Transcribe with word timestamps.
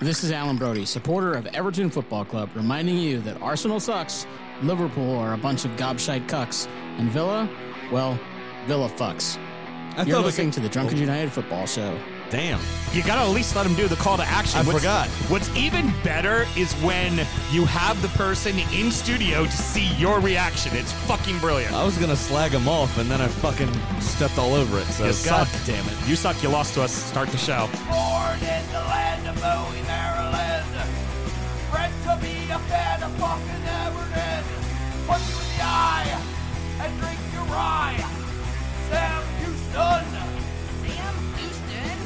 This 0.00 0.24
is 0.24 0.32
Alan 0.32 0.56
Brody, 0.56 0.86
supporter 0.86 1.34
of 1.34 1.46
Everton 1.48 1.90
Football 1.90 2.24
Club, 2.24 2.48
reminding 2.54 2.96
you 2.96 3.20
that 3.20 3.40
Arsenal 3.42 3.78
sucks, 3.78 4.26
Liverpool 4.62 5.16
are 5.18 5.34
a 5.34 5.38
bunch 5.38 5.64
of 5.66 5.72
gobshite 5.72 6.26
cucks, 6.26 6.66
and 6.98 7.10
Villa, 7.10 7.48
well, 7.92 8.18
Villa 8.66 8.88
fucks. 8.88 9.36
I 9.96 10.04
You're 10.04 10.16
thought 10.16 10.18
we 10.20 10.24
listening 10.26 10.48
could- 10.48 10.54
to 10.54 10.60
the 10.60 10.68
Drunken 10.70 10.96
United 10.98 11.30
Football 11.32 11.66
Show. 11.66 11.98
Damn. 12.30 12.60
You 12.92 13.02
gotta 13.02 13.22
at 13.22 13.30
least 13.34 13.56
let 13.56 13.64
them 13.64 13.74
do 13.74 13.88
the 13.88 13.96
call 13.96 14.16
to 14.16 14.22
action. 14.22 14.60
I 14.60 14.62
What's- 14.62 14.78
forgot. 14.78 15.08
What's 15.28 15.50
even 15.56 15.92
better 16.04 16.46
is 16.56 16.72
when 16.74 17.26
you 17.50 17.64
have 17.66 18.00
the 18.02 18.08
person 18.10 18.56
in 18.72 18.92
studio 18.92 19.44
to 19.46 19.50
see 19.52 19.92
your 19.98 20.20
reaction. 20.20 20.74
It's 20.76 20.92
fucking 20.92 21.40
brilliant. 21.40 21.74
I 21.74 21.84
was 21.84 21.98
gonna 21.98 22.14
slag 22.16 22.52
him 22.52 22.68
off, 22.68 22.96
and 22.98 23.10
then 23.10 23.20
I 23.20 23.26
fucking 23.26 23.70
stepped 24.00 24.38
all 24.38 24.54
over 24.54 24.78
it. 24.78 24.86
So 24.92 25.06
you 25.06 25.12
god 25.24 25.48
suck. 25.48 25.66
damn 25.66 25.84
it. 25.86 25.94
You 26.06 26.14
suck. 26.14 26.40
You 26.42 26.50
lost 26.50 26.74
to 26.74 26.82
us. 26.82 26.92
Start 26.92 27.30
the 27.30 27.36
show. 27.38 27.68
Drink. 37.60 38.04
Sam 38.88 39.22
Houston. 39.38 40.04
Sam 40.82 41.14
Houston. 41.36 41.98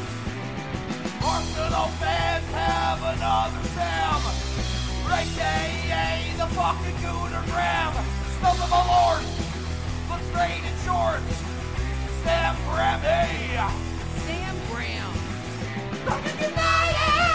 Arsenal 1.23 1.89
fans 2.01 2.49
have 2.53 3.01
another 3.15 3.63
Sam. 3.75 4.21
AKA 5.15 6.35
the 6.37 6.47
fucking 6.55 6.99
Gooner 7.03 7.45
Graham. 7.47 7.95
Smells 8.39 8.61
of 8.61 8.73
a 8.73 8.83
lord. 8.93 9.25
Looks 10.11 10.29
great 10.33 10.63
in 10.69 10.75
shorts. 10.85 11.35
Sam 12.25 12.55
Grammy. 12.67 13.29
Sam 14.27 14.55
Brown. 14.71 15.15
Fucking 16.05 16.41
United! 16.41 17.35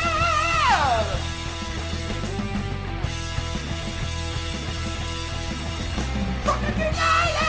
Fucking 6.43 6.77
United! 6.77 7.48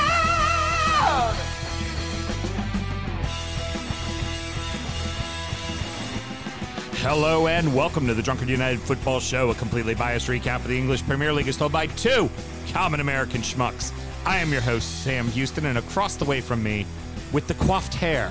Hello 7.03 7.47
and 7.47 7.75
welcome 7.75 8.06
to 8.06 8.12
the 8.15 8.23
Drunkard 8.23 8.51
United 8.51 8.79
Football 8.81 9.20
Show, 9.20 9.48
a 9.51 9.55
completely 9.55 9.95
biased 9.95 10.29
recap 10.29 10.56
of 10.56 10.69
the 10.69 10.77
English 10.77 11.03
Premier 11.06 11.33
League 11.33 11.48
is 11.48 11.56
told 11.56 11.73
by 11.73 11.87
two 11.87 12.29
common 12.73 13.01
American 13.01 13.41
schmucks. 13.41 13.91
I 14.27 14.37
am 14.37 14.53
your 14.53 14.61
host, 14.61 15.03
Sam 15.03 15.27
Houston, 15.28 15.65
and 15.65 15.78
across 15.78 16.17
the 16.17 16.27
way 16.27 16.43
from 16.43 16.62
me, 16.62 16.87
with 17.33 17.47
the 17.47 17.55
coiffed 17.55 17.95
hair, 17.95 18.31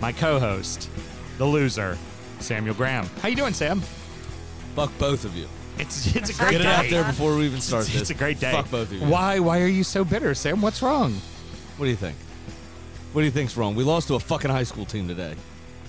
my 0.00 0.12
co-host, 0.12 0.88
the 1.38 1.44
loser, 1.44 1.98
Samuel 2.38 2.74
Graham. 2.76 3.06
How 3.22 3.28
you 3.28 3.34
doing, 3.34 3.54
Sam? 3.54 3.80
Fuck 4.76 4.96
both 4.98 5.24
of 5.24 5.36
you. 5.36 5.48
It's 5.78 6.14
it's 6.14 6.30
a 6.30 6.34
great 6.38 6.52
day. 6.52 6.58
Get 6.58 6.60
it 6.60 6.64
day. 6.64 6.70
out 6.70 6.90
there 6.90 7.04
before 7.04 7.36
we 7.36 7.46
even 7.46 7.60
start 7.60 7.84
It's, 7.84 7.92
this. 7.92 8.02
it's 8.02 8.10
a 8.10 8.14
great 8.14 8.38
day. 8.38 8.52
Fuck 8.52 8.70
both 8.70 8.92
of 8.92 8.98
you. 8.98 9.04
Why 9.06 9.40
why 9.40 9.60
are 9.60 9.66
you 9.66 9.82
so 9.82 10.04
bitter, 10.04 10.32
Sam? 10.34 10.62
What's 10.62 10.80
wrong? 10.80 11.12
What 11.76 11.86
do 11.86 11.90
you 11.90 11.96
think? 11.96 12.16
What 13.12 13.22
do 13.22 13.24
you 13.24 13.32
think's 13.32 13.56
wrong? 13.56 13.74
We 13.74 13.82
lost 13.82 14.06
to 14.08 14.14
a 14.14 14.20
fucking 14.20 14.50
high 14.50 14.62
school 14.62 14.84
team 14.86 15.08
today. 15.08 15.34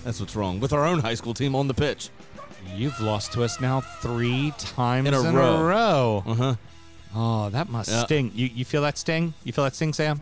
That's 0.04 0.20
what's 0.20 0.34
wrong. 0.36 0.60
With 0.60 0.72
our 0.72 0.84
own 0.84 0.98
high 0.98 1.14
school 1.14 1.34
team 1.34 1.54
on 1.54 1.68
the 1.68 1.74
pitch. 1.74 2.10
You've 2.74 2.98
lost 3.00 3.32
to 3.32 3.42
us 3.42 3.60
now 3.60 3.80
three 3.80 4.52
times 4.58 5.08
In 5.08 5.14
a 5.14 5.20
row. 5.20 5.62
row. 5.62 6.22
Uh 6.26 6.34
huh. 6.34 6.54
Oh, 7.14 7.50
that 7.50 7.68
must 7.68 7.90
Yeah. 7.90 8.04
sting. 8.04 8.32
You 8.34 8.46
you 8.52 8.64
feel 8.64 8.82
that 8.82 8.96
sting? 8.98 9.34
You 9.44 9.52
feel 9.52 9.64
that 9.64 9.74
sting, 9.74 9.92
Sam? 9.92 10.20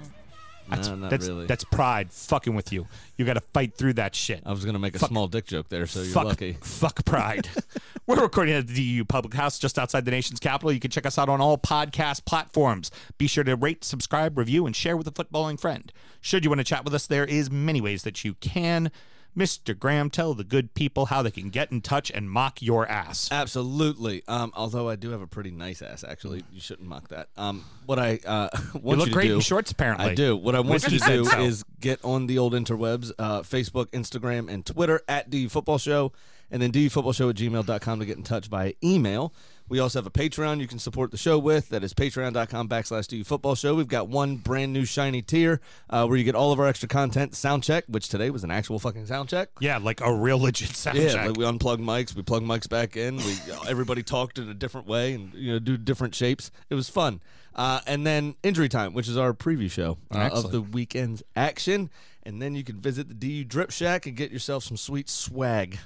That's, 0.68 0.86
No, 0.88 0.94
not 0.94 1.10
that's, 1.10 1.26
really. 1.26 1.46
That's 1.46 1.64
pride 1.64 2.12
fucking 2.12 2.54
with 2.54 2.72
you. 2.72 2.86
You 3.16 3.24
got 3.24 3.34
to 3.34 3.40
fight 3.40 3.74
through 3.74 3.94
that 3.94 4.14
shit. 4.14 4.40
I 4.46 4.52
was 4.52 4.64
gonna 4.64 4.78
make 4.78 4.94
a 4.94 5.00
Fuck. 5.00 5.08
small 5.08 5.26
dick 5.26 5.46
joke 5.46 5.68
there, 5.68 5.86
so 5.86 6.00
you're 6.02 6.12
fuck, 6.12 6.24
lucky. 6.26 6.56
fuck 6.62 7.04
pride. 7.04 7.48
We're 8.06 8.20
recording 8.20 8.54
at 8.54 8.68
the 8.68 8.74
DU 8.98 9.04
Public 9.04 9.34
House 9.34 9.58
just 9.58 9.78
outside 9.78 10.04
the 10.04 10.10
nation's 10.12 10.38
capital. 10.40 10.72
You 10.72 10.78
can 10.80 10.90
check 10.90 11.06
us 11.06 11.18
out 11.18 11.28
on 11.28 11.40
all 11.40 11.58
podcast 11.58 12.24
platforms. 12.24 12.90
Be 13.18 13.26
sure 13.26 13.44
to 13.44 13.56
rate, 13.56 13.84
subscribe, 13.84 14.38
review, 14.38 14.64
and 14.66 14.74
share 14.74 14.96
with 14.96 15.06
a 15.08 15.10
footballing 15.12 15.58
friend. 15.60 15.92
Should 16.20 16.44
you 16.44 16.50
want 16.50 16.60
to 16.60 16.64
chat 16.64 16.84
with 16.84 16.94
us, 16.94 17.06
there 17.06 17.24
is 17.24 17.50
many 17.50 17.80
ways 17.80 18.02
that 18.04 18.24
you 18.24 18.34
can. 18.34 18.90
Mr. 19.36 19.78
Graham, 19.78 20.10
tell 20.10 20.34
the 20.34 20.44
good 20.44 20.74
people 20.74 21.06
how 21.06 21.22
they 21.22 21.30
can 21.30 21.50
get 21.50 21.70
in 21.70 21.80
touch 21.80 22.10
and 22.10 22.30
mock 22.30 22.60
your 22.60 22.88
ass. 22.88 23.28
Absolutely. 23.30 24.22
Um, 24.26 24.52
although 24.56 24.88
I 24.88 24.96
do 24.96 25.10
have 25.10 25.20
a 25.20 25.26
pretty 25.26 25.50
nice 25.50 25.82
ass, 25.82 26.04
actually. 26.04 26.44
You 26.52 26.60
shouldn't 26.60 26.88
mock 26.88 27.08
that. 27.08 27.28
Um, 27.36 27.64
what 27.86 27.98
I 27.98 28.20
uh, 28.26 28.48
want 28.74 28.84
You 28.84 28.96
look 28.96 29.06
to 29.06 29.12
great 29.12 29.28
do, 29.28 29.34
in 29.36 29.40
shorts, 29.40 29.70
apparently. 29.70 30.06
I 30.06 30.14
do. 30.14 30.36
What 30.36 30.54
I 30.54 30.60
want 30.60 30.82
you 30.90 30.98
to 30.98 31.06
do 31.06 31.24
so. 31.24 31.40
is 31.40 31.64
get 31.80 32.04
on 32.04 32.26
the 32.26 32.38
old 32.38 32.52
interwebs, 32.54 33.12
uh, 33.18 33.40
Facebook, 33.42 33.86
Instagram, 33.86 34.50
and 34.50 34.66
Twitter 34.66 35.00
at 35.08 35.30
DU 35.30 35.48
Football 35.48 35.78
Show, 35.78 36.12
and 36.50 36.60
then 36.60 36.72
DUFootballShow 36.72 37.30
at 37.30 37.36
gmail.com 37.36 38.00
to 38.00 38.06
get 38.06 38.16
in 38.16 38.24
touch 38.24 38.48
via 38.48 38.72
email. 38.82 39.32
We 39.70 39.78
also 39.78 40.00
have 40.00 40.06
a 40.06 40.10
Patreon 40.10 40.58
you 40.60 40.66
can 40.66 40.80
support 40.80 41.12
the 41.12 41.16
show 41.16 41.38
with. 41.38 41.68
That 41.68 41.84
is 41.84 41.94
patreon.com 41.94 42.68
backslash 42.68 43.06
DU 43.06 43.22
Football 43.22 43.54
Show. 43.54 43.76
We've 43.76 43.86
got 43.86 44.08
one 44.08 44.36
brand 44.36 44.72
new 44.72 44.84
shiny 44.84 45.22
tier 45.22 45.60
uh, 45.88 46.06
where 46.06 46.18
you 46.18 46.24
get 46.24 46.34
all 46.34 46.50
of 46.50 46.58
our 46.58 46.66
extra 46.66 46.88
content, 46.88 47.36
sound 47.36 47.62
check, 47.62 47.84
which 47.86 48.08
today 48.08 48.30
was 48.30 48.42
an 48.42 48.50
actual 48.50 48.80
fucking 48.80 49.06
sound 49.06 49.28
check. 49.28 49.48
Yeah, 49.60 49.78
like 49.78 50.00
a 50.00 50.12
real 50.12 50.38
legit 50.40 50.70
sound 50.70 50.98
Yeah, 50.98 51.12
check. 51.12 51.26
like 51.28 51.36
we 51.36 51.44
unplugged 51.44 51.80
mics, 51.80 52.16
we 52.16 52.22
plugged 52.22 52.44
mics 52.46 52.68
back 52.68 52.96
in. 52.96 53.16
We 53.18 53.36
everybody 53.68 54.02
talked 54.02 54.38
in 54.38 54.48
a 54.48 54.54
different 54.54 54.88
way 54.88 55.14
and 55.14 55.32
you 55.34 55.52
know 55.52 55.58
do 55.60 55.76
different 55.76 56.16
shapes. 56.16 56.50
It 56.68 56.74
was 56.74 56.88
fun. 56.88 57.20
Uh, 57.54 57.80
and 57.86 58.04
then 58.04 58.34
injury 58.42 58.68
time, 58.68 58.92
which 58.92 59.06
is 59.08 59.16
our 59.16 59.32
preview 59.32 59.70
show 59.70 59.98
uh, 60.10 60.30
of 60.32 60.50
the 60.50 60.60
weekend's 60.62 61.22
action. 61.36 61.90
And 62.24 62.42
then 62.42 62.54
you 62.56 62.64
can 62.64 62.80
visit 62.80 63.08
the 63.08 63.14
DU 63.14 63.44
Drip 63.44 63.70
Shack 63.70 64.06
and 64.06 64.16
get 64.16 64.30
yourself 64.32 64.64
some 64.64 64.76
sweet 64.76 65.08
swag. 65.08 65.78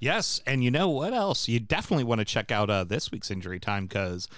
Yes, 0.00 0.40
and 0.46 0.62
you 0.64 0.70
know 0.70 0.88
what 0.88 1.12
else? 1.12 1.48
You 1.48 1.60
definitely 1.60 2.04
want 2.04 2.20
to 2.20 2.24
check 2.24 2.50
out 2.50 2.70
uh, 2.70 2.84
this 2.84 3.10
week's 3.10 3.30
injury 3.30 3.58
time 3.60 3.86
because 3.86 4.28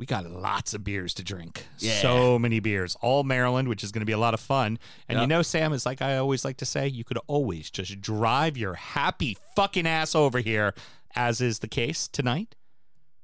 we 0.00 0.06
got 0.06 0.24
lots 0.30 0.72
of 0.72 0.82
beers 0.82 1.12
to 1.14 1.22
drink. 1.22 1.66
So 1.76 2.38
many 2.38 2.58
beers, 2.58 2.96
all 3.02 3.22
Maryland, 3.22 3.68
which 3.68 3.84
is 3.84 3.92
going 3.92 4.00
to 4.00 4.06
be 4.06 4.12
a 4.12 4.18
lot 4.18 4.32
of 4.32 4.40
fun. 4.40 4.78
And 5.08 5.20
you 5.20 5.26
know, 5.26 5.42
Sam 5.42 5.74
is 5.74 5.84
like 5.84 6.00
I 6.00 6.16
always 6.16 6.42
like 6.42 6.56
to 6.56 6.64
say, 6.64 6.88
you 6.88 7.04
could 7.04 7.18
always 7.26 7.70
just 7.70 8.00
drive 8.00 8.56
your 8.56 8.74
happy 8.74 9.36
fucking 9.54 9.86
ass 9.86 10.14
over 10.14 10.38
here, 10.38 10.74
as 11.14 11.42
is 11.42 11.58
the 11.58 11.68
case 11.68 12.08
tonight. 12.08 12.54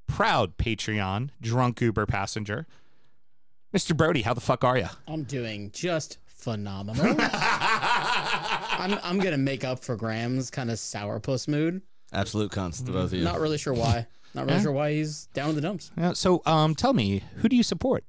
Proud 0.06 0.58
Patreon 0.58 1.30
drunk 1.40 1.80
Uber 1.80 2.04
passenger, 2.06 2.66
Mr. 3.74 3.96
Brody. 3.96 4.22
How 4.22 4.34
the 4.34 4.40
fuck 4.42 4.62
are 4.62 4.76
you? 4.76 4.88
I'm 5.08 5.22
doing 5.24 5.70
just 5.72 6.18
phenomenal. 6.26 7.16
I'm, 8.40 8.98
I'm 9.02 9.18
going 9.18 9.32
to 9.32 9.38
make 9.38 9.64
up 9.64 9.82
for 9.84 9.96
Graham's 9.96 10.50
kind 10.50 10.70
of 10.70 10.76
sourpuss 10.76 11.48
mood. 11.48 11.82
Absolute 12.12 12.50
cunts, 12.52 12.84
the 12.84 12.92
both 12.92 13.04
of 13.06 13.14
you. 13.14 13.24
Not 13.24 13.40
really 13.40 13.58
sure 13.58 13.74
why. 13.74 14.06
Not 14.34 14.42
really 14.46 14.56
Yeah. 14.58 14.62
sure 14.62 14.72
why 14.72 14.92
he's 14.92 15.26
down 15.34 15.50
in 15.50 15.54
the 15.54 15.60
dumps. 15.60 15.90
Yeah, 15.96 16.12
so, 16.12 16.42
um, 16.46 16.74
tell 16.74 16.92
me, 16.92 17.22
who 17.36 17.48
do 17.48 17.56
you 17.56 17.62
support? 17.62 18.04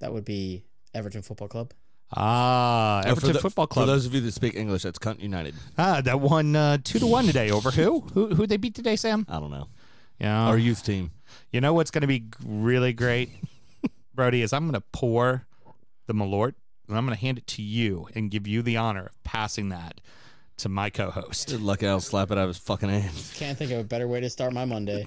That 0.00 0.12
would 0.12 0.24
be 0.24 0.64
Everton 0.94 1.22
Football 1.22 1.48
Club. 1.48 1.72
Ah, 2.12 2.98
Oh, 2.98 3.02
for 3.02 3.08
Everton 3.08 3.32
the- 3.34 3.38
Football 3.38 3.66
Club. 3.68 3.84
For 3.84 3.86
those 3.92 4.04
of 4.06 4.14
you 4.14 4.20
that 4.22 4.32
speak 4.32 4.54
English, 4.56 4.82
that's 4.82 4.98
Cunt 4.98 5.20
United. 5.20 5.54
Ah, 5.78 6.00
that 6.00 6.20
won 6.20 6.56
uh, 6.56 6.78
two 6.82 6.98
to 6.98 7.06
one 7.06 7.24
today 7.26 7.50
over 7.50 7.70
who? 7.70 8.00
Who 8.14 8.34
who 8.34 8.46
they 8.48 8.56
beat 8.56 8.74
today, 8.74 8.96
Sam? 8.96 9.24
I 9.28 9.38
don't 9.38 9.50
know. 9.52 9.68
Yeah. 10.18 10.46
Our 10.46 10.58
youth 10.58 10.84
team. 10.84 11.12
you 11.52 11.60
know 11.60 11.72
what's 11.72 11.90
going 11.92 12.02
to 12.02 12.08
be 12.08 12.18
g- 12.20 12.26
really 12.44 12.92
great, 12.92 13.30
Brody, 14.14 14.42
is 14.42 14.52
I'm 14.52 14.64
going 14.64 14.74
to 14.74 14.82
pour 14.92 15.46
the 16.08 16.14
Malort 16.14 16.54
and 16.90 16.98
I'm 16.98 17.06
going 17.06 17.16
to 17.16 17.20
hand 17.20 17.38
it 17.38 17.46
to 17.48 17.62
you 17.62 18.08
and 18.14 18.30
give 18.30 18.46
you 18.46 18.62
the 18.62 18.76
honor 18.76 19.06
of 19.06 19.22
passing 19.24 19.68
that 19.70 20.00
to 20.58 20.68
my 20.68 20.90
co-host. 20.90 21.52
Lucky 21.52 21.86
I'll 21.86 22.00
slap 22.00 22.30
it 22.30 22.36
out 22.36 22.42
of 22.42 22.48
his 22.48 22.58
fucking 22.58 22.90
hand. 22.90 23.14
Can't 23.34 23.56
think 23.56 23.70
of 23.70 23.78
a 23.78 23.84
better 23.84 24.06
way 24.06 24.20
to 24.20 24.28
start 24.28 24.52
my 24.52 24.66
Monday. 24.66 25.06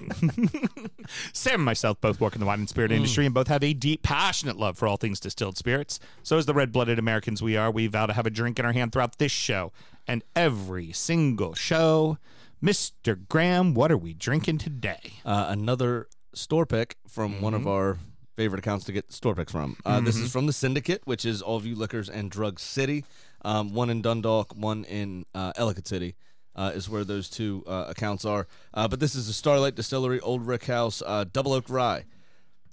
Sam 1.32 1.54
and 1.54 1.64
myself 1.64 2.00
both 2.00 2.20
work 2.20 2.34
in 2.34 2.40
the 2.40 2.46
wine 2.46 2.58
and 2.60 2.68
spirit 2.68 2.90
industry 2.90 3.24
and 3.24 3.34
both 3.34 3.48
have 3.48 3.62
a 3.62 3.72
deep, 3.72 4.02
passionate 4.02 4.56
love 4.56 4.76
for 4.76 4.88
all 4.88 4.96
things 4.96 5.20
distilled 5.20 5.56
spirits. 5.56 6.00
So, 6.24 6.38
as 6.38 6.46
the 6.46 6.54
red 6.54 6.72
blooded 6.72 6.98
Americans 6.98 7.40
we 7.42 7.56
are, 7.56 7.70
we 7.70 7.86
vow 7.86 8.06
to 8.06 8.12
have 8.12 8.26
a 8.26 8.30
drink 8.30 8.58
in 8.58 8.64
our 8.64 8.72
hand 8.72 8.92
throughout 8.92 9.18
this 9.18 9.30
show 9.32 9.72
and 10.08 10.24
every 10.34 10.92
single 10.92 11.54
show. 11.54 12.18
Mr. 12.62 13.16
Graham, 13.28 13.74
what 13.74 13.92
are 13.92 13.96
we 13.98 14.12
drinking 14.14 14.58
today? 14.58 15.14
uh, 15.24 15.46
another 15.50 16.08
store 16.32 16.66
pick 16.66 16.96
from 17.06 17.40
one 17.40 17.54
of 17.54 17.66
our 17.66 17.98
favorite 18.36 18.58
accounts 18.58 18.84
to 18.86 18.92
get 18.92 19.12
store 19.12 19.34
picks 19.34 19.52
from. 19.52 19.76
Uh, 19.84 20.00
This 20.00 20.16
is 20.16 20.32
from 20.32 20.46
the 20.46 20.52
Syndicate, 20.52 21.02
which 21.04 21.24
is 21.24 21.40
All 21.42 21.60
View 21.60 21.74
Liquors 21.76 22.08
and 22.08 22.30
Drug 22.30 22.58
City. 22.58 23.04
Um, 23.44 23.74
one 23.74 23.90
in 23.90 24.02
Dundalk, 24.02 24.54
one 24.56 24.84
in 24.84 25.26
uh, 25.34 25.52
Ellicott 25.56 25.86
City. 25.86 26.14
Uh, 26.56 26.70
is 26.72 26.88
where 26.88 27.02
those 27.02 27.28
two 27.28 27.64
uh, 27.66 27.86
accounts 27.88 28.24
are. 28.24 28.46
Uh, 28.72 28.86
but 28.86 29.00
this 29.00 29.16
is 29.16 29.28
a 29.28 29.32
Starlight 29.32 29.74
Distillery 29.74 30.20
Old 30.20 30.46
Rick 30.46 30.66
House 30.66 31.02
uh, 31.04 31.24
Double 31.32 31.52
Oak 31.52 31.68
Rye. 31.68 32.04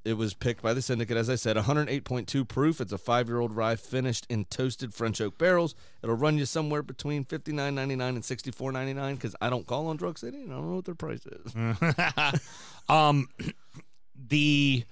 It 0.06 0.14
was 0.14 0.36
picked 0.36 0.62
by 0.62 0.74
the 0.76 0.82
syndicate, 0.84 1.18
as 1.18 1.32
I 1.32 1.36
said, 1.36 1.58
108.2 1.58 2.48
proof. 2.48 2.80
It's 2.80 2.92
a 2.92 2.98
five-year-old 3.00 3.56
rye 3.56 3.76
finished 3.76 4.28
in 4.30 4.46
toasted 4.46 4.94
French 4.94 5.20
oak 5.20 5.38
barrels. 5.40 5.74
It'll 6.04 6.16
run 6.16 6.38
you 6.38 6.46
somewhere 6.46 6.84
between 6.84 7.24
$59.99 7.26 8.10
and 8.10 8.22
$64.99 8.22 9.16
because 9.16 9.36
I 9.42 9.50
don't 9.50 9.66
call 9.66 9.88
on 9.88 9.98
Drug 9.98 10.18
City 10.20 10.42
and 10.42 10.52
I 10.52 10.56
don't 10.58 10.70
know 10.70 10.76
what 10.76 10.86
their 10.86 10.94
price 10.96 11.26
is. 11.26 11.54
um, 12.90 13.30
the 14.30 14.84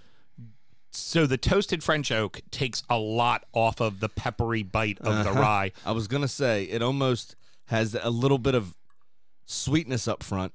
so 0.92 1.26
the 1.26 1.38
toasted 1.38 1.84
French 1.84 2.12
oak 2.12 2.42
takes 2.52 2.84
a 2.90 2.98
lot 2.98 3.46
off 3.54 3.80
of 3.80 4.00
the 4.00 4.10
peppery 4.10 4.64
bite 4.64 4.98
of 5.00 5.24
the 5.24 5.30
Uh-huh. 5.32 5.40
rye. 5.42 5.72
I 5.86 5.92
was 5.92 6.08
gonna 6.08 6.28
say 6.28 6.64
it 6.66 6.82
almost 6.82 7.36
has 7.66 7.96
a 8.02 8.10
little 8.10 8.38
bit 8.40 8.56
of 8.56 8.76
sweetness 9.46 10.08
up 10.08 10.24
front, 10.24 10.54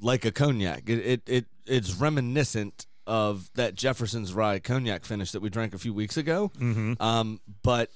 like 0.00 0.24
a 0.24 0.30
cognac. 0.32 0.88
It 0.88 0.98
it, 0.98 1.22
it 1.26 1.46
it's 1.66 1.94
reminiscent 1.94 2.86
of 3.06 3.50
that 3.54 3.74
Jefferson's 3.74 4.32
rye 4.32 4.58
cognac 4.58 5.04
finish 5.04 5.32
that 5.32 5.40
we 5.40 5.50
drank 5.50 5.74
a 5.74 5.78
few 5.78 5.92
weeks 5.94 6.16
ago. 6.16 6.50
Mm-hmm. 6.58 7.02
Um, 7.02 7.40
but 7.62 7.90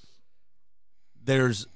there's, 1.25 1.67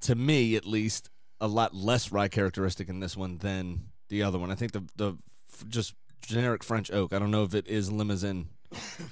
to 0.00 0.14
me 0.14 0.56
at 0.56 0.64
least, 0.64 1.10
a 1.40 1.46
lot 1.48 1.74
less 1.74 2.10
rye 2.12 2.28
characteristic 2.28 2.88
in 2.88 3.00
this 3.00 3.16
one 3.16 3.38
than 3.38 3.88
the 4.08 4.22
other 4.22 4.38
one. 4.38 4.50
I 4.50 4.54
think 4.54 4.72
the 4.72 4.84
the 4.96 5.14
just 5.68 5.94
generic 6.22 6.62
French 6.64 6.90
oak. 6.90 7.12
I 7.12 7.18
don't 7.18 7.30
know 7.30 7.44
if 7.44 7.54
it 7.54 7.66
is 7.68 7.90
Limousin 7.92 8.48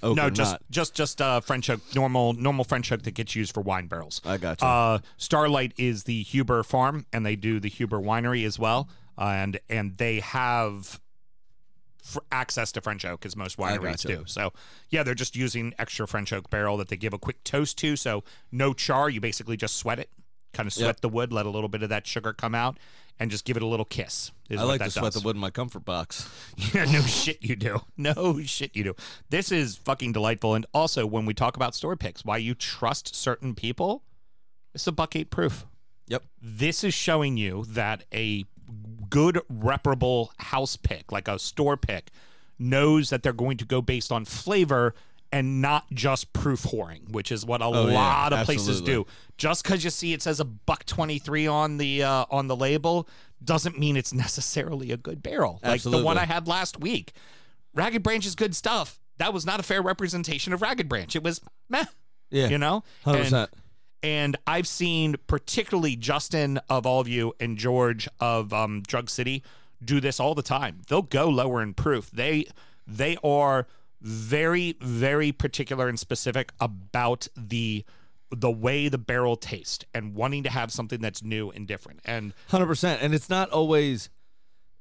oak 0.03 0.17
No, 0.17 0.31
just 0.31 0.57
just 0.71 0.95
just 0.95 1.21
uh, 1.21 1.41
French 1.41 1.71
oak, 1.71 1.81
normal 1.95 2.33
normal 2.35 2.65
French 2.65 2.91
oak 2.93 3.03
that 3.03 3.15
gets 3.15 3.35
used 3.35 3.53
for 3.55 3.61
wine 3.63 3.87
barrels. 3.87 4.21
I 4.25 4.37
got 4.37 4.61
you. 4.61 4.67
Uh, 4.67 4.99
Starlight 5.17 5.73
is 5.77 6.05
the 6.05 6.23
Huber 6.23 6.63
farm, 6.63 7.07
and 7.13 7.25
they 7.25 7.37
do 7.37 7.61
the 7.61 7.69
Huber 7.69 8.01
winery 8.01 8.45
as 8.47 8.59
well, 8.59 8.89
uh, 9.19 9.25
and 9.25 9.59
and 9.69 9.97
they 9.97 10.21
have 10.21 11.01
fr- 12.03 12.19
access 12.31 12.73
to 12.73 12.81
French 12.81 13.05
oak 13.05 13.25
as 13.27 13.37
most 13.37 13.57
wineries 13.59 13.83
gotcha. 14.05 14.09
do. 14.09 14.25
So 14.27 14.53
yeah, 14.91 15.03
they're 15.03 15.15
just 15.15 15.37
using 15.37 15.75
extra 15.79 16.07
French 16.07 16.33
oak 16.33 16.51
barrel 16.51 16.77
that 16.79 16.89
they 16.89 16.97
give 16.97 17.13
a 17.13 17.19
quick 17.19 17.43
toast 17.45 17.79
to. 17.79 17.97
So 17.97 18.25
no 18.53 18.73
char, 18.75 19.11
you 19.11 19.21
basically 19.21 19.57
just 19.57 19.77
sweat 19.77 19.99
it, 19.99 20.11
kind 20.53 20.67
of 20.67 20.73
sweat 20.73 20.87
Yep. 20.87 21.01
the 21.01 21.09
wood, 21.09 21.33
let 21.33 21.47
a 21.47 21.51
little 21.51 21.69
bit 21.69 21.83
of 21.83 21.89
that 21.89 22.07
sugar 22.07 22.33
come 22.33 22.55
out, 22.55 22.79
and 23.19 23.31
just 23.31 23.45
give 23.45 23.57
it 23.57 23.63
a 23.63 23.67
little 23.67 23.85
kiss. 23.85 24.31
Is 24.49 24.61
I 24.61 24.65
like 24.65 24.79
that 24.81 24.87
to 24.87 24.91
sweat 24.91 25.13
does. 25.13 25.23
the 25.23 25.27
wood 25.27 25.37
in 25.37 25.41
my 25.41 25.51
comfort 25.51 25.85
box. 25.85 26.29
Yeah, 26.75 26.85
no 26.85 27.01
shit 27.03 27.43
you 27.43 27.57
do. 27.57 27.81
No 27.97 28.41
shit 28.43 28.77
you 28.77 28.85
do. 28.85 28.95
This 29.31 29.51
is 29.51 29.77
fucking 29.77 30.13
delightful. 30.13 30.55
And 30.55 30.67
also, 30.75 31.07
when 31.07 31.27
we 31.27 31.35
talk 31.35 31.57
about 31.57 31.75
store 31.75 31.97
picks, 31.97 32.25
why 32.25 32.37
you 32.39 32.55
trust 32.55 33.15
certain 33.15 33.55
people, 33.55 34.03
it's 34.75 34.87
a 34.87 34.93
buck 34.93 35.17
eight 35.17 35.31
proof. 35.31 35.67
Yep. 36.09 36.25
This 36.41 36.85
is 36.85 36.95
showing 36.95 37.37
you 37.37 37.65
that 37.71 38.05
a 38.13 38.45
good, 39.11 39.41
reparable 39.49 40.33
house 40.39 40.77
pick, 40.77 41.11
like 41.11 41.29
a 41.29 41.39
store 41.39 41.77
pick, 41.77 42.11
knows 42.59 43.11
that 43.11 43.23
they're 43.23 43.33
going 43.33 43.57
to 43.57 43.65
go 43.65 43.83
based 43.83 44.13
on 44.13 44.25
flavor 44.25 44.95
and 45.37 45.61
not 45.61 45.85
just 45.93 46.33
proof 46.33 46.63
whoring, 46.63 47.11
which 47.11 47.31
is 47.31 47.45
what 47.45 47.61
a 47.61 47.65
Oh, 47.67 47.87
yeah, 47.89 47.95
lot 47.95 48.33
of 48.33 48.45
places 48.47 48.81
do. 48.81 49.07
Just 49.37 49.63
because 49.63 49.85
you 49.85 49.91
see 49.91 50.13
it 50.13 50.23
says 50.23 50.41
a 50.41 50.45
buck 50.45 50.85
twenty 50.87 51.19
three 51.19 51.47
on 51.47 51.77
the 51.77 52.03
uh, 52.03 52.25
on 52.31 52.47
the 52.47 52.57
label 52.57 53.09
doesn't 53.45 53.79
mean 53.79 53.97
it's 53.97 54.13
necessarily 54.27 54.93
a 54.93 54.97
good 54.97 55.23
barrel. 55.23 55.61
Like 55.63 55.83
the 55.83 56.03
one 56.03 56.17
I 56.19 56.25
had 56.25 56.49
last 56.49 56.81
week. 56.81 57.13
Ragged 57.75 58.03
Branch 58.03 58.25
is 58.25 58.35
good 58.35 58.57
stuff. 58.57 58.99
That 59.19 59.33
was 59.35 59.45
not 59.45 59.61
a 59.61 59.63
fair 59.63 59.83
representation 59.83 60.53
of 60.53 60.63
Ragged 60.63 60.89
Branch. 60.89 61.15
It 61.15 61.23
was 61.23 61.41
meh. 61.69 61.85
Yeah. 62.31 62.49
You 62.49 62.59
know? 62.59 62.83
Hundred 63.05 63.19
And- 63.19 63.25
percent. 63.27 63.51
and 64.03 64.37
I've 64.47 64.67
seen 64.67 65.17
particularly 65.27 65.97
Justin 65.97 66.59
of 66.71 66.87
all 66.87 67.01
of 67.01 67.09
you 67.09 67.35
and 67.41 67.57
George 67.59 68.09
of 68.21 68.53
um, 68.53 68.83
Drug 68.87 69.11
City 69.11 69.43
do 69.85 70.01
this 70.01 70.19
all 70.21 70.35
the 70.35 70.43
time. 70.43 70.81
They'll 70.89 71.03
go 71.03 71.29
lower 71.29 71.63
in 71.63 71.75
proof. 71.75 72.11
They 72.11 72.47
they 72.87 73.17
are 73.23 73.67
very 74.07 74.77
very 74.81 75.33
particular 75.33 75.89
and 75.89 75.99
specific 75.99 76.53
about 76.61 77.27
the 77.37 77.85
the 78.31 78.51
way 78.51 78.89
the 78.89 78.99
barrel 78.99 79.37
tastes 79.37 79.85
and 79.95 80.15
wanting 80.15 80.45
to 80.45 80.51
have 80.51 80.71
something 80.71 81.01
that's 81.01 81.23
new 81.23 81.51
and 81.51 81.67
different. 81.67 82.01
And 82.05 82.33
Hundred 82.49 82.67
percent, 82.67 83.03
and 83.03 83.15
it's 83.15 83.29
not 83.29 83.51
always 83.51 84.11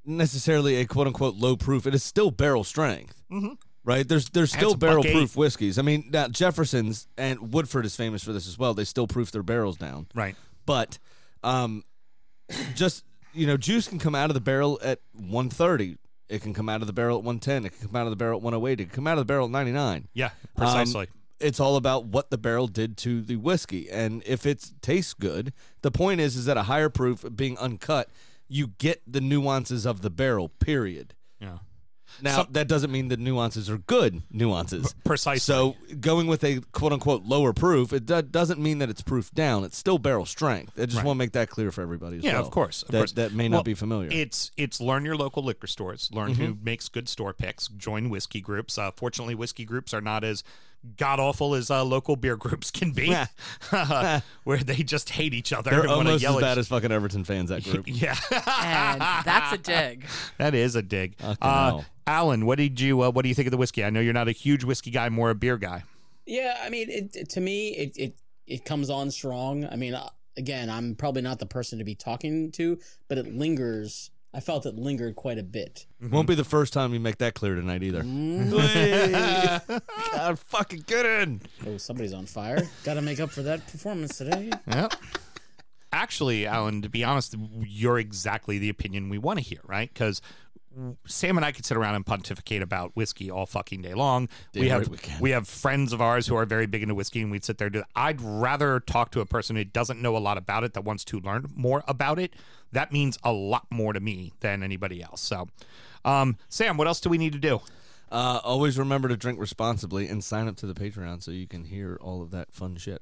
necessarily 0.05 0.75
a 0.75 0.85
quote 0.85 1.07
unquote 1.07 1.35
low 1.35 1.55
proof. 1.55 1.87
It 1.87 1.95
is 1.95 2.03
still 2.03 2.29
barrel 2.29 2.63
strength, 2.63 3.23
mm-hmm. 3.31 3.53
right? 3.83 4.07
There's 4.07 4.29
there's 4.29 4.51
still 4.51 4.73
it's 4.73 4.75
a 4.75 4.77
buck 4.77 4.89
barrel 4.89 5.03
proof 5.03 5.35
whiskeys. 5.35 5.79
I 5.79 5.81
mean, 5.81 6.09
now 6.11 6.27
Jefferson's 6.27 7.07
and 7.17 7.51
Woodford 7.51 7.85
is 7.85 7.95
famous 7.95 8.23
for 8.23 8.31
this 8.31 8.47
as 8.47 8.59
well. 8.59 8.75
They 8.75 8.85
still 8.85 9.07
proof 9.07 9.31
their 9.31 9.43
barrels 9.43 9.77
down, 9.77 10.07
right. 10.13 10.35
but 10.67 10.99
um, 11.43 11.83
just 12.75 13.03
you 13.33 13.47
know, 13.47 13.57
juice 13.57 13.87
can 13.87 13.99
come 13.99 14.15
out 14.15 14.29
of 14.29 14.33
the 14.33 14.41
barrel 14.41 14.79
at 14.83 14.99
130. 15.13 15.97
It 16.29 16.41
can 16.41 16.53
come 16.53 16.69
out 16.69 16.81
of 16.81 16.87
the 16.87 16.93
barrel 16.93 17.17
at 17.17 17.23
110. 17.23 17.65
It 17.65 17.77
can 17.77 17.87
come 17.87 17.95
out 17.95 18.07
of 18.07 18.09
the 18.09 18.15
barrel 18.15 18.37
at 18.39 18.43
108. 18.43 18.79
It 18.79 18.85
can 18.85 18.95
come 18.95 19.07
out 19.07 19.13
of 19.13 19.19
the 19.19 19.25
barrel 19.25 19.45
at 19.45 19.51
99. 19.51 20.07
Yeah, 20.13 20.25
Um, 20.25 20.31
precisely. 20.55 21.07
it's 21.39 21.59
all 21.59 21.75
about 21.75 22.05
what 22.05 22.29
the 22.31 22.37
barrel 22.37 22.67
did 22.67 22.97
to 22.97 23.21
the 23.21 23.35
whiskey, 23.35 23.89
and 23.91 24.23
if 24.25 24.45
it 24.45 24.71
tastes 24.81 25.13
good, 25.13 25.53
the 25.81 25.91
point 25.91 26.21
is 26.21 26.35
is 26.35 26.45
that 26.45 26.57
a 26.57 26.63
higher 26.63 26.89
proof 26.89 27.23
being 27.35 27.57
uncut, 27.59 28.09
you 28.47 28.67
get 28.77 29.01
the 29.05 29.21
nuances 29.21 29.85
of 29.85 30.01
the 30.01 30.09
barrel. 30.09 30.49
Period. 30.49 31.13
yeah. 31.39 31.57
Now 32.21 32.43
So- 32.43 32.47
that 32.51 32.67
doesn't 32.67 32.91
mean 32.91 33.07
the 33.09 33.17
nuances 33.17 33.69
are 33.69 33.77
good 33.77 34.21
nuances. 34.31 34.95
precisely. 35.03 35.39
So 35.39 35.75
going 35.99 36.27
with 36.27 36.43
a 36.43 36.61
quote 36.71 36.93
unquote 36.93 37.23
lower 37.25 37.51
proof, 37.53 37.91
it 37.93 38.05
do- 38.05 38.21
doesn't 38.21 38.59
mean 38.59 38.79
that 38.79 38.89
it's 38.89 39.01
proof 39.01 39.31
down. 39.33 39.63
It's 39.63 39.77
still 39.77 39.97
barrel 39.97 40.25
strength. 40.25 40.73
I 40.79 40.85
just 40.85 40.97
Right. 40.97 41.05
want 41.05 41.17
to 41.17 41.19
make 41.19 41.31
that 41.33 41.49
clear 41.49 41.71
for 41.71 41.81
everybody. 41.81 42.17
As 42.17 42.23
Yeah, 42.23 42.33
well, 42.33 42.45
of 42.45 42.51
course, 42.51 42.83
of 42.83 42.89
that 42.91 42.97
course. 42.99 43.11
that 43.13 43.33
may 43.33 43.45
Well, 43.45 43.59
not 43.59 43.65
be 43.65 43.73
familiar. 43.73 44.09
It's 44.11 44.51
it's 44.57 44.79
learn 44.79 45.03
your 45.05 45.17
local 45.17 45.43
liquor 45.43 45.67
stores, 45.67 46.09
learn 46.13 46.35
who 46.35 46.53
Mm-hmm. 46.53 46.63
makes 46.63 46.89
good 46.89 47.09
store 47.09 47.33
picks, 47.33 47.67
join 47.69 48.09
whiskey 48.09 48.41
groups. 48.41 48.77
Uh, 48.77 48.91
fortunately, 48.95 49.35
whiskey 49.35 49.65
groups 49.65 49.93
are 49.93 50.01
not 50.01 50.23
as 50.23 50.43
god 50.97 51.19
awful 51.19 51.55
as 51.55 51.69
uh, 51.69 51.83
local 51.83 52.15
beer 52.15 52.35
groups 52.35 52.71
can 52.71 52.91
be, 52.91 53.15
where 54.43 54.57
they 54.57 54.75
just 54.83 55.09
hate 55.09 55.33
each 55.33 55.51
other 55.53 55.71
They're 55.71 55.81
and 55.81 55.89
want 55.89 56.07
almost 56.07 56.23
yell 56.23 56.37
as 56.37 56.41
bad 56.41 56.57
as 56.57 56.67
fucking 56.67 56.91
Everton 56.91 57.23
fans. 57.23 57.49
That 57.49 57.63
group. 57.63 57.85
yeah, 57.87 58.15
And 58.31 59.01
that's 59.25 59.53
a 59.53 59.57
dig. 59.57 60.05
that 60.37 60.53
is 60.55 60.75
a 60.75 60.81
dig. 60.81 61.15
Uh. 61.41 61.81
Alan, 62.07 62.45
what 62.45 62.57
did 62.57 62.79
you 62.79 63.01
uh, 63.01 63.09
what 63.11 63.23
do 63.23 63.29
you 63.29 63.35
think 63.35 63.47
of 63.47 63.51
the 63.51 63.57
whiskey? 63.57 63.83
I 63.83 63.89
know 63.89 63.99
you're 63.99 64.13
not 64.13 64.27
a 64.27 64.31
huge 64.33 64.63
whiskey 64.63 64.91
guy, 64.91 65.09
more 65.09 65.29
a 65.31 65.35
beer 65.35 65.57
guy. 65.57 65.83
Yeah, 66.25 66.57
I 66.61 66.69
mean, 66.69 66.89
it, 66.89 67.15
it- 67.15 67.29
to 67.31 67.41
me, 67.41 67.69
it, 67.69 67.97
it 67.97 68.15
it 68.47 68.65
comes 68.65 68.89
on 68.89 69.09
strong. 69.11 69.65
I 69.65 69.75
mean, 69.75 69.95
uh, 69.95 70.09
again, 70.37 70.69
I'm 70.69 70.95
probably 70.95 71.21
not 71.23 71.39
the 71.39 71.45
person 71.45 71.79
to 71.79 71.85
be 71.85 71.95
talking 71.95 72.51
to, 72.53 72.79
but 73.07 73.17
it 73.17 73.33
lingers. 73.33 74.11
I 74.35 74.41
felt 74.41 74.65
it 74.65 74.75
lingered 74.75 75.15
quite 75.15 75.37
a 75.37 75.43
bit. 75.43 75.85
Mm-hmm. 76.03 76.13
Won't 76.13 76.27
be 76.27 76.35
the 76.35 76.43
first 76.43 76.73
time 76.73 76.93
you 76.93 76.99
make 76.99 77.19
that 77.19 77.35
clear 77.35 77.55
tonight 77.55 77.83
either. 77.83 78.03
Mm. 78.03 78.51
God, 80.11 80.37
fucking 80.39 80.83
get 80.87 81.05
in. 81.05 81.41
Oh, 81.65 81.77
somebody's 81.77 82.11
on 82.11 82.25
fire. 82.25 82.67
Got 82.83 82.95
to 82.95 83.01
make 83.01 83.21
up 83.21 83.31
for 83.31 83.43
that 83.43 83.65
performance 83.65 84.17
today. 84.17 84.51
Yep. 84.67 84.93
Actually, 85.93 86.45
Alan, 86.45 86.81
to 86.81 86.89
be 86.89 87.01
honest, 87.01 87.35
you're 87.61 87.97
exactly 87.97 88.57
the 88.57 88.67
opinion 88.67 89.07
we 89.07 89.17
want 89.17 89.39
to 89.39 89.45
hear, 89.45 89.61
right? 89.63 89.89
Because 89.93 90.21
Sam 91.07 91.37
and 91.37 91.45
I 91.45 91.51
could 91.51 91.65
sit 91.65 91.77
around 91.77 91.95
and 91.95 92.05
pontificate 92.05 92.61
about 92.61 92.95
whiskey 92.95 93.31
all 93.31 93.45
fucking 93.45 93.81
day 93.81 93.93
long. 93.93 94.29
we 94.53 94.69
have 94.69 94.87
we 94.87 94.97
we 95.19 95.29
have 95.31 95.47
friends 95.47 95.93
of 95.93 96.01
ours 96.01 96.27
who 96.27 96.35
are 96.35 96.45
very 96.45 96.65
big 96.65 96.83
into 96.83 96.95
whiskey, 96.95 97.21
and 97.21 97.31
we'd 97.31 97.45
sit 97.45 97.57
there. 97.57 97.67
and 97.67 97.73
Do 97.73 97.83
I'd 97.95 98.21
rather 98.21 98.79
talk 98.79 99.11
to 99.11 99.21
a 99.21 99.25
person 99.25 99.55
who 99.55 99.63
doesn't 99.63 100.01
know 100.01 100.17
a 100.17 100.19
lot 100.19 100.37
about 100.37 100.63
it 100.63 100.73
that 100.73 100.83
wants 100.83 101.03
to 101.05 101.19
learn 101.19 101.45
more 101.55 101.83
about 101.87 102.19
it. 102.19 102.33
That 102.71 102.91
means 102.91 103.17
a 103.23 103.31
lot 103.31 103.67
more 103.71 103.93
to 103.93 103.99
me 103.99 104.33
than 104.41 104.63
anybody 104.63 105.01
else. 105.01 105.21
So, 105.21 105.47
um, 106.03 106.37
Sam, 106.49 106.77
what 106.77 106.87
else 106.87 106.99
do 106.99 107.09
we 107.09 107.17
need 107.17 107.33
to 107.33 107.39
do? 107.39 107.61
Uh, 108.11 108.39
always 108.43 108.77
remember 108.77 109.07
to 109.07 109.17
drink 109.17 109.39
responsibly 109.39 110.07
and 110.07 110.23
sign 110.23 110.47
up 110.47 110.55
to 110.57 110.65
the 110.67 110.73
Patreon 110.73 111.23
so 111.23 111.31
you 111.31 111.47
can 111.47 111.65
hear 111.65 111.97
all 112.01 112.21
of 112.21 112.31
that 112.31 112.53
fun 112.53 112.75
shit. 112.75 113.01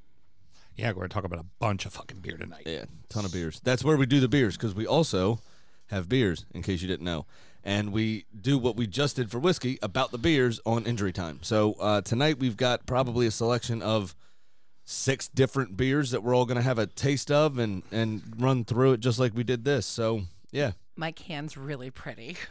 Yeah, 0.75 0.89
we're 0.89 1.01
gonna 1.01 1.09
talk 1.09 1.23
about 1.23 1.39
a 1.39 1.45
bunch 1.59 1.85
of 1.85 1.93
fucking 1.93 2.19
beer 2.19 2.37
tonight. 2.37 2.63
Yeah, 2.65 2.85
ton 3.09 3.25
of 3.25 3.33
beers. 3.33 3.59
That's 3.63 3.83
where 3.83 3.97
we 3.97 4.05
do 4.05 4.19
the 4.19 4.27
beers 4.27 4.57
because 4.57 4.73
we 4.73 4.87
also 4.87 5.39
have 5.87 6.09
beers, 6.09 6.45
in 6.53 6.63
case 6.63 6.81
you 6.81 6.87
didn't 6.87 7.05
know. 7.05 7.25
And 7.63 7.93
we 7.93 8.25
do 8.39 8.57
what 8.57 8.75
we 8.75 8.87
just 8.87 9.15
did 9.15 9.31
for 9.31 9.39
whiskey 9.39 9.79
about 9.81 10.11
the 10.11 10.17
beers 10.17 10.59
on 10.65 10.85
injury 10.85 11.13
time. 11.13 11.39
So 11.43 11.73
uh, 11.79 12.01
tonight 12.01 12.39
we've 12.39 12.57
got 12.57 12.85
probably 12.85 13.25
a 13.25 13.31
selection 13.31 13.81
of 13.81 14.15
six 14.85 15.29
different 15.29 15.77
beers 15.77 16.11
that 16.11 16.23
we're 16.23 16.35
all 16.35 16.45
going 16.45 16.57
to 16.57 16.61
have 16.63 16.77
a 16.77 16.87
taste 16.87 17.31
of 17.31 17.57
and, 17.57 17.83
and 17.91 18.21
run 18.37 18.65
through 18.65 18.93
it 18.93 18.99
just 18.99 19.17
like 19.17 19.33
we 19.33 19.43
did 19.43 19.63
this. 19.63 19.85
So, 19.85 20.23
yeah. 20.51 20.71
My 20.97 21.11
can's 21.11 21.55
really 21.57 21.89
pretty. 21.89 22.37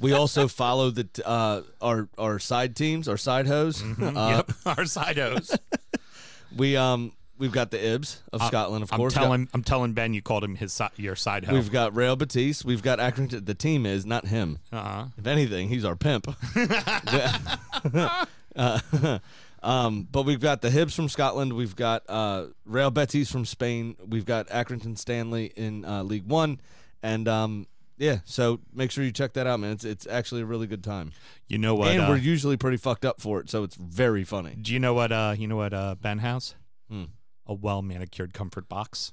We 0.00 0.12
also 0.14 0.48
follow 0.48 0.88
the 0.90 1.06
uh, 1.26 1.60
our 1.82 2.08
our 2.16 2.38
side 2.38 2.74
teams, 2.74 3.06
our 3.06 3.18
side 3.18 3.46
hoes. 3.46 3.82
Uh, 3.82 3.92
yep, 4.36 4.50
our 4.66 4.84
sidos. 4.84 5.58
We 6.56 6.78
um 6.78 7.12
we've 7.38 7.52
got 7.52 7.70
the 7.70 7.78
Hibs 7.78 8.18
of 8.32 8.42
Scotland, 8.42 8.82
of 8.82 8.92
I'm 8.92 8.96
course. 8.98 9.14
Got- 9.14 9.30
I'm 9.30 9.62
telling 9.62 9.92
Ben 9.92 10.12
you 10.14 10.22
called 10.22 10.44
him 10.44 10.56
his 10.56 10.80
your 10.96 11.16
side 11.16 11.44
hoe. 11.44 11.54
We've 11.54 11.70
got 11.72 11.94
Real 11.96 12.16
Betis. 12.16 12.64
We've 12.64 12.82
got 12.82 12.98
Accrington. 12.98 13.46
The 13.46 13.54
team 13.54 13.86
is 13.86 14.04
not 14.04 14.26
him. 14.26 14.58
uh-huh. 14.72 15.06
If 15.16 15.26
anything, 15.26 15.68
he's 15.68 15.84
our 15.84 15.96
pimp. 15.96 16.26
Uh, 18.56 19.18
um, 19.62 20.08
but 20.10 20.22
we've 20.22 20.40
got 20.40 20.62
the 20.62 20.68
Hibs 20.70 20.92
from 20.94 21.08
Scotland. 21.08 21.52
We've 21.52 21.76
got 21.76 22.02
uh, 22.08 22.46
Real 22.64 22.90
Betis 22.90 23.30
from 23.30 23.44
Spain. 23.44 23.94
We've 24.04 24.24
got 24.24 24.48
Accrington 24.48 24.98
Stanley 24.98 25.52
in 25.54 25.84
uh, 25.84 26.02
League 26.02 26.26
One, 26.26 26.60
and 27.00 27.28
um, 27.28 27.66
yeah. 27.98 28.18
So 28.24 28.58
make 28.74 28.90
sure 28.90 29.04
you 29.04 29.12
check 29.12 29.34
that 29.34 29.46
out, 29.46 29.60
man. 29.60 29.72
It's 29.72 29.84
it's 29.84 30.06
actually 30.08 30.40
a 30.42 30.44
really 30.46 30.66
good 30.66 30.82
time, 30.82 31.12
You 31.46 31.58
know 31.58 31.76
what? 31.76 31.88
and 31.92 32.02
uh, 32.02 32.06
we're 32.08 32.16
usually 32.16 32.56
pretty 32.56 32.78
fucked 32.78 33.04
up 33.04 33.20
for 33.20 33.38
it, 33.40 33.48
so 33.48 33.62
it's 33.62 33.76
very 33.76 34.24
funny. 34.24 34.56
do 34.60 34.72
you 34.72 34.80
know 34.80 34.94
what? 34.94 35.12
Uh, 35.12 35.34
you 35.38 35.46
know 35.46 35.56
what? 35.56 35.72
Uh, 35.72 35.94
Ben 36.00 36.18
House. 36.18 36.54
Hmm. 36.90 37.04
A 37.48 37.54
well 37.54 37.82
manicured 37.82 38.34
comfort 38.34 38.68
box. 38.68 39.12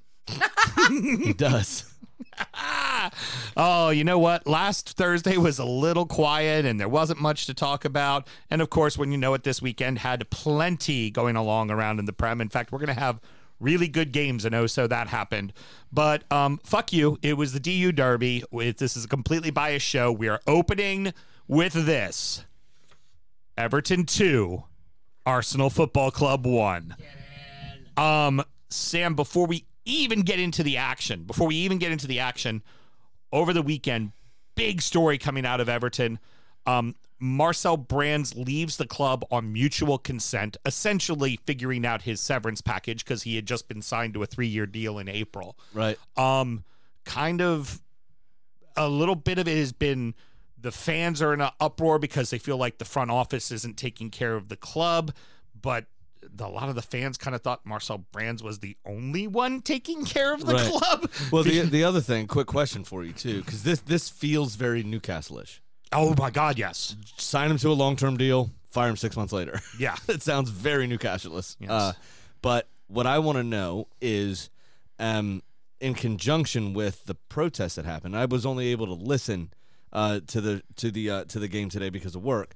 He 0.89 1.33
does. 1.33 1.85
Oh, 3.57 3.89
you 3.89 4.03
know 4.03 4.17
what? 4.17 4.47
Last 4.47 4.97
Thursday 4.97 5.37
was 5.37 5.59
a 5.59 5.65
little 5.65 6.05
quiet 6.05 6.65
and 6.65 6.79
there 6.79 6.89
wasn't 6.89 7.21
much 7.21 7.45
to 7.45 7.53
talk 7.53 7.85
about. 7.85 8.27
And 8.49 8.61
of 8.61 8.69
course, 8.69 8.97
when 8.97 9.11
you 9.11 9.17
know 9.17 9.33
it, 9.33 9.43
this 9.43 9.61
weekend 9.61 9.99
had 9.99 10.29
plenty 10.29 11.11
going 11.11 11.35
along 11.35 11.71
around 11.71 11.99
in 11.99 12.05
the 12.05 12.13
Prem. 12.13 12.41
In 12.41 12.49
fact, 12.49 12.71
we're 12.71 12.79
going 12.79 12.87
to 12.87 12.99
have 12.99 13.19
really 13.59 13.87
good 13.87 14.11
games, 14.11 14.43
and 14.43 14.53
oh, 14.55 14.67
so 14.67 14.87
that 14.87 15.07
happened. 15.07 15.53
But 15.91 16.29
um, 16.31 16.59
fuck 16.63 16.91
you. 16.91 17.17
It 17.21 17.37
was 17.37 17.53
the 17.53 17.59
DU 17.59 17.91
Derby. 17.91 18.43
This 18.51 18.97
is 18.97 19.05
a 19.05 19.09
completely 19.09 19.51
biased 19.51 19.85
show. 19.85 20.11
We 20.11 20.27
are 20.27 20.41
opening 20.47 21.13
with 21.47 21.73
this 21.73 22.45
Everton 23.57 24.05
2, 24.05 24.63
Arsenal 25.25 25.69
Football 25.69 26.11
Club 26.11 26.45
1. 26.45 26.95
Um, 27.97 28.43
Sam, 28.69 29.15
before 29.15 29.47
we 29.47 29.65
even 29.85 30.21
get 30.21 30.39
into 30.39 30.63
the 30.63 30.77
action, 30.77 31.23
before 31.23 31.47
we 31.47 31.55
even 31.55 31.77
get 31.77 31.91
into 31.91 32.07
the 32.07 32.19
action, 32.19 32.63
over 33.31 33.53
the 33.53 33.61
weekend, 33.61 34.11
big 34.55 34.81
story 34.81 35.17
coming 35.17 35.45
out 35.45 35.59
of 35.59 35.69
Everton. 35.69 36.19
Um, 36.65 36.95
Marcel 37.19 37.77
Brands 37.77 38.35
leaves 38.35 38.77
the 38.77 38.87
club 38.87 39.25
on 39.31 39.53
mutual 39.53 39.97
consent, 39.97 40.57
essentially 40.65 41.39
figuring 41.45 41.85
out 41.85 42.01
his 42.01 42.19
severance 42.19 42.61
package 42.61 43.05
because 43.05 43.23
he 43.23 43.35
had 43.35 43.45
just 43.45 43.67
been 43.67 43.81
signed 43.81 44.13
to 44.15 44.23
a 44.23 44.25
three 44.25 44.47
year 44.47 44.65
deal 44.65 44.99
in 44.99 45.07
April. 45.07 45.57
Right. 45.73 45.97
Um, 46.17 46.63
kind 47.05 47.41
of 47.41 47.81
a 48.75 48.89
little 48.89 49.15
bit 49.15 49.37
of 49.37 49.47
it 49.47 49.57
has 49.57 49.71
been 49.71 50.13
the 50.59 50.71
fans 50.71 51.21
are 51.21 51.33
in 51.33 51.41
an 51.41 51.51
uproar 51.59 51.99
because 51.99 52.31
they 52.31 52.37
feel 52.37 52.57
like 52.57 52.79
the 52.79 52.85
front 52.85 53.11
office 53.11 53.51
isn't 53.51 53.77
taking 53.77 54.09
care 54.09 54.35
of 54.35 54.49
the 54.49 54.57
club, 54.57 55.13
but 55.59 55.85
a 56.39 56.47
lot 56.47 56.69
of 56.69 56.75
the 56.75 56.81
fans 56.81 57.17
kind 57.17 57.35
of 57.35 57.41
thought 57.41 57.65
Marcel 57.65 57.99
Brands 58.11 58.41
was 58.43 58.59
the 58.59 58.75
only 58.85 59.27
one 59.27 59.61
taking 59.61 60.05
care 60.05 60.33
of 60.33 60.45
the 60.45 60.53
Right. 60.53 60.69
club. 60.71 61.11
Well, 61.31 61.43
the 61.43 61.61
the 61.63 61.83
other 61.83 62.01
thing, 62.01 62.27
quick 62.27 62.47
question 62.47 62.83
for 62.83 63.03
you 63.03 63.13
too, 63.13 63.41
because 63.41 63.63
this 63.63 63.79
this 63.81 64.09
feels 64.09 64.55
very 64.55 64.83
Newcastle-ish. 64.83 65.61
oh 65.91 66.15
my 66.17 66.29
God, 66.31 66.57
yes, 66.57 66.95
Sign 67.17 67.51
him 67.51 67.57
to 67.59 67.69
a 67.69 67.73
long 67.73 67.95
term 67.95 68.17
deal, 68.17 68.49
fire 68.69 68.89
him 68.89 68.97
six 68.97 69.15
months 69.15 69.33
later. 69.33 69.61
yeah. 69.79 69.95
it 70.07 70.21
sounds 70.21 70.49
very 70.49 70.87
Newcastle-ish. 70.87 71.55
Yes. 71.59 71.69
Uh, 71.71 71.93
but 72.41 72.67
what 72.87 73.07
I 73.07 73.19
want 73.19 73.37
to 73.37 73.43
know 73.43 73.87
is, 74.01 74.49
um, 74.99 75.41
in 75.81 75.93
conjunction 75.93 76.73
with 76.73 77.05
the 77.05 77.15
protests 77.15 77.75
that 77.75 77.85
happened, 77.85 78.15
I 78.15 78.25
was 78.25 78.45
only 78.45 78.67
able 78.67 78.85
to 78.87 78.93
listen 78.93 79.51
uh, 79.91 80.19
to 80.27 80.41
the 80.41 80.63
to 80.77 80.91
the 80.91 81.09
uh, 81.09 81.23
to 81.25 81.39
the 81.39 81.47
game 81.47 81.69
today 81.69 81.89
because 81.89 82.15
of 82.15 82.23
work. 82.23 82.53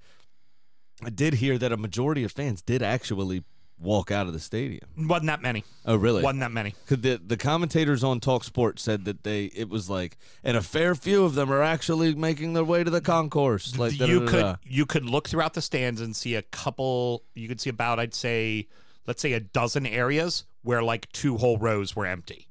I 1.04 1.10
did 1.10 1.36
hear 1.36 1.58
that 1.58 1.72
a 1.72 1.78
majority 1.78 2.24
of 2.26 2.32
fans 2.34 2.62
did 2.62 2.82
actually 2.84 3.44
walk 3.80 4.12
out 4.12 4.28
of 4.28 4.34
the 4.34 4.40
stadium. 4.40 4.88
Wasn't 4.98 5.28
that 5.28 5.42
many. 5.42 5.64
Oh, 5.86 5.96
really? 5.96 6.22
Wasn't 6.22 6.42
that 6.42 6.52
many. 6.52 6.76
Cause 6.88 7.00
the 7.00 7.20
the 7.26 7.38
commentators 7.38 8.04
on 8.04 8.20
Talk 8.20 8.44
Sport 8.44 8.80
said 8.80 9.06
that 9.06 9.24
they 9.24 9.46
it 9.46 9.70
was 9.70 9.90
like, 9.90 10.18
and 10.44 10.58
a 10.58 10.62
fair 10.62 10.96
few 10.96 11.24
of 11.24 11.36
them 11.36 11.52
are 11.52 11.62
actually 11.64 12.14
making 12.16 12.54
their 12.54 12.64
way 12.64 12.84
to 12.84 12.92
the 12.92 13.02
concourse. 13.02 13.78
Like 13.78 14.00
you 14.00 14.26
could 14.26 14.58
you 14.66 14.86
could 14.86 15.06
look 15.06 15.30
throughout 15.30 15.54
the 15.54 15.62
stands 15.62 16.02
and 16.02 16.16
see 16.16 16.36
a 16.36 16.42
couple. 16.42 17.24
You 17.36 17.48
could 17.48 17.62
see 17.62 17.70
about 17.70 18.00
I'd 18.00 18.14
say 18.14 18.68
let's 19.08 19.22
say 19.22 19.34
a 19.34 19.40
dozen 19.40 19.86
areas 19.86 20.46
where 20.62 20.84
like 20.84 21.12
two 21.12 21.38
whole 21.38 21.58
rows 21.58 21.96
were 21.96 22.06
empty, 22.06 22.48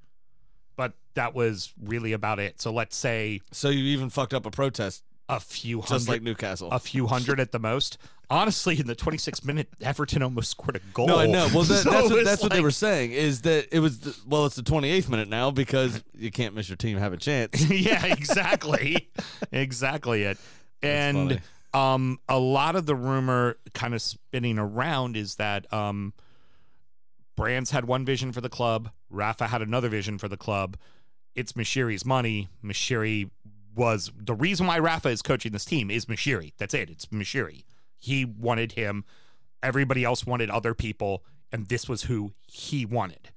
but 0.77 0.95
that 1.15 1.35
was 1.35 1.73
really 1.83 2.13
about 2.13 2.39
it. 2.39 2.61
So 2.61 2.73
let's 2.73 2.97
say 2.97 3.41
So 3.53 3.69
you 3.69 3.85
even 3.85 4.11
fucked 4.11 4.35
up 4.35 4.47
a 4.47 4.51
protest, 4.51 5.05
a 5.29 5.41
few 5.41 5.79
just 5.81 5.91
hundred, 5.91 6.09
like 6.09 6.23
Newcastle. 6.23 6.71
a 6.71 6.79
few 6.79 7.07
hundred 7.07 7.41
at 7.41 7.53
the 7.53 7.59
most. 7.59 7.99
Honestly, 8.31 8.79
in 8.79 8.87
the 8.87 8.95
26 8.95 9.43
minute, 9.45 9.69
Everton 9.81 10.23
almost 10.23 10.51
scored 10.51 10.77
a 10.77 10.81
goal. 10.93 11.07
no, 11.07 11.19
I 11.19 11.27
know. 11.27 11.49
Well, 11.55 11.65
that, 11.65 11.75
So 11.83 11.91
that's 11.91 12.11
what, 12.11 12.25
that's 12.25 12.43
what 12.43 12.53
they 12.53 12.61
were 12.61 12.71
saying. 12.71 13.13
Is 13.13 13.41
that 13.43 13.69
it 13.73 13.81
was 13.81 14.01
the, 14.01 14.17
well, 14.27 14.45
it's 14.45 14.57
the 14.57 14.63
28th 14.63 15.09
minute 15.09 15.29
now 15.29 15.51
because 15.51 16.03
you 16.15 16.31
can't 16.31 16.55
miss 16.55 16.69
your 16.69 16.77
team 16.77 16.99
have 16.99 17.15
a 17.15 17.17
chance. 17.17 17.71
yeah, 17.71 18.05
exactly. 18.07 19.09
exactly 19.53 20.25
it. 20.25 20.39
And 20.83 21.41
um 21.75 22.21
a 22.29 22.39
lot 22.39 22.77
of 22.77 22.87
the 22.87 22.95
rumor 22.95 23.57
kind 23.75 23.95
of 23.95 24.01
spinning 24.01 24.59
around 24.59 25.17
is 25.17 25.35
that 25.37 25.71
um 25.73 26.13
Brands 27.37 27.71
had 27.71 27.85
one 27.85 28.05
vision 28.05 28.33
for 28.33 28.41
the 28.41 28.49
club, 28.49 28.91
Rafa 29.11 29.47
had 29.49 29.63
another 29.63 29.89
vision 29.89 30.19
for 30.19 30.29
the 30.29 30.37
club. 30.37 30.77
It's 31.35 31.53
Moshiri's 31.53 32.05
money. 32.05 32.49
Moshiri 32.65 33.31
was 33.75 34.11
the 34.17 34.35
reason 34.35 34.67
why 34.67 34.79
Rafa 34.79 35.09
is 35.09 35.23
coaching 35.23 35.53
this 35.53 35.65
team 35.65 35.91
is 35.91 36.07
Moshiri. 36.07 36.53
That's 36.59 36.75
it. 36.75 36.91
It's 36.91 37.07
Moshiri. 37.07 37.65
He 37.99 38.25
wanted 38.25 38.73
him. 38.73 39.05
Everybody 39.63 40.05
else 40.05 40.27
wanted 40.27 40.51
other 40.51 40.75
people, 40.75 41.25
and 41.53 41.67
this 41.67 41.89
was 41.89 42.05
who 42.05 42.33
he 42.47 42.85
wanted. 42.85 43.31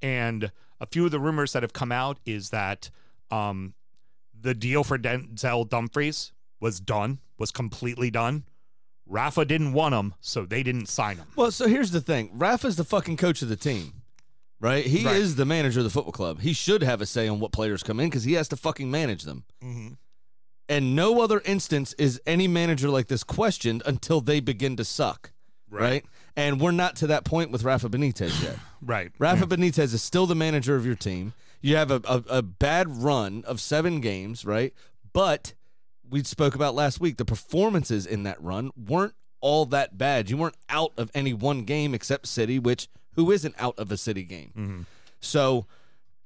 And 0.00 0.52
a 0.80 0.86
few 0.86 1.04
of 1.04 1.10
the 1.10 1.20
rumors 1.20 1.52
that 1.52 1.62
have 1.62 1.72
come 1.72 1.92
out 1.92 2.18
is 2.24 2.50
that 2.50 2.90
um, 3.30 3.74
the 4.38 4.54
deal 4.54 4.84
for 4.84 4.98
Denzel 4.98 5.68
Dumfries 5.68 6.32
was 6.60 6.80
done, 6.80 7.20
was 7.38 7.50
completely 7.50 8.10
done. 8.10 8.44
Rafa 9.06 9.44
didn't 9.44 9.72
want 9.72 9.94
him, 9.94 10.14
so 10.20 10.44
they 10.44 10.62
didn't 10.62 10.86
sign 10.86 11.16
him. 11.16 11.26
Well, 11.34 11.50
so 11.50 11.66
here's 11.66 11.90
the 11.90 12.00
thing: 12.00 12.30
Rafa's 12.34 12.76
the 12.76 12.84
fucking 12.84 13.16
coach 13.16 13.40
of 13.42 13.48
the 13.48 13.56
team, 13.56 13.97
right? 14.60 14.84
He 14.84 15.04
Right. 15.04 15.16
is 15.16 15.36
the 15.36 15.44
manager 15.44 15.80
of 15.80 15.84
the 15.84 15.90
football 15.90 16.12
club. 16.12 16.40
He 16.40 16.52
should 16.52 16.82
have 16.82 17.00
a 17.00 17.06
say 17.06 17.28
on 17.28 17.40
what 17.40 17.52
players 17.52 17.82
come 17.82 18.00
in 18.00 18.08
because 18.08 18.24
he 18.24 18.34
has 18.34 18.48
to 18.48 18.56
fucking 18.56 18.90
manage 18.90 19.22
them. 19.24 19.44
Mm-hmm. 19.62 19.94
And 20.68 20.94
no 20.94 21.20
other 21.22 21.40
instance 21.46 21.94
is 21.94 22.20
any 22.26 22.46
manager 22.46 22.90
like 22.90 23.06
this 23.08 23.24
questioned 23.24 23.82
until 23.86 24.20
they 24.20 24.40
begin 24.40 24.76
to 24.76 24.84
suck, 24.84 25.32
right? 25.70 26.04
And 26.36 26.60
we're 26.60 26.72
not 26.72 26.94
to 26.96 27.06
that 27.08 27.24
point 27.24 27.50
with 27.50 27.62
Rafa 27.64 27.88
Benitez 27.88 28.42
yet. 28.42 28.56
Right. 28.80 29.10
Rafa 29.18 29.44
Benitez 29.44 29.92
is 29.92 30.02
still 30.04 30.26
the 30.26 30.36
manager 30.36 30.76
of 30.76 30.86
your 30.86 30.94
team. 30.94 31.32
You 31.60 31.74
have 31.74 31.90
a, 31.90 32.00
a, 32.08 32.22
a 32.28 32.42
bad 32.42 33.02
run 33.02 33.42
of 33.44 33.60
seven 33.60 34.00
games, 34.00 34.44
right? 34.44 34.72
But 35.12 35.54
we 36.08 36.22
spoke 36.22 36.54
about 36.54 36.76
last 36.76 37.00
week, 37.00 37.16
the 37.16 37.24
performances 37.24 38.06
in 38.06 38.22
that 38.22 38.40
run 38.40 38.70
weren't 38.76 39.14
all 39.40 39.64
that 39.66 39.98
bad. 39.98 40.30
You 40.30 40.36
weren't 40.36 40.54
out 40.68 40.92
of 40.96 41.10
any 41.12 41.32
one 41.34 41.62
game 41.64 41.92
except 41.92 42.28
City, 42.28 42.60
which 42.60 42.86
who 43.18 43.32
isn't 43.32 43.54
out 43.58 43.76
of 43.78 43.90
a 43.90 43.96
City 43.96 44.22
game? 44.22 44.52
Mm-hmm. 44.56 44.80
So 45.20 45.66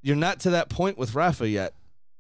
you're 0.03 0.15
not 0.15 0.41
to 0.41 0.51
that 0.51 0.69
point 0.69 0.99
with 0.99 1.15
Rafa 1.15 1.49
yet. 1.49 1.73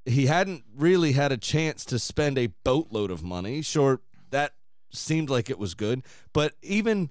He 0.07 0.26
hadn't 0.26 0.64
really 0.75 1.12
had 1.12 1.31
a 1.31 1.37
chance 1.37 1.85
to 1.85 1.99
spend 1.99 2.38
a 2.38 2.47
boatload 2.64 3.11
of 3.11 3.23
money. 3.23 3.61
Sure, 3.61 4.00
that 4.31 4.55
seemed 4.91 5.29
like 5.29 5.50
it 5.50 5.59
was 5.59 5.75
good, 5.75 6.02
but 6.33 6.55
even 6.62 7.11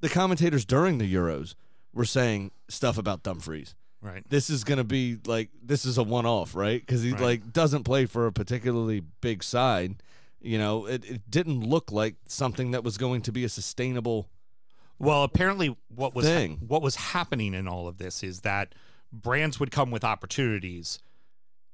the 0.00 0.08
commentators 0.08 0.64
during 0.64 0.98
the 0.98 1.12
Euros 1.14 1.54
were 1.94 2.04
saying 2.04 2.50
stuff 2.68 2.98
about 2.98 3.22
Dumfries. 3.22 3.76
Right. 4.02 4.24
This 4.28 4.50
is 4.50 4.64
going 4.64 4.78
to 4.78 4.84
be 4.84 5.18
like 5.26 5.50
this 5.62 5.84
is 5.84 5.96
a 5.96 6.02
one-off, 6.02 6.54
right? 6.56 6.80
Because 6.80 7.02
he 7.02 7.12
Right. 7.12 7.20
like 7.22 7.52
doesn't 7.52 7.84
play 7.84 8.06
for 8.06 8.26
a 8.26 8.32
particularly 8.32 9.00
big 9.20 9.42
side. 9.44 10.02
You 10.40 10.58
know, 10.58 10.86
it, 10.86 11.04
it 11.08 11.30
didn't 11.30 11.60
look 11.60 11.90
like 11.92 12.16
something 12.28 12.72
that 12.72 12.82
was 12.84 12.98
going 12.98 13.22
to 13.22 13.32
be 13.32 13.44
a 13.44 13.48
sustainable. 13.48 14.28
Well, 14.98 15.24
apparently, 15.24 15.76
what 15.88 16.14
was 16.14 16.26
Thing. 16.26 16.58
what 16.66 16.82
was 16.82 16.96
happening 16.96 17.54
in 17.54 17.68
all 17.68 17.88
of 17.88 17.98
this 17.98 18.22
is 18.22 18.40
that 18.40 18.74
brands 19.12 19.60
would 19.60 19.70
come 19.70 19.90
with 19.90 20.04
opportunities, 20.04 20.98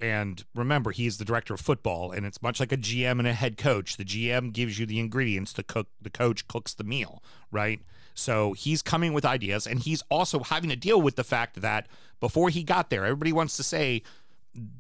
and 0.01 0.45
remember, 0.55 0.91
he's 0.91 1.19
the 1.19 1.25
director 1.25 1.55
of 1.55 1.61
football, 1.61 2.11
and 2.11 2.27
it's 2.27 2.43
much 2.43 2.59
like 2.61 2.73
a 2.73 2.77
GM 2.77 3.19
and 3.19 3.29
a 3.29 3.33
head 3.33 3.57
coach. 3.57 3.97
The 3.97 4.05
GM 4.05 4.53
gives 4.53 4.79
you 4.79 4.87
the 4.87 4.99
ingredients, 4.99 5.53
the 5.53 5.63
cook, 5.63 5.89
the 6.01 6.11
coach 6.11 6.49
cooks 6.49 6.75
the 6.75 6.85
meal, 6.85 7.23
right? 7.51 7.81
So 8.15 8.53
he's 8.53 8.83
coming 8.83 9.13
with 9.13 9.25
ideas, 9.25 9.67
and 9.67 9.81
he's 9.81 10.03
also 10.11 10.41
having 10.41 10.71
to 10.71 10.77
deal 10.77 11.01
with 11.01 11.17
the 11.17 11.25
fact 11.25 11.61
that 11.61 11.87
before 12.21 12.51
he 12.51 12.63
got 12.63 12.91
there, 12.91 13.05
everybody 13.05 13.33
wants 13.33 13.57
to 13.57 13.63
say 13.63 14.03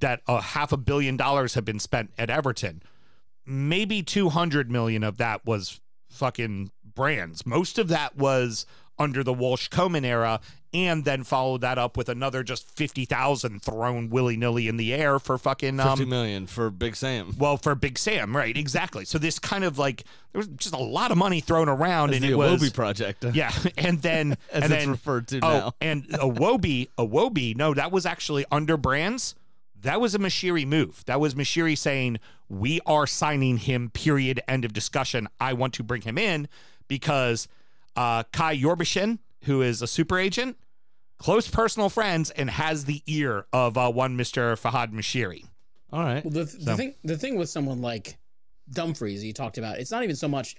that 0.00 0.20
a 0.26 0.40
half 0.40 0.72
a 0.72 0.76
billion 0.76 1.16
dollars 1.16 1.54
have 1.54 1.64
been 1.64 1.78
spent 1.78 2.10
at 2.18 2.28
Everton 2.28 2.82
maybe 3.46 4.02
200 4.02 4.70
million 4.70 5.02
of 5.02 5.16
that 5.18 5.44
was 5.44 5.80
fucking 6.08 6.70
brands. 6.94 7.44
Most 7.46 7.78
of 7.78 7.88
that 7.88 8.16
was 8.16 8.66
under 8.98 9.24
the 9.24 9.32
Walsh 9.32 9.68
Koeman 9.68 10.04
era, 10.04 10.40
and 10.74 11.04
then 11.04 11.24
followed 11.24 11.60
that 11.62 11.76
up 11.78 11.96
with 11.96 12.08
another 12.08 12.42
just 12.42 12.70
50,000 12.76 13.60
thrown 13.62 14.08
willy 14.10 14.36
nilly 14.36 14.68
in 14.68 14.76
the 14.76 14.94
air 14.94 15.18
for 15.18 15.36
fucking. 15.38 15.78
Fifty 15.78 16.02
Um, 16.04 16.08
million 16.08 16.46
for 16.46 16.70
Big 16.70 16.94
Sam. 16.96 17.34
well, 17.38 17.56
for 17.56 17.74
Big 17.74 17.98
Sam, 17.98 18.36
right? 18.36 18.56
Exactly. 18.56 19.04
So 19.04 19.18
this 19.18 19.38
kind 19.38 19.64
of 19.64 19.78
like 19.78 20.04
there 20.32 20.38
was 20.38 20.48
just 20.48 20.74
a 20.74 20.78
lot 20.78 21.10
of 21.10 21.18
money 21.18 21.40
thrown 21.40 21.68
around, 21.68 22.10
As 22.10 22.16
and 22.16 22.24
the 22.24 22.30
it 22.32 22.36
was 22.36 22.60
Iwobi 22.62 22.72
project. 22.74 23.24
yeah, 23.34 23.50
and 23.76 24.00
then 24.02 24.32
As 24.52 24.64
and 24.64 24.72
it's 24.72 24.82
then 24.82 24.90
referred 24.90 25.28
to 25.28 25.38
oh, 25.42 25.48
now. 25.48 25.72
and 25.80 26.04
a 26.14 26.28
Wobi, 26.28 26.88
a 26.96 27.06
Wobi, 27.06 27.56
no, 27.56 27.74
that 27.74 27.90
was 27.92 28.06
actually 28.06 28.44
under 28.52 28.76
brands. 28.76 29.34
That 29.80 30.00
was 30.00 30.14
a 30.14 30.18
Moshiri 30.18 30.64
move. 30.64 31.02
That 31.06 31.18
was 31.18 31.34
Moshiri 31.34 31.76
saying, 31.76 32.18
"We 32.48 32.80
are 32.86 33.06
signing 33.06 33.56
him." 33.56 33.90
Period. 33.90 34.40
End 34.46 34.64
of 34.64 34.72
discussion. 34.72 35.28
I 35.40 35.54
want 35.54 35.74
to 35.74 35.82
bring 35.82 36.02
him 36.02 36.16
in 36.18 36.46
because 36.92 37.48
uh, 37.96 38.22
Kia 38.34 38.54
Joorabchian, 38.54 39.18
who 39.44 39.62
is 39.62 39.80
a 39.80 39.86
super 39.86 40.18
agent, 40.18 40.58
close 41.16 41.48
personal 41.48 41.88
friends, 41.88 42.30
and 42.30 42.50
has 42.50 42.84
the 42.84 43.02
ear 43.06 43.46
of 43.50 43.78
uh, 43.78 43.90
one 43.90 44.14
Mister 44.14 44.56
Farhad 44.56 44.92
Moshiri. 44.92 45.46
All 45.90 46.04
right. 46.04 46.22
Well, 46.22 46.32
the, 46.32 46.44
the 46.44 46.76
thing 46.76 46.94
the 47.02 47.16
thing 47.16 47.36
with 47.38 47.48
someone 47.48 47.80
like 47.80 48.18
Dumfries, 48.70 49.24
you 49.24 49.32
talked 49.32 49.56
about, 49.56 49.78
it's 49.78 49.90
not 49.90 50.02
even 50.02 50.16
so 50.16 50.28
much 50.28 50.54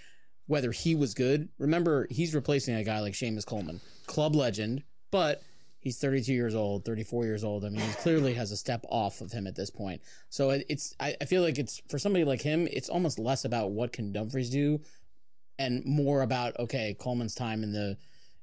whether 0.47 0.71
he 0.71 0.95
was 0.95 1.13
good. 1.13 1.49
Remember, 1.59 2.07
he's 2.09 2.33
replacing 2.33 2.73
a 2.73 2.83
guy 2.83 2.99
like 2.99 3.13
Seamus 3.13 3.45
Coleman, 3.45 3.79
club 4.07 4.35
legend, 4.35 4.81
but 5.11 5.43
he's 5.81 5.99
32 5.99 6.33
years 6.33 6.55
old, 6.55 6.83
34 6.83 7.25
years 7.25 7.43
old. 7.43 7.63
I 7.63 7.69
mean, 7.69 7.81
he 7.81 7.93
clearly 7.93 8.33
has 8.33 8.51
a 8.51 8.57
step 8.57 8.83
off 8.89 9.21
of 9.21 9.31
him 9.31 9.45
at 9.45 9.55
this 9.55 9.69
point. 9.69 10.01
So 10.29 10.49
it, 10.49 10.65
it's 10.67 10.95
I, 10.99 11.15
I 11.21 11.25
feel 11.25 11.43
like 11.43 11.59
it's 11.59 11.79
for 11.89 11.99
somebody 11.99 12.25
like 12.25 12.41
him, 12.41 12.67
it's 12.71 12.89
almost 12.89 13.19
less 13.19 13.45
about 13.45 13.69
what 13.69 13.93
can 13.93 14.11
Dumfries 14.11 14.49
do, 14.49 14.81
and 15.59 15.83
more 15.85 16.21
about 16.21 16.57
okay, 16.59 16.95
Coleman's 16.99 17.35
time 17.35 17.63
in 17.63 17.71
the 17.71 17.97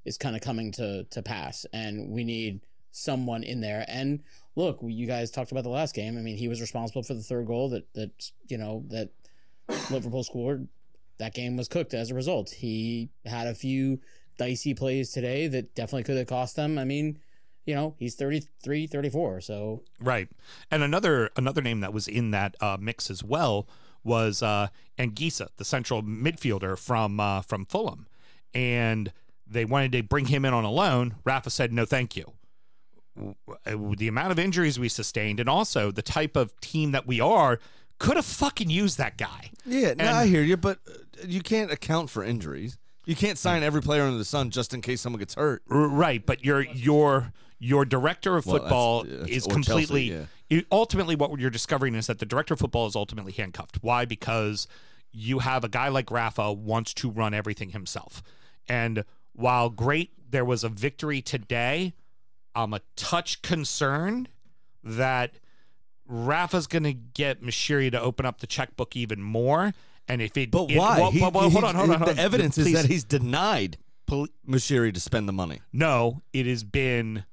is 0.04 0.18
kind 0.18 0.36
of 0.36 0.42
coming 0.42 0.72
to 0.72 1.04
to 1.04 1.22
pass, 1.22 1.66
and 1.72 2.10
we 2.10 2.24
need 2.24 2.60
someone 2.92 3.42
in 3.42 3.60
there. 3.60 3.84
And 3.88 4.22
look, 4.56 4.78
you 4.82 5.06
guys 5.06 5.30
talked 5.30 5.52
about 5.52 5.64
the 5.64 5.70
last 5.70 5.94
game. 5.94 6.18
I 6.18 6.20
mean, 6.20 6.36
he 6.36 6.48
was 6.48 6.60
responsible 6.60 7.02
for 7.02 7.14
the 7.14 7.22
third 7.22 7.46
goal 7.46 7.70
that 7.70 7.92
that 7.94 8.30
you 8.48 8.58
know 8.58 8.84
that 8.88 9.10
Liverpool 9.90 10.24
scored. 10.24 10.68
That 11.18 11.34
game 11.34 11.56
was 11.56 11.68
cooked 11.68 11.92
as 11.92 12.10
a 12.10 12.14
result. 12.14 12.50
He 12.50 13.10
had 13.26 13.46
a 13.46 13.54
few 13.54 14.00
dicey 14.38 14.72
plays 14.72 15.12
today 15.12 15.48
that 15.48 15.74
definitely 15.74 16.04
could 16.04 16.16
have 16.16 16.26
cost 16.26 16.56
them. 16.56 16.78
I 16.78 16.84
mean, 16.84 17.18
you 17.66 17.74
know, 17.74 17.94
he's 17.98 18.14
33, 18.14 18.86
34. 18.86 19.42
So 19.42 19.82
Right. 20.00 20.28
And 20.70 20.82
another 20.82 21.30
another 21.36 21.60
name 21.60 21.80
that 21.80 21.92
was 21.92 22.08
in 22.08 22.30
that 22.30 22.56
uh, 22.60 22.78
mix 22.80 23.10
as 23.10 23.22
well 23.22 23.68
was 24.04 24.42
uh, 24.42 24.68
Anguissa, 24.98 25.48
the 25.56 25.64
central 25.64 26.02
midfielder 26.02 26.78
from 26.78 27.20
uh, 27.20 27.42
from 27.42 27.66
Fulham, 27.66 28.06
and 28.54 29.12
they 29.46 29.64
wanted 29.64 29.92
to 29.92 30.02
bring 30.02 30.26
him 30.26 30.44
in 30.44 30.54
on 30.54 30.64
a 30.64 30.70
loan. 30.70 31.16
Rafa 31.24 31.50
said 31.50 31.72
no, 31.72 31.84
thank 31.84 32.16
you. 32.16 32.32
The 33.66 34.08
amount 34.08 34.32
of 34.32 34.38
injuries 34.38 34.78
we 34.78 34.88
sustained, 34.88 35.40
and 35.40 35.48
also 35.48 35.90
the 35.90 36.02
type 36.02 36.36
of 36.36 36.58
team 36.60 36.92
that 36.92 37.06
we 37.06 37.20
are, 37.20 37.58
could 37.98 38.16
have 38.16 38.24
fucking 38.24 38.70
used 38.70 38.96
that 38.98 39.18
guy. 39.18 39.50
Yeah, 39.66 39.94
no, 39.94 40.06
I 40.10 40.26
hear 40.26 40.42
you, 40.42 40.56
but 40.56 40.78
uh, 40.88 40.92
you 41.26 41.40
can't 41.42 41.70
account 41.70 42.08
for 42.08 42.24
injuries. 42.24 42.78
You 43.04 43.14
can't 43.16 43.36
sign 43.36 43.62
every 43.62 43.82
player 43.82 44.02
under 44.04 44.16
the 44.16 44.24
sun 44.24 44.50
just 44.50 44.72
in 44.72 44.80
case 44.80 45.00
someone 45.00 45.18
gets 45.18 45.34
hurt. 45.34 45.62
Right, 45.68 46.24
but 46.24 46.44
your 46.44 46.62
your 46.62 47.32
your 47.58 47.84
director 47.84 48.36
of 48.36 48.46
Well, 48.46 48.58
football 48.58 49.02
that's- 49.04 49.28
is 49.28 49.46
or 49.46 49.50
Chelsea, 49.50 49.62
completely. 49.64 50.10
yeah. 50.12 50.24
Ultimately, 50.72 51.14
what 51.16 51.38
you're 51.38 51.50
discovering 51.50 51.94
is 51.94 52.06
that 52.08 52.18
the 52.18 52.26
director 52.26 52.54
of 52.54 52.60
football 52.60 52.86
is 52.86 52.96
ultimately 52.96 53.32
handcuffed. 53.32 53.78
Why? 53.82 54.04
Because 54.04 54.66
you 55.12 55.38
have 55.40 55.64
a 55.64 55.68
guy 55.68 55.88
like 55.88 56.10
Rafa 56.10 56.52
wants 56.52 56.92
to 56.94 57.10
run 57.10 57.34
everything 57.34 57.70
himself, 57.70 58.22
and 58.68 59.04
while 59.32 59.70
great, 59.70 60.10
there 60.30 60.44
was 60.44 60.64
a 60.64 60.68
victory 60.68 61.22
today. 61.22 61.94
I'm 62.54 62.74
a 62.74 62.80
touch 62.96 63.42
concerned 63.42 64.28
that 64.82 65.34
Rafa's 66.06 66.66
going 66.66 66.82
to 66.82 66.92
get 66.92 67.42
Moshiri 67.42 67.90
to 67.92 68.00
open 68.00 68.26
up 68.26 68.40
the 68.40 68.46
checkbook 68.46 68.96
even 68.96 69.22
more. 69.22 69.72
And 70.08 70.20
if 70.20 70.36
it, 70.36 70.50
But 70.50 70.70
it- 70.70 70.76
why? 70.78 70.98
well, 70.98 71.10
He- 71.12 71.20
well, 71.20 71.30
well, 71.30 71.48
he- 71.48 71.52
hold 71.52 71.64
on, 71.64 71.74
hold 71.76 71.90
on. 71.90 71.96
hold 71.98 72.08
The 72.08 72.12
on. 72.14 72.18
evidence 72.18 72.58
is 72.58 72.72
that 72.72 72.86
he's 72.86 73.04
denied 73.04 73.78
Pol- 74.06 74.26
Moshiri 74.48 74.92
to 74.92 74.98
spend 75.00 75.28
the 75.28 75.32
money. 75.32 75.60
No, 75.72 76.22
it 76.32 76.46
has 76.46 76.64
been 76.64 77.24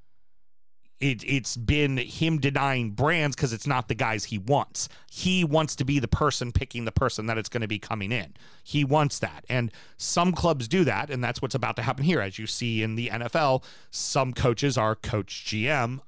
it 1.00 1.22
it's 1.24 1.56
been 1.56 1.96
him 1.96 2.38
denying 2.38 2.90
brands 2.90 3.36
because 3.36 3.52
it's 3.52 3.66
not 3.66 3.86
the 3.88 3.94
guys 3.94 4.24
he 4.24 4.38
wants. 4.38 4.88
He 5.10 5.44
wants 5.44 5.76
to 5.76 5.84
be 5.84 5.98
the 6.00 6.08
person 6.08 6.50
picking 6.52 6.84
the 6.84 6.92
person 6.92 7.26
that 7.26 7.38
it's 7.38 7.48
going 7.48 7.60
to 7.60 7.68
be 7.68 7.78
coming 7.78 8.10
in. 8.12 8.34
He 8.64 8.84
wants 8.84 9.18
that. 9.20 9.44
And 9.48 9.70
some 9.96 10.32
clubs 10.32 10.66
do 10.68 10.84
that, 10.84 11.08
and 11.10 11.22
that's 11.22 11.40
what's 11.40 11.54
about 11.54 11.76
to 11.76 11.82
happen 11.82 12.04
here. 12.04 12.20
As 12.20 12.38
you 12.38 12.46
see 12.46 12.82
in 12.82 12.96
the 12.96 13.08
NFL, 13.10 13.62
some 13.90 14.32
coaches 14.32 14.76
are 14.76 14.94
coach 14.96 15.44
GM. 15.46 16.00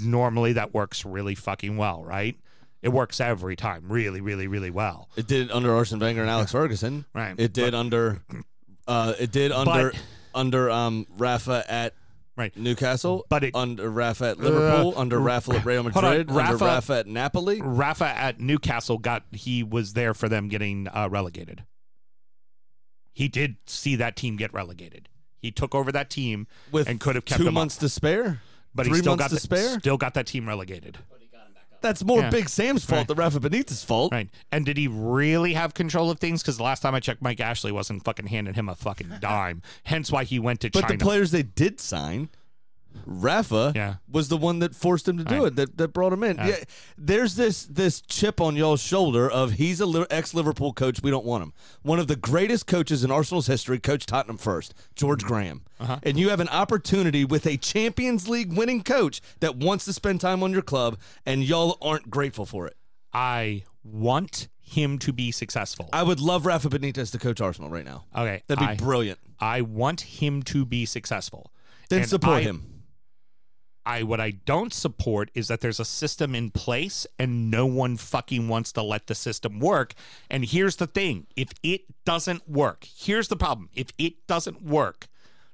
Normally 0.00 0.52
that 0.54 0.74
works 0.74 1.04
really 1.04 1.34
fucking 1.36 1.76
well, 1.76 2.02
right? 2.04 2.36
It 2.82 2.88
works 2.88 3.20
every 3.20 3.56
time, 3.56 3.84
really, 3.88 4.20
really, 4.20 4.46
really 4.46 4.70
well. 4.70 5.08
It 5.16 5.26
did 5.26 5.50
under 5.50 5.74
Arsene 5.74 5.98
Wenger 6.00 6.20
and 6.20 6.30
Alex 6.30 6.52
Ferguson. 6.52 7.04
Right. 7.14 7.34
It 7.38 7.52
did 7.54 7.74
under. 7.74 8.20
Uh, 8.86 9.14
it 9.18 9.30
did 9.32 9.52
under 9.52 9.92
But- 9.92 10.02
under 10.34 10.68
um 10.70 11.06
Rafa 11.16 11.64
at 11.68 11.94
Right. 12.36 12.56
Newcastle. 12.56 13.24
But 13.28 13.44
it- 13.44 13.54
under 13.54 13.88
Rafa 13.90 14.30
at 14.30 14.38
Liverpool. 14.38 14.94
under 14.96 15.20
Rafa 15.20 15.52
at 15.56 15.64
Real 15.64 15.82
hold 15.84 15.96
on, 15.96 16.02
Madrid. 16.18 16.30
under 16.30 16.38
Rafa- 16.52 16.64
Rafa 16.64 16.92
at 16.94 17.06
Napoli. 17.06 17.60
Rafa 17.62 18.06
at 18.06 18.40
Newcastle 18.40 18.98
got 18.98 19.24
he 19.32 19.62
was 19.62 19.92
there 19.92 20.14
for 20.14 20.28
them 20.28 20.48
getting 20.48 20.88
uh, 20.88 21.08
relegated. 21.08 21.64
He 23.12 23.28
did 23.28 23.56
see 23.66 23.94
that 23.96 24.16
team 24.16 24.36
get 24.36 24.52
relegated. 24.52 25.08
He 25.40 25.52
took 25.52 25.74
over 25.74 25.92
that 25.92 26.10
team 26.10 26.46
With 26.72 26.88
and 26.88 26.98
could 26.98 27.14
have 27.14 27.24
kept 27.24 27.38
two 27.38 27.44
them 27.44 27.56
up. 27.56 27.60
months 27.60 27.76
to 27.76 27.88
spare. 27.88 28.40
but 28.74 28.86
three 28.86 28.96
he 28.96 29.02
still 29.02 29.14
got 29.16 29.28
to 29.28 29.34
the, 29.34 29.40
spare. 29.40 29.78
Still 29.78 29.96
got 29.98 30.14
that 30.14 30.26
team 30.26 30.48
relegated. 30.48 30.98
That's 31.84 32.02
more 32.02 32.20
Yeah. 32.20 32.30
Big 32.30 32.48
Sam's 32.48 32.84
fault 32.84 33.00
Right. 33.00 33.08
than 33.08 33.16
Rafa 33.18 33.40
Benitez's 33.40 33.84
fault. 33.84 34.10
Right. 34.12 34.30
And 34.50 34.64
did 34.64 34.76
he 34.78 34.88
really 34.88 35.52
have 35.52 35.74
control 35.74 36.10
of 36.10 36.18
things? 36.18 36.42
Because 36.42 36.56
the 36.56 36.62
last 36.62 36.80
time 36.80 36.94
I 36.94 37.00
checked, 37.00 37.20
Mike 37.20 37.40
Ashley 37.40 37.70
wasn't 37.72 38.04
fucking 38.04 38.26
handing 38.28 38.54
him 38.54 38.68
a 38.70 38.74
fucking 38.74 39.12
dime. 39.20 39.60
Hence 39.84 40.10
why 40.10 40.24
he 40.24 40.38
went 40.38 40.60
to 40.60 40.70
But 40.70 40.80
China. 40.82 40.96
the 40.96 41.04
players 41.04 41.30
they 41.30 41.42
did 41.42 41.78
sign, 41.80 42.30
Rafa 43.06 43.72
Yeah. 43.74 43.94
was 44.10 44.28
the 44.28 44.36
one 44.36 44.58
that 44.60 44.74
forced 44.74 45.08
him 45.08 45.18
to 45.18 45.24
do 45.24 45.38
Right. 45.42 45.46
it. 45.48 45.56
That 45.56 45.76
that 45.78 45.88
brought 45.88 46.12
him 46.12 46.22
in. 46.22 46.36
Right. 46.36 46.48
Yeah, 46.48 46.64
there's 46.96 47.34
this 47.36 47.64
this 47.64 48.00
chip 48.00 48.40
on 48.40 48.56
y'all's 48.56 48.80
shoulder 48.82 49.30
of 49.30 49.52
he's 49.52 49.80
a 49.80 50.06
ex 50.10 50.34
Liverpool 50.34 50.72
coach. 50.72 51.02
We 51.02 51.10
don't 51.10 51.24
want 51.24 51.42
him. 51.42 51.52
One 51.82 51.98
of 51.98 52.06
the 52.06 52.16
greatest 52.16 52.66
coaches 52.66 53.04
in 53.04 53.10
Arsenal's 53.10 53.46
history, 53.46 53.78
coached 53.78 54.08
Tottenham 54.08 54.38
first, 54.38 54.74
George 54.94 55.20
Mm-hmm. 55.20 55.28
Graham. 55.28 55.64
Uh-huh. 55.80 55.98
And 56.02 56.18
you 56.18 56.28
have 56.30 56.40
an 56.40 56.48
opportunity 56.48 57.24
with 57.24 57.46
a 57.46 57.56
Champions 57.56 58.28
League 58.28 58.52
winning 58.56 58.82
coach 58.82 59.20
that 59.40 59.56
wants 59.56 59.84
to 59.86 59.92
spend 59.92 60.20
time 60.20 60.42
on 60.42 60.52
your 60.52 60.62
club, 60.62 60.98
and 61.26 61.42
y'all 61.44 61.76
aren't 61.82 62.10
grateful 62.10 62.46
for 62.46 62.66
it. 62.66 62.76
I 63.12 63.64
want 63.82 64.48
him 64.60 64.98
to 65.00 65.12
be 65.12 65.30
successful. 65.30 65.88
I 65.92 66.02
would 66.02 66.20
love 66.20 66.46
Rafa 66.46 66.70
Benitez 66.70 67.12
to 67.12 67.18
coach 67.18 67.40
Arsenal 67.40 67.68
right 67.70 67.84
now. 67.84 68.04
okay. 68.16 68.42
That'd 68.46 68.60
be 68.60 68.72
I, 68.72 68.74
brilliant. 68.76 69.18
I 69.38 69.60
want 69.60 70.00
him 70.00 70.42
to 70.44 70.64
be 70.64 70.86
successful. 70.86 71.52
Then 71.90 72.00
And 72.00 72.08
support 72.08 72.38
I- 72.38 72.42
him. 72.42 72.73
I 73.86 74.02
what 74.02 74.20
I 74.20 74.30
don't 74.30 74.72
support 74.72 75.30
is 75.34 75.48
that 75.48 75.60
there's 75.60 75.80
a 75.80 75.84
system 75.84 76.34
in 76.34 76.50
place 76.50 77.06
and 77.18 77.50
no 77.50 77.66
one 77.66 77.96
fucking 77.96 78.48
wants 78.48 78.72
to 78.72 78.82
let 78.82 79.06
the 79.06 79.14
system 79.14 79.60
work. 79.60 79.94
And 80.30 80.44
here's 80.44 80.76
the 80.76 80.86
thing, 80.86 81.26
if 81.36 81.50
it 81.62 81.82
doesn't 82.04 82.48
work, 82.48 82.86
here's 82.96 83.28
the 83.28 83.36
problem. 83.36 83.68
If 83.74 83.88
it 83.98 84.26
doesn't 84.26 84.62
work, 84.62 85.08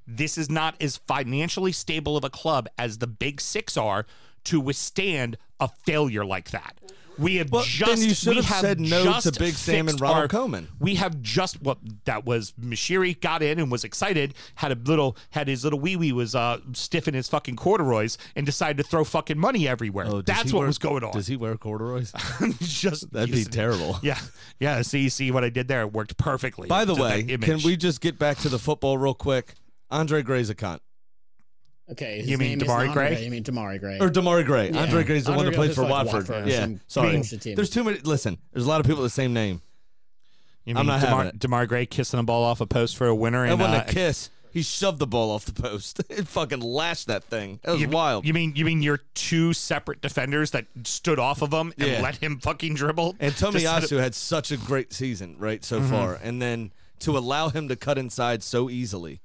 this 0.06 0.36
is 0.36 0.50
not 0.50 0.74
as 0.80 0.96
financially 0.96 1.72
stable 1.72 2.16
of 2.16 2.24
a 2.24 2.30
club 2.30 2.68
as 2.78 2.98
the 2.98 3.06
big 3.06 3.40
6 3.40 3.76
are 3.76 4.06
to 4.44 4.60
withstand 4.60 5.36
a 5.58 5.68
failure 5.84 6.24
like 6.24 6.50
that. 6.50 6.76
We 7.18 7.36
have 7.36 7.52
Well, 7.52 7.64
just 7.64 8.00
then 8.00 8.08
you 8.08 8.14
should 8.14 8.28
we 8.30 8.36
have 8.36 8.44
have 8.46 8.60
said 8.62 8.80
no 8.80 9.20
to 9.20 9.32
Big 9.38 9.52
Sam 9.52 9.88
and 9.88 10.00
Ronald 10.00 10.20
our- 10.22 10.28
Koeman. 10.28 10.68
we 10.78 10.94
have 10.94 11.20
just 11.20 11.60
what 11.60 11.76
that 12.06 12.24
was 12.24 12.52
Moshiri 12.52 13.20
got 13.20 13.42
in 13.42 13.58
and 13.58 13.70
was 13.70 13.84
excited, 13.84 14.32
had 14.54 14.72
a 14.72 14.74
little 14.74 15.18
had 15.28 15.46
his 15.46 15.62
little 15.62 15.78
wee 15.78 15.96
wee 15.96 16.12
was 16.12 16.34
uh 16.34 16.60
stiff 16.72 17.08
in 17.08 17.12
his 17.12 17.28
fucking 17.28 17.56
corduroys 17.56 18.16
and 18.36 18.46
decided 18.46 18.78
to 18.82 18.84
throw 18.88 19.04
fucking 19.04 19.38
money 19.38 19.68
everywhere. 19.68 20.06
Oh, 20.08 20.22
That's 20.22 20.50
what 20.50 20.60
wear- 20.60 20.66
was 20.68 20.78
going 20.78 21.04
on. 21.04 21.12
Does 21.12 21.26
he 21.26 21.36
wear 21.36 21.54
corduroys? 21.58 22.10
just 22.60 23.12
That'd 23.12 23.34
be 23.34 23.44
terrible. 23.44 23.98
Yeah. 24.02 24.18
Yeah. 24.58 24.80
See 24.80 25.10
see 25.10 25.30
what 25.30 25.44
I 25.44 25.50
did 25.50 25.68
there? 25.68 25.82
It 25.82 25.92
worked 25.92 26.16
perfectly. 26.16 26.68
By 26.68 26.86
the 26.86 26.94
way, 26.94 27.24
can 27.24 27.60
we 27.62 27.76
just 27.76 28.00
get 28.00 28.18
back 28.18 28.38
to 28.38 28.48
the 28.48 28.58
football 28.58 28.96
real 28.96 29.12
quick? 29.14 29.56
Andre 29.90 30.22
Gray's 30.22 30.48
a 30.48 30.54
cunt. 30.54 30.80
Okay, 31.92 32.18
his 32.20 32.30
You 32.30 32.38
mean 32.38 32.58
name 32.58 32.68
Damari 32.68 32.86
not 32.86 32.94
Gray? 32.94 33.06
Andre, 33.08 33.24
You 33.24 33.30
mean 33.30 33.42
Demarai 33.44 33.80
Gray? 33.80 33.98
Or 33.98 34.08
Demarai 34.08 34.44
Gray. 34.46 34.70
Yeah. 34.70 34.82
Andre 34.82 35.02
Gray's 35.04 35.24
the 35.24 35.30
one 35.32 35.40
Andre 35.40 35.50
that 35.52 35.56
plays 35.56 35.74
for 35.74 35.80
plays 35.82 35.90
Watford. 35.90 36.28
Watford, 36.28 36.48
Yeah, 36.48 36.60
some 36.60 36.80
sorry. 36.86 37.12
bullshit 37.14 37.42
team. 37.42 37.54
There's 37.56 37.70
too 37.70 37.82
many. 37.84 37.98
Listen, 37.98 38.38
there's 38.52 38.64
a 38.66 38.68
lot 38.68 38.80
of 38.80 38.86
people 38.86 39.02
with 39.02 39.10
the 39.12 39.14
same 39.14 39.32
name. 39.32 39.60
You 40.64 40.76
I'm 40.76 40.86
not 40.86 41.00
Demar, 41.00 41.16
having 41.16 41.28
it. 41.34 41.38
Demar 41.38 41.66
Gray 41.66 41.86
kissing 41.86 42.20
a 42.20 42.22
ball 42.22 42.44
off 42.44 42.60
a 42.60 42.66
post 42.66 42.96
for 42.96 43.06
a 43.06 43.14
winner 43.14 43.44
That 43.46 43.52
and 43.52 43.60
wasn't 43.60 43.82
uh, 43.82 43.84
a 43.88 43.92
kiss. 43.92 44.30
He 44.52 44.62
shoved 44.62 44.98
the 44.98 45.06
ball 45.06 45.30
off 45.30 45.44
the 45.44 45.52
post. 45.52 46.00
It 46.10 46.26
fucking 46.28 46.60
lashed 46.60 47.06
that 47.06 47.24
thing. 47.24 47.60
That 47.62 47.72
was 47.72 47.80
you, 47.80 47.88
wild. 47.88 48.26
You 48.26 48.34
mean 48.34 48.52
you 48.56 48.64
mean 48.64 48.82
your 48.82 48.98
two 49.14 49.52
separate 49.52 50.00
defenders 50.02 50.50
that 50.52 50.66
stood 50.84 51.18
off 51.18 51.40
of 51.42 51.52
him 51.52 51.72
and 51.78 51.88
Yeah. 51.88 52.02
let 52.02 52.16
him 52.16 52.38
fucking 52.40 52.74
dribble? 52.74 53.16
and 53.20 53.32
Just 53.32 53.42
Mm-hmm. 53.42 53.64
had 53.66 53.82
Tomiyasu 53.84 54.00
had 54.00 54.14
such 54.14 54.50
a 54.52 54.56
great 54.56 54.92
season, 54.92 55.36
right, 55.38 55.64
so 55.64 55.80
far. 55.82 56.18
And 56.22 56.42
then 56.42 56.72
to 57.00 57.16
allow 57.16 57.48
him 57.48 57.68
to 57.68 57.76
cut 57.76 57.96
inside 57.96 58.42
so 58.42 58.68
easily 58.68 59.20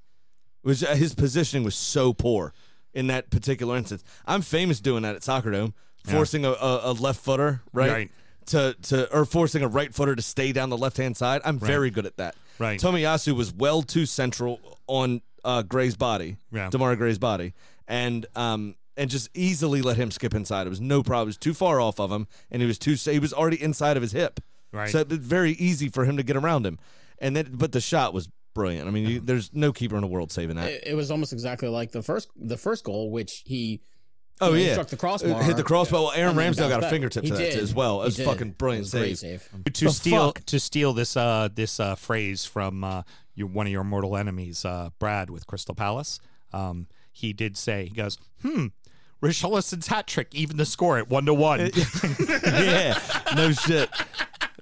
was 0.65 0.82
his 0.82 1.15
positioning 1.15 1.63
was 1.63 1.75
so 1.75 2.13
poor 2.13 2.54
in 2.93 3.08
that 3.08 3.30
particular 3.30 3.75
instance. 3.78 4.04
I'm 4.25 4.41
famous 4.41 4.80
doing 4.80 5.04
that 5.04 5.15
at 5.15 5.23
Soccer 5.23 5.51
Dome, 5.51 5.73
forcing 6.04 6.45
a, 6.45 6.51
a, 6.51 6.91
a 6.91 6.93
left 6.93 7.21
footer, 7.23 7.62
right? 7.73 7.91
Right. 7.91 8.12
To, 8.47 8.75
to 8.84 9.12
or 9.15 9.25
forcing 9.25 9.63
a 9.63 9.67
right 9.67 9.91
footer 9.93 10.15
to 10.15 10.21
stay 10.21 10.51
down 10.51 10.69
the 10.69 10.78
left 10.78 10.97
hand 10.97 11.17
side. 11.17 11.41
I'm 11.43 11.58
very 11.58 11.89
good 11.89 12.06
at 12.06 12.17
that. 12.17 12.36
Right. 12.60 12.80
Tomiyasu 12.80 13.36
was 13.36 13.51
well 13.54 13.82
too 13.82 14.06
central 14.06 14.60
on 14.88 15.21
uh, 15.43 15.63
Gray's 15.63 15.95
body, 15.95 16.38
Yeah. 16.51 16.69
Demar 16.69 16.95
Gray's 16.95 17.17
body, 17.19 17.54
and 17.88 18.25
um 18.36 18.75
and 18.97 19.10
just 19.10 19.30
easily 19.34 19.82
let 19.82 19.97
him 19.97 20.10
skip 20.12 20.34
inside. 20.34 20.67
It 20.67 20.69
was 20.69 20.80
no 20.80 21.04
problem. 21.04 21.25
It 21.28 21.30
was 21.30 21.38
too 21.38 21.54
far 21.54 21.82
off 21.82 21.99
of 21.99 22.12
him, 22.12 22.28
and 22.51 22.62
he 22.62 22.67
was 22.67 22.78
too. 22.80 22.93
He 22.93 23.19
was 23.19 23.34
already 23.34 23.62
inside 23.62 23.97
of 23.97 24.01
his 24.04 24.12
hip. 24.13 24.39
Right. 24.71 24.89
So 24.89 24.99
it 24.99 25.10
was 25.10 25.17
very 25.19 25.51
easy 25.54 25.89
for 25.89 26.06
him 26.06 26.15
to 26.17 26.23
get 26.23 26.36
around 26.38 26.65
him, 26.65 26.78
and 27.19 27.36
then 27.36 27.49
but 27.54 27.71
the 27.71 27.82
shot 27.82 28.13
was 28.13 28.30
brilliant. 28.56 28.88
I 28.88 28.91
mean, 28.91 29.08
you, 29.08 29.20
there's 29.20 29.54
no 29.54 29.72
keeper 29.72 29.94
in 29.96 30.02
the 30.02 30.08
world 30.08 30.32
saving 30.32 30.56
that. 30.56 30.72
it, 30.72 30.84
it 30.88 30.94
was 30.96 31.12
almost 31.12 31.32
exactly 31.32 31.68
like 31.70 31.91
the 31.91 32.02
first 32.02 32.30
the 32.36 32.58
first 32.58 32.84
goal, 32.84 33.12
which 33.12 33.44
he 33.46 33.82
oh 34.41 34.54
he 34.54 34.65
yeah, 34.65 34.72
struck 34.74 34.88
the 34.88 34.98
crossbar, 34.98 35.44
hit 35.44 35.56
the 35.58 35.63
crossbar. 35.63 36.02
Well, 36.02 36.12
Aaron 36.15 36.30
and 36.32 36.39
then 36.39 36.54
Ramsdale 36.54 36.70
got 36.70 36.84
a 36.84 36.89
fingertip 36.89 37.24
to 37.26 37.34
that 37.36 37.56
as 37.56 37.76
well. 37.76 38.02
It 38.02 38.06
was 38.06 38.20
fucking 38.20 38.52
brilliant 38.54 38.91
It 38.94 38.98
was 39.12 39.20
save. 39.20 39.41
save. 39.41 39.74
to 39.74 39.86
The 39.86 39.91
steal 39.91 40.26
fuck? 40.34 40.46
to 40.48 40.60
steal 40.60 40.94
this 40.94 41.15
uh 41.15 41.50
this 41.54 41.80
uh 41.80 41.94
phrase 41.96 42.46
from 42.46 42.84
uh 42.84 43.04
your 43.36 43.48
one 43.48 43.68
of 43.68 43.72
your 43.72 43.84
mortal 43.84 44.18
enemies 44.18 44.65
uh 44.65 44.89
Brad 44.98 45.30
with 45.30 45.46
Crystal 45.46 45.76
Palace 45.76 46.20
um 46.54 46.88
he 47.12 47.32
did 47.34 47.56
say 47.58 47.86
he 47.86 47.94
goes 47.96 48.18
hmm 48.41 48.68
Richarlison's 49.22 49.88
hat 49.88 50.08
trick 50.08 50.36
even 50.36 50.58
the 50.58 50.65
score 50.65 50.98
at 50.98 51.10
one 51.10 51.26
to 51.26 51.34
one 51.34 51.60
yeah, 52.44 53.00
no 53.36 53.52
shit. 53.54 53.89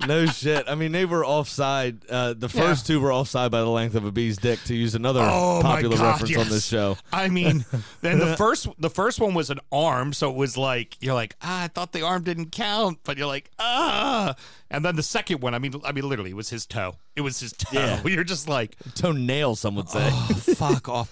No 0.08 0.26
shit. 0.26 0.66
I 0.68 0.76
mean, 0.76 0.92
they 0.92 1.06
were 1.06 1.26
offside. 1.26 2.06
Uh, 2.10 2.34
the 2.34 2.50
first 2.50 2.88
two 2.88 3.00
were 3.00 3.14
offside 3.14 3.52
by 3.52 3.60
the 3.60 3.70
length 3.70 3.96
of 3.96 4.06
a 4.06 4.12
bee's 4.12 4.38
dick, 4.38 4.64
to 4.66 4.76
use 4.76 4.96
another 4.96 5.22
Oh 5.22 5.62
my 5.62 5.76
popular 5.76 5.98
God, 5.98 6.22
reference 6.22 6.36
on 6.36 6.44
yes. 6.44 6.50
this 6.50 6.66
show. 6.66 6.98
I 7.12 7.30
mean, 7.30 7.66
then 8.02 8.20
the 8.20 8.36
first 8.38 8.68
the 8.80 8.90
first 8.90 9.20
one 9.20 9.34
was 9.34 9.50
an 9.50 9.60
arm, 9.72 10.14
so 10.14 10.30
it 10.30 10.36
was 10.36 10.58
like 10.58 10.98
you're 11.02 11.14
like, 11.14 11.36
ah, 11.42 11.64
I 11.64 11.68
thought 11.68 11.92
the 11.92 12.02
arm 12.02 12.24
didn't 12.24 12.52
count, 12.52 13.00
but 13.04 13.18
you're 13.18 13.28
like, 13.28 13.50
ah. 13.60 14.36
And 14.70 14.84
then 14.84 14.96
the 14.96 15.04
second 15.04 15.42
one, 15.42 15.54
I 15.54 15.60
mean, 15.60 15.74
I 15.86 15.92
mean, 15.92 16.08
literally, 16.08 16.32
it 16.32 16.36
was 16.36 16.50
his 16.50 16.66
toe. 16.66 16.96
It 17.16 17.22
was 17.22 17.40
his 17.40 17.54
toe. 17.54 17.70
Yeah. 17.74 18.02
You're 18.06 18.24
just 18.24 18.50
like, 18.50 18.76
Toenail, 18.96 19.56
some 19.56 19.76
would 19.76 19.90
say. 19.90 20.10
oh, 20.12 20.34
fuck 20.56 20.90
off. 20.90 21.12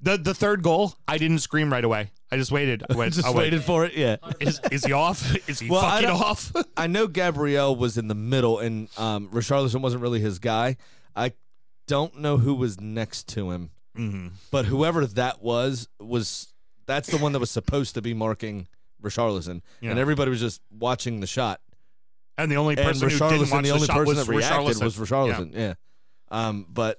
The 0.00 0.16
the 0.16 0.34
third 0.34 0.62
goal, 0.62 0.94
I 1.06 1.18
didn't 1.18 1.38
scream 1.40 1.70
right 1.70 1.84
away. 1.84 2.10
I 2.34 2.36
just 2.36 2.50
waited. 2.52 2.82
I 2.90 2.94
went, 2.96 3.14
Just 3.14 3.26
I 3.26 3.30
went, 3.30 3.38
waited 3.38 3.62
for 3.62 3.84
it. 3.84 3.94
Yeah. 3.94 4.16
Is, 4.40 4.60
is 4.72 4.84
he 4.84 4.92
off? 4.92 5.36
Is 5.48 5.60
he 5.60 5.70
Well, 5.70 5.80
I 5.80 6.02
fucking 6.02 6.08
don't- 6.08 6.20
off? 6.22 6.52
I 6.76 6.86
know 6.86 7.06
Gabriel 7.06 7.74
was 7.76 7.96
in 7.96 8.08
the 8.08 8.14
middle, 8.14 8.58
and 8.58 8.88
um, 8.98 9.28
Richarlison 9.28 9.80
wasn't 9.80 10.02
really 10.02 10.20
his 10.20 10.38
guy. 10.38 10.76
I 11.16 11.32
don't 11.86 12.18
know 12.18 12.36
who 12.38 12.54
was 12.54 12.80
next 12.80 13.28
to 13.28 13.50
him, 13.50 13.70
Mhm. 13.96 14.32
but 14.50 14.64
whoever 14.66 15.06
that 15.06 15.42
was 15.42 15.88
was 16.00 16.52
that's 16.86 17.08
the 17.08 17.18
one 17.18 17.32
that 17.32 17.38
was 17.38 17.50
supposed 17.50 17.94
to 17.94 18.02
be 18.02 18.12
marking 18.14 18.66
Richarlison, 19.02 19.60
Yeah. 19.80 19.90
and 19.90 19.98
everybody 19.98 20.30
was 20.30 20.40
just 20.40 20.60
watching 20.70 21.20
the 21.20 21.26
shot. 21.26 21.60
And 22.36 22.50
the 22.50 22.56
only 22.56 22.76
And 22.76 22.84
person 22.86 23.08
who 23.08 23.16
didn't 23.16 23.28
Richarlison, 23.30 23.50
watch 23.52 23.62
the 23.62 23.68
the, 23.68 23.74
only 23.74 23.86
shot 23.86 23.96
person 23.96 24.16
was 24.16 24.26
that 24.26 24.32
reacted 24.34 24.76
Richarlison. 24.76 24.82
was 24.84 24.96
Richarlison. 24.96 25.54
Yeah. 25.54 25.74
Um, 26.30 26.66
but 26.68 26.98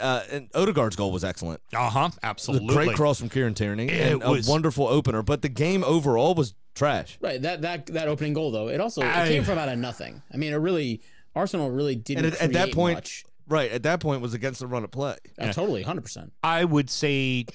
uh, 0.00 0.22
and 0.30 0.48
Odegaard's 0.54 0.96
goal 0.96 1.12
was 1.12 1.24
excellent. 1.24 1.60
Uh 1.74 1.88
huh. 1.90 2.08
The 2.08 2.18
Absolutely. 2.26 2.74
great 2.74 2.96
cross 2.96 3.18
from 3.20 3.28
Kieran 3.28 3.54
Tierney 3.54 3.88
It 3.88 4.12
and 4.12 4.22
was- 4.24 4.48
a 4.48 4.50
wonderful 4.50 4.86
opener. 4.86 5.22
But 5.22 5.42
the 5.42 5.48
game 5.48 5.84
overall 5.84 6.34
was 6.34 6.54
trash. 6.74 7.18
Right. 7.20 7.40
That 7.40 7.62
that 7.62 7.86
that 7.86 8.08
opening 8.08 8.32
goal 8.34 8.50
though, 8.50 8.68
it 8.68 8.80
also 8.80 9.02
I- 9.02 9.24
it 9.24 9.28
came 9.28 9.44
from 9.44 9.58
out 9.58 9.68
of 9.68 9.78
nothing. 9.78 10.22
I 10.32 10.36
mean, 10.36 10.52
it 10.52 10.56
really 10.56 11.00
Arsenal 11.34 11.70
really 11.70 11.96
didn't 11.96 12.24
And 12.26 12.34
at, 12.34 12.40
at 12.42 12.52
that 12.52 12.72
point, 12.72 12.96
much. 12.98 13.24
right 13.48 13.70
at 13.70 13.82
that 13.84 14.00
point, 14.00 14.20
was 14.22 14.34
against 14.34 14.60
the 14.60 14.66
run 14.66 14.84
of 14.84 14.90
play. 14.90 15.16
Uh, 15.38 15.52
totally, 15.52 15.82
hundred 15.82 16.02
percent. 16.02 16.32
I 16.42 16.64
would 16.64 16.88
say 16.90 17.46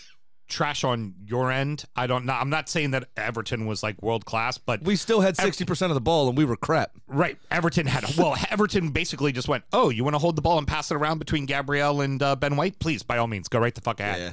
trash 0.49 0.83
on 0.83 1.13
your 1.25 1.51
end. 1.51 1.85
I 1.95 2.07
don't 2.07 2.25
know. 2.25 2.33
I'm 2.33 2.49
not 2.49 2.67
saying 2.67 2.91
that 2.91 3.07
Everton 3.15 3.65
was 3.65 3.81
like 3.83 4.01
world 4.01 4.25
class, 4.25 4.57
but 4.57 4.81
We 4.81 4.95
still 4.95 5.21
had 5.21 5.37
sixty 5.37 5.63
percent 5.65 5.91
of 5.91 5.95
the 5.95 6.01
ball, 6.01 6.27
and 6.27 6.37
we 6.37 6.45
were 6.45 6.57
crap. 6.57 6.91
right, 7.07 7.37
Everton 7.49 7.85
had 7.85 8.05
well, 8.17 8.35
Everton 8.49 8.89
basically 8.89 9.31
just 9.31 9.47
went, 9.47 9.63
"Oh, 9.71 9.89
you 9.89 10.03
want 10.03 10.15
to 10.15 10.19
hold 10.19 10.35
the 10.35 10.41
ball 10.41 10.57
and 10.57 10.67
pass 10.67 10.91
it 10.91 10.95
around 10.95 11.19
between 11.19 11.45
Gabriel 11.45 12.01
and 12.01 12.21
uh, 12.21 12.35
Ben 12.35 12.55
White? 12.55 12.79
Please, 12.79 13.03
by 13.03 13.17
all 13.17 13.27
means, 13.27 13.47
go 13.47 13.59
right 13.59 13.73
the 13.73 13.81
fuck 13.81 13.99
ahead." 13.99 14.19
Yeah. 14.19 14.31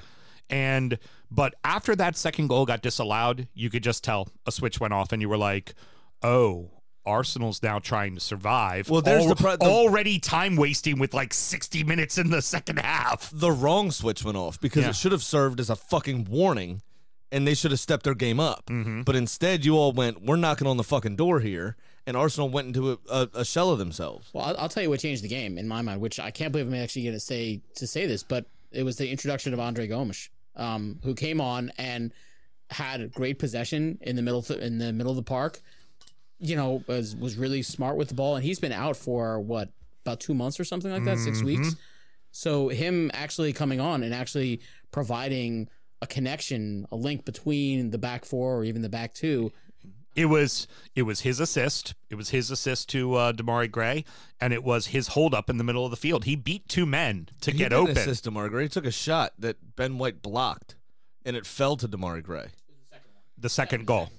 And 0.48 0.98
but 1.30 1.54
after 1.64 1.94
that 1.96 2.16
second 2.16 2.48
goal 2.48 2.66
got 2.66 2.82
disallowed, 2.82 3.48
you 3.54 3.68
could 3.70 3.82
just 3.82 4.02
tell 4.04 4.28
a 4.46 4.52
switch 4.52 4.80
went 4.80 4.94
off, 4.94 5.12
and 5.12 5.20
you 5.22 5.28
were 5.28 5.38
like, 5.38 5.74
"Oh." 6.22 6.70
Arsenal's 7.06 7.62
now 7.62 7.78
trying 7.78 8.14
to 8.14 8.20
survive. 8.20 8.90
Well, 8.90 9.00
there's 9.02 9.26
the 9.26 9.36
pro- 9.36 9.56
the- 9.56 9.64
already 9.64 10.18
time 10.18 10.56
wasting 10.56 10.98
with 10.98 11.14
like 11.14 11.32
60 11.32 11.84
minutes 11.84 12.18
in 12.18 12.30
the 12.30 12.42
second 12.42 12.78
half. 12.80 13.30
The 13.32 13.52
wrong 13.52 13.90
switch 13.90 14.24
went 14.24 14.36
off 14.36 14.60
because 14.60 14.82
Yeah. 14.84 14.90
it 14.90 14.96
should 14.96 15.12
have 15.12 15.22
served 15.22 15.60
as 15.60 15.70
a 15.70 15.76
fucking 15.76 16.24
warning, 16.30 16.82
and 17.32 17.46
they 17.46 17.54
should 17.54 17.70
have 17.70 17.80
stepped 17.80 18.04
their 18.04 18.14
game 18.14 18.40
up. 18.40 18.66
Mm-hmm. 18.66 19.02
But 19.02 19.16
instead, 19.16 19.64
you 19.64 19.76
all 19.76 19.92
went, 19.92 20.22
"We're 20.24 20.36
knocking 20.36 20.66
on 20.66 20.76
the 20.76 20.84
fucking 20.84 21.16
door 21.16 21.40
here," 21.40 21.76
and 22.06 22.16
Arsenal 22.16 22.48
went 22.48 22.68
into 22.68 22.92
a, 22.92 22.98
a, 23.10 23.28
a 23.34 23.44
shell 23.44 23.70
of 23.70 23.78
themselves. 23.78 24.28
Well, 24.32 24.44
I'll, 24.44 24.56
I'll 24.58 24.68
tell 24.68 24.82
you 24.82 24.90
what 24.90 25.00
changed 25.00 25.22
the 25.22 25.28
game 25.28 25.58
in 25.58 25.66
my 25.68 25.82
mind, 25.82 26.00
which 26.00 26.18
I 26.20 26.30
can't 26.30 26.52
believe 26.52 26.66
I'm 26.68 26.74
actually 26.74 27.02
going 27.02 27.14
to 27.14 27.20
say 27.20 27.60
to 27.76 27.86
say 27.86 28.06
this, 28.06 28.22
but 28.22 28.46
it 28.72 28.82
was 28.82 28.96
the 28.96 29.08
introduction 29.10 29.52
of 29.54 29.60
Andre 29.60 29.86
Gomes, 29.86 30.28
um, 30.56 30.98
who 31.02 31.14
came 31.14 31.40
on 31.40 31.72
and 31.78 32.12
had 32.70 33.12
great 33.12 33.38
possession 33.38 33.96
in 34.00 34.16
the 34.16 34.22
middle 34.22 34.44
in 34.60 34.78
the 34.78 34.92
middle 34.92 35.10
of 35.10 35.16
the 35.16 35.22
park. 35.22 35.60
You 36.38 36.56
know, 36.56 36.84
was 36.86 37.16
was 37.16 37.36
really 37.36 37.62
smart 37.62 37.96
with 37.96 38.08
the 38.08 38.14
ball, 38.14 38.36
and 38.36 38.44
he's 38.44 38.58
been 38.58 38.72
out 38.72 38.96
for 38.96 39.40
what 39.40 39.70
about 40.04 40.20
two 40.20 40.34
months 40.34 40.60
or 40.60 40.64
something 40.64 40.90
like 40.90 41.04
that, 41.04 41.18
6 41.18 41.42
weeks. 41.42 41.74
So 42.30 42.68
him 42.68 43.10
actually 43.14 43.52
coming 43.52 43.80
on 43.80 44.02
and 44.02 44.12
actually 44.14 44.60
providing 44.92 45.68
a 46.02 46.06
connection, 46.06 46.86
a 46.92 46.96
link 46.96 47.24
between 47.24 47.90
the 47.90 47.98
back 47.98 48.24
four 48.24 48.56
or 48.56 48.64
even 48.64 48.82
the 48.82 48.88
back 48.88 49.14
two. 49.14 49.50
It 50.14 50.26
was 50.26 50.66
it 50.94 51.02
was 51.02 51.20
his 51.20 51.40
assist. 51.40 51.94
It 52.10 52.14
was 52.14 52.30
his 52.30 52.50
assist 52.50 52.88
to 52.90 53.14
uh, 53.14 53.32
Demarai 53.32 53.70
Gray, 53.70 54.04
and 54.40 54.52
it 54.52 54.62
was 54.62 54.88
his 54.88 55.08
hold 55.08 55.34
up 55.34 55.50
in 55.50 55.56
the 55.58 55.64
middle 55.64 55.84
of 55.84 55.90
the 55.90 55.96
field. 55.96 56.24
He 56.24 56.36
beat 56.36 56.68
two 56.68 56.86
men 56.86 57.28
to 57.40 57.50
He 57.50 57.58
get 57.58 57.70
didn't 57.70 57.82
open. 57.82 57.98
Assist 57.98 58.24
Demar 58.24 58.48
Gray. 58.48 58.64
He 58.64 58.68
took 58.68 58.86
a 58.86 58.90
shot 58.90 59.32
that 59.38 59.76
Ben 59.76 59.98
White 59.98 60.22
blocked, 60.22 60.76
and 61.24 61.36
it 61.36 61.44
fell 61.46 61.76
to 61.76 61.88
Demarai 61.88 62.22
Gray. 62.22 62.48
The 63.38 63.48
second 63.50 63.86
goal. 63.86 64.10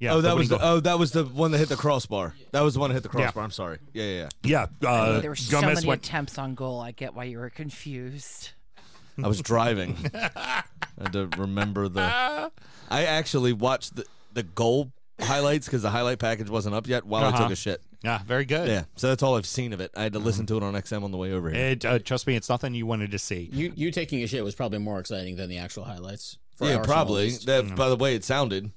Yeah. 0.00 0.14
oh, 0.14 0.20
that 0.22 0.34
was 0.36 0.48
the, 0.48 0.56
goal. 0.58 0.66
oh 0.68 0.80
that 0.80 0.98
was 0.98 1.12
the 1.12 1.24
one 1.24 1.50
that 1.52 1.58
hit 1.58 1.68
the 1.68 1.76
crossbar. 1.76 2.34
That 2.52 2.62
was 2.62 2.74
the 2.74 2.80
one 2.80 2.90
that 2.90 2.94
hit 2.94 3.02
the 3.02 3.08
crossbar. 3.10 3.44
I'm 3.44 3.50
sorry. 3.50 3.78
Yeah, 3.92 4.04
yeah, 4.04 4.28
yeah. 4.42 4.66
yeah. 4.80 4.88
Uh, 4.88 5.20
there 5.20 5.30
were 5.30 5.36
so 5.36 5.60
Gomes 5.60 5.74
many 5.76 5.86
went. 5.86 6.04
attempts 6.04 6.38
on 6.38 6.54
goal. 6.54 6.80
I 6.80 6.90
get 6.92 7.14
why 7.14 7.24
you 7.24 7.38
were 7.38 7.50
confused. 7.50 8.50
I 9.22 9.28
was 9.28 9.40
driving. 9.42 9.96
I 10.14 10.62
had 11.02 11.12
to 11.12 11.28
remember 11.36 11.88
the. 11.88 12.00
I 12.00 13.04
actually 13.04 13.52
watched 13.52 13.96
the 13.96 14.04
the 14.32 14.42
goal 14.42 14.90
highlights 15.20 15.66
because 15.66 15.82
the 15.82 15.90
highlight 15.90 16.18
package 16.18 16.48
wasn't 16.48 16.74
up 16.74 16.86
yet 16.86 17.04
while 17.04 17.24
I 17.24 17.28
Uh-huh. 17.28 17.42
took 17.42 17.52
a 17.52 17.56
shit. 17.56 17.82
Yeah, 18.02 18.20
very 18.26 18.46
good. 18.46 18.66
Yeah, 18.68 18.84
so 18.96 19.08
that's 19.08 19.22
all 19.22 19.36
I've 19.36 19.44
seen 19.44 19.74
of 19.74 19.80
it. 19.82 19.90
I 19.94 20.04
had 20.04 20.14
to 20.14 20.18
listen 20.18 20.46
to 20.46 20.56
it 20.56 20.62
on 20.62 20.72
XM 20.72 21.02
on 21.04 21.10
the 21.10 21.18
way 21.18 21.32
over 21.32 21.50
here. 21.50 21.60
It, 21.72 21.84
uh, 21.84 21.98
trust 21.98 22.26
me, 22.26 22.34
it's 22.36 22.48
nothing 22.48 22.72
you 22.72 22.86
wanted 22.86 23.10
to 23.10 23.18
see. 23.18 23.50
You 23.52 23.70
you 23.76 23.90
taking 23.90 24.22
a 24.22 24.26
shit 24.26 24.42
was 24.42 24.54
probably 24.54 24.78
more 24.78 24.98
exciting 24.98 25.36
than 25.36 25.50
the 25.50 25.58
actual 25.58 25.84
highlights. 25.84 26.38
For 26.56 26.64
yeah, 26.66 26.76
Arsenal 26.76 26.80
at 26.82 26.86
probably. 26.96 27.24
least. 27.24 27.44
That, 27.46 27.76
by 27.76 27.90
the 27.90 27.96
way, 27.96 28.14
it 28.14 28.24
sounded. 28.24 28.70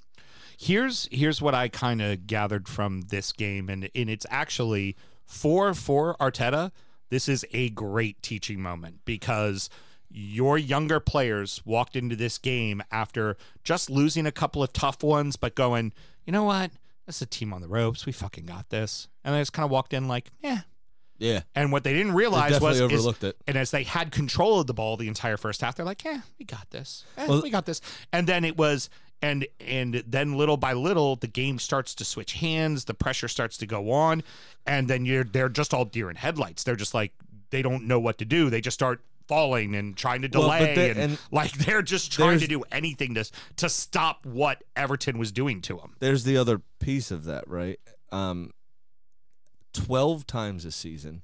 Here's 0.57 1.07
here's 1.11 1.41
what 1.41 1.53
I 1.55 1.67
kind 1.67 2.01
of 2.01 2.27
gathered 2.27 2.67
from 2.67 3.01
this 3.09 3.31
game, 3.31 3.69
and 3.69 3.89
and 3.95 4.09
it's 4.09 4.25
actually 4.29 4.95
for 5.25 5.73
for 5.73 6.15
Arteta. 6.19 6.71
This 7.09 7.29
is 7.29 7.45
a 7.51 7.69
great 7.69 8.21
teaching 8.23 8.61
moment 8.61 9.01
because 9.05 9.69
your 10.09 10.57
younger 10.57 10.99
players 10.99 11.61
walked 11.65 11.95
into 11.95 12.15
this 12.15 12.37
game 12.37 12.81
after 12.91 13.35
just 13.63 13.89
losing 13.89 14.25
a 14.25 14.31
couple 14.31 14.61
of 14.63 14.71
tough 14.73 15.03
ones, 15.03 15.35
but 15.35 15.55
going, 15.55 15.91
you 16.25 16.31
know 16.33 16.43
what, 16.43 16.71
this 17.05 17.15
is 17.17 17.21
a 17.23 17.25
team 17.25 17.51
on 17.53 17.61
the 17.61 17.67
ropes. 17.67 18.05
We 18.05 18.11
fucking 18.11 18.45
got 18.45 18.69
this, 18.69 19.07
and 19.23 19.33
they 19.35 19.39
just 19.41 19.53
kind 19.53 19.63
of 19.65 19.71
walked 19.71 19.93
in 19.93 20.07
like, 20.07 20.29
yeah. 20.41 20.61
Yeah, 21.19 21.41
And 21.55 21.71
what 21.71 21.83
they 21.85 21.93
didn't 21.93 22.13
realize 22.15 22.59
was 22.59 22.59
definitely 22.77 22.95
is- 22.95 22.99
overlooked 23.01 23.23
it. 23.23 23.37
and 23.47 23.55
as 23.57 23.71
they 23.71 23.83
had 23.83 24.11
control 24.11 24.59
of 24.59 24.67
the 24.67 24.73
ball 24.73 24.97
the 24.97 25.07
entire 25.07 25.37
first 25.37 25.61
half, 25.61 25.75
they're 25.75 25.85
like, 25.85 26.03
"Yeah, 26.03 26.21
we 26.37 26.43
got 26.43 26.69
this. 26.71 27.05
Eh, 27.15 27.27
Well- 27.27 27.41
we 27.41 27.49
got 27.49 27.65
this." 27.65 27.79
And 28.11 28.27
then 28.27 28.43
it 28.43 28.57
was, 28.57 28.89
and 29.23 29.47
and 29.59 30.03
then 30.05 30.33
little 30.35 30.57
by 30.57 30.73
little, 30.73 31.15
the 31.15 31.27
game 31.27 31.57
starts 31.57 31.95
to 31.95 32.05
switch 32.05 32.33
hands. 32.33 32.85
The 32.85 32.93
pressure 32.93 33.27
starts 33.27 33.57
to 33.57 33.65
go 33.65 33.91
on, 33.91 34.21
and 34.67 34.87
then 34.87 35.05
you're 35.05 35.23
they're 35.23 35.49
just 35.49 35.73
all 35.73 35.85
deer 35.85 36.09
in 36.09 36.15
headlights. 36.15 36.63
They're 36.63 36.75
just 36.75 36.93
like 36.93 37.11
they 37.49 37.61
don't 37.61 37.87
know 37.87 37.99
what 37.99 38.17
to 38.19 38.25
do. 38.25 38.49
They 38.49 38.61
just 38.61 38.75
start 38.75 39.01
falling 39.27 39.73
and 39.75 39.95
trying 39.95 40.21
to 40.23 40.27
Well, 40.33 40.43
delay 40.43 40.75
they- 40.75 40.89
and, 40.89 40.99
and 40.99 41.17
like 41.31 41.53
they're 41.53 41.81
just 41.81 42.11
trying 42.11 42.39
to 42.39 42.47
do 42.47 42.63
anything 42.71 43.13
to 43.15 43.23
to 43.57 43.69
stop 43.69 44.25
what 44.25 44.63
Everton 44.75 45.17
was 45.17 45.31
doing 45.31 45.61
to 45.61 45.77
them. 45.77 45.95
There's 45.99 46.25
the 46.25 46.35
other 46.37 46.61
piece 46.79 47.09
of 47.09 47.23
that, 47.23 47.47
right? 47.47 47.79
Um, 48.11 48.51
Twelve 49.73 50.27
times 50.27 50.65
a 50.65 50.71
season, 50.71 51.23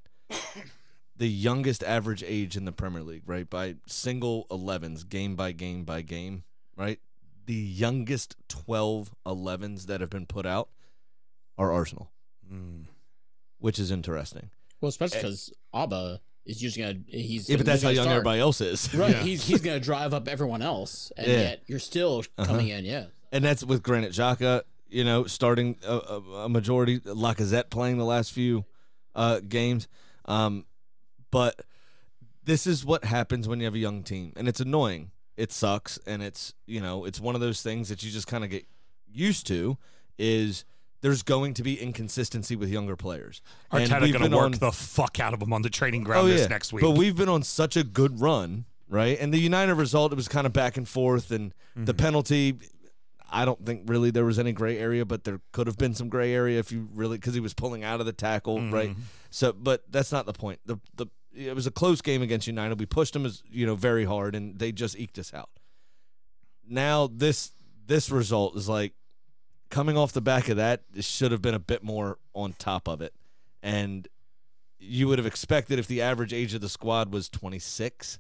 the 1.16 1.28
youngest 1.30 1.84
average 1.84 2.24
age 2.26 2.58
in 2.58 2.66
the 2.66 2.72
Premier 2.72 3.04
League, 3.04 3.22
right? 3.28 3.48
By 3.48 3.76
single 3.86 4.48
11s, 4.50 5.08
game 5.08 5.36
by 5.36 5.52
game 5.52 5.84
by 5.84 6.02
game, 6.02 6.44
right? 6.76 7.00
The 7.50 7.56
youngest 7.56 8.36
12 8.48 9.10
11s 9.26 9.88
that 9.88 10.02
have 10.02 10.12
been 10.12 10.28
put 10.28 10.46
out 10.46 10.70
are 11.58 11.72
Arsenal, 11.72 12.12
which 13.58 13.80
is 13.80 13.90
interesting. 13.90 14.52
Well, 14.80 14.90
especially 14.90 15.18
because 15.18 15.52
Auba 15.74 16.20
is 16.46 16.60
just 16.60 16.78
gonna 16.78 17.00
he's 17.08 17.50
Yeah, 17.50 17.58
but 17.58 17.66
that's 17.66 17.82
how 17.82 17.90
young 17.90 18.06
gonna 18.06 18.06
start. 18.06 18.16
everybody 18.18 18.40
else 18.40 18.62
is. 18.62 18.94
Right, 18.94 19.10
Yeah. 19.10 19.24
he's 19.24 19.44
he's 19.44 19.62
gonna 19.62 19.80
drive 19.80 20.14
up 20.14 20.28
everyone 20.28 20.62
else, 20.62 21.12
and 21.18 21.26
Yeah. 21.26 21.34
yet 21.40 21.64
you're 21.66 21.80
still 21.80 22.24
coming 22.38 22.68
in. 22.68 22.86
Yeah, 22.86 23.08
and 23.32 23.44
that's 23.44 23.64
with 23.64 23.82
Granit 23.82 24.12
Xhaka, 24.12 24.62
you 24.88 25.04
know, 25.04 25.26
starting 25.26 25.78
a, 25.84 25.96
a, 25.96 26.22
a 26.46 26.50
majority. 26.50 27.00
Lacazette 27.00 27.72
playing 27.72 27.98
the 27.98 28.06
last 28.06 28.32
few 28.32 28.64
uh, 29.16 29.40
games, 29.40 29.88
um, 30.26 30.68
but 31.32 31.60
this 32.44 32.68
is 32.68 32.86
what 32.86 33.06
happens 33.06 33.48
when 33.48 33.58
you 33.60 33.66
have 33.66 33.74
a 33.74 33.80
young 33.80 34.04
team, 34.04 34.34
and 34.36 34.48
it's 34.48 34.60
annoying. 34.60 35.10
It 35.40 35.52
sucks, 35.52 35.98
and 36.06 36.22
it's 36.22 36.54
you 36.68 36.82
know, 36.82 37.06
it's 37.06 37.20
one 37.20 37.36
of 37.36 37.42
those 37.42 37.62
things 37.62 37.90
that 37.90 38.04
you 38.04 38.12
just 38.12 38.28
kind 38.28 38.44
of 38.44 38.50
get 38.50 38.66
used 39.12 39.48
to. 39.48 39.78
Is 40.18 40.66
there's 41.02 41.24
going 41.24 41.54
to 41.54 41.64
be 41.64 41.80
inconsistency 41.80 42.56
with 42.58 42.70
younger 42.70 42.98
players. 42.98 43.42
Arteta 43.72 44.12
going 44.12 44.30
to 44.32 44.36
work 44.36 44.46
on- 44.46 44.52
the 44.60 44.72
fuck 44.74 45.20
out 45.20 45.34
of 45.34 45.40
them 45.40 45.54
on 45.54 45.62
the 45.62 45.70
training 45.70 46.04
ground 46.04 46.30
this 46.30 46.50
next 46.50 46.74
week. 46.74 46.84
but 46.84 46.92
we've 46.92 47.16
been 47.16 47.30
on 47.30 47.42
such 47.44 47.78
a 47.78 47.86
good 47.86 48.20
run, 48.20 48.66
right? 48.90 49.18
And 49.20 49.34
the 49.34 49.40
United 49.40 49.76
result, 49.76 50.12
it 50.12 50.16
was 50.16 50.28
kind 50.28 50.46
of 50.46 50.52
back 50.52 50.76
and 50.76 50.88
forth, 50.88 51.32
and 51.32 51.54
the 51.76 51.94
Mm-hmm. 51.94 51.98
penalty. 52.04 52.60
I 53.32 53.46
don't 53.46 53.64
think 53.64 53.84
really 53.86 54.10
there 54.12 54.26
was 54.26 54.40
any 54.40 54.52
gray 54.52 54.78
area, 54.80 55.06
but 55.06 55.24
there 55.24 55.40
could 55.52 55.68
have 55.68 55.78
been 55.78 55.94
some 55.94 56.10
gray 56.10 56.34
area 56.34 56.58
if 56.60 56.72
you 56.72 56.90
really 56.94 57.18
because 57.18 57.36
he 57.36 57.40
was 57.40 57.54
pulling 57.54 57.84
out 57.84 58.00
of 58.02 58.06
the 58.06 58.12
tackle, 58.12 58.58
Mm-hmm. 58.58 58.74
right? 58.74 58.96
So, 59.30 59.54
but 59.54 59.84
that's 59.92 60.12
not 60.12 60.26
the 60.26 60.34
point. 60.34 60.60
The 60.66 60.80
the 60.96 61.06
it 61.34 61.56
was 61.56 61.68
a 61.68 61.72
close 61.72 62.02
game 62.02 62.22
against 62.22 62.48
United. 62.48 62.80
We 62.80 62.86
pushed 62.86 63.14
them 63.14 63.26
as 63.26 63.44
you 63.50 63.66
know 63.66 63.76
very 63.76 64.06
hard, 64.06 64.36
and 64.36 64.58
they 64.60 64.72
just 64.72 64.98
eked 64.98 65.18
us 65.20 65.34
out. 65.34 65.50
Now 66.68 67.08
this 67.08 67.52
this 67.86 68.10
result 68.10 68.56
is 68.56 68.70
like 68.70 68.94
coming 69.70 69.98
off 69.98 70.12
the 70.12 70.22
back 70.22 70.50
of 70.50 70.58
that. 70.58 70.84
It 70.96 71.04
should 71.04 71.32
have 71.32 71.42
been 71.42 71.56
a 71.56 71.60
bit 71.60 71.84
more 71.84 72.18
on 72.34 72.54
top 72.54 72.88
of 72.88 73.02
it, 73.02 73.14
and 73.62 74.08
you 74.80 75.08
would 75.08 75.20
have 75.20 75.26
expected 75.26 75.80
if 75.80 75.88
the 75.88 76.02
average 76.02 76.34
age 76.34 76.54
of 76.54 76.62
the 76.62 76.70
squad 76.70 77.12
was 77.12 77.28
26 77.30 78.20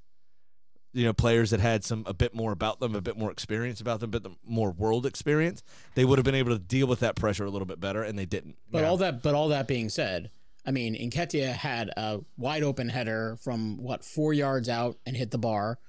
you 0.92 1.06
know 1.06 1.14
players 1.14 1.52
that 1.52 1.60
had 1.60 1.84
some 1.84 2.04
a 2.08 2.14
bit 2.14 2.34
more 2.34 2.52
about 2.52 2.80
them 2.80 2.96
a 2.96 3.02
bit 3.02 3.16
more 3.16 3.32
experience 3.32 3.80
about 3.80 4.00
them 4.00 4.10
a 4.14 4.20
bit 4.20 4.32
more 4.44 4.72
world 4.72 5.06
experience 5.06 5.64
they 5.94 6.04
would 6.04 6.18
have 6.18 6.26
been 6.26 6.36
able 6.36 6.52
to 6.52 6.60
deal 6.60 6.88
with 6.88 7.00
that 7.00 7.16
pressure 7.16 7.46
a 7.46 7.50
little 7.50 7.66
bit 7.68 7.80
better 7.80 8.02
and 8.04 8.18
they 8.18 8.26
didn't 8.26 8.58
But 8.72 8.84
all 8.84 8.98
that, 8.98 9.22
but 9.22 9.36
all 9.36 9.50
that 9.50 9.68
being 9.68 9.88
said, 9.88 10.32
I 10.70 10.72
mean, 10.72 10.94
Nketiah 11.10 11.52
had 11.54 11.90
a 11.98 12.20
wide 12.38 12.62
open 12.62 12.90
header 12.90 13.38
from 13.42 13.78
what 13.82 14.04
four 14.06 14.36
yards 14.36 14.70
out 14.70 15.00
and 15.08 15.18
hit 15.18 15.32
the 15.32 15.40
bar. 15.40 15.80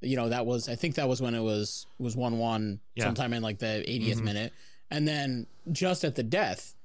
You 0.00 0.14
know, 0.14 0.28
that 0.28 0.46
was 0.46 0.68
I 0.68 0.76
think 0.76 0.94
that 0.94 1.08
was 1.08 1.20
when 1.20 1.34
it 1.34 1.40
was 1.42 1.86
was 1.98 2.14
one 2.14 2.38
one 2.38 2.78
Yeah. 2.94 3.02
sometime 3.06 3.32
in 3.32 3.42
like 3.42 3.58
the 3.58 3.84
80th 3.88 4.22
minute, 4.22 4.52
and 4.92 5.08
then 5.08 5.48
just 5.72 6.04
at 6.04 6.14
the 6.14 6.22
death, 6.22 6.76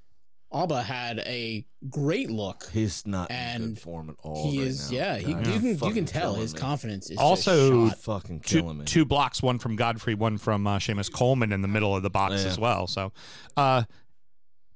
Auba 0.52 0.82
had 0.84 1.20
a 1.20 1.64
great 1.92 2.32
look. 2.32 2.68
he's 2.74 3.06
not 3.06 3.30
in 3.30 3.36
And 3.36 3.64
good 3.76 3.80
form 3.84 4.10
at 4.10 4.16
all 4.24 4.50
He 4.50 4.58
right 4.58 4.68
is, 4.70 4.92
now. 4.92 4.98
yeah. 4.98 5.18
He, 5.18 5.34
God, 5.34 5.46
you 5.48 5.60
can 5.60 5.88
you 5.90 5.94
can 5.94 6.06
tell 6.06 6.34
his 6.34 6.56
me. 6.56 6.60
confidence 6.60 7.12
is 7.12 7.20
Also- 7.20 7.86
just 7.88 7.98
shot. 7.98 8.22
fucking 8.24 8.40
two, 8.40 8.62
killing 8.62 8.80
me 8.80 8.86
two 8.86 9.06
blocks, 9.06 9.44
one 9.44 9.60
from 9.60 9.76
Godfrey, 9.76 10.16
one 10.16 10.40
from 10.40 10.66
uh, 10.66 10.80
Seamus 10.80 11.12
Coleman 11.14 11.52
in 11.54 11.62
the 11.62 11.68
middle 11.68 11.96
of 11.96 12.02
the 12.02 12.10
box 12.10 12.42
Yeah. 12.42 12.50
as 12.50 12.58
well. 12.58 12.88
So, 12.88 13.12
uh, 13.58 13.84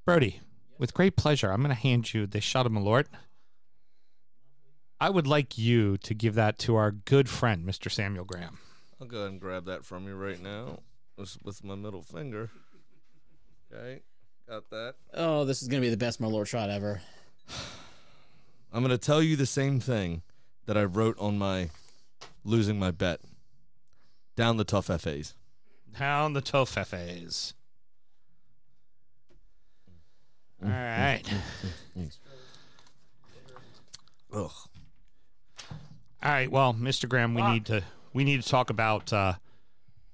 Brody, 0.05 0.41
with 0.81 0.95
great 0.95 1.15
pleasure, 1.15 1.51
I'm 1.51 1.61
going 1.61 1.73
to 1.73 1.79
hand 1.79 2.11
you 2.11 2.25
the 2.25 2.41
shot 2.41 2.65
of 2.65 2.71
Malort. 2.71 3.05
I 4.99 5.11
would 5.11 5.27
like 5.27 5.55
you 5.55 5.97
to 5.99 6.15
give 6.15 6.33
that 6.33 6.57
to 6.59 6.75
our 6.75 6.89
good 6.89 7.29
friend, 7.29 7.63
Mr. 7.65 7.89
Samuel 7.89 8.25
Graham. 8.25 8.57
i'll 8.99 9.05
go 9.07 9.17
ahead 9.19 9.31
and 9.31 9.39
grab 9.39 9.65
that 9.65 9.85
from 9.85 10.07
you 10.07 10.15
right 10.15 10.41
now 10.41 10.79
with, 11.17 11.37
with 11.43 11.63
my 11.63 11.75
middle 11.75 12.01
finger 12.01 12.49
okay 13.71 14.01
got 14.49 14.69
that 14.71 14.95
Oh, 15.13 15.45
this 15.45 15.61
is 15.61 15.67
gonna 15.67 15.81
be 15.81 15.89
the 15.89 15.97
best 15.97 16.19
Malort 16.21 16.47
shot 16.47 16.69
ever. 16.69 17.01
i'm 18.73 18.83
going 18.83 18.89
to 18.89 18.97
tell 18.97 19.21
you 19.21 19.35
the 19.35 19.45
same 19.45 19.79
thing 19.79 20.21
that 20.65 20.77
i 20.77 20.83
wrote 20.83 21.17
on 21.19 21.37
my 21.37 21.69
losing 22.43 22.79
my 22.79 22.89
bet 22.91 23.21
down 24.35 24.57
the 24.57 24.63
tough 24.63 24.85
fas 24.87 25.35
Down 25.99 26.33
the 26.33 26.41
Toffees. 26.41 27.53
All 30.63 30.69
right. 30.69 31.23
Ugh. 34.33 34.51
All 36.23 36.31
right. 36.31 36.51
Well, 36.51 36.73
Mr. 36.73 37.09
Graham, 37.09 37.33
we 37.33 37.41
need 37.41 37.65
to 37.65 37.83
we 38.13 38.23
need 38.23 38.41
to 38.41 38.47
talk 38.47 38.69
about 38.69 39.11
uh, 39.11 39.33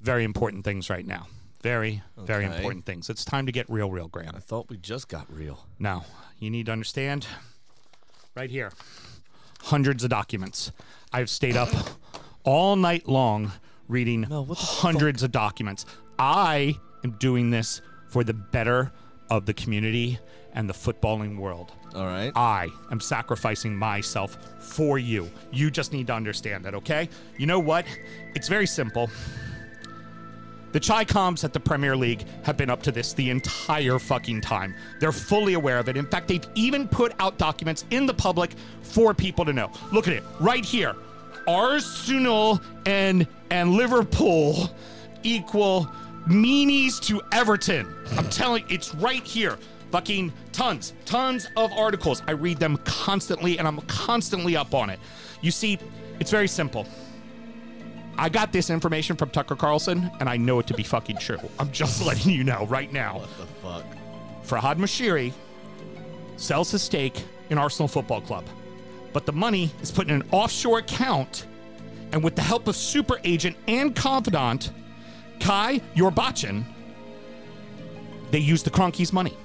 very 0.01 0.23
important 0.23 0.63
things 0.63 0.89
right 0.89 1.05
now. 1.05 1.27
Very, 1.63 2.03
very 2.17 2.45
important 2.45 2.85
things. 2.85 3.09
It's 3.09 3.25
time 3.25 3.47
to 3.47 3.51
get 3.51 3.69
real, 3.69 3.89
real, 3.89 4.07
Graham. 4.07 4.33
I 4.35 4.39
thought 4.39 4.69
we 4.69 4.77
just 4.77 5.09
got 5.09 5.25
real. 5.29 5.65
Now, 5.79 6.05
you 6.39 6.49
need 6.49 6.67
to 6.67 6.71
understand 6.71 7.27
right 8.35 8.49
here 8.49 8.71
hundreds 9.63 10.03
of 10.03 10.09
documents. 10.09 10.71
I've 11.11 11.29
stayed 11.29 11.57
up 11.57 11.69
all 12.43 12.75
night 12.75 13.07
long 13.07 13.51
reading 13.87 14.27
No, 14.29 14.43
what 14.43 14.59
the 14.59 14.63
hundreds 14.63 15.23
of 15.23 15.31
documents. 15.31 15.85
I 16.19 16.77
am 17.03 17.11
doing 17.19 17.49
this 17.49 17.81
for 18.07 18.23
the 18.23 18.33
better 18.33 18.91
of 19.29 19.45
the 19.45 19.53
community 19.53 20.19
and 20.53 20.69
the 20.69 20.73
footballing 20.73 21.37
world. 21.37 21.71
All 21.95 22.05
right. 22.05 22.31
I 22.35 22.69
am 22.91 22.99
sacrificing 22.99 23.75
myself 23.75 24.37
for 24.59 24.97
you. 24.97 25.29
You 25.51 25.71
just 25.71 25.93
need 25.93 26.07
to 26.07 26.13
understand 26.13 26.65
that, 26.65 26.73
okay? 26.75 27.09
You 27.37 27.45
know 27.45 27.59
what? 27.59 27.85
It's 28.35 28.47
very 28.47 28.67
simple. 28.67 29.09
The 30.73 30.79
Chi-Coms 30.79 31.43
at 31.43 31.53
the 31.53 31.59
Premier 31.59 31.95
League 31.95 32.25
have 32.43 32.57
been 32.57 32.69
up 32.69 32.83
to 32.83 32.91
this 32.91 33.13
the 33.13 33.29
entire 33.29 33.99
fucking 33.99 34.41
time. 34.41 34.75
They're 34.99 35.11
fully 35.11 35.53
aware 35.53 35.79
of 35.79 35.89
it. 35.89 35.95
In 35.95 36.05
fact, 36.05 36.27
they've 36.27 36.45
even 36.55 36.87
put 36.87 37.13
out 37.19 37.37
documents 37.37 37.85
in 37.89 38.05
the 38.05 38.13
public 38.13 38.51
for 38.83 39.13
people 39.13 39.45
to 39.45 39.53
know. 39.53 39.71
Look 39.91 40.07
at 40.07 40.13
it 40.13 40.23
right 40.39 40.63
here. 40.63 40.95
Arsenal 41.47 42.61
and 42.85 43.25
and 43.49 43.73
Liverpool 43.73 44.69
equal 45.23 45.89
meanies 46.27 46.99
to 47.01 47.21
Everton. 47.31 47.87
I'm 48.17 48.29
telling 48.29 48.63
it's 48.69 48.93
right 48.95 49.23
here. 49.23 49.57
Fucking 49.91 50.33
tons, 50.51 50.93
tons 51.05 51.47
of 51.55 51.71
articles. 51.71 52.21
I 52.27 52.31
read 52.31 52.57
them 52.57 52.77
constantly 52.83 53.57
and 53.57 53.67
I'm 53.67 53.79
constantly 53.81 54.57
up 54.57 54.73
on 54.73 54.89
it. 54.89 54.99
You 55.41 55.51
see, 55.51 55.79
it's 56.19 56.31
very 56.31 56.47
simple. 56.47 56.85
I 58.17 58.29
got 58.29 58.51
this 58.51 58.69
information 58.69 59.15
from 59.15 59.29
Tucker 59.29 59.55
Carlson, 59.55 60.09
and 60.19 60.27
I 60.27 60.37
know 60.37 60.57
it 60.57 60.65
to 60.67 60.73
be 60.73 60.81
fucking 60.81 61.17
true. 61.17 61.37
I'm 61.59 61.71
just 61.71 62.03
letting 62.05 62.31
you 62.31 62.43
know 62.43 62.65
right 62.65 62.91
now. 62.91 63.19
What 63.19 63.37
the 63.37 63.45
fuck? 63.45 63.85
Farhad 64.43 64.77
Moshiri 64.77 65.33
sells 66.35 66.71
his 66.71 66.81
stake 66.81 67.23
in 67.49 67.59
Arsenal 67.59 67.87
Football 67.87 68.21
Club, 68.21 68.45
but 69.13 69.27
the 69.27 69.33
money 69.33 69.69
is 69.81 69.91
put 69.91 70.09
in 70.09 70.21
an 70.21 70.27
offshore 70.31 70.79
account, 70.79 71.45
and 72.11 72.23
with 72.23 72.35
the 72.35 72.41
help 72.41 72.67
of 72.67 72.75
super 72.75 73.19
agent 73.23 73.55
and 73.67 73.95
confidant 73.95 74.71
Kia 75.39 75.79
Joorabchian, 75.95 76.63
they 78.31 78.39
use 78.39 78.63
the 78.63 78.69
Kroenkes' 78.69 79.13
money 79.13 79.35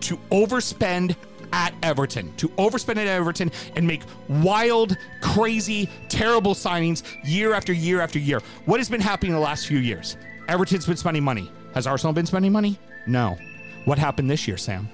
to 0.00 0.16
overspend 0.30 1.16
at 1.52 1.74
Everton, 1.82 2.34
to 2.36 2.48
overspend 2.50 2.96
at 2.96 3.06
Everton 3.06 3.50
and 3.74 3.86
make 3.86 4.02
wild, 4.28 4.96
crazy, 5.22 5.88
terrible 6.08 6.54
signings 6.54 7.02
year 7.24 7.54
after 7.54 7.72
year 7.72 8.00
after 8.00 8.18
year. 8.18 8.40
What 8.66 8.80
has 8.80 8.88
been 8.88 9.00
happening 9.00 9.30
in 9.30 9.36
the 9.36 9.42
last 9.42 9.66
few 9.66 9.78
years? 9.78 10.16
Everton's 10.48 10.86
been 10.86 10.96
spending 10.96 11.24
money. 11.24 11.50
Has 11.74 11.86
Arsenal 11.86 12.12
been 12.12 12.26
spending 12.26 12.52
money? 12.52 12.78
No. 13.06 13.36
What 13.84 13.98
happened 13.98 14.30
this 14.30 14.46
year, 14.46 14.56
Sam? 14.56 14.88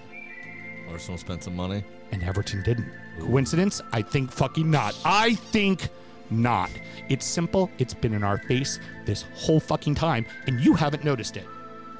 Arsenal 0.90 1.18
spent 1.18 1.42
some 1.42 1.56
money. 1.56 1.84
And 2.12 2.22
Everton 2.22 2.62
didn't. 2.62 2.88
Coincidence? 3.18 3.80
I 3.92 4.02
think 4.02 4.30
fucking 4.30 4.70
not. 4.70 4.96
I 5.04 5.34
think 5.34 5.88
not. 6.30 6.70
It's 7.08 7.26
simple. 7.26 7.70
It's 7.78 7.94
been 7.94 8.14
in 8.14 8.24
our 8.24 8.38
face 8.38 8.80
this 9.04 9.24
whole 9.34 9.60
fucking 9.60 9.94
time, 9.94 10.26
and 10.46 10.60
you 10.60 10.74
haven't 10.74 11.04
noticed 11.04 11.36
it. 11.36 11.46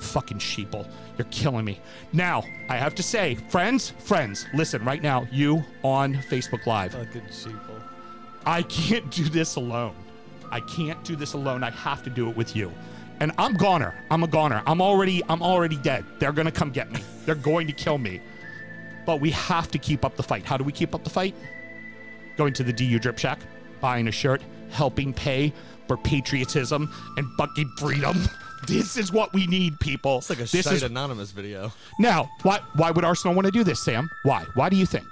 Fucking 0.00 0.38
sheeple. 0.38 0.88
You're 1.16 1.28
killing 1.30 1.64
me. 1.64 1.80
Now, 2.12 2.44
I 2.68 2.76
have 2.76 2.94
to 2.96 3.02
say, 3.02 3.36
friends, 3.48 3.90
friends, 3.98 4.46
listen 4.54 4.84
right 4.84 5.02
now, 5.02 5.26
you 5.30 5.64
on 5.82 6.14
Facebook 6.14 6.66
Live. 6.66 6.92
Fucking 6.92 7.22
sheeple. 7.22 7.80
I 8.46 8.62
can't 8.62 9.10
do 9.10 9.24
this 9.24 9.56
alone. 9.56 9.94
I 10.50 10.60
can't 10.60 11.02
do 11.04 11.16
this 11.16 11.32
alone. 11.32 11.64
I 11.64 11.70
have 11.70 12.02
to 12.04 12.10
do 12.10 12.28
it 12.28 12.36
with 12.36 12.54
you. 12.54 12.72
And 13.20 13.32
I'm 13.38 13.54
goner. 13.54 13.94
I'm 14.10 14.22
a 14.22 14.26
goner. 14.26 14.62
I'm 14.66 14.80
already 14.80 15.22
I'm 15.28 15.42
already 15.42 15.76
dead. 15.76 16.04
They're 16.18 16.32
going 16.32 16.46
to 16.46 16.52
come 16.52 16.70
get 16.70 16.92
me. 16.92 17.00
They're 17.24 17.34
going 17.34 17.66
to 17.68 17.72
kill 17.72 17.98
me. 17.98 18.20
But 19.06 19.20
we 19.20 19.30
have 19.30 19.70
to 19.70 19.78
keep 19.78 20.04
up 20.04 20.16
the 20.16 20.22
fight. 20.22 20.44
How 20.44 20.56
do 20.56 20.64
we 20.64 20.72
keep 20.72 20.94
up 20.94 21.04
the 21.04 21.10
fight? 21.10 21.34
Going 22.36 22.52
to 22.54 22.64
the 22.64 22.72
DU 22.72 22.98
Drip 22.98 23.18
Shack, 23.18 23.38
buying 23.84 24.08
a 24.08 24.10
shirt, 24.10 24.40
helping 24.70 25.12
pay 25.12 25.52
for 25.86 25.98
patriotism 25.98 26.90
and 27.18 27.30
fucking 27.36 27.70
freedom. 27.76 28.16
This 28.66 28.96
is 28.96 29.12
what 29.12 29.30
we 29.34 29.46
need, 29.46 29.78
people. 29.78 30.16
It's 30.16 30.30
like 30.30 30.38
a 30.38 30.44
this 30.44 30.66
is 30.66 30.82
Anonymous 30.82 31.32
video. 31.32 31.70
now, 31.98 32.30
why 32.44 32.60
why 32.76 32.92
would 32.92 33.04
Arsenal 33.04 33.34
want 33.34 33.44
to 33.44 33.52
do 33.52 33.62
this, 33.62 33.84
Sam? 33.84 34.08
Why? 34.22 34.46
Why 34.54 34.70
do 34.70 34.76
you 34.76 34.86
think? 34.86 35.06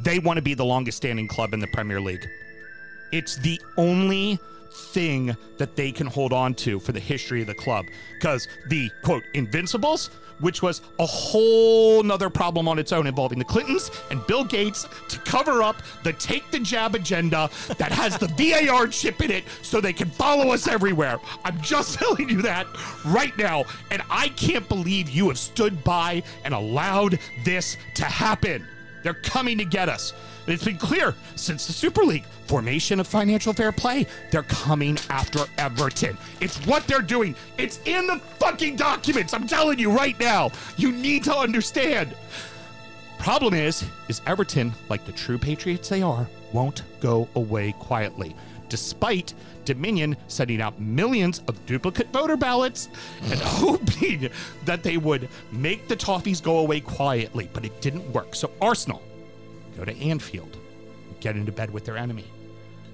They 0.00 0.18
want 0.18 0.38
to 0.38 0.42
be 0.42 0.54
the 0.54 0.64
longest 0.64 0.96
standing 0.96 1.28
club 1.28 1.54
in 1.54 1.60
the 1.60 1.68
Premier 1.68 2.00
League. 2.00 2.26
It's 3.12 3.36
the 3.36 3.60
only 3.76 4.40
thing 4.66 5.36
that 5.58 5.76
they 5.76 5.92
can 5.92 6.06
hold 6.06 6.32
on 6.32 6.54
to 6.54 6.78
for 6.78 6.92
the 6.92 7.00
history 7.00 7.40
of 7.40 7.46
the 7.46 7.54
club. 7.54 7.86
Because 8.14 8.48
the 8.68 8.90
quote 9.02 9.24
Invincibles, 9.34 10.10
which 10.40 10.62
was 10.62 10.82
a 10.98 11.06
whole 11.06 12.02
nother 12.02 12.30
problem 12.30 12.68
on 12.68 12.78
its 12.78 12.92
own 12.92 13.06
involving 13.06 13.38
the 13.38 13.44
Clintons 13.44 13.90
and 14.10 14.24
Bill 14.26 14.44
Gates 14.44 14.86
to 15.08 15.18
cover 15.20 15.62
up 15.62 15.76
the 16.02 16.12
take 16.14 16.50
the 16.50 16.58
jab 16.58 16.94
agenda 16.94 17.50
that 17.78 17.92
has 17.92 18.18
the 18.18 18.28
VAR 18.68 18.86
chip 18.86 19.22
in 19.22 19.30
it 19.30 19.44
so 19.62 19.80
they 19.80 19.92
can 19.92 20.10
follow 20.10 20.52
us 20.52 20.68
everywhere. 20.68 21.18
I'm 21.44 21.60
just 21.60 21.94
telling 21.98 22.28
you 22.28 22.42
that 22.42 22.66
right 23.04 23.36
now. 23.38 23.64
And 23.90 24.02
I 24.10 24.28
can't 24.28 24.68
believe 24.68 25.08
you 25.08 25.28
have 25.28 25.38
stood 25.38 25.82
by 25.84 26.22
and 26.44 26.54
allowed 26.54 27.18
this 27.44 27.76
to 27.94 28.04
happen. 28.04 28.66
They're 29.06 29.14
coming 29.14 29.56
to 29.58 29.64
get 29.64 29.88
us. 29.88 30.12
It's 30.48 30.64
been 30.64 30.78
clear 30.78 31.14
since 31.36 31.64
the 31.68 31.72
Super 31.72 32.02
League 32.02 32.24
formation 32.48 32.98
of 32.98 33.06
financial 33.06 33.52
fair 33.52 33.70
play. 33.70 34.04
They're 34.32 34.42
coming 34.42 34.98
after 35.10 35.44
Everton. 35.58 36.18
It's 36.40 36.56
what 36.66 36.88
they're 36.88 37.02
doing. 37.02 37.36
It's 37.56 37.78
in 37.84 38.08
the 38.08 38.18
fucking 38.40 38.74
documents. 38.74 39.32
I'm 39.32 39.46
telling 39.46 39.78
you 39.78 39.92
right 39.92 40.18
now. 40.18 40.50
You 40.76 40.90
need 40.90 41.22
to 41.22 41.36
understand. 41.36 42.16
Problem 43.20 43.54
is, 43.54 43.84
is 44.08 44.20
Everton, 44.26 44.72
like 44.88 45.04
the 45.04 45.12
true 45.12 45.38
patriots 45.38 45.88
they 45.88 46.02
are, 46.02 46.28
won't 46.52 46.82
go 46.98 47.28
away 47.36 47.76
quietly. 47.78 48.34
Despite 48.68 49.34
Dominion 49.66 50.16
sending 50.28 50.62
out 50.62 50.80
millions 50.80 51.42
of 51.48 51.66
duplicate 51.66 52.08
voter 52.12 52.36
ballots 52.36 52.88
and 53.24 53.38
hoping 53.40 54.30
that 54.64 54.82
they 54.82 54.96
would 54.96 55.28
make 55.52 55.88
the 55.88 55.96
Toffees 55.96 56.42
go 56.42 56.58
away 56.58 56.80
quietly, 56.80 57.50
but 57.52 57.66
it 57.66 57.78
didn't 57.82 58.10
work. 58.12 58.34
So 58.34 58.50
Arsenal 58.62 59.02
go 59.76 59.84
to 59.84 59.94
Anfield, 59.98 60.56
get 61.20 61.36
into 61.36 61.52
bed 61.52 61.70
with 61.70 61.84
their 61.84 61.98
enemy. 61.98 62.24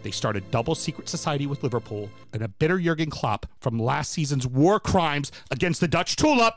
They 0.02 0.10
start 0.10 0.36
a 0.36 0.40
double 0.40 0.74
secret 0.74 1.08
society 1.08 1.46
with 1.46 1.62
Liverpool 1.62 2.10
and 2.32 2.42
a 2.42 2.48
bitter 2.48 2.78
Jurgen 2.80 3.10
Klopp 3.10 3.46
from 3.60 3.78
last 3.78 4.10
season's 4.10 4.46
war 4.46 4.80
crimes 4.80 5.30
against 5.52 5.80
the 5.80 5.86
Dutch 5.86 6.16
tulip. 6.16 6.54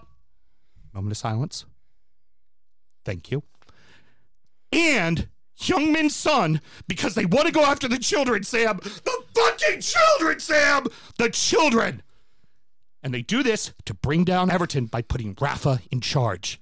Moment 0.94 1.12
of 1.12 1.18
silence. 1.18 1.66
Thank 3.04 3.30
you. 3.30 3.44
And 4.72 5.28
Young 5.58 5.92
Min's 5.94 6.16
son, 6.16 6.62
because 6.88 7.16
they 7.16 7.26
want 7.26 7.46
to 7.48 7.52
go 7.52 7.64
after 7.64 7.88
the 7.88 7.98
children, 7.98 8.44
Sam. 8.44 8.78
The 8.84 9.24
fucking 9.34 9.82
children, 9.82 10.40
Sam! 10.40 10.86
The 11.18 11.30
children! 11.30 12.04
And 13.02 13.14
they 13.14 13.22
do 13.22 13.42
this 13.44 13.72
to 13.86 13.94
bring 13.94 14.24
down 14.24 14.50
Everton 14.50 14.88
by 14.88 15.02
putting 15.02 15.36
Rafa 15.40 15.80
in 15.92 16.02
charge. 16.02 16.60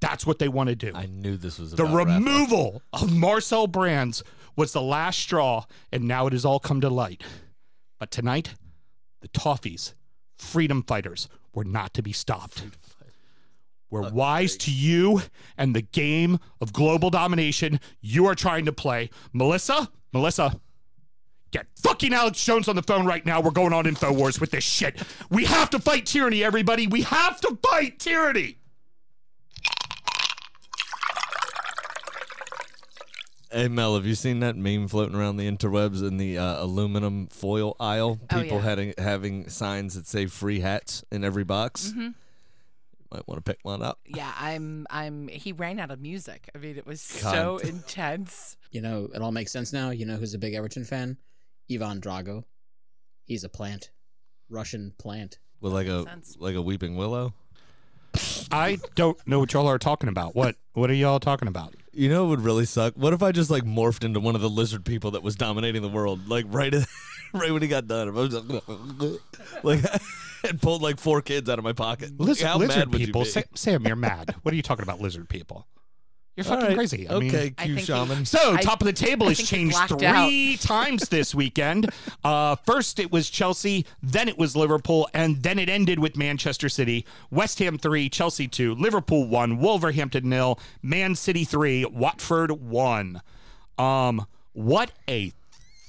That's 0.00 0.26
what 0.26 0.38
they 0.38 0.48
want 0.48 0.68
to 0.68 0.74
do. 0.74 0.92
I 0.94 1.06
knew 1.06 1.36
this 1.36 1.58
was 1.58 1.72
The 1.72 1.84
about 1.84 1.94
Rafa. 1.94 2.10
removal 2.14 2.82
of 2.92 3.12
Marcel 3.12 3.66
Brands 3.66 4.22
was 4.56 4.72
the 4.72 4.82
last 4.82 5.18
straw, 5.18 5.64
and 5.92 6.04
now 6.08 6.26
it 6.26 6.32
has 6.32 6.44
all 6.44 6.58
come 6.58 6.80
to 6.80 6.88
light. 6.90 7.22
But 7.98 8.10
tonight, 8.10 8.54
the 9.20 9.28
Toffees, 9.28 9.94
freedom 10.38 10.82
fighters, 10.82 11.28
were 11.54 11.64
not 11.64 11.94
to 11.94 12.02
be 12.02 12.12
stopped. 12.12 12.64
We're 13.92 14.10
wise 14.10 14.56
to 14.56 14.70
you 14.72 15.20
and 15.58 15.76
the 15.76 15.82
game 15.82 16.38
of 16.62 16.72
global 16.72 17.10
domination 17.10 17.78
you 18.00 18.24
are 18.24 18.34
trying 18.34 18.64
to 18.64 18.72
play. 18.72 19.10
Melissa, 19.34 19.90
Melissa, 20.14 20.58
get 21.50 21.66
fucking 21.82 22.14
Alex 22.14 22.42
Jones 22.42 22.68
on 22.68 22.76
the 22.76 22.82
phone 22.82 23.04
right 23.04 23.24
now. 23.26 23.42
We're 23.42 23.50
going 23.50 23.74
on 23.74 23.84
InfoWars 23.84 24.40
with 24.40 24.50
this 24.50 24.64
shit. 24.64 25.02
We 25.28 25.44
have 25.44 25.68
to 25.70 25.78
fight 25.78 26.06
tyranny, 26.06 26.42
everybody. 26.42 26.86
We 26.86 27.02
have 27.02 27.38
to 27.42 27.58
fight 27.62 27.98
tyranny. 27.98 28.56
Hey 33.50 33.68
Mel, 33.68 33.96
have 33.96 34.06
you 34.06 34.14
seen 34.14 34.40
that 34.40 34.56
meme 34.56 34.88
floating 34.88 35.14
around 35.14 35.36
the 35.36 35.46
interwebs 35.46 36.02
in 36.02 36.16
the 36.16 36.38
uh, 36.38 36.64
aluminum 36.64 37.26
foil 37.26 37.76
aisle? 37.78 38.18
Oh, 38.22 38.40
People 38.40 38.56
yeah. 38.56 38.62
having 38.62 38.94
having 38.96 39.50
signs 39.50 39.94
that 39.96 40.06
say 40.06 40.24
"free 40.24 40.60
hats" 40.60 41.04
in 41.12 41.22
every 41.22 41.44
box. 41.44 41.88
Mm-hmm. 41.90 42.08
Might 43.12 43.28
want 43.28 43.44
to 43.44 43.50
pick 43.50 43.58
one 43.62 43.82
up. 43.82 43.98
Yeah, 44.06 44.32
I'm. 44.38 44.86
I'm. 44.88 45.28
He 45.28 45.52
ran 45.52 45.78
out 45.78 45.90
of 45.90 46.00
music. 46.00 46.48
I 46.54 46.58
mean, 46.58 46.78
it 46.78 46.86
was 46.86 47.20
God. 47.22 47.32
so 47.32 47.56
intense. 47.68 48.56
You 48.70 48.80
know, 48.80 49.08
it 49.14 49.20
all 49.20 49.32
makes 49.32 49.52
sense 49.52 49.72
now. 49.72 49.90
You 49.90 50.06
know 50.06 50.16
who's 50.16 50.32
a 50.34 50.38
big 50.38 50.54
Everton 50.54 50.84
fan? 50.84 51.18
Ivan 51.70 52.00
Drago. 52.00 52.44
He's 53.24 53.44
a 53.44 53.48
plant, 53.48 53.90
Russian 54.48 54.94
plant. 54.98 55.38
With 55.60 55.72
like 55.72 55.86
a 55.86 56.04
Sense. 56.04 56.36
like 56.40 56.54
a 56.54 56.62
weeping 56.62 56.96
willow. 56.96 57.34
I 58.50 58.78
don't 58.94 59.16
know 59.26 59.38
what 59.38 59.52
y'all 59.52 59.68
are 59.68 59.78
talking 59.78 60.08
about. 60.08 60.34
What 60.34 60.56
What 60.72 60.90
are 60.90 60.94
y'all 60.94 61.20
talking 61.20 61.48
about? 61.48 61.74
You 61.92 62.08
know, 62.08 62.24
it 62.24 62.28
would 62.28 62.40
really 62.40 62.64
suck. 62.64 62.94
What 62.94 63.12
if 63.12 63.22
I 63.22 63.32
just 63.32 63.50
like 63.50 63.64
morphed 63.64 64.04
into 64.04 64.20
one 64.20 64.34
of 64.34 64.40
the 64.40 64.48
lizard 64.50 64.84
people 64.84 65.10
that 65.12 65.22
was 65.22 65.36
dominating 65.36 65.82
the 65.82 65.88
world, 65.88 66.28
like 66.28 66.46
right, 66.48 66.72
right 67.40 67.52
when 67.52 67.62
he 67.62 67.68
got 67.68 67.86
done? 67.86 68.08
I 68.08 68.10
was 68.12 68.30
just, 68.30 69.64
like, 69.64 69.80
and 70.48 70.60
pulled 70.60 70.82
like 70.82 70.98
four 70.98 71.22
kids 71.22 71.48
out 71.48 71.58
of 71.58 71.64
my 71.64 71.72
pocket. 71.72 72.18
Lizard, 72.18 72.46
How 72.46 72.58
lizard 72.58 72.76
mad 72.76 72.88
would 72.92 72.98
people. 72.98 73.20
you 73.22 73.24
be? 73.26 73.30
Sa- 73.30 73.40
Sam, 73.54 73.86
you're 73.86 73.96
mad. 73.96 74.34
What 74.42 74.52
are 74.52 74.56
you 74.56 74.62
talking 74.62 74.82
about, 74.82 75.00
lizard 75.00 75.28
people? 75.28 75.66
You're 76.34 76.44
fucking 76.44 76.62
All 76.62 76.68
right. 76.70 76.76
crazy. 76.76 77.06
I 77.10 77.18
mean- 77.18 77.28
okay, 77.28 77.54
I 77.58 77.66
Q 77.66 77.76
think 77.76 78.18
he- 78.18 78.24
So, 78.24 78.54
I- 78.54 78.62
top 78.62 78.80
of 78.80 78.86
the 78.86 78.92
table 78.94 79.28
has 79.28 79.38
changed 79.38 79.74
blacked 79.76 80.00
three 80.00 80.56
times 80.56 81.10
this 81.10 81.34
weekend. 81.34 81.90
Uh, 82.24 82.56
first, 82.64 82.98
it 82.98 83.12
was 83.12 83.28
Chelsea, 83.28 83.84
then 84.02 84.28
it 84.28 84.38
was 84.38 84.56
Liverpool, 84.56 85.08
and 85.12 85.42
then 85.42 85.58
it 85.58 85.68
ended 85.68 85.98
with 85.98 86.16
Manchester 86.16 86.70
City. 86.70 87.04
West 87.30 87.58
Ham 87.58 87.76
3, 87.76 88.08
Chelsea 88.08 88.48
2, 88.48 88.74
Liverpool 88.74 89.28
1, 89.28 89.58
Wolverhampton 89.58 90.26
nil, 90.28 90.58
Man 90.82 91.14
City 91.14 91.44
3, 91.44 91.84
Watford 91.84 92.50
1. 92.50 93.20
Um, 93.76 94.26
what 94.54 94.90
a 95.08 95.32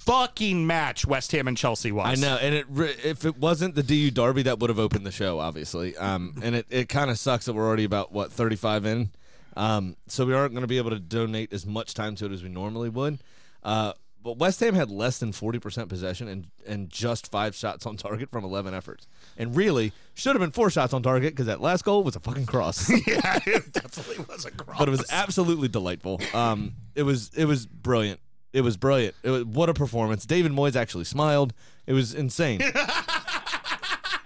fucking 0.05 0.65
match 0.67 1.05
West 1.05 1.31
Ham 1.31 1.47
and 1.47 1.57
Chelsea 1.57 1.91
was. 1.91 2.05
I 2.07 2.25
know, 2.25 2.37
and 2.37 2.53
it 2.53 2.65
re- 2.69 2.95
if 3.03 3.25
it 3.25 3.37
wasn't 3.37 3.75
the 3.75 3.83
DU 3.83 4.11
Derby, 4.11 4.43
that 4.43 4.59
would 4.59 4.69
have 4.69 4.79
opened 4.79 5.05
the 5.05 5.11
show, 5.11 5.39
obviously. 5.39 5.95
Um, 5.97 6.35
and 6.43 6.55
it, 6.55 6.65
it 6.69 6.89
kind 6.89 7.09
of 7.09 7.17
sucks 7.17 7.45
that 7.45 7.53
we're 7.53 7.65
already 7.67 7.83
about 7.85 8.11
what 8.11 8.31
thirty 8.31 8.55
five 8.55 8.85
in, 8.85 9.11
um, 9.55 9.95
so 10.07 10.25
we 10.25 10.33
aren't 10.33 10.53
going 10.53 10.61
to 10.61 10.67
be 10.67 10.77
able 10.77 10.91
to 10.91 10.99
donate 10.99 11.53
as 11.53 11.65
much 11.65 11.93
time 11.93 12.15
to 12.15 12.25
it 12.25 12.31
as 12.31 12.43
we 12.43 12.49
normally 12.49 12.89
would. 12.89 13.19
Uh, 13.63 13.93
but 14.21 14.37
West 14.37 14.61
Ham 14.61 14.73
had 14.73 14.89
less 14.89 15.19
than 15.19 15.31
forty 15.31 15.59
percent 15.59 15.89
possession 15.89 16.27
and 16.27 16.47
and 16.65 16.89
just 16.89 17.29
five 17.29 17.55
shots 17.55 17.85
on 17.85 17.97
target 17.97 18.29
from 18.31 18.43
eleven 18.43 18.73
efforts, 18.73 19.07
and 19.37 19.55
really 19.55 19.91
should 20.13 20.33
have 20.35 20.39
been 20.41 20.51
four 20.51 20.69
shots 20.69 20.93
on 20.93 21.03
target 21.03 21.33
because 21.33 21.47
that 21.47 21.61
last 21.61 21.83
goal 21.83 22.03
was 22.03 22.15
a 22.15 22.19
fucking 22.19 22.45
cross. 22.45 22.89
yeah, 23.07 23.39
it 23.45 23.73
definitely 23.73 24.23
was 24.29 24.45
a 24.45 24.51
cross. 24.51 24.79
but 24.79 24.87
it 24.87 24.91
was 24.91 25.05
absolutely 25.11 25.67
delightful. 25.67 26.21
Um, 26.33 26.73
it 26.95 27.03
was 27.03 27.31
it 27.35 27.45
was 27.45 27.65
brilliant. 27.65 28.19
It 28.53 28.61
was 28.61 28.77
brilliant. 28.77 29.15
It 29.23 29.29
was, 29.31 29.43
what 29.45 29.67
a 29.69 29.73
performance. 29.73 30.25
David 30.25 30.51
Moyes 30.51 30.75
actually 30.75 31.05
smiled. 31.05 31.53
It 31.87 31.93
was 31.93 32.13
insane. 32.13 32.61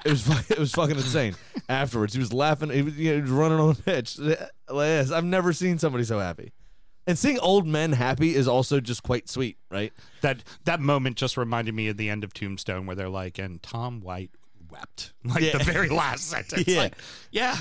it 0.05 0.09
was 0.11 0.21
fu- 0.21 0.53
it 0.53 0.59
was 0.59 0.71
fucking 0.71 0.95
insane. 0.97 1.35
Afterwards, 1.69 2.13
he 2.13 2.19
was 2.19 2.31
laughing. 2.33 2.69
He 2.69 2.81
was, 2.81 2.97
you 2.97 3.09
know, 3.11 3.15
he 3.15 3.21
was 3.21 3.31
running 3.31 3.59
on 3.59 3.73
the 3.73 3.81
pitch. 3.81 4.17
Like 4.19 4.39
this. 4.69 5.11
I've 5.11 5.23
never 5.25 5.53
seen 5.53 5.79
somebody 5.79 6.03
so 6.03 6.19
happy. 6.19 6.51
And 7.05 7.17
seeing 7.17 7.39
old 7.39 7.65
men 7.65 7.93
happy 7.93 8.35
is 8.35 8.47
also 8.49 8.79
just 8.81 9.01
quite 9.01 9.29
sweet, 9.29 9.57
right? 9.71 9.93
that 10.21 10.43
that 10.65 10.81
moment 10.81 11.15
just 11.15 11.37
reminded 11.37 11.73
me 11.73 11.87
of 11.87 11.95
the 11.97 12.09
end 12.09 12.23
of 12.25 12.33
Tombstone 12.33 12.85
where 12.85 12.95
they're 12.97 13.07
like, 13.09 13.37
and 13.39 13.63
Tom 13.63 14.01
White 14.01 14.31
wept. 14.69 15.13
Like 15.23 15.41
Yeah. 15.43 15.57
the 15.57 15.63
very 15.63 15.89
last 15.89 16.29
sentence. 16.29 16.63
Yeah. 16.67 16.79
Like, 16.81 16.95
yeah. 17.31 17.57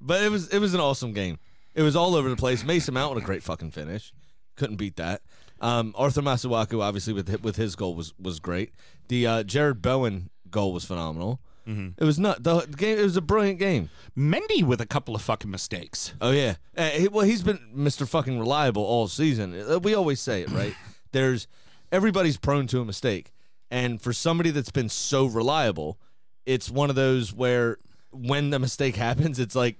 But 0.00 0.22
it 0.24 0.30
was 0.30 0.48
it 0.48 0.58
was 0.58 0.74
an 0.74 0.80
awesome 0.80 1.12
game. 1.12 1.38
It 1.74 1.82
was 1.82 1.94
all 1.96 2.16
over 2.16 2.28
the 2.28 2.36
place. 2.36 2.64
Mason 2.64 2.92
Mount 2.94 3.14
with 3.14 3.22
a 3.22 3.26
great 3.26 3.42
fucking 3.44 3.70
finish. 3.70 4.12
Couldn't 4.56 4.76
beat 4.76 4.96
that. 4.96 5.22
Um, 5.62 5.94
Arthur 5.96 6.20
Masuaku 6.22 6.82
obviously 6.82 7.12
with 7.12 7.42
with 7.42 7.56
his 7.56 7.76
goal 7.76 7.94
was 7.94 8.12
was 8.20 8.40
great. 8.40 8.72
The 9.08 9.26
uh, 9.26 9.42
Jarrod 9.44 9.80
Bowen 9.80 10.28
goal 10.50 10.72
was 10.72 10.84
phenomenal. 10.84 11.40
It 11.64 12.02
was 12.04 12.18
not 12.18 12.42
the 12.42 12.62
game. 12.76 12.98
It 12.98 13.02
was 13.04 13.16
a 13.16 13.20
brilliant 13.22 13.60
game. 13.60 13.88
Mendy 14.18 14.64
with 14.64 14.80
a 14.80 14.86
couple 14.86 15.14
of 15.14 15.22
fucking 15.22 15.48
mistakes. 15.50 16.12
Oh 16.20 16.32
yeah. 16.32 16.56
Uh, 16.76 16.88
he, 16.90 17.06
well, 17.06 17.24
he's 17.24 17.44
been 17.44 17.60
Mr. 17.74 18.06
Fucking 18.06 18.36
reliable 18.36 18.82
all 18.82 19.06
season. 19.06 19.54
Uh, 19.58 19.78
We 19.78 19.94
always 19.94 20.20
say 20.20 20.42
it, 20.42 20.50
right? 20.50 20.74
There's 21.12 21.46
everybody's 21.92 22.36
prone 22.36 22.66
to 22.66 22.80
a 22.80 22.84
mistake, 22.84 23.32
and 23.70 24.02
for 24.02 24.12
somebody 24.12 24.50
that's 24.50 24.72
been 24.72 24.88
so 24.88 25.24
reliable, 25.26 25.98
it's 26.44 26.68
one 26.68 26.90
of 26.90 26.96
those 26.96 27.32
where 27.32 27.78
when 28.10 28.50
the 28.50 28.58
mistake 28.58 28.96
happens, 28.96 29.38
it's 29.38 29.54
like 29.54 29.76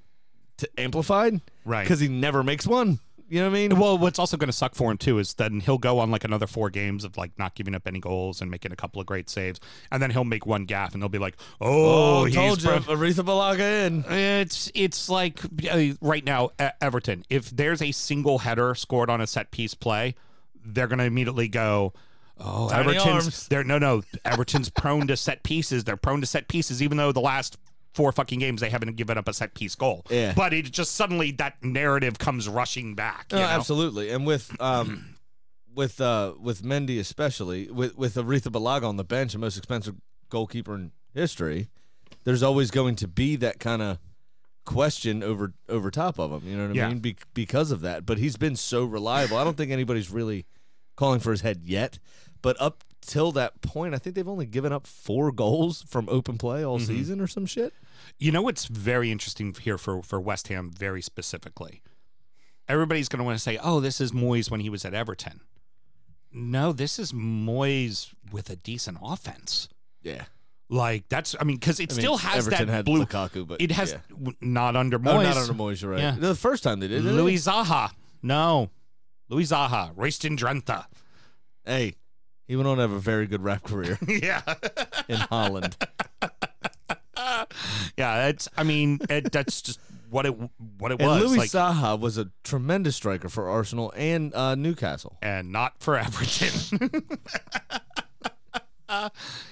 t- 0.59 0.69
amplified, 0.79 1.41
Right. 1.65 1.83
Because 1.83 1.99
he 1.99 2.07
never 2.07 2.45
makes 2.45 2.65
one. 2.67 3.01
You 3.33 3.39
know 3.39 3.49
what 3.49 3.57
I 3.57 3.61
mean? 3.69 3.79
Well, 3.79 3.97
what's 3.97 4.19
also 4.19 4.37
going 4.37 4.51
to 4.51 4.53
suck 4.53 4.75
for 4.75 4.91
him 4.91 4.99
too 4.99 5.19
is 5.19 5.33
then 5.33 5.61
he'll 5.61 5.79
go 5.79 6.01
on 6.01 6.11
like 6.11 6.23
another 6.23 6.47
four 6.47 6.69
games 6.69 7.03
of 7.03 7.17
like 7.17 7.31
not 7.39 7.55
giving 7.55 7.75
up 7.75 7.89
any 7.89 7.99
goals 7.99 8.43
and 8.43 8.51
making 8.51 8.73
a 8.73 8.77
couple 8.77 9.01
of 9.01 9.07
great 9.07 9.31
saves, 9.31 9.59
and 9.91 10.03
then 10.03 10.11
he'll 10.11 10.23
make 10.23 10.45
one 10.45 10.67
gaff 10.67 10.93
and 10.93 11.03
they'll 11.03 11.09
be 11.09 11.17
like, 11.17 11.37
"Oh, 11.59 12.21
oh, 12.21 12.25
he's 12.27 12.35
told 12.35 12.63
you, 12.63 12.69
pro- 12.69 12.95
Arrizabalaga 12.95 13.87
in. 13.87 14.05
It's 14.07 14.71
it's 14.75 15.09
like 15.09 15.41
uh, 15.71 15.95
right 16.03 16.23
now 16.23 16.51
Everton. 16.83 17.25
If 17.31 17.49
there's 17.49 17.81
a 17.81 17.91
single 17.93 18.41
header 18.41 18.75
scored 18.75 19.09
on 19.09 19.23
a 19.23 19.27
set 19.27 19.51
piece 19.51 19.73
play, 19.73 20.15
they're 20.63 20.87
going 20.87 20.99
to 20.99 21.07
immediately 21.07 21.49
go, 21.49 21.95
"Oh, 22.39 22.69
Tiny 22.69 22.97
Everton's 22.97 23.25
arms." 23.25 23.49
they're 23.49 23.65
no 23.65 23.79
no 23.79 24.03
Everton's 24.27 24.69
prone 24.69 25.07
to 25.07 25.17
set 25.17 25.43
pieces. 25.43 25.85
They're 25.85 25.97
prone 25.97 26.21
to 26.21 26.27
set 26.27 26.49
pieces, 26.49 26.83
even 26.83 26.99
though 26.99 27.13
the 27.13 27.23
last." 27.23 27.57
Four 27.95 28.11
fucking 28.13 28.39
games 28.39 28.61
they 28.61 28.71
haven't 28.71 28.97
given 28.97 29.19
up 29.19 29.29
a 29.29 29.33
set 29.35 29.55
piece 29.55 29.75
goal. 29.75 30.05
Yeah. 30.09 30.33
But 30.35 30.55
it 30.55 30.71
just 30.73 30.95
suddenly 30.95 31.31
that 31.33 31.63
narrative 31.63 32.19
comes 32.19 32.49
rushing 32.49 32.95
back. 32.95 33.27
You 33.31 33.37
No, 33.39 33.43
know? 33.45 33.49
absolutely. 33.51 34.11
And 34.11 34.27
with 34.27 34.55
um 34.61 35.17
with 35.75 36.01
uh 36.01 36.35
with 36.41 36.63
Mendy 36.63 36.99
especially, 36.99 37.71
with 37.71 37.97
with 37.99 38.15
Arrizabalaga 38.15 38.85
on 38.85 38.97
the 38.97 39.05
bench, 39.05 39.33
the 39.33 39.39
most 39.39 39.57
expensive 39.59 39.97
goalkeeper 40.31 40.75
in 40.75 40.93
history, 41.13 41.69
there's 42.25 42.43
always 42.43 42.71
going 42.71 42.97
to 42.97 43.09
be 43.09 43.37
that 43.37 43.59
kind 43.61 43.83
of 43.83 43.99
question 44.65 45.23
over 45.23 45.53
over 45.69 45.91
top 45.91 46.19
of 46.19 46.31
him. 46.33 46.49
You 46.49 46.57
know 46.57 46.69
what 46.69 46.73
I 46.73 46.75
Yeah. 46.75 46.89
mean? 46.89 46.99
Be- 47.01 47.17
because 47.35 47.71
of 47.71 47.81
that. 47.83 48.07
But 48.07 48.19
he's 48.19 48.37
been 48.37 48.57
so 48.57 48.85
reliable. 48.85 49.37
I 49.37 49.45
don't 49.45 49.57
think 49.57 49.71
anybody's 49.73 50.11
really 50.11 50.47
calling 50.97 51.21
for 51.21 51.31
his 51.31 51.41
head 51.41 51.63
yet. 51.65 51.99
But 52.43 52.57
up 52.61 52.85
till 53.03 53.33
that 53.33 53.61
point, 53.61 53.95
I 53.95 53.99
think 53.99 54.17
they've 54.17 54.27
only 54.27 54.47
given 54.47 54.73
up 54.73 54.87
four 54.87 55.31
goals 55.31 55.83
from 55.83 56.09
open 56.09 56.39
play 56.39 56.65
all 56.65 56.79
mm-hmm. 56.79 56.87
season 56.87 57.21
or 57.21 57.27
some 57.27 57.47
shit. 57.47 57.75
You 58.19 58.33
know 58.33 58.43
what's 58.43 58.67
very 58.67 59.11
interesting 59.11 59.55
here 59.61 59.79
for 59.79 60.03
for 60.03 60.21
West 60.21 60.49
Ham 60.49 60.71
very 60.71 61.03
specifically. 61.03 61.83
Everybody's 62.69 63.09
going 63.09 63.19
to 63.19 63.25
want 63.25 63.37
to 63.37 63.43
say, 63.43 63.59
"Oh, 63.63 63.81
this 63.81 64.01
is 64.01 64.13
Moyes 64.13 64.51
when 64.51 64.61
he 64.61 64.71
was 64.71 64.85
at 64.85 64.95
Everton." 64.95 65.41
No, 66.33 66.73
this 66.73 66.99
is 66.99 67.13
Moyes 67.13 68.13
with 68.31 68.49
a 68.49 68.57
decent 68.57 68.99
offense. 69.03 69.69
Yeah. 70.03 70.25
Like 70.69 71.07
that's, 71.11 71.37
I 71.39 71.45
mean, 71.45 71.59
because 71.59 71.81
it 71.81 71.93
I 71.93 71.95
mean, 71.95 72.01
still 72.01 72.17
has 72.17 72.47
Everton 72.47 72.69
that 72.69 72.87
blue. 72.87 73.05
Lukaku, 73.05 73.47
but 73.47 73.61
it 73.61 73.73
has 73.73 73.93
yeah. 73.93 73.99
w- 74.09 74.37
not 74.41 74.75
under 74.75 74.99
Moyes. 74.99 75.19
Oh, 75.19 75.23
not 75.23 75.37
under 75.37 75.53
Moyes, 75.53 75.83
you're 75.83 75.91
right. 75.91 76.01
Yeah. 76.01 76.17
The 76.19 76.35
first 76.35 76.63
time 76.63 76.81
they 76.81 76.89
did? 76.89 77.05
Louis 77.05 77.35
Saha. 77.35 77.91
No, 78.23 78.71
Louis 79.29 79.45
Saha. 79.45 79.93
Royston 79.95 80.37
Drenthe. 80.37 80.87
Hey, 81.67 81.97
he 82.47 82.57
went 82.57 82.69
on 82.69 82.77
to 82.77 82.83
have 82.83 82.93
a 82.93 82.99
very 82.99 83.27
good 83.27 83.43
rap 83.43 83.63
career 83.65 83.99
yeah, 84.09 84.43
in 85.09 85.17
Holland. 85.17 85.77
yeah. 87.97 88.29
It's. 88.29 88.49
I 88.57 88.63
mean, 88.63 88.99
it, 89.09 89.33
that's 89.33 89.63
just 89.63 89.81
what 90.11 90.27
it 90.27 90.35
what 90.79 90.93
it 90.93 91.01
And 91.01 91.09
was. 91.09 91.23
Louis 91.23 91.39
like, 91.39 91.51
Saha 91.51 91.99
was 91.99 92.19
a 92.19 92.31
tremendous 92.45 92.97
striker 92.97 93.29
for 93.29 93.49
Arsenal 93.49 93.93
and 93.97 94.35
uh, 94.35 94.55
Newcastle. 94.55 95.17
and 95.23 95.51
not 95.51 95.75
for 95.81 95.97
Everton. 95.97 96.91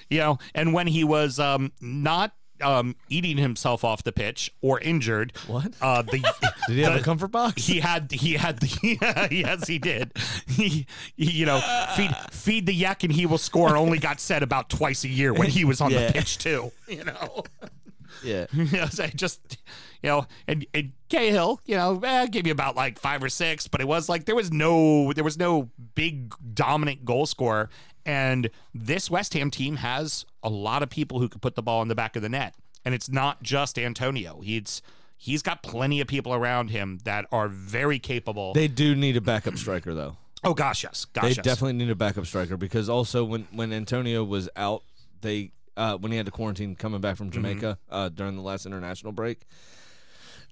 you 0.09 0.19
know, 0.19 0.37
and 0.53 0.73
when 0.73 0.87
he 0.87 1.03
was 1.03 1.39
um, 1.39 1.71
not 1.81 2.33
um, 2.61 2.95
eating 3.09 3.37
himself 3.37 3.83
off 3.83 4.03
the 4.03 4.11
pitch 4.11 4.51
or 4.61 4.79
injured. 4.79 5.33
What? 5.47 5.73
Uh, 5.81 6.01
the 6.01 6.19
Did 6.67 6.75
he 6.75 6.81
have 6.81 6.99
a 6.99 7.03
comfort 7.03 7.29
box? 7.29 7.65
He 7.65 7.79
had 7.79 8.11
he 8.11 8.33
had 8.33 8.59
the 8.59 8.97
yeah, 9.01 9.27
yes 9.31 9.67
he 9.67 9.79
did. 9.79 10.11
He, 10.47 10.85
he, 11.15 11.31
you 11.31 11.45
know 11.45 11.59
feed 11.95 12.11
feed 12.31 12.65
the 12.65 12.73
yak 12.73 13.03
and 13.03 13.11
he 13.13 13.25
will 13.25 13.37
score 13.37 13.75
only 13.77 13.97
got 13.99 14.19
said 14.19 14.43
about 14.43 14.69
twice 14.69 15.03
a 15.03 15.09
year 15.09 15.33
when 15.33 15.49
he 15.49 15.65
was 15.65 15.81
on 15.81 15.91
Yeah. 15.91 16.07
the 16.07 16.13
pitch 16.13 16.37
too. 16.37 16.71
You 16.87 17.03
know. 17.05 17.43
yeah. 18.23 18.45
Yes, 18.53 18.99
I 18.99 19.07
just, 19.07 19.57
you 20.03 20.09
know, 20.09 20.27
and, 20.47 20.65
and 20.73 20.91
Cahill, 21.09 21.61
you 21.65 21.75
know, 21.75 21.99
eh, 22.03 22.27
gave 22.27 22.45
you 22.45 22.51
about 22.51 22.75
like 22.75 22.99
five 22.99 23.23
or 23.23 23.29
six, 23.29 23.67
but 23.67 23.81
it 23.81 23.87
was 23.87 24.09
like 24.09 24.25
there 24.25 24.35
was 24.35 24.51
no, 24.51 25.13
there 25.13 25.23
was 25.23 25.37
no 25.39 25.69
big 25.95 26.33
dominant 26.53 27.05
goal 27.05 27.25
scorer. 27.25 27.69
And 28.05 28.49
this 28.73 29.09
West 29.09 29.33
Ham 29.33 29.51
team 29.51 29.77
has 29.77 30.25
a 30.43 30.49
lot 30.49 30.83
of 30.83 30.89
people 30.89 31.19
who 31.19 31.29
can 31.29 31.39
put 31.39 31.55
the 31.55 31.61
ball 31.61 31.81
in 31.81 31.87
the 31.87 31.95
back 31.95 32.15
of 32.15 32.21
the 32.21 32.29
net, 32.29 32.55
and 32.85 32.93
it's 32.95 33.09
not 33.09 33.41
just 33.43 33.77
Antonio. 33.77 34.41
He's 34.41 34.81
he's 35.17 35.41
got 35.43 35.61
plenty 35.63 36.01
of 36.01 36.07
people 36.07 36.33
around 36.33 36.69
him 36.71 36.99
that 37.03 37.25
are 37.31 37.47
very 37.47 37.99
capable. 37.99 38.53
They 38.53 38.67
do 38.67 38.95
need 38.95 39.17
a 39.17 39.21
backup 39.21 39.57
striker 39.57 39.93
though. 39.93 40.17
oh 40.43 40.53
gosh, 40.55 40.83
yes, 40.83 41.05
gosh, 41.05 41.23
They 41.23 41.29
yes. 41.29 41.37
definitely 41.37 41.73
need 41.73 41.89
a 41.91 41.95
backup 41.95 42.25
striker 42.25 42.57
because 42.57 42.89
also 42.89 43.23
when 43.23 43.47
when 43.51 43.71
Antonio 43.71 44.23
was 44.23 44.49
out, 44.55 44.83
they 45.21 45.51
uh, 45.77 45.97
when 45.97 46.11
he 46.11 46.17
had 46.17 46.25
to 46.25 46.31
quarantine 46.31 46.75
coming 46.75 47.01
back 47.01 47.15
from 47.17 47.27
Mm-hmm. 47.29 47.35
Jamaica 47.43 47.77
uh, 47.89 48.09
during 48.09 48.35
the 48.35 48.41
last 48.41 48.65
international 48.65 49.11
break. 49.13 49.41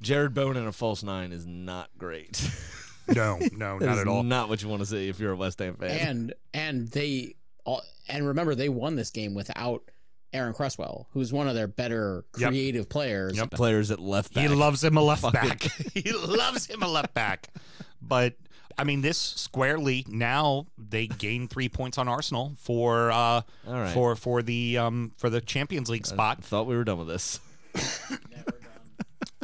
Jarrod 0.03 0.33
Bowen 0.33 0.55
in 0.55 0.65
a 0.65 0.71
false 0.71 1.03
nine 1.03 1.31
is 1.33 1.45
not 1.45 1.89
great. 1.97 2.49
no, 3.07 3.37
no, 3.51 3.77
not 3.79 3.97
at 3.97 4.07
all. 4.07 4.23
Not 4.23 4.47
what 4.47 4.61
you 4.61 4.69
want 4.69 4.81
to 4.81 4.85
see 4.85 5.09
if 5.09 5.19
you're 5.19 5.33
a 5.33 5.35
West 5.35 5.59
Ham 5.59 5.75
fan. 5.75 5.89
and 5.91 6.33
and 6.53 6.87
they 6.89 7.35
all, 7.69 7.81
and 8.07 8.27
remember 8.27 8.55
they 8.55 8.69
won 8.69 8.95
this 8.95 9.09
game 9.11 9.33
without 9.33 9.83
Aaron 10.33 10.53
Cresswell, 10.53 11.07
who's 11.11 11.31
one 11.33 11.47
of 11.47 11.55
their 11.55 11.67
better 11.67 12.23
Yep. 12.37 12.49
creative 12.49 12.89
players. 12.89 13.37
Yep. 13.37 13.51
Players 13.51 13.91
at 13.91 13.99
left 13.99 14.33
back. 14.33 14.47
He 14.47 14.53
loves 14.53 14.83
him 14.83 14.97
a 14.97 15.01
left 15.01 15.21
Fuck 15.21 15.33
back. 15.33 15.61
he 15.93 16.11
loves 16.11 16.65
him 16.67 16.83
a 16.83 16.87
left 16.87 17.13
back. 17.13 17.49
But 18.01 18.35
I 18.77 18.83
mean, 18.83 19.01
this 19.01 19.17
squarely 19.17 20.05
now 20.07 20.67
they 20.77 21.07
gain 21.07 21.47
three 21.47 21.67
points 21.67 21.97
on 21.97 22.07
Arsenal 22.07 22.53
for 22.57 23.11
uh 23.11 23.15
All 23.15 23.43
right. 23.67 23.93
for 23.93 24.15
for 24.15 24.41
the 24.41 24.77
um 24.77 25.11
for 25.17 25.29
the 25.29 25.41
Champions 25.41 25.89
League 25.89 26.05
spot. 26.05 26.43
Thought 26.43 26.67
we 26.67 26.75
were 26.77 26.83
done 26.83 26.99
with 26.99 27.07
this. 27.07 27.39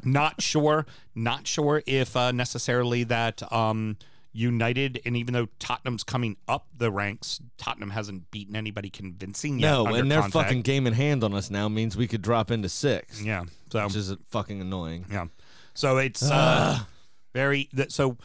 Not 0.08 0.40
sure, 0.40 0.86
not 1.16 1.48
sure 1.48 1.82
if 1.88 2.16
uh, 2.16 2.32
necessarily 2.32 3.04
that 3.06 3.42
um 3.52 3.98
United 4.36 5.00
and 5.06 5.16
even 5.16 5.34
though 5.34 5.48
Tottenham's 5.60 6.04
coming 6.04 6.36
up 6.48 6.68
the 6.78 6.92
ranks, 6.92 7.40
Tottenham 7.58 7.92
hasn't 7.92 8.30
beaten 8.32 8.56
anybody 8.56 8.90
convincing 8.90 9.60
yet. 9.60 9.72
No, 9.72 9.86
and 9.88 10.12
their 10.12 10.22
Conte. 10.22 10.34
fucking 10.34 10.62
game 10.64 10.86
in 10.86 10.94
hand 10.94 11.24
on 11.24 11.34
us 11.34 11.50
now 11.50 11.70
means 11.70 11.96
we 11.96 12.08
could 12.08 12.22
drop 12.22 12.52
into 12.52 12.68
six, 12.70 13.22
yeah. 13.22 13.46
So 13.72 13.84
which 13.86 13.96
is 13.96 14.14
fucking 14.28 14.60
annoying. 14.60 15.06
Yeah. 15.10 15.28
So 15.74 15.98
it's 15.98 16.22
uh, 16.22 16.80
very 17.34 17.66
th- 17.76 17.92
so 17.92 18.18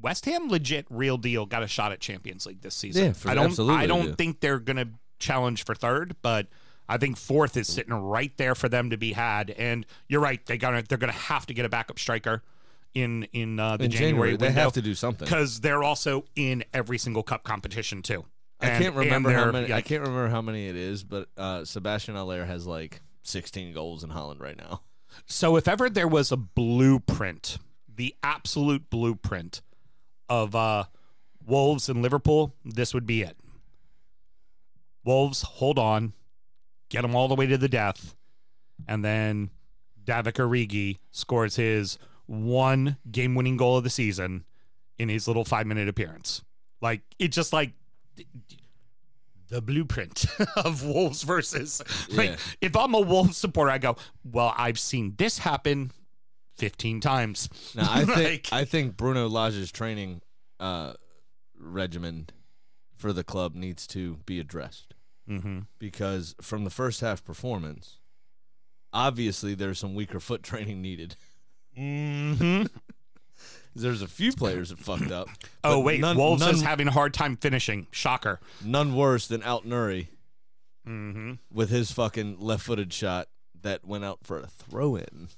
West 0.00 0.24
Ham 0.26 0.48
legit 0.48 0.86
real 0.90 1.16
deal 1.16 1.46
got 1.46 1.62
a 1.62 1.68
shot 1.68 1.92
at 1.92 2.00
Champions 2.00 2.46
League 2.46 2.60
this 2.60 2.74
season. 2.74 3.04
Yeah, 3.06 3.12
for- 3.12 3.30
I 3.30 3.34
don't 3.34 3.58
I 3.70 3.86
don't 3.86 4.06
do. 4.06 4.14
think 4.14 4.40
they're 4.40 4.58
going 4.58 4.76
to 4.76 4.88
challenge 5.18 5.64
for 5.64 5.74
third, 5.74 6.16
but 6.20 6.48
I 6.88 6.98
think 6.98 7.16
fourth 7.16 7.56
is 7.56 7.66
sitting 7.68 7.94
right 7.94 8.36
there 8.36 8.54
for 8.54 8.68
them 8.68 8.90
to 8.90 8.96
be 8.96 9.12
had. 9.12 9.50
And 9.50 9.86
you're 10.08 10.20
right, 10.20 10.44
they 10.46 10.58
got 10.58 10.88
they're 10.88 10.98
going 10.98 11.12
to 11.12 11.18
have 11.18 11.46
to 11.46 11.54
get 11.54 11.64
a 11.64 11.68
backup 11.68 11.98
striker 11.98 12.42
in 12.94 13.24
in 13.32 13.58
uh, 13.58 13.76
the 13.76 13.84
In 13.84 13.90
January, 13.90 14.30
January, 14.32 14.36
they 14.36 14.52
have 14.52 14.72
to 14.74 14.82
do 14.82 14.94
something. 14.94 15.26
because 15.26 15.60
they're 15.60 15.82
also 15.82 16.24
in 16.36 16.64
every 16.72 16.98
single 16.98 17.22
cup 17.22 17.42
competition 17.44 18.02
too. 18.02 18.24
I 18.60 18.68
And- 18.68 18.82
can't 18.84 18.94
remember 18.96 19.32
how 19.32 19.50
many. 19.50 19.72
I 19.72 19.80
can't 19.82 20.02
remember 20.02 20.28
how 20.28 20.40
many 20.42 20.68
it 20.68 20.76
is, 20.76 21.02
but 21.04 21.28
uh, 21.36 21.64
Sebastian 21.64 22.14
Haller 22.14 22.44
has 22.44 22.66
like 22.66 23.02
16 23.24 23.74
goals 23.74 24.04
in 24.04 24.10
Holland 24.10 24.40
right 24.40 24.56
now. 24.56 24.82
So 25.26 25.56
if 25.56 25.68
ever 25.68 25.88
there 25.90 26.08
was 26.08 26.32
a 26.32 26.36
blueprint, 26.36 27.58
the 27.94 28.14
absolute 28.22 28.90
blueprint 28.90 29.60
of 30.28 30.54
uh, 30.54 30.84
Wolves 31.46 31.88
and 31.88 32.00
Liverpool, 32.02 32.54
this 32.64 32.94
would 32.94 33.06
be 33.06 33.22
it. 33.22 33.36
Wolves 35.04 35.42
hold 35.42 35.78
on, 35.78 36.14
get 36.88 37.02
them 37.02 37.14
all 37.14 37.28
the 37.28 37.34
way 37.34 37.46
to 37.46 37.58
the 37.58 37.68
death, 37.68 38.14
and 38.88 39.04
then 39.04 39.50
Divock 40.04 40.34
Origi 40.34 40.98
scores 41.10 41.56
his 41.56 41.98
one 42.26 42.96
game-winning 43.10 43.56
goal 43.56 43.76
of 43.78 43.84
the 43.84 43.90
season 43.90 44.44
in 44.98 45.08
his 45.08 45.26
little 45.28 45.44
five-minute 45.44 45.88
appearance. 45.88 46.42
Like 46.80 47.02
it 47.18 47.28
just 47.28 47.52
like 47.52 47.72
the 49.48 49.60
blueprint 49.60 50.24
of 50.56 50.84
Wolves 50.84 51.22
versus. 51.22 51.82
Like, 52.10 52.30
Yeah. 52.30 52.36
if 52.60 52.76
I'm 52.76 52.94
a 52.94 53.00
Wolves 53.00 53.36
supporter, 53.36 53.70
I 53.70 53.78
go, 53.78 53.96
well, 54.24 54.54
I've 54.56 54.78
seen 54.78 55.14
this 55.18 55.38
happen 55.38 55.90
15 56.56 57.00
times. 57.00 57.48
Now 57.74 57.88
I 57.90 58.04
think 58.04 58.16
Like- 58.16 58.52
I 58.52 58.64
think 58.64 58.96
Bruno 58.96 59.28
Lage's 59.28 59.70
training 59.70 60.22
uh, 60.60 60.94
regimen 61.58 62.28
for 62.96 63.12
the 63.12 63.24
club 63.24 63.54
needs 63.54 63.86
to 63.88 64.16
be 64.26 64.40
addressed 64.40 64.94
Mm-hmm. 65.28 65.60
because 65.78 66.34
from 66.42 66.64
the 66.64 66.70
first 66.70 67.00
half 67.00 67.24
performance, 67.24 67.98
obviously 68.92 69.54
there's 69.54 69.78
some 69.78 69.94
weaker 69.94 70.20
foot 70.20 70.42
training 70.42 70.82
needed. 70.82 71.16
Mm-hmm. 71.78 72.64
There's 73.76 74.02
a 74.02 74.06
few 74.06 74.32
players 74.32 74.68
that 74.70 74.78
fucked 74.78 75.10
up. 75.10 75.28
Oh 75.64 75.80
wait, 75.80 76.00
none, 76.00 76.16
Wolves 76.16 76.40
none, 76.42 76.54
is 76.54 76.62
having 76.62 76.86
a 76.88 76.92
hard 76.92 77.12
time 77.12 77.36
finishing. 77.36 77.86
Shocker. 77.90 78.38
none 78.64 78.94
worse 78.94 79.26
than 79.26 79.42
Ait-Nouri 79.42 80.08
Mm-hmm. 80.86 81.32
with 81.50 81.70
his 81.70 81.90
fucking 81.90 82.36
left-footed 82.40 82.92
shot 82.92 83.28
that 83.62 83.86
went 83.86 84.04
out 84.04 84.18
for 84.22 84.38
a 84.38 84.46
throw-in. 84.46 85.28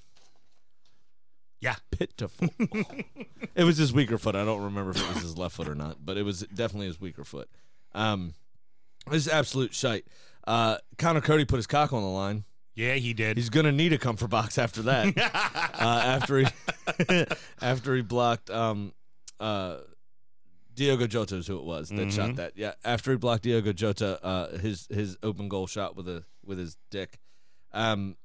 Yeah. 1.61 1.77
pitiful. 1.93 2.49
it 3.55 3.65
was 3.65 3.77
his 3.79 3.93
weaker 3.93 4.19
foot. 4.19 4.35
I 4.35 4.45
don't 4.45 4.63
remember 4.63 4.91
if 4.91 4.97
it 5.01 5.15
was 5.15 5.23
his 5.23 5.39
left 5.39 5.55
foot 5.55 5.69
or 5.69 5.75
not, 5.77 6.05
but 6.05 6.17
it 6.17 6.25
was 6.25 6.41
definitely 6.53 6.89
his 6.89 7.01
weaker 7.01 7.23
foot. 7.25 7.49
Um, 7.95 8.35
this 9.09 9.27
is 9.27 9.33
absolute 9.33 9.73
shite. 9.73 10.05
Uh, 10.47 10.79
Conor 10.99 11.21
Coady 11.21 11.45
put 11.45 11.57
his 11.57 11.67
cock 11.69 11.93
on 11.93 12.03
the 12.03 12.09
line. 12.09 12.45
Yeah, 12.77 12.95
he 12.95 13.15
did. 13.15 13.39
He's 13.39 13.51
gonna 13.51 13.73
need 13.73 13.93
a 13.93 13.99
comfort 13.99 14.29
box 14.29 14.59
after 14.59 14.83
that. 14.83 15.17
uh, 15.81 16.03
after 16.05 16.39
he 16.39 16.47
after 17.61 17.97
he 17.97 18.03
blocked 18.03 18.51
um, 18.51 18.93
uh, 19.41 19.79
Diogo 20.75 21.07
Jota 21.07 21.37
is 21.37 21.47
who 21.47 21.59
it 21.59 21.65
was 21.65 21.89
that 21.89 22.13
shot 22.13 22.37
that. 22.37 22.53
Yeah, 22.55 22.75
after 22.85 23.11
he 23.11 23.17
blocked 23.17 23.45
Diogo 23.45 23.73
Jota, 23.73 24.23
uh, 24.25 24.59
his 24.59 24.87
his 24.91 25.17
open 25.23 25.49
goal 25.49 25.67
shot 25.67 25.97
with 25.97 26.07
a 26.07 26.23
with 26.45 26.59
his 26.59 26.77
dick. 26.91 27.19
Um, 27.73 28.17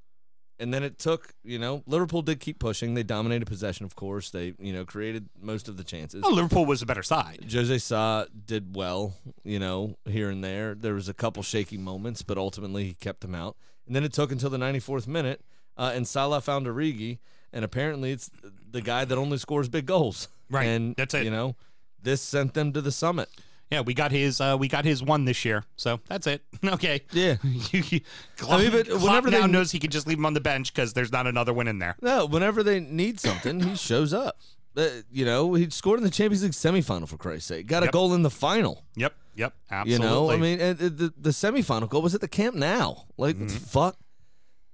and 0.59 0.71
then 0.71 0.83
it 0.83 0.99
took, 0.99 1.33
you 1.43 1.57
know, 1.57 1.81
Liverpool 1.87 2.21
did 2.21 2.39
keep 2.39 2.59
pushing. 2.59 2.93
They 2.93 3.01
dominated 3.01 3.47
possession, 3.47 3.83
of 3.83 3.95
course. 3.95 4.29
They, 4.29 4.53
you 4.59 4.71
know, 4.71 4.85
created 4.85 5.27
most 5.41 5.67
of 5.67 5.75
the 5.75 5.83
chances. 5.83 6.21
oh, 6.23 6.29
Liverpool 6.29 6.67
was 6.67 6.83
a 6.83 6.85
better 6.85 7.01
side. 7.01 7.47
Jose 7.51 7.79
Sa 7.79 8.25
did 8.45 8.75
well, 8.75 9.15
you 9.43 9.57
know, 9.57 9.97
here 10.05 10.29
and 10.29 10.43
there. 10.43 10.75
There 10.75 10.93
was 10.93 11.09
a 11.09 11.15
couple 11.15 11.41
shaky 11.41 11.77
moments, 11.77 12.21
but 12.21 12.37
ultimately 12.37 12.83
he 12.83 12.93
kept 12.93 13.21
them 13.21 13.33
out. 13.33 13.57
And 13.87 13.95
then 13.95 14.03
it 14.03 14.13
took 14.13 14.31
until 14.31 14.49
the 14.49 14.57
94th 14.57 15.07
minute, 15.07 15.41
uh, 15.77 15.91
and 15.93 16.07
Salah 16.07 16.41
found 16.41 16.67
Origi, 16.67 17.19
and 17.51 17.65
apparently 17.65 18.11
it's 18.11 18.29
the 18.71 18.81
guy 18.81 19.03
that 19.05 19.17
only 19.17 19.37
scores 19.37 19.67
big 19.69 19.85
goals. 19.85 20.27
Right, 20.49 20.65
And 20.67 20.95
that's 20.95 21.13
it. 21.13 21.23
You 21.25 21.31
know, 21.31 21.55
this 22.01 22.21
sent 22.21 22.53
them 22.53 22.73
to 22.73 22.81
the 22.81 22.91
summit. 22.91 23.29
Yeah, 23.71 23.81
we 23.81 23.93
got 23.93 24.11
his 24.11 24.41
uh, 24.41 24.57
we 24.59 24.67
got 24.67 24.83
his 24.83 25.01
one 25.01 25.23
this 25.23 25.45
year, 25.45 25.63
so 25.77 26.01
that's 26.09 26.27
it. 26.27 26.41
Okay. 26.65 27.01
Yeah. 27.13 27.35
Klopp, 28.37 28.59
I 28.59 28.63
mean, 28.63 28.71
but 28.71 28.87
Klopp 28.87 29.01
whenever 29.01 29.31
now 29.31 29.41
they- 29.47 29.51
knows 29.51 29.71
he 29.71 29.79
can 29.79 29.89
just 29.91 30.07
leave 30.07 30.17
him 30.17 30.25
on 30.25 30.33
the 30.33 30.41
bench 30.41 30.73
because 30.73 30.91
there's 30.93 31.11
not 31.11 31.25
another 31.27 31.53
win 31.53 31.67
in 31.69 31.79
there. 31.79 31.95
No, 32.01 32.25
whenever 32.25 32.63
they 32.63 32.79
need 32.81 33.19
something, 33.19 33.61
he 33.61 33.75
shows 33.75 34.13
up. 34.13 34.37
Uh, 34.75 34.87
you 35.11 35.25
know, 35.25 35.53
he 35.53 35.69
scored 35.69 35.99
in 35.99 36.03
the 36.03 36.09
Champions 36.11 36.43
League 36.43 36.51
semifinal 36.51 37.07
for 37.07 37.17
Christ's 37.17 37.47
sake. 37.47 37.67
Got 37.67 37.83
a 37.83 37.85
Yep. 37.87 37.93
goal 37.93 38.13
in 38.13 38.21
the 38.23 38.29
final. 38.29 38.83
Yep. 38.95 39.13
Yep. 39.35 39.53
Absolutely. 39.69 40.05
You 40.05 40.11
know, 40.11 40.31
I 40.31 40.37
mean, 40.37 40.59
and 40.59 40.77
the, 40.77 41.13
the 41.17 41.29
semifinal 41.29 41.89
goal 41.89 42.01
was 42.01 42.15
at 42.15 42.21
the 42.21 42.27
Camp 42.27 42.55
Nou. 42.55 42.95
Like, 43.17 43.37
the 43.37 43.45
mm-hmm. 43.45 43.57
fuck? 43.57 43.97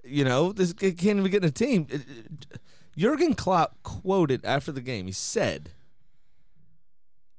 You 0.04 0.24
know, 0.24 0.52
this 0.52 0.72
guy 0.72 0.90
can't 0.90 1.18
even 1.18 1.30
get 1.30 1.42
in 1.42 1.48
a 1.48 1.52
team. 1.52 1.86
It- 1.90 2.00
it- 2.00 2.60
Jurgen 2.96 3.34
Klopp 3.34 3.80
quoted 3.84 4.44
after 4.44 4.72
the 4.72 4.80
game. 4.80 5.06
He 5.06 5.12
said, 5.12 5.70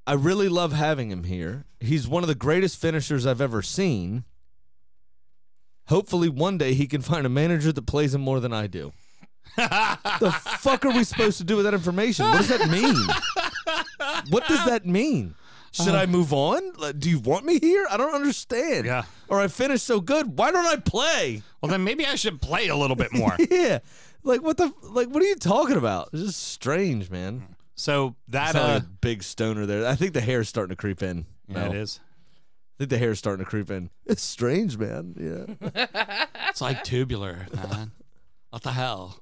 "I 0.08 0.14
really 0.14 0.48
love 0.48 0.72
having 0.72 1.12
him 1.12 1.26
here. 1.26 1.66
He's 1.82 2.08
one 2.08 2.24
of 2.24 2.30
the 2.30 2.36
greatest 2.36 2.80
finishers 2.80 3.26
I've 3.26 3.42
ever 3.42 3.62
seen. 3.62 4.24
Hopefully, 5.88 6.30
one 6.30 6.58
day 6.58 6.76
he 6.76 6.88
can 6.88 7.02
find 7.02 7.26
a 7.26 7.30
manager 7.30 7.74
that 7.74 7.86
plays 7.86 8.16
him 8.16 8.22
more 8.22 8.40
than 8.40 8.54
I 8.54 8.68
do." 8.68 8.94
the 9.58 10.34
fuck 10.60 10.86
are 10.86 10.92
we 10.92 11.04
supposed 11.04 11.40
to 11.40 11.44
do 11.44 11.58
with 11.58 11.66
that 11.66 11.74
information? 11.74 12.26
What 12.26 12.38
does 12.38 12.48
that 12.48 12.70
mean? 12.70 12.96
what 14.30 14.48
does 14.48 14.64
that 14.64 14.86
mean? 14.86 15.36
Should 15.72 15.96
I 15.96 16.06
move 16.06 16.34
on? 16.34 16.62
Do 16.98 17.10
you 17.10 17.20
want 17.20 17.46
me 17.46 17.60
here? 17.60 17.86
I 17.90 17.98
don't 17.98 18.14
understand. 18.16 18.86
Yeah. 18.86 19.04
Or 19.28 19.40
I 19.40 19.48
finished 19.48 19.86
so 19.86 20.00
good. 20.02 20.38
Why 20.38 20.52
don't 20.52 20.66
I 20.66 20.78
play? 20.78 21.42
well, 21.62 21.70
then 21.70 21.84
maybe 21.84 22.06
I 22.06 22.16
should 22.16 22.42
play 22.42 22.68
a 22.70 22.76
little 22.76 22.96
bit 22.96 23.14
more. 23.14 23.36
Yeah. 23.50 23.80
Like 24.24 24.42
what 24.44 24.58
the 24.58 24.72
like 24.84 25.08
what 25.10 25.24
are 25.24 25.26
you 25.28 25.36
talking 25.36 25.78
about? 25.78 26.10
It's 26.12 26.24
just 26.24 26.44
strange, 26.44 27.10
man. 27.10 27.56
so 27.76 28.16
that 28.28 28.54
uh, 28.56 28.60
like 28.74 28.84
a 28.84 28.86
big 29.02 29.24
stoner 29.24 29.66
there. 29.66 29.88
I 29.88 29.96
think 29.96 30.14
the 30.14 30.20
hair's 30.22 30.50
starting 30.50 30.72
to 30.72 30.76
creep 30.76 31.02
in. 31.02 31.26
yeah, 31.48 31.66
it 31.68 31.72
Mel. 31.72 31.82
is. 31.82 32.00
I 32.04 32.78
think 32.80 32.90
the 32.90 32.98
hair's 32.98 33.18
starting 33.20 33.46
to 33.46 33.50
creep 33.50 33.72
in. 33.72 33.90
It's 34.06 34.22
strange, 34.24 34.78
man. 34.78 35.16
Yeah. 35.72 35.86
It's 36.50 36.60
like 36.62 36.84
tubular, 36.84 37.48
man. 37.54 37.92
What 38.50 38.64
the 38.64 38.72
hell? 38.72 39.20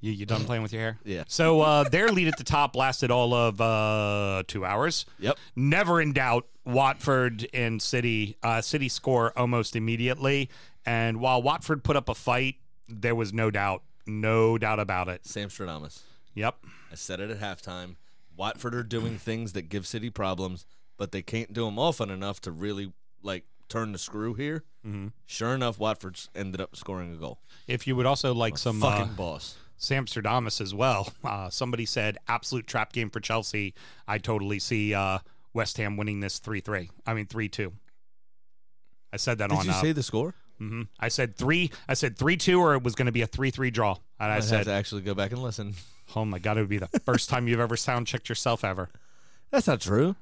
You 0.00 0.12
you 0.12 0.26
done 0.26 0.44
playing 0.44 0.62
with 0.62 0.72
your 0.72 0.82
hair? 0.82 0.98
Yeah. 1.04 1.24
So 1.28 1.60
uh, 1.60 1.84
their 1.88 2.08
lead 2.08 2.28
at 2.28 2.36
the 2.36 2.44
top 2.44 2.76
lasted 2.76 3.10
all 3.10 3.34
of 3.34 3.60
uh, 3.60 4.42
two 4.46 4.64
hours. 4.64 5.06
Yep. 5.18 5.38
Never 5.56 6.00
in 6.00 6.12
doubt. 6.12 6.46
Watford 6.64 7.48
and 7.52 7.80
City. 7.80 8.36
Uh, 8.42 8.60
City 8.60 8.88
score 8.88 9.32
almost 9.36 9.74
immediately, 9.76 10.50
and 10.84 11.20
while 11.20 11.42
Watford 11.42 11.82
put 11.82 11.96
up 11.96 12.08
a 12.08 12.14
fight, 12.14 12.56
there 12.88 13.14
was 13.14 13.32
no 13.32 13.50
doubt, 13.50 13.82
no 14.06 14.58
doubt 14.58 14.78
about 14.78 15.08
it. 15.08 15.26
Sam 15.26 15.48
Stradamus. 15.48 16.00
Yep. 16.34 16.56
I 16.92 16.94
said 16.94 17.20
it 17.20 17.30
at 17.30 17.40
halftime. 17.40 17.96
Watford 18.36 18.74
are 18.74 18.82
doing 18.82 19.18
things 19.18 19.52
that 19.52 19.62
give 19.68 19.86
City 19.86 20.10
problems, 20.10 20.64
but 20.96 21.12
they 21.12 21.22
can't 21.22 21.52
do 21.52 21.64
them 21.64 21.78
often 21.78 22.10
enough 22.10 22.40
to 22.42 22.50
really 22.52 22.92
like 23.22 23.44
turn 23.68 23.92
the 23.92 23.98
screw 23.98 24.34
here. 24.34 24.64
Mm-hmm. 24.86 25.08
Sure 25.26 25.54
enough, 25.54 25.78
Watford's 25.78 26.28
ended 26.34 26.60
up 26.60 26.76
scoring 26.76 27.12
a 27.12 27.16
goal. 27.16 27.40
If 27.66 27.86
you 27.86 27.96
would 27.96 28.06
also 28.06 28.32
like 28.34 28.58
some 28.58 28.82
uh, 28.82 28.90
Fucking 28.90 29.14
boss. 29.14 29.56
Sam 29.80 30.06
Stradamus 30.06 30.60
as 30.60 30.72
well. 30.74 31.12
Uh, 31.24 31.48
somebody 31.50 31.86
said 31.86 32.18
absolute 32.28 32.66
trap 32.66 32.92
game 32.92 33.08
for 33.10 33.18
Chelsea. 33.20 33.74
I 34.06 34.18
totally 34.18 34.58
see 34.60 34.94
uh, 34.94 35.18
West 35.54 35.76
Ham 35.78 35.96
winning 35.96 36.20
this 36.20 36.38
three 36.38 36.60
three. 36.60 36.90
I 37.06 37.14
mean 37.14 37.26
three 37.26 37.48
two. 37.48 37.72
I 39.12 39.16
said 39.16 39.38
that 39.38 39.50
Did 39.50 39.58
on. 39.58 39.64
you 39.66 39.72
uh, 39.72 39.80
say 39.80 39.92
the 39.92 40.02
score? 40.02 40.34
mhm. 40.60 40.88
I 40.98 41.08
said 41.08 41.36
three. 41.36 41.70
I 41.88 41.94
said 41.94 42.16
three 42.18 42.36
two, 42.36 42.60
or 42.60 42.74
it 42.74 42.82
was 42.82 42.94
going 42.94 43.06
to 43.06 43.12
be 43.12 43.22
a 43.22 43.26
three 43.26 43.50
three 43.50 43.70
draw. 43.70 43.96
And 44.18 44.30
I, 44.30 44.32
I 44.32 44.34
have 44.36 44.44
said, 44.44 44.64
to 44.64 44.72
actually 44.72 45.02
go 45.02 45.14
back 45.14 45.32
and 45.32 45.42
listen. 45.42 45.74
"Oh 46.16 46.24
my 46.24 46.38
god, 46.38 46.56
it 46.58 46.60
would 46.60 46.68
be 46.68 46.78
the 46.78 46.88
first 47.04 47.28
time 47.30 47.48
you've 47.48 47.60
ever 47.60 47.76
sound 47.76 48.06
checked 48.06 48.28
yourself 48.28 48.64
ever." 48.64 48.90
That's 49.50 49.66
not 49.66 49.80
true. 49.80 50.16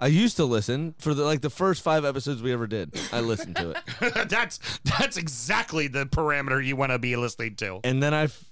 I 0.00 0.08
used 0.08 0.36
to 0.36 0.44
listen 0.44 0.94
for 0.98 1.14
the 1.14 1.24
like 1.24 1.40
the 1.42 1.50
first 1.50 1.82
five 1.82 2.04
episodes 2.04 2.42
we 2.42 2.52
ever 2.52 2.66
did. 2.66 2.92
I 3.12 3.20
listened 3.20 3.56
to 3.56 3.70
it, 4.00 4.28
that's 4.28 4.58
that's 4.84 5.16
exactly 5.16 5.86
the 5.88 6.06
parameter 6.06 6.64
you 6.64 6.74
want 6.76 6.90
to 6.92 6.98
be 6.98 7.14
listening 7.16 7.54
to. 7.56 7.80
and 7.84 8.02
then 8.02 8.12
I 8.12 8.24
f- 8.24 8.44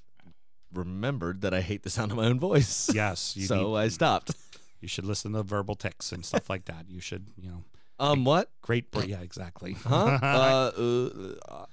remembered 0.72 1.40
that 1.42 1.52
I 1.54 1.60
hate 1.60 1.82
the 1.82 1.90
sound 1.90 2.10
of 2.10 2.16
my 2.16 2.26
own 2.26 2.38
voice. 2.40 2.90
Yes, 2.94 3.34
you 3.36 3.46
so 3.46 3.76
I 3.76 3.88
stopped. 3.88 4.32
You 4.80 4.88
should 4.88 5.04
listen 5.04 5.32
to 5.34 5.42
verbal 5.42 5.74
ticks 5.74 6.10
and 6.12 6.24
stuff 6.24 6.48
like 6.48 6.64
that. 6.66 6.86
You 6.88 7.00
should, 7.00 7.26
you 7.36 7.48
know, 7.50 7.64
Um, 8.00 8.24
what? 8.24 8.50
great. 8.62 8.90
br- 8.90 9.04
Yeah, 9.04 9.20
exactly. 9.20 9.74
Huh? 9.74 10.18
uh, 10.22 10.70
uh, 11.46 11.66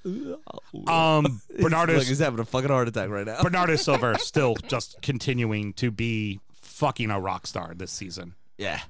uh, 0.85 0.91
Um, 0.91 1.41
Bernardo 1.57 1.93
Look, 1.93 2.03
he's 2.03 2.19
having 2.19 2.39
a 2.41 2.45
fucking 2.45 2.69
heart 2.69 2.89
attack 2.89 3.09
right 3.09 3.25
now. 3.25 3.41
Bernardo 3.41 3.77
Silva 3.77 4.19
still 4.19 4.55
just 4.67 5.01
continuing 5.01 5.71
to 5.75 5.89
be 5.89 6.41
fucking 6.51 7.11
a 7.11 7.19
rock 7.19 7.47
star 7.47 7.73
this 7.75 7.91
season. 7.91 8.35
Yeah, 8.57 8.81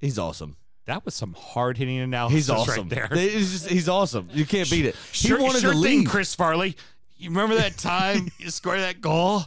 he's 0.00 0.18
awesome. 0.18 0.56
That 0.86 1.04
was 1.04 1.14
some 1.14 1.34
hard 1.34 1.78
hitting 1.78 1.98
analysis 2.00 2.34
He's 2.36 2.50
awesome. 2.50 2.88
right 2.88 3.08
there. 3.08 3.08
He's, 3.16 3.52
just, 3.52 3.68
he's 3.68 3.88
awesome. 3.88 4.28
You 4.32 4.44
can't 4.44 4.68
beat 4.68 4.84
it. 4.86 4.96
Sure, 5.12 5.38
he 5.38 5.44
wanted 5.44 5.60
sure 5.60 5.72
to 5.74 5.80
thing, 5.80 6.00
leave. 6.00 6.08
Chris 6.08 6.34
Farley. 6.34 6.76
You 7.22 7.30
remember 7.30 7.54
that 7.56 7.76
time 7.78 8.28
you 8.38 8.50
scored 8.50 8.80
that 8.80 9.00
goal? 9.00 9.42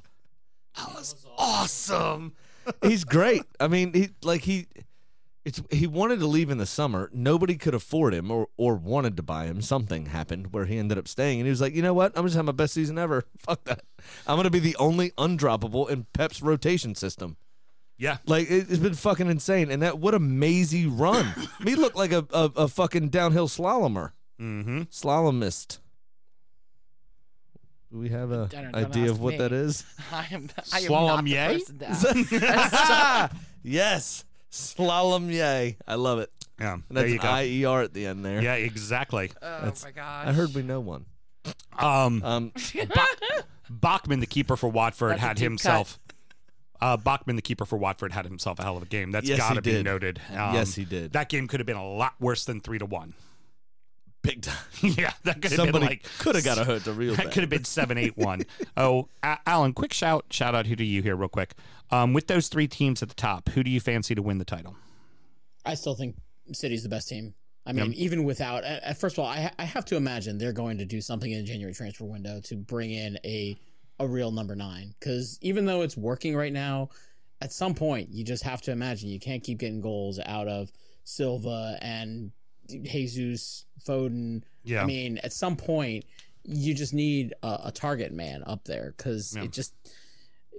That 0.78 0.93
was 0.95 1.15
awesome. 1.38 2.34
he's 2.82 3.03
great. 3.03 3.43
I 3.59 3.67
mean, 3.67 3.93
he 3.93 4.09
like 4.23 4.41
he. 4.41 4.67
It's 5.43 5.61
he 5.69 5.86
wanted 5.86 6.19
to 6.21 6.26
leave 6.26 6.49
in 6.49 6.57
the 6.57 6.65
summer. 6.65 7.09
Nobody 7.13 7.55
could 7.55 7.76
afford 7.76 8.13
him 8.15 8.32
or 8.32 8.47
or 8.57 8.76
wanted 8.76 9.15
to 9.17 9.23
buy 9.23 9.45
him. 9.45 9.61
Something 9.61 10.07
happened 10.07 10.51
where 10.53 10.65
he 10.65 10.78
ended 10.80 10.97
up 10.97 11.07
staying, 11.07 11.39
and 11.39 11.45
he 11.45 11.51
was 11.51 11.61
like, 11.61 11.76
you 11.76 11.84
know 11.84 11.93
what? 11.93 12.13
I'm 12.17 12.26
just 12.26 12.36
having 12.36 12.47
my 12.47 12.51
best 12.51 12.73
season 12.73 12.97
ever. 12.97 13.26
Fuck 13.38 13.63
that. 13.65 13.82
I'm 14.26 14.38
gonna 14.38 14.49
be 14.49 14.57
the 14.59 14.76
only 14.78 15.11
undroppable 15.11 15.88
in 15.89 16.07
Pep's 16.13 16.41
rotation 16.41 16.95
system. 16.95 17.38
Yeah. 17.97 18.17
Like 18.26 18.49
it- 18.49 18.71
it's 18.71 18.80
been 18.80 18.95
fucking 18.95 19.30
insane, 19.30 19.69
and 19.69 19.84
that 19.84 19.99
what 19.99 20.15
a 20.15 20.19
mazy 20.19 20.88
run. 20.88 21.32
he 21.63 21.76
looked 21.76 21.95
like 21.95 22.11
a, 22.11 22.26
a 22.34 22.51
a 22.55 22.67
fucking 22.67 23.09
downhill 23.09 23.47
slalomer, 23.47 24.13
Mm-hmm. 24.41 24.82
slalomist. 24.91 25.78
Do 27.92 28.00
we 28.00 28.10
have 28.10 28.32
a 28.32 28.48
Don't- 28.48 28.72
don't 28.72 28.76
idea 28.76 29.04
ask 29.04 29.12
of 29.12 29.22
what 29.22 29.32
me. 29.34 29.38
that 29.38 29.52
is? 29.52 29.84
I 30.12 30.28
am, 30.32 30.50
I 30.74 30.80
am 30.80 30.86
Slalom 30.86 31.08
not 31.08 31.24
the 31.24 31.30
yay? 31.32 31.60
person 31.60 31.78
to 32.26 32.48
ask. 32.48 33.36
yes, 33.64 34.26
slalom 34.52 35.32
yay! 35.32 35.78
I 35.88 35.96
love 35.96 36.20
it. 36.20 36.32
Yeah. 36.60 36.74
And 36.74 36.84
There 36.90 37.04
that's 37.04 37.14
you 37.14 37.20
go. 37.20 37.28
I 37.28 37.44
E 37.46 37.66
R 37.66 37.82
at 37.84 37.94
the 37.94 38.06
end 38.08 38.24
there. 38.26 38.42
yeah, 38.42 38.54
exactly. 38.56 39.32
Oh 39.42 39.72
my 39.84 39.92
gosh. 39.92 40.28
I 40.28 40.32
heard 40.34 40.54
we 40.56 40.62
know 40.64 40.80
one. 40.80 41.06
Um, 41.78 42.24
Um, 42.24 42.52
Bachmann, 43.70 44.20
the 44.20 44.26
keeper 44.28 44.56
for 44.56 44.70
Watford, 44.70 45.12
That's 45.12 45.24
a 45.24 45.28
had 45.28 45.38
deep 45.38 45.44
himself. 45.44 46.00
Uh, 46.82 46.98
Bachmann, 46.98 47.36
the 47.36 47.42
keeper 47.42 47.66
for 47.66 47.78
Watford, 47.78 48.12
had 48.14 48.26
himself 48.26 48.60
a 48.60 48.64
hell 48.64 48.78
of 48.78 48.84
a 48.84 48.86
game. 48.86 49.12
That's 49.12 49.28
Yes, 49.28 49.40
got 49.40 49.54
to 49.56 49.62
be 49.62 49.72
did. 49.72 49.86
noted. 49.86 50.22
Um, 50.32 50.54
Yes, 50.54 50.76
he 50.76 50.86
did. 50.86 51.14
That 51.14 51.30
game 51.30 51.48
could 51.48 51.60
have 51.60 51.68
been 51.68 51.78
a 51.78 51.88
lot 51.88 52.14
worse 52.20 52.46
than 52.46 52.62
three 52.62 52.80
to 52.80 52.86
one. 52.86 53.14
Big 54.26 54.41
time. 54.43 54.55
yeah, 54.82 55.11
that 55.23 55.41
could 55.41 55.51
have 55.51 55.57
been 55.57 55.65
Somebody 55.73 55.86
like 55.86 56.03
could 56.19 56.36
have 56.36 56.43
got 56.43 56.57
a 56.57 56.63
hurt 56.63 56.84
to 56.86 56.93
real 56.93 57.15
That 57.15 57.26
bad. 57.26 57.34
could 57.34 57.43
have 57.43 57.49
been 57.49 57.63
seven, 57.65 57.97
eight, 57.97 58.17
one. 58.17 58.41
Oh, 58.78 59.07
A- 59.23 59.38
Alan, 59.45 59.73
quick 59.73 59.93
shout 59.93 60.26
shout 60.32 60.55
out 60.55 60.65
who 60.67 60.76
to 60.76 60.84
you 60.84 61.01
here, 61.01 61.15
real 61.15 61.30
quick. 61.30 61.53
Um, 61.91 62.13
with 62.13 62.28
those 62.28 62.47
three 62.47 62.67
teams 62.67 63.01
at 63.03 63.09
the 63.09 63.15
top, 63.15 63.49
who 63.49 63.63
do 63.63 63.69
you 63.69 63.80
fancy 63.80 64.15
to 64.15 64.21
win 64.21 64.38
the 64.39 64.45
title? 64.45 64.76
I 65.65 65.76
still 65.76 65.95
think 65.95 66.15
City's 66.51 66.84
the 66.84 66.89
best 66.89 67.07
team. 67.09 67.34
I 67.67 67.73
mean, 67.73 67.93
even 67.93 68.23
without, 68.26 68.63
uh, 68.63 68.80
uh, 68.86 68.93
first 68.93 69.15
of 69.17 69.23
all, 69.23 69.26
I, 69.30 69.41
ha- 69.41 69.51
I 69.57 69.63
have 69.63 69.86
to 69.86 69.95
imagine 69.95 70.38
they're 70.38 70.53
going 70.53 70.78
to 70.78 70.86
do 70.86 71.01
something 71.01 71.32
in 71.32 71.39
the 71.39 71.43
January 71.43 71.73
transfer 71.73 72.05
window 72.05 72.39
to 72.45 72.55
bring 72.55 72.91
in 72.91 73.17
a 73.26 73.57
a 73.99 74.05
real 74.07 74.30
number 74.30 74.55
nine. 74.55 74.93
Because 74.99 75.39
even 75.41 75.65
though 75.65 75.82
it's 75.82 75.97
working 75.97 76.36
right 76.36 76.53
now, 76.53 76.89
at 77.41 77.51
some 77.51 77.73
point 77.73 78.09
you 78.11 78.23
just 78.23 78.43
have 78.43 78.61
to 78.63 78.71
imagine 78.71 79.09
you 79.09 79.19
can't 79.19 79.43
keep 79.43 79.57
getting 79.57 79.82
goals 79.82 80.19
out 80.26 80.47
of 80.47 80.71
Silva 81.05 81.78
and 81.82 82.32
Jesus, 82.68 83.66
Foden. 83.86 84.43
Yeah. 84.63 84.84
I 84.84 84.86
mean, 84.86 85.18
at 85.20 85.34
some 85.34 85.55
point 85.55 86.05
you 86.43 86.74
just 86.76 86.93
need 86.93 87.34
a, 87.43 87.59
a 87.66 87.72
target 87.72 88.11
man 88.11 88.43
up 88.45 88.66
there 88.66 88.93
because 88.95 89.36
Yeah. 89.36 89.43
it 89.43 89.51
just, 89.51 89.74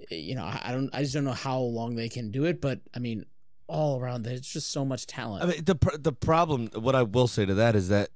you 0.09 0.35
know, 0.35 0.43
I 0.43 0.61
I 0.65 0.71
don't, 0.71 0.89
I 0.93 1.01
just 1.01 1.13
don't 1.13 1.23
know 1.23 1.31
how 1.31 1.59
long 1.59 1.95
they 1.95 2.09
can 2.09 2.29
do 2.31 2.45
it. 2.45 2.59
But 2.61 2.79
I 2.93 2.99
mean, 2.99 3.25
all 3.67 3.99
around 3.99 4.23
there's 4.23 4.41
just 4.41 4.71
so 4.71 4.83
much 4.85 5.07
talent. 5.07 5.43
I 5.43 5.47
mean, 5.47 5.63
the 5.63 5.75
pr- 5.75 5.97
the 5.97 6.11
problem. 6.13 6.69
What 6.73 6.95
I 6.95 7.03
will 7.03 7.27
say 7.27 7.45
to 7.45 7.53
that 7.55 7.75
is 7.75 7.89
that 7.89 8.09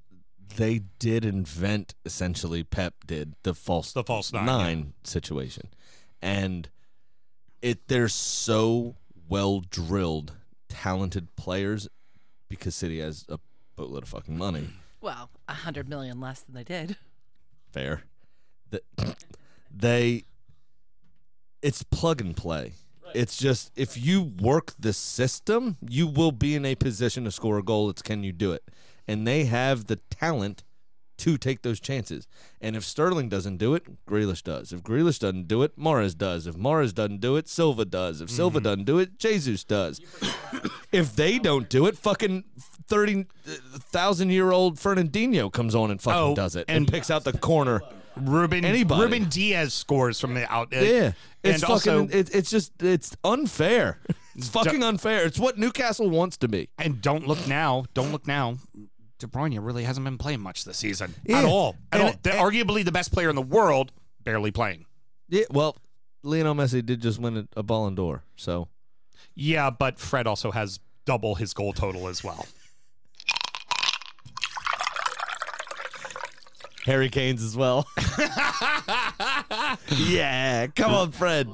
they 0.57 0.81
did 0.99 1.23
invent 1.23 1.95
essentially. 2.05 2.63
Pep 2.63 2.93
did 3.07 3.35
the 3.43 3.53
false 3.53 3.93
The 3.93 4.03
false 4.03 4.33
nine, 4.33 4.45
nine 4.45 4.93
situation, 5.05 5.69
and 6.21 6.69
it 7.61 7.87
they're 7.87 8.09
so 8.09 8.95
well 9.29 9.61
drilled, 9.61 10.33
talented 10.67 11.35
players 11.37 11.87
because 12.49 12.75
City 12.75 12.99
has 12.99 13.25
a 13.29 13.39
boatload 13.81 14.03
of 14.03 14.09
fucking 14.09 14.37
money. 14.37 14.69
Well, 15.01 15.31
a 15.47 15.53
hundred 15.53 15.89
million 15.89 16.19
less 16.19 16.41
than 16.41 16.53
they 16.53 16.63
did. 16.63 16.97
fair. 17.71 18.03
That 18.69 18.83
they 19.75 20.25
it's 21.61 21.83
plug 21.83 22.21
and 22.21 22.37
play. 22.37 22.73
It's 23.13 23.35
just 23.35 23.71
if 23.75 23.97
you 23.97 24.21
work 24.21 24.73
the 24.79 24.93
system, 24.93 25.77
you 25.81 26.07
will 26.07 26.31
be 26.31 26.55
in 26.55 26.63
a 26.65 26.75
position 26.75 27.25
to 27.25 27.31
score 27.31 27.57
a 27.57 27.63
goal. 27.63 27.89
It's 27.89 28.01
can 28.01 28.23
you 28.23 28.31
do 28.31 28.51
it? 28.53 28.63
And 29.07 29.27
they 29.27 29.45
have 29.45 29.87
the 29.87 29.97
talent 30.09 30.63
to 31.21 31.37
take 31.37 31.61
those 31.63 31.79
chances. 31.79 32.27
And 32.59 32.75
if 32.75 32.83
Sterling 32.83 33.29
doesn't 33.29 33.57
do 33.57 33.73
it, 33.73 34.05
Grealish 34.05 34.43
does. 34.43 34.71
If 34.73 34.83
Grealish 34.83 35.19
doesn't 35.19 35.47
do 35.47 35.63
it, 35.63 35.77
Mahrez 35.79 36.17
does. 36.17 36.45
If 36.47 36.55
Mahrez 36.55 36.93
doesn't 36.93 37.21
do 37.21 37.35
it, 37.37 37.47
Silva 37.47 37.85
does. 37.85 38.21
If 38.21 38.29
Silva 38.29 38.59
doesn't 38.59 38.85
do 38.85 38.99
it, 38.99 39.17
Jesus 39.17 39.63
does. 39.63 39.99
if 40.91 41.15
they 41.15 41.39
don't 41.39 41.69
do 41.69 41.85
it, 41.87 41.97
fucking 41.97 42.43
thirty 42.87 43.25
thousand 43.45 44.29
year 44.31 44.51
old 44.51 44.77
Fernandinho 44.77 45.51
comes 45.51 45.73
on 45.75 45.91
and 45.91 46.01
fucking 46.01 46.19
Oh, 46.19 46.35
does 46.35 46.55
it 46.55 46.65
and, 46.67 46.77
and- 46.77 46.87
picks 46.91 47.09
out 47.09 47.23
the 47.23 47.33
corner. 47.33 47.81
Ruben 48.17 48.65
Anybody. 48.65 49.01
Ruben 49.03 49.29
Dias 49.29 49.73
scores 49.73 50.19
from 50.19 50.33
the 50.33 50.51
out. 50.53 50.73
uh, 50.75 50.79
Yeah, 50.79 51.11
it's 51.45 51.61
and 51.63 51.71
fucking. 51.71 51.71
also 51.93 52.07
it, 52.09 52.35
it's 52.35 52.49
just 52.49 52.73
it's 52.83 53.15
unfair. 53.23 53.99
It's 54.35 54.49
fucking 54.57 54.83
unfair. 54.83 55.25
It's 55.25 55.39
what 55.39 55.57
Newcastle 55.57 56.09
wants 56.09 56.35
to 56.37 56.49
be. 56.49 56.67
and 56.77 57.01
don't 57.01 57.25
look 57.25 57.47
now. 57.47 57.85
Don't 57.93 58.11
look 58.11 58.27
now. 58.27 58.57
De 59.21 59.27
Bruyne 59.27 59.63
really 59.63 59.83
hasn't 59.85 60.03
been 60.03 60.17
playing 60.17 60.41
much 60.41 60.65
this 60.65 60.77
season 60.77 61.13
Yeah. 61.25 61.39
at 61.39 61.45
all. 61.45 61.77
At 61.91 62.01
And- 62.01 62.09
all. 62.09 62.15
The- 62.23 62.29
arguably 62.31 62.83
the 62.83 62.91
best 62.91 63.11
player 63.13 63.29
in 63.29 63.35
the 63.35 63.41
world, 63.41 63.91
barely 64.23 64.51
playing. 64.51 64.85
Yeah, 65.29 65.43
well, 65.49 65.77
Lionel 66.23 66.55
Messi 66.55 66.85
did 66.85 67.01
just 67.01 67.19
win 67.19 67.37
a, 67.37 67.47
a 67.55 67.63
Ballon 67.63 67.95
d'Or, 67.95 68.23
so 68.35 68.67
Yeah, 69.33 69.69
but 69.69 69.97
Fred 69.99 70.27
also 70.27 70.51
has 70.51 70.79
double 71.05 71.35
his 71.35 71.53
goal 71.53 71.71
total 71.73 72.07
as 72.07 72.23
well. 72.23 72.45
Harry 76.85 77.09
Kane's 77.09 77.43
as 77.43 77.55
well. 77.55 77.85
yeah, 79.97 80.67
come 80.67 80.93
on, 80.93 81.11
Fred. 81.11 81.47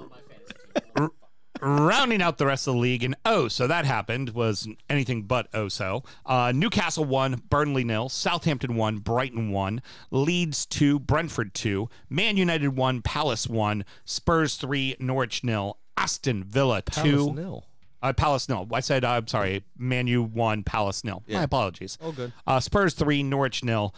Rounding 1.62 2.22
out 2.22 2.38
the 2.38 2.45
rest 2.45 2.68
of 2.68 2.76
the 2.76 2.80
league, 2.80 3.03
and 3.03 3.16
oh, 3.26 3.47
so 3.47 3.68
that 3.68 3.86
happened 3.86 4.30
was 4.32 4.68
anything 4.89 5.24
but 5.24 5.47
oh 5.53 5.68
so. 5.68 6.03
Uh, 6.26 6.51
Newcastle 6.53 7.05
won, 7.05 7.41
Burnley 7.49 7.84
nil, 7.84 8.10
Southampton 8.10 8.76
won, 8.76 8.97
Brighton 8.97 9.51
won, 9.51 9.82
Leeds 10.12 10.66
two, 10.66 10.99
Brentford 10.99 11.53
two, 11.53 11.89
Man 12.10 12.38
United 12.38 12.76
one, 12.76 13.01
Palace 13.01 13.47
one, 13.47 13.86
Spurs 14.05 14.55
three, 14.55 14.95
Norwich 14.99 15.43
nil, 15.43 15.78
Aston 15.97 16.43
Villa 16.43 16.82
two, 16.82 17.01
Palace 17.01 17.36
nil. 17.36 17.66
Uh, 18.01 18.14
Palace 18.14 18.47
nil. 18.47 18.68
I 18.72 18.80
said 18.80 19.03
I'm 19.03 19.28
sorry, 19.28 19.64
Man 19.78 20.08
U 20.08 20.24
one, 20.24 20.64
Palace 20.64 21.03
nil. 21.03 21.24
My 21.28 21.43
apologies. 21.43 21.97
Oh, 22.01 22.12
good. 22.12 22.32
Uh, 22.45 22.60
Spurs 22.60 22.93
three, 22.93 23.24
Norwich 23.24 23.64
nil, 23.64 23.93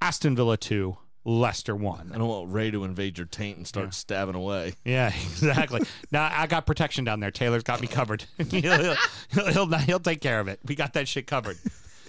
Aston 0.00 0.34
Villa 0.36 0.56
two, 0.56 0.96
Leicester 1.28 1.76
won. 1.76 2.10
I 2.14 2.16
don't 2.16 2.26
want 2.26 2.50
Ray 2.50 2.70
to 2.70 2.84
invade 2.84 3.18
your 3.18 3.26
taint 3.26 3.58
and 3.58 3.66
start 3.66 3.92
stabbing 3.92 4.34
away. 4.34 4.72
Yeah, 4.82 5.08
exactly. 5.30 5.82
now 6.10 6.30
I 6.32 6.46
got 6.46 6.64
protection 6.64 7.04
down 7.04 7.20
there. 7.20 7.30
Taylor's 7.30 7.62
got 7.62 7.82
me 7.82 7.86
covered. 7.86 8.24
he'll, 8.50 8.94
he'll, 9.32 9.52
he'll, 9.52 9.78
he'll 9.78 10.00
take 10.00 10.22
care 10.22 10.40
of 10.40 10.48
it. 10.48 10.58
We 10.64 10.74
got 10.74 10.94
that 10.94 11.06
shit 11.06 11.26
covered. 11.26 11.58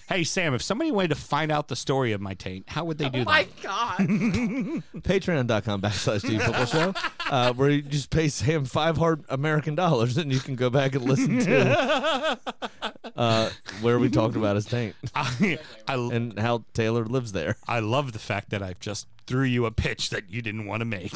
Hey 0.10 0.24
Sam, 0.24 0.56
if 0.56 0.64
somebody 0.64 0.92
wanted 0.92 1.10
to 1.10 1.16
find 1.16 1.52
out 1.52 1.68
the 1.68 1.76
story 1.76 2.14
of 2.14 2.20
my 2.20 2.34
taint, 2.34 2.68
how 2.68 2.84
would 2.84 2.98
they 2.98 3.10
do 3.10 3.24
that? 3.24 3.28
Oh 3.28 3.32
my 3.32 3.44
that? 3.44 3.62
God. 3.62 3.98
Patreon.com 5.04 5.82
backslash 5.84 6.28
Team 6.28 6.40
Football 6.40 6.66
Show, 6.66 6.94
uh, 7.30 7.54
where 7.54 7.70
you 7.70 7.84
just 7.84 8.10
pay 8.10 8.28
Sam 8.28 8.66
five 8.66 8.98
hard 8.98 9.24
American 9.30 9.76
dollars 9.76 10.18
and 10.18 10.34
you 10.34 10.40
can 10.40 10.56
go 10.56 10.72
back 10.72 10.96
and 10.96 11.06
listen 11.06 11.38
to 11.42 12.40
uh, 13.16 13.52
where 13.82 14.00
we 14.00 14.10
talked 14.10 14.36
about 14.36 14.56
his 14.56 14.66
taint 14.66 14.96
I, 15.14 15.60
I, 15.88 15.94
and 15.94 16.40
how 16.40 16.64
Taylor 16.74 17.06
lives 17.06 17.32
there. 17.32 17.58
I 17.68 17.80
love 17.80 18.12
the 18.12 18.20
fact 18.20 18.50
that 18.50 18.64
I've 18.64 18.80
just 18.80 19.08
threw 19.28 19.44
you 19.44 19.68
a 19.68 19.72
pitch 19.72 20.10
that 20.10 20.28
you 20.28 20.42
didn't 20.42 20.66
want 20.66 20.82
to 20.82 20.86
make. 20.86 21.14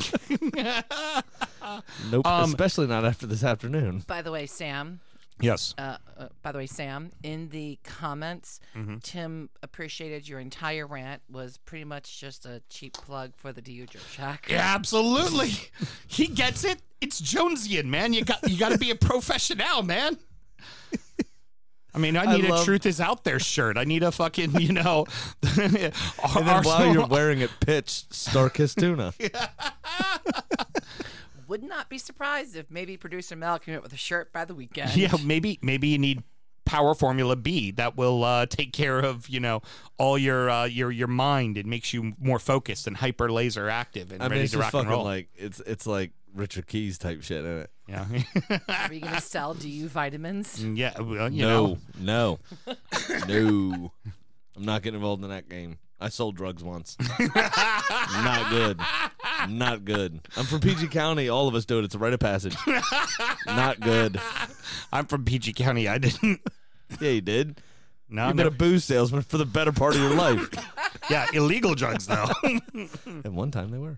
Nope, 2.12 2.28
Um, 2.28 2.44
especially 2.52 2.86
not 2.86 3.06
after 3.06 3.26
this 3.26 3.44
afternoon. 3.44 4.04
By 4.06 4.22
the 4.22 4.32
way, 4.32 4.46
Sam. 4.46 5.00
Yes. 5.40 5.74
Uh, 5.78 5.98
uh, 6.18 6.28
by 6.42 6.52
the 6.52 6.58
way, 6.60 6.66
Sam. 6.66 7.12
In 7.24 7.50
the 7.50 7.80
comments, 7.84 8.60
Mm-hmm. 8.76 8.98
Tim 9.04 9.50
appreciated 9.62 10.28
your 10.28 10.40
entire 10.40 10.88
rant 10.88 11.22
was 11.30 11.58
pretty 11.58 11.86
much 11.86 12.20
just 12.20 12.46
a 12.46 12.62
cheap 12.70 12.94
plug 12.94 13.36
for 13.36 13.52
the 13.54 13.62
Deudra 13.62 14.02
Shack. 14.12 14.48
Yeah, 14.50 14.74
absolutely. 14.76 15.52
he 16.08 16.28
gets 16.28 16.64
it. 16.64 16.82
It's 17.02 17.22
Jonesian, 17.22 17.86
man. 17.86 18.14
You 18.14 18.24
got 18.26 18.50
you 18.50 18.58
got 18.58 18.72
to 18.72 18.78
be 18.78 18.90
a 18.92 18.96
professional, 18.96 19.84
man. 19.84 20.18
I 21.96 22.00
mean, 22.00 22.18
I 22.18 22.24
I 22.24 22.38
need 22.38 22.46
a 22.50 22.64
truth 22.64 22.88
is 22.88 23.00
out 23.00 23.24
there 23.24 23.40
shirt. 23.40 23.78
I 23.78 23.84
need 23.84 24.02
a 24.02 24.12
fucking, 24.12 24.60
you 24.60 24.74
know, 24.74 25.06
And 25.58 25.74
then 25.76 25.94
while 26.64 26.92
you're 26.92 27.06
wearing 27.06 27.42
it, 27.42 27.52
pitch 27.60 28.06
Starkist 28.10 28.80
Tuna. 28.80 29.14
Would 31.48 31.64
not 31.64 31.89
be 31.89 31.98
surprised 31.98 32.56
if 32.56 32.70
maybe 32.72 32.98
producer 32.98 33.36
Mel 33.36 33.60
came 33.60 33.76
up 33.76 33.84
with 33.84 33.94
a 33.94 33.98
shirt 33.98 34.32
by 34.34 34.46
the 34.46 34.56
weekend. 34.56 34.96
yeah, 34.96 35.14
maybe 35.24 35.60
maybe 35.62 35.88
you 35.89 35.98
need 35.98 36.24
Power 36.66 36.96
Formula 36.96 37.36
B 37.36 37.72
that 37.72 37.98
will 37.98 38.24
uh, 38.24 38.46
take 38.46 38.72
care 38.74 39.00
of 39.00 39.28
you 39.30 39.39
know 39.39 39.62
all 39.98 40.18
your 40.18 40.50
uh, 40.50 40.66
your 40.66 40.91
your 40.91 41.08
mind 41.10 41.58
It 41.58 41.66
makes 41.66 41.94
you 41.94 42.14
more 42.20 42.39
focused 42.39 42.88
and 42.88 42.96
hyper 42.98 43.32
laser 43.32 43.70
active 43.70 44.12
and 44.12 44.22
I 44.24 44.26
mean, 44.26 44.32
ready 44.32 44.44
it's 44.44 44.52
to 44.54 44.60
just 44.60 44.74
rock 44.74 44.82
and 44.82 44.89
roll. 44.89 45.04
like 45.04 45.30
it's 45.36 45.60
it's 45.66 45.86
like 45.86 46.12
Richard 46.34 46.66
Keys 46.68 46.98
type 46.98 47.22
shit 47.22 47.46
in 47.46 47.58
it. 47.60 47.70
yeah, 47.88 48.06
Are 48.88 48.94
you 48.94 49.02
going 49.02 49.14
to 49.14 49.22
sell 49.22 49.54
DU 49.54 49.88
vitamins? 49.88 50.64
yeah. 50.74 51.00
Well, 51.00 51.32
you 51.32 51.41
no, 51.44 51.78
know, 52.00 52.39
no, 52.66 53.20
no. 53.28 53.91
I'm 54.56 54.66
not 54.66 54.82
getting 54.84 54.96
involved 54.96 55.24
in 55.24 55.30
that 55.30 55.50
game. 55.50 55.78
I 56.04 56.10
sold 56.10 56.36
drugs 56.36 56.64
once. 56.64 56.97
not 57.20 58.49
good. 58.49 58.80
Not 59.49 59.86
good. 59.86 60.20
I'm 60.36 60.45
from 60.45 60.60
PG 60.60 60.88
County. 60.89 61.30
All 61.30 61.47
of 61.47 61.56
us 61.56 61.64
do 61.66 61.80
it. 61.80 61.86
It's 61.86 61.95
a 61.95 61.97
rite 61.97 62.14
of 62.14 62.20
passage. 62.20 62.56
not 63.47 63.80
good. 63.80 64.20
I'm 64.91 65.06
from 65.06 65.24
PG 65.24 65.54
County. 65.54 65.88
I 65.88 65.97
didn't. 65.99 66.41
Yeah, 66.99 67.10
you 67.12 67.22
did. 67.22 67.62
No, 68.10 68.28
You've 68.28 68.36
been 68.36 68.47
a 68.47 68.51
booze 68.51 68.84
salesman 68.84 69.22
for 69.24 69.38
the 69.38 69.45
better 69.45 69.72
part 69.72 69.95
of 69.95 70.01
your 70.01 70.14
life. 70.14 70.49
yeah, 71.10 71.26
illegal 71.34 71.74
drugs 71.74 72.06
though. 72.06 72.30
At 73.26 73.32
one 73.34 73.49
time, 73.49 73.72
they 73.72 73.78
were. 73.80 73.97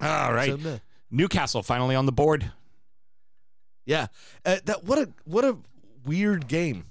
all 0.00 0.32
right, 0.32 0.50
So, 0.50 0.56
no. 0.56 0.80
Newcastle 1.10 1.62
finally 1.62 1.94
on 1.96 2.06
the 2.06 2.12
board. 2.12 2.50
Yeah, 3.84 4.06
uh, 4.44 4.56
that 4.64 4.84
what 4.84 4.98
a 4.98 5.08
what 5.24 5.44
a 5.44 5.56
weird 6.04 6.48
game. 6.48 6.86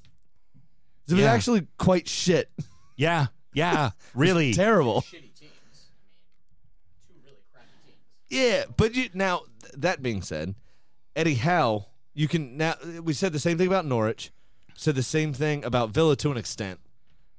It 1.08 1.14
was 1.14 1.22
Yeah. 1.22 1.32
actually 1.34 1.68
quite 1.80 2.08
shit. 2.08 2.52
Yeah, 2.96 3.28
yeah, 3.56 3.92
really. 4.14 4.54
Terrible. 4.54 5.02
Shitty 5.02 5.12
teams. 5.12 5.42
I 5.42 5.74
mean, 5.98 6.12
two 7.08 7.14
really 7.26 7.38
crappy 7.52 7.68
teams. 7.86 7.96
Yeah, 8.30 8.66
but 8.78 8.94
you 8.96 9.10
now 9.14 9.44
th- 9.62 9.74
that 9.78 10.04
being 10.04 10.22
said, 10.22 10.56
Eddie 11.16 11.36
Howe, 11.36 11.86
you 12.14 12.28
can 12.28 12.58
now 12.58 12.76
we 13.02 13.14
said 13.14 13.34
the 13.34 13.40
same 13.40 13.58
thing 13.58 13.68
about 13.68 13.86
Norwich, 13.86 14.32
said 14.76 14.96
the 14.96 15.04
same 15.04 15.34
thing 15.34 15.64
about 15.66 15.90
Villa 15.90 16.16
to 16.18 16.32
an 16.32 16.38
extent, 16.38 16.80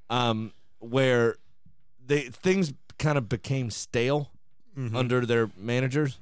um, 0.09 0.51
where 0.79 1.35
they 2.05 2.21
things 2.23 2.73
kind 2.99 3.17
of 3.17 3.29
became 3.29 3.69
stale 3.69 4.31
under 4.93 5.25
their 5.25 5.49
managers, 5.57 6.19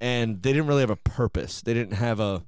and 0.00 0.42
they 0.42 0.52
didn't 0.52 0.66
really 0.66 0.80
have 0.80 0.90
a 0.90 0.96
purpose. 0.96 1.62
They 1.62 1.74
didn't 1.74 1.94
have 1.94 2.18
a 2.18 2.42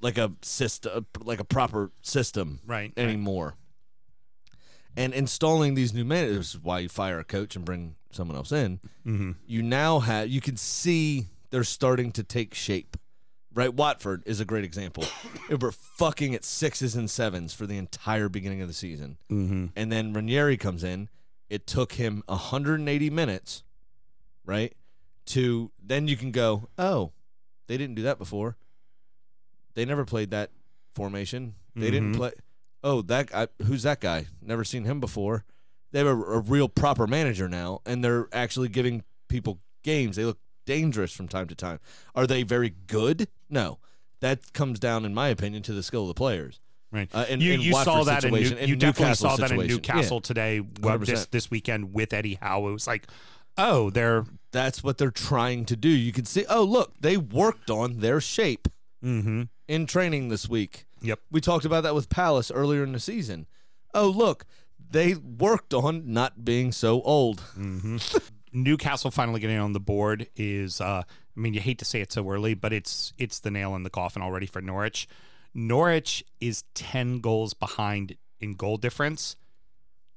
like 0.00 0.18
a 0.18 0.32
system, 0.42 1.06
like 1.24 1.40
a 1.40 1.44
proper 1.44 1.90
system 2.02 2.60
Right, 2.66 2.92
right. 3.16 3.18
And 4.96 5.14
installing 5.14 5.74
these 5.74 5.94
new 5.94 6.04
managers 6.04 6.58
why 6.58 6.80
you 6.80 6.88
fire 6.88 7.18
a 7.18 7.24
coach 7.24 7.56
and 7.56 7.64
bring 7.64 7.94
someone 8.10 8.36
else 8.36 8.52
in 8.52 8.78
Mm-hmm. 9.06 9.30
you 9.46 9.62
now 9.62 10.00
have 10.00 10.28
you 10.28 10.40
can 10.42 10.56
see 10.56 11.28
they're 11.50 11.64
starting 11.64 12.12
to 12.12 12.22
take 12.22 12.54
shape. 12.54 12.96
Right, 13.54 13.72
Watford 13.74 14.22
is 14.26 14.40
a 14.40 14.44
great 14.46 14.64
example. 14.64 15.04
They 15.48 15.56
were 15.56 15.72
fucking 15.72 16.34
at 16.34 16.44
sixes 16.44 16.94
and 16.96 17.10
sevens 17.10 17.52
for 17.52 17.66
the 17.66 17.76
entire 17.76 18.28
beginning 18.30 18.62
of 18.62 18.68
the 18.68 18.74
season, 18.74 19.18
Mm-hmm. 19.30 19.66
and 19.76 19.92
then 19.92 20.12
Ranieri 20.14 20.56
comes 20.56 20.82
in. 20.84 21.08
It 21.50 21.66
took 21.66 21.92
him 21.92 22.22
180 22.28 23.10
minutes, 23.10 23.62
right, 24.46 24.72
to 25.26 25.70
then 25.82 26.08
you 26.08 26.16
can 26.16 26.30
go, 26.30 26.68
oh, 26.78 27.12
they 27.66 27.76
didn't 27.76 27.96
do 27.96 28.02
that 28.02 28.18
before. 28.18 28.56
They 29.74 29.84
never 29.84 30.04
played 30.06 30.30
that 30.30 30.50
formation. 30.94 31.54
They 31.74 31.90
didn't 31.90 32.12
Mhm. 32.14 32.16
play. 32.16 32.32
Oh, 32.82 33.02
that 33.02 33.30
guy, 33.30 33.48
who's 33.64 33.82
that 33.84 34.00
guy? 34.00 34.26
Never 34.40 34.64
seen 34.64 34.84
him 34.84 35.00
before. 35.00 35.44
They 35.92 35.98
have 35.98 36.08
a, 36.08 36.16
a 36.16 36.40
real 36.40 36.68
proper 36.68 37.06
manager 37.06 37.48
now, 37.48 37.80
and 37.86 38.02
they're 38.02 38.28
actually 38.32 38.68
giving 38.68 39.04
people 39.28 39.60
games. 39.84 40.16
They 40.16 40.24
look 40.24 40.38
dangerous 40.66 41.12
from 41.12 41.28
time 41.28 41.48
to 41.48 41.54
time. 41.54 41.80
Are 42.14 42.26
they 42.26 42.42
very 42.42 42.74
good? 42.86 43.28
No. 43.50 43.78
That 44.20 44.52
comes 44.52 44.78
down, 44.78 45.04
in 45.04 45.14
my 45.14 45.28
opinion, 45.28 45.62
to 45.64 45.72
the 45.72 45.82
skill 45.82 46.02
of 46.02 46.08
the 46.08 46.14
players. 46.14 46.60
Right. 46.90 47.08
Uh, 47.12 47.24
in- 47.28 47.40
you 47.40 47.54
in 47.54 47.60
you 47.60 47.72
saw 47.72 48.04
that 48.04 48.24
in, 48.24 48.32
New, 48.32 48.38
in 48.38 48.68
you 48.68 48.76
definitely 48.76 48.76
Newcastle's 48.76 49.18
saw 49.18 49.36
that 49.36 49.50
in. 49.50 49.66
Newcastle 49.66 50.16
Yeah. 50.18 50.20
today. 50.20 50.60
Well, 50.80 50.98
this 50.98 51.26
this 51.26 51.50
weekend 51.50 51.94
with 51.94 52.12
Eddie 52.12 52.38
Howe, 52.40 52.68
it 52.68 52.72
was 52.72 52.86
like, 52.86 53.06
oh, 53.56 53.90
they're 53.90 54.24
That's 54.52 54.84
what 54.84 54.98
they're 54.98 55.10
trying 55.10 55.64
to 55.66 55.76
do. 55.76 55.88
You 55.88 56.12
can 56.12 56.26
see, 56.26 56.44
oh, 56.48 56.62
look, 56.62 56.94
they 57.00 57.16
worked 57.16 57.70
on 57.70 58.00
their 58.00 58.20
shape 58.20 58.68
mm-hmm. 59.02 59.44
in 59.66 59.86
training 59.86 60.28
this 60.28 60.48
week. 60.48 60.84
Yep. 61.02 61.20
We 61.30 61.40
talked 61.40 61.64
about 61.64 61.82
that 61.82 61.94
with 61.94 62.08
Palace 62.08 62.50
earlier 62.50 62.82
in 62.84 62.92
the 62.92 63.00
season. 63.00 63.46
Oh, 63.94 64.08
look, 64.08 64.44
they 64.90 65.14
worked 65.14 65.74
on 65.74 66.12
not 66.12 66.44
being 66.44 66.72
so 66.72 67.02
old. 67.02 67.42
Newcastle 68.52 69.10
finally 69.10 69.40
getting 69.40 69.58
on 69.58 69.72
the 69.72 69.80
board 69.80 70.28
is 70.36 70.80
uh 70.80 71.02
I 71.06 71.40
mean 71.40 71.54
you 71.54 71.60
hate 71.60 71.78
to 71.78 71.84
say 71.84 72.00
it 72.00 72.12
so 72.12 72.28
early, 72.28 72.54
but 72.54 72.72
it's 72.72 73.12
it's 73.18 73.40
the 73.40 73.50
nail 73.50 73.74
in 73.74 73.82
the 73.82 73.90
coffin 73.90 74.22
already 74.22 74.46
for 74.46 74.60
Norwich. 74.60 75.08
Norwich 75.54 76.24
is 76.40 76.64
10 76.74 77.20
goals 77.20 77.54
behind 77.54 78.16
in 78.40 78.54
goal 78.54 78.76
difference 78.76 79.36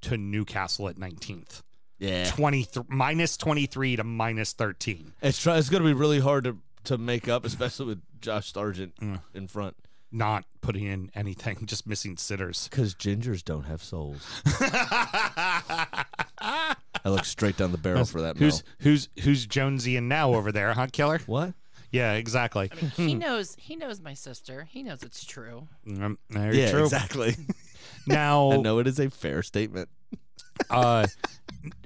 to 0.01 0.17
Newcastle 0.17 0.87
at 0.89 0.95
19th. 0.97 1.61
Yeah. 1.97 2.25
23 2.29 2.83
minus 2.89 3.37
23 3.37 3.95
to 3.97 4.03
minus 4.03 4.53
13. 4.53 5.13
It's 5.21 5.41
try, 5.41 5.57
it's 5.57 5.69
going 5.69 5.81
to 5.83 5.87
be 5.87 5.93
really 5.93 6.19
hard 6.19 6.43
to, 6.45 6.57
to 6.85 6.97
make 6.97 7.27
up, 7.29 7.45
especially 7.45 7.85
with 7.87 8.01
Josh 8.21 8.51
Sargent 8.53 8.95
Mm. 8.97 9.21
in 9.33 9.47
front. 9.47 9.75
Not 10.11 10.45
putting 10.61 10.85
in 10.85 11.11
anything, 11.15 11.59
just 11.65 11.85
missing 11.87 12.17
sitters. 12.17 12.67
Because 12.69 12.95
gingers 12.95 13.43
don't 13.43 13.63
have 13.63 13.83
souls. 13.83 14.25
I 16.39 16.75
look 17.05 17.25
straight 17.25 17.57
down 17.57 17.71
the 17.71 17.77
barrel 17.77 18.05
for 18.05 18.21
that. 18.21 18.37
Who's 18.37 18.63
Mel. 18.63 18.73
who's 18.79 19.09
who's 19.23 19.45
Jonesy 19.45 19.97
and 19.97 20.07
now 20.09 20.33
over 20.33 20.51
there, 20.51 20.73
huh, 20.73 20.87
killer? 20.91 21.19
what? 21.25 21.53
Yeah, 21.91 22.13
exactly. 22.13 22.69
He 22.95 23.13
knows. 23.15 23.55
He 23.57 23.75
knows 23.75 24.01
my 24.01 24.13
sister. 24.15 24.67
He 24.69 24.83
knows 24.83 25.01
it's 25.03 25.23
true. 25.23 25.67
Um, 25.87 26.17
very 26.29 26.59
yeah, 26.59 26.71
true. 26.71 26.83
exactly. 26.83 27.35
Now, 28.05 28.51
I 28.53 28.57
know 28.57 28.79
it 28.79 28.87
is 28.87 28.99
a 28.99 29.09
fair 29.09 29.41
statement. 29.43 29.87
uh, 30.69 31.07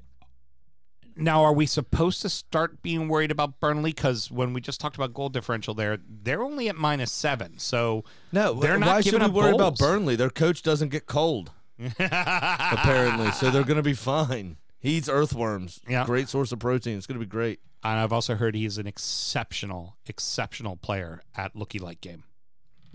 now 1.20 1.43
are 1.43 1.53
we 1.53 1.65
supposed 1.65 2.22
to 2.24 2.30
start 2.30 2.82
being 2.82 3.07
worried 3.07 3.32
about 3.32 3.59
Burnley? 3.59 3.91
Because 3.91 4.32
when 4.32 4.53
we 4.53 4.61
just 4.61 4.80
talked 4.80 4.95
about 4.95 5.13
goal 5.13 5.30
differential, 5.30 5.74
there 5.74 5.97
they're 6.24 6.41
only 6.43 6.70
at 6.70 6.76
minus 6.76 7.11
seven. 7.11 7.59
So 7.59 8.03
No, 8.32 8.53
They're 8.53 8.78
not 8.80 8.88
why 8.88 9.01
should 9.01 9.22
we 9.22 9.28
worry 9.30 9.51
about. 9.53 9.78
Burnley? 9.78 10.15
Their 10.15 10.30
coach 10.30 10.63
doesn't 10.63 10.89
get 10.89 11.05
cold, 11.05 11.51
apparently, 11.99 13.32
so 13.32 13.49
they're 13.51 13.63
going 13.63 13.78
to 13.78 13.84
be 13.84 13.93
fine. 13.93 14.57
He 14.80 14.91
eats 14.91 15.09
earthworms. 15.09 15.82
Yeah. 15.88 16.05
Great 16.05 16.30
source 16.30 16.51
of 16.51 16.59
protein. 16.59 16.97
It's 16.97 17.05
going 17.07 17.20
to 17.20 17.26
be 17.26 17.30
great. 17.30 17.59
and 17.84 17.99
I've 17.99 18.13
also 18.13 18.36
heard 18.36 18.55
he's 18.55 18.78
an 18.78 18.88
exceptional, 18.88 19.97
exceptional 20.07 20.78
player 20.78 21.22
at 21.36 21.55
looky 21.55 21.80
like 21.80 22.01
game. 22.01 22.24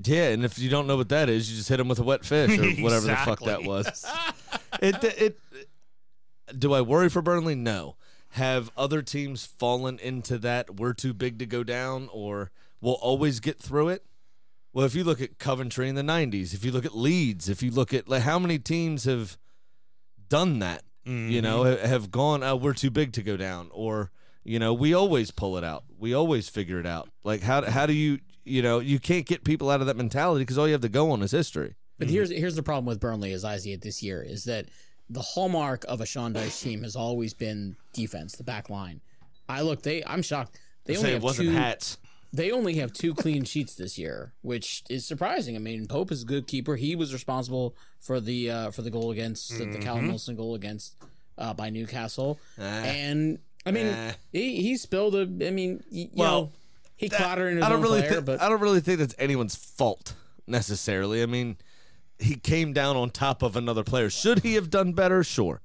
Yeah, 0.02 0.30
and 0.30 0.44
if 0.44 0.58
you 0.58 0.68
don't 0.70 0.86
know 0.86 0.96
what 0.96 1.10
that 1.10 1.28
is, 1.28 1.50
you 1.50 1.56
just 1.56 1.68
hit 1.68 1.78
him 1.78 1.86
with 1.88 1.98
a 2.00 2.02
wet 2.02 2.24
fish 2.24 2.58
or 2.58 2.64
whatever 2.82 3.06
the 3.06 3.16
fuck 3.16 3.40
that 3.40 3.60
Exactly. 3.60 3.68
was. 3.68 4.06
it, 4.82 5.04
it, 5.04 5.38
do 6.58 6.72
I 6.72 6.80
worry 6.80 7.08
for 7.08 7.22
Burnley? 7.22 7.54
No. 7.54 7.96
Have 8.34 8.70
other 8.76 9.02
teams 9.02 9.46
fallen 9.46 9.98
into 9.98 10.38
that 10.38 10.76
we're 10.76 10.92
too 10.92 11.14
big 11.14 11.38
to 11.38 11.46
go 11.46 11.62
down 11.62 12.08
or 12.12 12.50
we'll 12.80 12.94
always 12.94 13.40
get 13.40 13.58
through 13.58 13.88
it? 13.88 14.04
Well, 14.72 14.84
if 14.84 14.94
you 14.94 15.04
look 15.04 15.20
at 15.20 15.38
Coventry 15.38 15.88
in 15.88 15.94
the 15.94 16.02
90s, 16.02 16.52
if 16.52 16.64
you 16.64 16.72
look 16.72 16.84
at 16.84 16.96
Leeds, 16.96 17.48
if 17.48 17.62
you 17.62 17.70
look 17.70 17.94
at 17.94 18.08
like 18.08 18.22
how 18.22 18.40
many 18.40 18.58
teams 18.58 19.04
have 19.04 19.38
done 20.28 20.58
that 20.58 20.82
You 21.04 21.42
know, 21.42 21.64
mm-hmm. 21.64 21.86
have 21.86 22.10
gone. 22.10 22.42
Oh, 22.42 22.56
we're 22.56 22.72
too 22.72 22.90
big 22.90 23.12
to 23.12 23.22
go 23.22 23.36
down, 23.36 23.68
or 23.72 24.10
you 24.42 24.58
know, 24.58 24.72
we 24.72 24.94
always 24.94 25.30
pull 25.30 25.58
it 25.58 25.64
out. 25.64 25.84
We 25.98 26.14
always 26.14 26.48
figure 26.48 26.80
it 26.80 26.86
out. 26.86 27.10
Like 27.22 27.42
how 27.42 27.62
how 27.62 27.84
do 27.84 27.92
you 27.92 28.20
you 28.42 28.62
know 28.62 28.78
you 28.78 28.98
can't 28.98 29.26
get 29.26 29.44
people 29.44 29.68
out 29.68 29.82
of 29.82 29.86
that 29.86 29.96
mentality 29.98 30.42
because 30.42 30.56
all 30.56 30.66
you 30.66 30.72
have 30.72 30.80
to 30.80 30.88
go 30.88 31.10
on 31.10 31.22
is 31.22 31.30
history. 31.30 31.74
But 31.98 32.08
mm-hmm. 32.08 32.14
here's 32.14 32.30
here's 32.30 32.56
the 32.56 32.62
problem 32.62 32.86
with 32.86 33.00
Burnley 33.00 33.32
as 33.32 33.44
I 33.44 33.58
see 33.58 33.72
it 33.72 33.82
this 33.82 34.02
year 34.02 34.22
is 34.22 34.44
that 34.44 34.66
the 35.10 35.20
hallmark 35.20 35.84
of 35.88 36.00
a 36.00 36.06
Sean 36.06 36.32
Dyche 36.34 36.62
team 36.62 36.82
has 36.82 36.96
always 36.96 37.34
been 37.34 37.76
defense, 37.92 38.36
the 38.36 38.44
back 38.44 38.70
line. 38.70 39.00
I 39.48 39.60
look, 39.62 39.82
they 39.82 40.02
I'm 40.04 40.22
shocked. 40.22 40.58
They 40.86 40.96
only 40.96 41.04
Say 41.04 41.10
it 41.10 41.14
have 41.14 41.22
wasn't 41.22 41.48
two, 41.50 41.54
hats. 41.54 41.98
They 42.32 42.50
only 42.50 42.74
have 42.76 42.92
two 42.92 43.14
clean 43.14 43.44
sheets 43.44 43.74
this 43.74 43.96
year, 43.96 44.32
which 44.42 44.82
is 44.90 45.06
surprising. 45.06 45.54
I 45.56 45.58
mean, 45.60 45.86
Pope 45.86 46.10
is 46.10 46.22
a 46.22 46.26
good 46.26 46.46
keeper. 46.46 46.74
He 46.76 46.96
was 46.96 47.12
responsible 47.12 47.76
for 48.00 48.20
the 48.20 48.50
uh, 48.50 48.70
for 48.70 48.82
the 48.82 48.90
goal 48.90 49.10
against 49.12 49.50
the 49.56 49.64
Mm-hmm. 49.66 49.82
Callum 49.82 50.08
Wilson 50.08 50.34
goal 50.36 50.54
against 50.54 50.94
uh, 51.38 51.54
by 51.54 51.70
Newcastle, 51.70 52.38
Ah. 52.58 52.62
and 52.62 53.38
I 53.66 53.70
mean, 53.70 53.86
Eh. 53.86 54.12
he, 54.32 54.62
he 54.62 54.76
spilled 54.76 55.14
a. 55.14 55.22
I 55.22 55.50
mean, 55.50 55.84
y- 55.90 55.98
you 55.98 56.08
Well, 56.14 56.40
know, 56.42 56.52
he 56.96 57.08
clattered 57.08 57.48
in 57.50 57.56
his 57.58 57.64
I 57.64 57.68
don't 57.68 57.82
really 57.82 58.02
player, 58.02 58.20
but 58.20 58.40
I 58.42 58.48
don't 58.48 58.60
really 58.60 58.80
think 58.80 58.98
that's 58.98 59.14
anyone's 59.18 59.54
fault 59.56 60.14
necessarily. 60.46 61.22
I 61.22 61.26
mean, 61.26 61.56
he 62.24 62.36
came 62.36 62.72
down 62.72 62.96
on 62.96 63.10
top 63.10 63.42
of 63.42 63.56
another 63.56 63.84
player. 63.84 64.10
Should 64.10 64.40
he 64.42 64.54
have 64.54 64.70
done 64.70 64.92
better? 64.92 65.22
Sure, 65.24 65.60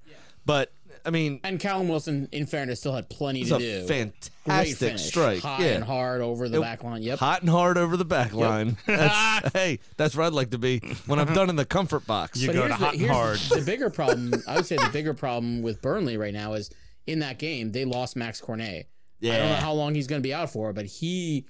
but 0.45 0.71
I 1.05 1.11
mean, 1.11 1.39
and 1.43 1.59
Callum 1.59 1.87
Wilson, 1.87 2.27
in 2.31 2.45
fairness, 2.45 2.79
still 2.81 2.93
had 2.93 3.09
plenty 3.09 3.45
to 3.45 3.55
a 3.55 3.59
do. 3.59 3.87
Fantastic 3.87 4.77
finish, 4.77 5.05
strike. 5.05 5.41
hot 5.41 5.61
yeah. 5.61 5.67
and 5.67 5.83
hard 5.83 6.21
over 6.21 6.49
the 6.49 6.57
It- 6.57 6.61
back 6.61 6.83
line. 6.83 7.01
Yep. 7.01 7.19
Hot 7.19 7.41
and 7.41 7.49
hard 7.49 7.77
over 7.77 7.95
the 7.97 8.05
back 8.05 8.33
line. 8.33 8.77
That's, 8.85 9.53
hey, 9.53 9.79
that's 9.97 10.15
where 10.15 10.25
I'd 10.27 10.33
like 10.33 10.51
to 10.51 10.57
be 10.57 10.79
when 11.05 11.17
I'm 11.19 11.33
done 11.33 11.49
in 11.49 11.55
the 11.55 11.65
comfort 11.65 12.05
box. 12.05 12.39
You 12.41 12.47
But 12.47 12.53
go 12.53 12.61
here's 12.63 12.73
to 12.73 12.79
the, 12.79 12.85
hot 12.85 12.93
and 12.95 13.09
hard. 13.09 13.37
The, 13.39 13.55
the 13.55 13.61
bigger 13.65 13.89
problem, 13.89 14.33
I 14.47 14.55
would 14.57 14.65
say, 14.65 14.75
the 14.75 14.89
bigger 14.91 15.13
problem 15.13 15.61
with 15.61 15.81
Burnley 15.81 16.17
right 16.17 16.33
now 16.33 16.53
is 16.53 16.69
in 17.07 17.19
that 17.19 17.39
game 17.39 17.71
they 17.71 17.85
lost 17.85 18.15
Max 18.15 18.41
Cornet. 18.41 18.87
Yeah. 19.21 19.33
I 19.33 19.37
don't 19.37 19.49
know 19.49 19.55
how 19.55 19.73
long 19.73 19.95
he's 19.95 20.07
going 20.07 20.21
to 20.21 20.27
be 20.27 20.33
out 20.33 20.49
for, 20.51 20.73
but 20.73 20.85
he 20.85 21.45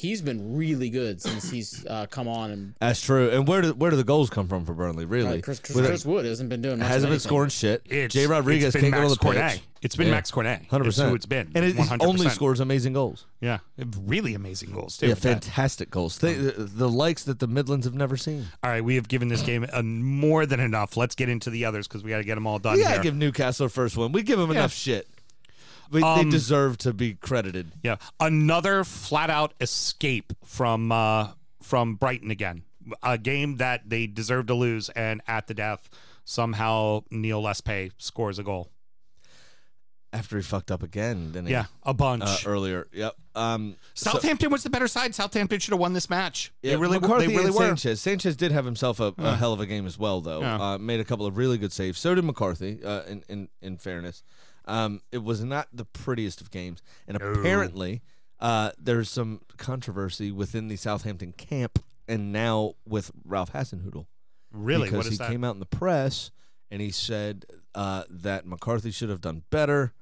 he's 0.00 0.22
been 0.22 0.56
really 0.56 0.88
good 0.90 1.20
since 1.20 1.50
he's 1.50 1.84
uh, 1.86 2.06
come 2.06 2.26
on 2.26 2.50
and 2.50 2.74
That's 2.80 3.00
true. 3.02 3.28
And 3.30 3.46
where 3.46 3.60
do 3.62 3.74
where 3.74 3.90
do 3.90 3.96
the 3.96 4.04
goals 4.04 4.30
come 4.30 4.48
from 4.48 4.64
for 4.64 4.72
Burnley? 4.72 5.04
Really, 5.04 5.38
uh, 5.38 5.42
Chris, 5.42 5.60
Chris, 5.60 5.76
With 5.76 5.86
Chris 5.86 6.04
Wood 6.06 6.24
hasn't 6.24 6.48
been 6.48 6.62
doing 6.62 6.78
much. 6.78 6.88
hasn't 6.88 7.04
of 7.04 7.08
been 7.08 7.12
anything. 7.14 7.28
scoring 7.28 7.50
shit. 7.50 7.82
It's, 7.84 8.14
Jay 8.14 8.26
Rodriguez 8.26 8.66
it's 8.66 8.72
been 8.74 8.90
can't 8.90 8.94
get 8.94 9.00
on 9.04 9.08
Max 9.10 9.18
the 9.18 9.54
pitch. 9.58 9.62
It's 9.82 9.96
been 9.96 10.08
Yeah. 10.08 10.12
Max 10.12 10.30
Cornet. 10.30 10.62
Hundred 10.70 10.88
It's 10.88 10.96
who 10.98 11.02
percent. 11.04 11.16
it's 11.16 11.26
been. 11.26 11.50
and 11.54 11.64
it, 11.64 11.76
One 11.76 11.88
he 11.88 12.06
only 12.06 12.28
scores 12.28 12.60
amazing 12.60 12.92
goals. 12.92 13.26
Yeah, 13.40 13.58
really 14.02 14.34
amazing 14.34 14.72
goals 14.72 14.96
too. 14.98 15.06
Yeah, 15.06 15.12
with 15.12 15.22
that. 15.22 15.44
fantastic 15.44 15.90
goals. 15.90 16.18
They, 16.18 16.34
the, 16.34 16.52
the 16.64 16.88
likes 16.88 17.24
that 17.24 17.38
the 17.38 17.46
Midlands 17.46 17.86
have 17.86 17.94
never 17.94 18.16
seen. 18.16 18.46
All 18.62 18.70
right, 18.70 18.84
we 18.84 18.96
have 18.96 19.08
given 19.08 19.28
this 19.28 19.42
game 19.42 19.64
a 19.72 19.82
more 19.82 20.44
than 20.46 20.60
enough. 20.60 20.96
Let's 20.98 21.14
get 21.14 21.28
into 21.30 21.48
the 21.50 21.64
others 21.64 21.88
because 21.88 22.02
we 22.04 22.10
got 22.10 22.18
to 22.18 22.24
get 22.24 22.34
them 22.34 22.46
all 22.46 22.58
done 22.58 22.76
We 22.76 22.82
gotta 22.82 23.02
give 23.02 23.14
Newcastle 23.16 23.64
their 23.64 23.70
first 23.70 23.96
one. 23.96 24.12
We 24.12 24.22
give 24.22 24.38
them 24.38 24.50
enough 24.50 24.72
shit. 24.72 25.08
We, 25.90 26.02
Um, 26.02 26.24
they 26.24 26.30
deserve 26.30 26.78
to 26.78 26.92
be 26.92 27.14
credited. 27.14 27.72
Yeah, 27.82 27.96
another 28.20 28.84
flat 28.84 29.28
out 29.30 29.54
escape 29.60 30.32
from 30.44 30.92
uh, 30.92 31.28
from 31.62 31.96
Brighton 31.96 32.30
again. 32.30 32.62
A 33.02 33.18
game 33.18 33.56
that 33.58 33.88
they 33.90 34.06
deserve 34.06 34.46
to 34.46 34.54
lose, 34.54 34.88
and 34.90 35.20
at 35.26 35.46
the 35.46 35.54
death, 35.54 35.88
somehow 36.24 37.02
Neil 37.10 37.42
Lespay 37.42 37.90
scores 37.98 38.38
a 38.38 38.42
goal. 38.42 38.70
After 40.12 40.36
he 40.36 40.42
fucked 40.42 40.72
up 40.72 40.82
again, 40.82 41.30
didn't? 41.30 41.48
Yeah, 41.50 41.66
a 41.84 41.94
bunch. 41.94 42.24
Uh, 42.24 42.36
earlier. 42.50 42.88
Yep. 42.92 43.14
Um, 43.36 43.76
so- 43.94 44.10
Southampton 44.10 44.50
was 44.50 44.64
the 44.64 44.70
better 44.70 44.88
side. 44.88 45.14
Southampton 45.14 45.60
should 45.60 45.70
have 45.70 45.78
won 45.78 45.92
this 45.92 46.10
match. 46.10 46.52
Yeah, 46.62 46.72
they 46.72 46.76
really, 46.78 46.98
McCarthy 46.98 47.28
they 47.28 47.36
really 47.36 47.50
were. 47.52 47.58
Sanchez. 47.58 48.00
Sanchez 48.00 48.34
did 48.34 48.50
have 48.50 48.64
himself 48.64 48.98
a, 48.98 49.14
a 49.18 49.36
hell 49.36 49.52
of 49.52 49.60
a 49.60 49.66
game 49.66 49.86
as 49.86 49.96
well, 50.00 50.20
though. 50.20 50.40
Yeah. 50.40 50.56
Uh, 50.72 50.78
made 50.78 50.98
a 50.98 51.04
couple 51.04 51.26
of 51.26 51.36
really 51.36 51.58
good 51.58 51.72
saves. 51.72 52.00
So 52.00 52.12
did 52.16 52.24
McCarthy. 52.24 52.80
Uh, 52.84 53.02
in 53.02 53.22
in 53.28 53.48
in 53.62 53.76
fairness, 53.76 54.24
um, 54.70 55.00
it 55.12 55.22
was 55.22 55.42
not 55.42 55.68
the 55.72 55.84
prettiest 55.84 56.40
of 56.40 56.50
games, 56.50 56.82
and 57.06 57.16
apparently, 57.16 58.02
uh, 58.38 58.70
there's 58.78 59.10
some 59.10 59.40
controversy 59.56 60.30
within 60.30 60.68
the 60.68 60.76
Southampton 60.76 61.32
camp, 61.32 61.78
and 62.08 62.32
now 62.32 62.74
with 62.86 63.10
Ralph 63.24 63.52
Hasenhüttl. 63.52 64.06
Really, 64.52 64.84
because 64.84 64.96
what 64.96 65.06
is 65.06 65.12
he 65.12 65.18
that? 65.18 65.30
came 65.30 65.44
out 65.44 65.54
in 65.54 65.60
the 65.60 65.66
press 65.66 66.30
and 66.70 66.80
he 66.80 66.90
said 66.90 67.44
uh, 67.74 68.04
that 68.08 68.46
McCarthy 68.46 68.90
should 68.90 69.08
have 69.08 69.20
done 69.20 69.42
better. 69.50 69.92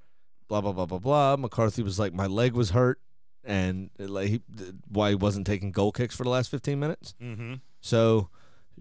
Blah 0.49 0.61
blah 0.61 0.73
blah 0.73 0.87
blah 0.87 0.99
blah. 0.99 1.37
McCarthy 1.37 1.83
was 1.83 1.99
like, 1.99 2.15
my 2.15 2.27
leg 2.27 2.55
was 2.55 2.71
hurt, 2.71 3.01
and 3.45 3.91
uh, 4.01 4.09
like 4.09 4.29
he, 4.29 4.41
th- 4.57 4.73
why 4.89 5.11
he 5.11 5.15
wasn't 5.15 5.47
taking 5.47 5.73
goal 5.73 5.93
kicks 5.93 6.17
for 6.17 6.25
the 6.25 6.31
last 6.31 6.51
fifteen 6.51 6.81
minutes. 6.81 7.15
mm-hmm. 7.23 7.55
So, 7.81 8.31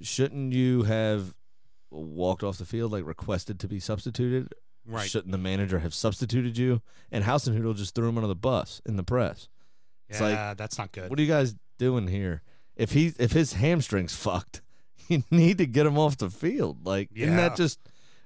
shouldn't 0.01 0.53
you 0.53 0.83
have 0.83 1.33
walked 1.91 2.43
off 2.43 2.57
the 2.57 2.65
field 2.65 2.91
like 2.91 3.05
requested 3.05 3.59
to 3.59 3.67
be 3.67 3.79
substituted? 3.79 4.53
Right. 4.87 5.09
Shouldn't 5.09 5.31
the 5.31 5.37
manager 5.37 5.79
have 5.79 5.93
substituted 5.93 6.57
you? 6.57 6.81
And 7.11 7.23
Hasenhüttl 7.25 7.75
just 7.75 7.93
threw 7.95 8.07
him 8.09 8.17
under 8.17 8.27
the 8.27 8.35
bus 8.35 8.81
in 8.85 8.95
the 8.95 9.03
press. 9.03 9.49
It's 10.09 10.19
yeah, 10.21 10.47
like, 10.49 10.57
that's 10.57 10.77
not 10.77 10.91
good. 10.93 11.09
What 11.09 11.19
are 11.19 11.21
you 11.21 11.27
guys 11.27 11.55
doing 11.77 12.07
here? 12.07 12.41
If 12.75 12.91
he 12.91 13.13
if 13.19 13.31
his 13.33 13.53
hamstrings 13.53 14.15
fucked, 14.15 14.61
you 15.09 15.23
need 15.31 15.57
to 15.57 15.65
get 15.65 15.85
him 15.85 15.97
off 15.97 16.17
the 16.17 16.29
field. 16.29 16.85
Like, 16.85 17.09
isn't 17.13 17.35
that 17.35 17.55
just 17.57 17.79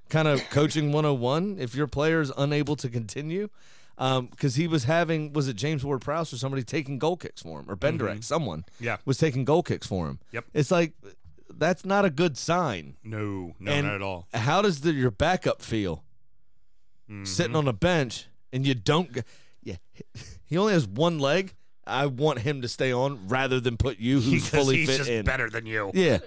kind 0.09 0.27
of 0.27 0.41
coaching 0.49 0.91
101 0.91 1.57
if 1.59 1.73
your 1.73 1.87
player 1.87 2.21
is 2.21 2.31
unable 2.37 2.75
to 2.77 2.89
continue? 2.89 3.49
Because 3.97 4.55
he 4.55 4.67
was 4.67 4.85
having, 4.85 5.31
was 5.31 5.47
it 5.47 5.55
James 5.55 5.83
Ward 5.85 6.01
Prowse 6.01 6.33
or 6.33 6.37
somebody 6.37 6.63
taking 6.63 6.97
goal 6.97 7.17
kicks 7.17 7.41
for 7.43 7.59
him, 7.59 7.69
or 7.69 7.75
Bednarek, 7.77 8.23
someone 8.23 8.61
Mm-hmm. 8.61 8.83
Yeah. 8.83 8.97
was 9.05 9.17
taking 9.19 9.45
goal 9.45 9.61
kicks 9.63 9.85
for 9.85 10.07
him. 10.07 10.19
Yep. 10.31 10.45
It's 10.55 10.71
like, 10.71 10.93
that's 11.53 11.85
not 11.85 12.03
a 12.03 12.09
good 12.09 12.35
sign. 12.37 12.95
no, 13.03 13.53
no, 13.59 13.71
And 13.71 13.85
not 13.87 13.95
at 13.95 14.01
all. 14.01 14.27
How 14.33 14.61
does 14.63 14.81
the, 14.81 14.91
your 14.93 15.11
backup 15.11 15.61
feel 15.61 16.03
Mm-hmm. 17.11 17.25
sitting 17.25 17.55
on 17.55 17.67
a 17.67 17.73
bench 17.73 18.27
and 18.53 18.65
you 18.65 18.73
don't? 18.73 19.11
g- 19.13 19.21
Yeah, 19.63 19.75
he 20.45 20.57
only 20.57 20.73
has 20.73 20.87
one 20.87 21.19
leg. 21.19 21.53
I 21.85 22.05
want 22.05 22.39
him 22.39 22.61
to 22.61 22.67
stay 22.67 22.93
on 22.93 23.27
rather 23.27 23.59
than 23.59 23.75
put 23.75 23.99
you, 23.99 24.21
who's 24.21 24.45
Because 24.51 24.63
fully 24.65 24.77
he's 24.77 24.89
fit 24.89 24.97
just 24.99 25.09
in. 25.09 25.25
better 25.25 25.49
than 25.49 25.65
you. 25.65 25.91
Yeah, 25.93 26.19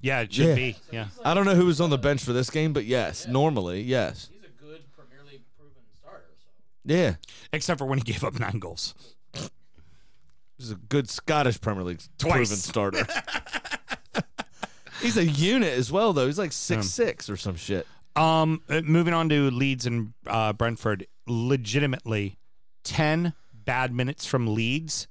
Yeah, 0.00 0.20
it 0.20 0.32
should 0.32 0.46
Yeah. 0.46 0.54
be. 0.54 0.76
Yeah. 0.92 1.08
I 1.24 1.34
don't 1.34 1.44
know 1.44 1.54
who 1.56 1.66
was 1.66 1.80
on 1.80 1.90
the 1.90 1.98
bench 1.98 2.22
for 2.22 2.32
this 2.32 2.48
game, 2.50 2.72
but 2.72 2.84
yes, 2.84 3.26
normally, 3.26 3.82
yes, 3.82 4.28
He's 4.32 4.44
a 4.44 4.62
good 4.64 4.82
Premier 4.96 5.24
League 5.30 5.42
proven 5.58 5.82
starter. 6.00 6.24
So. 6.38 6.48
yeah. 6.94 7.14
Except 7.52 7.78
for 7.78 7.84
when 7.86 7.98
he 7.98 8.04
gave 8.04 8.22
up 8.24 8.38
nine 8.38 8.58
goals. 8.60 8.94
He's 10.56 10.70
a 10.70 10.76
good 10.76 11.08
Scottish 11.10 11.60
Premier 11.60 11.82
League 11.84 12.00
Twice. 12.18 12.32
proven 12.48 12.56
starter. 12.56 13.06
He's 15.02 15.16
a 15.16 15.24
unit 15.24 15.74
as 15.78 15.92
well, 15.92 16.12
though. 16.12 16.26
He's 16.26 16.38
like 16.38 16.50
six 16.52 16.86
six 16.88 17.30
or 17.30 17.36
some 17.36 17.54
shit. 17.56 17.86
Um, 18.18 18.62
uh, 18.68 18.80
moving 18.84 19.14
on 19.14 19.28
to 19.28 19.50
Leeds 19.50 19.86
and 19.86 20.12
uh, 20.26 20.52
Brentford. 20.52 21.06
Legitimately, 21.26 22.38
ten 22.84 23.34
bad 23.52 23.92
minutes 23.92 24.26
from 24.26 24.54
Leeds, 24.54 25.06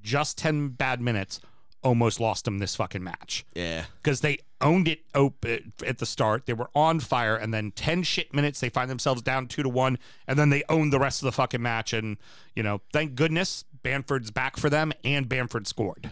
just 0.00 0.38
ten 0.38 0.68
bad 0.70 1.00
minutes, 1.00 1.40
almost 1.82 2.18
lost 2.18 2.44
them 2.46 2.58
this 2.58 2.76
fucking 2.76 3.02
match 3.02 3.44
Yeah, 3.54 3.84
because 4.02 4.20
they 4.20 4.38
owned 4.60 4.88
it 4.88 5.00
op- 5.14 5.44
at 5.44 5.98
the 5.98 6.06
start. 6.06 6.46
They 6.46 6.52
were 6.52 6.70
on 6.74 7.00
fire, 7.00 7.36
and 7.36 7.52
then 7.52 7.72
ten 7.72 8.02
shit 8.02 8.34
minutes 8.34 8.60
they 8.60 8.68
find 8.68 8.90
themselves 8.90 9.22
down 9.22 9.48
two 9.48 9.62
to 9.62 9.68
one, 9.68 9.98
and 10.26 10.38
then 10.38 10.50
they 10.50 10.62
owned 10.68 10.92
the 10.92 10.98
rest 10.98 11.22
of 11.22 11.26
the 11.26 11.32
fucking 11.32 11.62
match. 11.62 11.92
And 11.92 12.16
you 12.56 12.62
know, 12.62 12.80
thank 12.92 13.14
goodness 13.14 13.64
Bamford's 13.82 14.30
back 14.30 14.56
for 14.56 14.70
them, 14.70 14.92
and 15.04 15.28
Bamford 15.28 15.66
scored. 15.66 16.10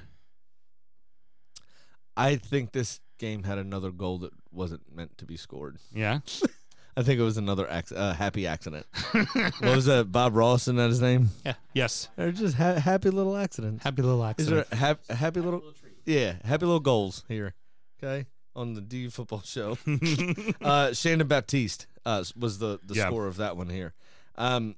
I 2.16 2.36
think 2.36 2.72
this 2.72 3.00
game 3.18 3.42
had 3.44 3.58
another 3.58 3.90
goal 3.90 4.18
that 4.18 4.32
wasn't 4.52 4.82
meant 4.94 5.18
to 5.18 5.26
be 5.26 5.36
scored. 5.36 5.78
Yeah, 5.94 6.20
I 6.96 7.02
think 7.02 7.20
it 7.20 7.22
was 7.24 7.36
another 7.36 7.66
ac- 7.70 7.94
uh, 7.94 8.12
happy 8.14 8.46
accident. 8.46 8.86
what 9.12 9.60
was 9.62 9.84
that? 9.86 10.10
Bob 10.10 10.34
Ross, 10.34 10.62
isn't 10.62 10.76
that 10.76 10.88
his 10.88 11.00
name? 11.00 11.30
yeah, 11.44 11.54
yes. 11.74 12.08
They're 12.16 12.32
just 12.32 12.56
ha- 12.56 12.74
happy 12.74 13.10
little 13.10 13.36
accidents. 13.36 13.84
Happy 13.84 14.02
little 14.02 14.22
Is 14.24 14.30
accident. 14.30 14.70
there 14.70 14.78
hap- 14.78 15.10
happy 15.10 15.40
little? 15.40 15.62
Yeah, 16.06 16.34
happy 16.44 16.64
little 16.66 16.80
goals 16.80 17.24
here. 17.28 17.54
Okay, 18.02 18.26
on 18.56 18.74
the 18.74 18.80
D 18.80 19.08
football 19.08 19.42
show. 19.44 19.76
uh, 20.62 20.92
Shandon 20.92 21.26
Baptiste 21.28 21.86
uh, 22.06 22.24
was 22.36 22.58
the 22.58 22.78
the 22.84 22.94
Yeah. 22.94 23.06
score 23.06 23.26
of 23.26 23.36
that 23.36 23.56
one 23.56 23.68
here. 23.68 23.94
Um, 24.36 24.76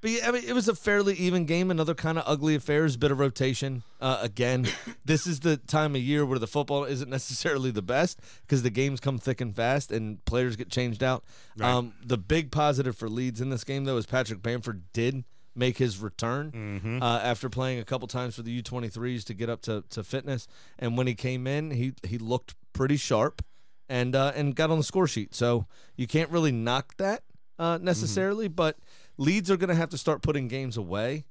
but 0.00 0.10
yeah, 0.10 0.28
I 0.28 0.32
mean, 0.32 0.44
it 0.46 0.52
was 0.52 0.68
a 0.68 0.74
fairly 0.74 1.14
even 1.14 1.44
game. 1.44 1.70
Another 1.70 1.94
kind 1.94 2.18
of 2.18 2.24
ugly 2.26 2.54
affairs, 2.54 2.96
bit 2.96 3.10
of 3.10 3.18
rotation. 3.18 3.82
Uh, 4.00 4.18
again, 4.22 4.68
this 5.04 5.26
is 5.26 5.40
the 5.40 5.56
time 5.56 5.94
of 5.94 6.00
year 6.02 6.24
where 6.24 6.38
the 6.38 6.46
football 6.46 6.84
isn't 6.84 7.10
necessarily 7.10 7.70
the 7.70 7.82
best 7.82 8.20
because 8.42 8.62
the 8.62 8.70
games 8.70 9.00
come 9.00 9.18
thick 9.18 9.40
and 9.40 9.54
fast 9.56 9.90
and 9.90 10.24
players 10.24 10.56
get 10.56 10.70
changed 10.70 11.02
out. 11.02 11.24
Um, 11.60 11.94
the 12.04 12.18
big 12.18 12.52
positive 12.52 12.96
for 12.96 13.08
Leeds 13.08 13.40
in 13.40 13.50
this 13.50 13.64
game, 13.64 13.84
though, 13.84 13.96
is 13.96 14.06
Patrick 14.06 14.42
Bamford 14.42 14.84
did 14.92 15.24
make 15.56 15.78
his 15.78 15.98
return 15.98 17.00
uh, 17.02 17.20
after 17.22 17.48
playing 17.48 17.80
a 17.80 17.84
couple 17.84 18.06
times 18.06 18.36
for 18.36 18.42
the 18.42 18.62
U23s 18.62 19.24
to 19.24 19.34
get 19.34 19.50
up 19.50 19.60
to, 19.62 19.82
to 19.90 20.04
fitness. 20.04 20.46
And 20.78 20.96
when 20.96 21.08
he 21.08 21.14
came 21.16 21.48
in, 21.48 21.72
he 21.72 21.94
he 22.06 22.16
looked 22.18 22.54
pretty 22.72 22.96
sharp 22.96 23.44
and 23.88 24.14
uh, 24.14 24.32
and 24.36 24.54
got 24.54 24.70
on 24.70 24.78
the 24.78 24.84
score 24.84 25.08
sheet. 25.08 25.34
So 25.34 25.66
you 25.96 26.06
can't 26.06 26.30
really 26.30 26.52
knock 26.52 26.96
that 26.98 27.24
uh, 27.58 27.78
necessarily, 27.82 28.46
but 28.46 28.76
Leeds 29.18 29.50
are 29.50 29.56
going 29.56 29.68
to 29.68 29.74
have 29.74 29.90
to 29.90 29.98
start 29.98 30.22
putting 30.22 30.48
games 30.48 30.76
away 30.76 31.24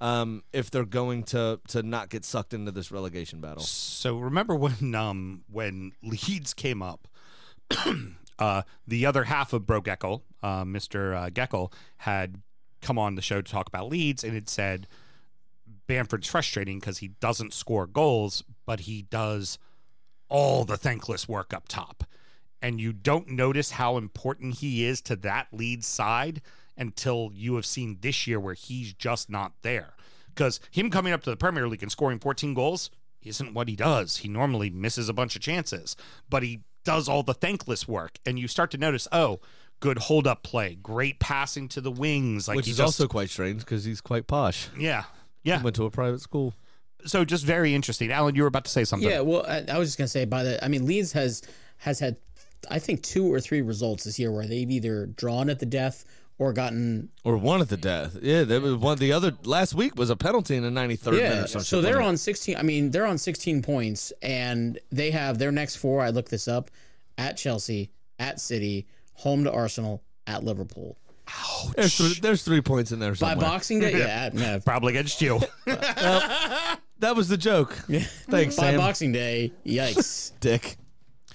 um, 0.00 0.42
if 0.52 0.70
they're 0.70 0.84
going 0.84 1.22
to 1.24 1.60
to 1.68 1.82
not 1.82 2.08
get 2.08 2.24
sucked 2.24 2.52
into 2.52 2.72
this 2.72 2.90
relegation 2.90 3.40
battle. 3.40 3.62
So 3.62 4.18
remember 4.18 4.54
when 4.56 4.94
um 4.94 5.44
when 5.50 5.92
Leeds 6.02 6.54
came 6.54 6.82
up 6.82 7.08
uh, 8.38 8.62
the 8.86 9.06
other 9.06 9.24
half 9.24 9.52
of 9.52 9.66
Bro 9.66 9.82
Geckel, 9.82 10.22
uh, 10.42 10.64
Mr. 10.64 11.16
Uh, 11.16 11.30
Geckel, 11.30 11.72
had 11.98 12.42
come 12.80 12.98
on 12.98 13.14
the 13.14 13.22
show 13.22 13.40
to 13.40 13.50
talk 13.50 13.68
about 13.68 13.88
Leeds 13.88 14.24
and 14.24 14.36
it 14.36 14.48
said 14.48 14.86
Bamford's 15.86 16.28
frustrating 16.28 16.80
because 16.80 16.98
he 16.98 17.08
doesn't 17.08 17.54
score 17.54 17.86
goals, 17.86 18.42
but 18.66 18.80
he 18.80 19.02
does 19.02 19.58
all 20.28 20.64
the 20.64 20.76
thankless 20.76 21.28
work 21.28 21.52
up 21.54 21.68
top. 21.68 22.04
And 22.60 22.80
you 22.80 22.92
don't 22.92 23.28
notice 23.28 23.72
how 23.72 23.98
important 23.98 24.56
he 24.56 24.84
is 24.84 25.02
to 25.02 25.16
that 25.16 25.48
lead 25.52 25.84
side 25.84 26.40
until 26.76 27.30
you 27.34 27.54
have 27.56 27.66
seen 27.66 27.98
this 28.00 28.26
year 28.26 28.38
where 28.40 28.54
he's 28.54 28.92
just 28.92 29.30
not 29.30 29.52
there. 29.62 29.94
Because 30.34 30.58
him 30.70 30.90
coming 30.90 31.12
up 31.12 31.22
to 31.24 31.30
the 31.30 31.36
Premier 31.36 31.68
League 31.68 31.82
and 31.82 31.92
scoring 31.92 32.18
14 32.18 32.54
goals 32.54 32.90
isn't 33.22 33.54
what 33.54 33.68
he 33.68 33.76
does. 33.76 34.18
He 34.18 34.28
normally 34.28 34.68
misses 34.70 35.08
a 35.08 35.12
bunch 35.12 35.36
of 35.36 35.42
chances, 35.42 35.96
but 36.28 36.42
he 36.42 36.60
does 36.84 37.08
all 37.08 37.22
the 37.22 37.34
thankless 37.34 37.86
work. 37.88 38.18
And 38.26 38.38
you 38.38 38.48
start 38.48 38.70
to 38.72 38.78
notice, 38.78 39.06
oh, 39.12 39.40
good 39.80 39.98
hold 39.98 40.26
up 40.26 40.42
play, 40.42 40.74
great 40.74 41.20
passing 41.20 41.68
to 41.68 41.80
the 41.80 41.90
wings. 41.90 42.48
Like 42.48 42.56
Which 42.56 42.68
is 42.68 42.76
just- 42.78 43.00
also 43.00 43.06
quite 43.08 43.30
strange 43.30 43.60
because 43.60 43.84
he's 43.84 44.00
quite 44.00 44.26
posh. 44.26 44.68
yeah. 44.78 45.04
Yeah. 45.44 45.62
Went 45.62 45.76
to 45.76 45.84
a 45.84 45.90
private 45.90 46.20
school. 46.22 46.54
So 47.04 47.22
just 47.24 47.44
very 47.44 47.74
interesting. 47.74 48.10
Alan, 48.10 48.34
you 48.34 48.42
were 48.42 48.48
about 48.48 48.64
to 48.64 48.70
say 48.70 48.84
something. 48.84 49.08
Yeah, 49.08 49.20
well, 49.20 49.44
I, 49.46 49.62
I 49.70 49.78
was 49.78 49.88
just 49.88 49.98
gonna 49.98 50.08
say 50.08 50.24
by 50.24 50.42
the. 50.42 50.64
I 50.64 50.68
mean, 50.68 50.86
Leeds 50.86 51.12
has 51.12 51.42
has 51.76 52.00
had, 52.00 52.16
I 52.70 52.78
think, 52.78 53.02
two 53.02 53.30
or 53.30 53.40
three 53.40 53.60
results 53.60 54.04
this 54.04 54.18
year 54.18 54.32
where 54.32 54.46
they've 54.46 54.70
either 54.70 55.04
drawn 55.04 55.50
at 55.50 55.58
the 55.58 55.66
death 55.66 56.06
or 56.38 56.52
gotten. 56.52 57.10
Or 57.24 57.36
one 57.36 57.60
at 57.60 57.68
the 57.68 57.76
death. 57.76 58.16
Yeah, 58.20 58.44
there 58.44 58.60
was 58.60 58.76
one. 58.76 58.98
The 58.98 59.12
other 59.12 59.32
last 59.44 59.74
week 59.74 59.96
was 59.96 60.10
a 60.10 60.16
penalty 60.16 60.56
in 60.56 60.62
the 60.62 60.70
93rd 60.70 61.12
minute. 61.12 61.50
Yeah, 61.50 61.58
or 61.58 61.62
so 61.62 61.80
they're 61.80 62.02
on 62.02 62.16
sixteen. 62.16 62.56
I 62.56 62.62
mean, 62.62 62.90
they're 62.90 63.06
on 63.06 63.18
sixteen 63.18 63.62
points, 63.62 64.12
and 64.22 64.78
they 64.90 65.10
have 65.10 65.38
their 65.38 65.52
next 65.52 65.76
four. 65.76 66.02
I 66.02 66.10
looked 66.10 66.30
this 66.30 66.48
up: 66.48 66.70
at 67.18 67.36
Chelsea, 67.36 67.90
at 68.18 68.40
City, 68.40 68.86
home 69.14 69.44
to 69.44 69.52
Arsenal, 69.52 70.02
at 70.26 70.44
Liverpool. 70.44 70.96
that. 71.26 71.72
There's 71.76 71.96
three, 71.96 72.14
there's 72.20 72.42
three 72.42 72.60
points 72.60 72.92
in 72.92 72.98
there 72.98 73.14
By. 73.14 73.34
Boxing 73.34 73.80
Day, 73.80 73.92
yeah, 73.98 74.26
at, 74.26 74.34
yeah. 74.34 74.58
Probably 74.58 74.92
against 74.92 75.22
you. 75.22 75.40
that 75.64 77.16
was 77.16 77.28
the 77.28 77.36
joke. 77.36 77.72
Thanks, 78.28 78.56
By 78.56 78.70
Sam. 78.70 78.76
Boxing 78.78 79.12
Day, 79.12 79.52
yikes. 79.64 80.32
Dick. 80.40 80.76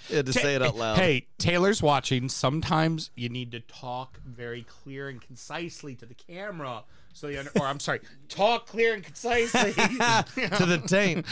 Yeah, 0.15 0.21
to 0.23 0.33
say 0.33 0.55
it 0.55 0.61
out 0.61 0.75
loud. 0.75 0.97
Hey, 0.97 1.27
Taylor's 1.37 1.81
watching. 1.83 2.29
Sometimes 2.29 3.11
you 3.15 3.29
need 3.29 3.51
to 3.51 3.59
talk 3.59 4.19
very 4.25 4.63
clear 4.63 5.07
and 5.09 5.21
concisely 5.21 5.95
to 5.95 6.05
the 6.05 6.15
camera. 6.15 6.83
So 7.13 7.27
you 7.27 7.39
under- 7.39 7.51
or 7.59 7.65
I'm 7.67 7.79
sorry, 7.79 7.99
talk 8.29 8.65
clear 8.67 8.93
and 8.93 9.03
concisely. 9.03 9.73
to 9.73 10.65
the 10.65 10.81
taint. 10.87 11.25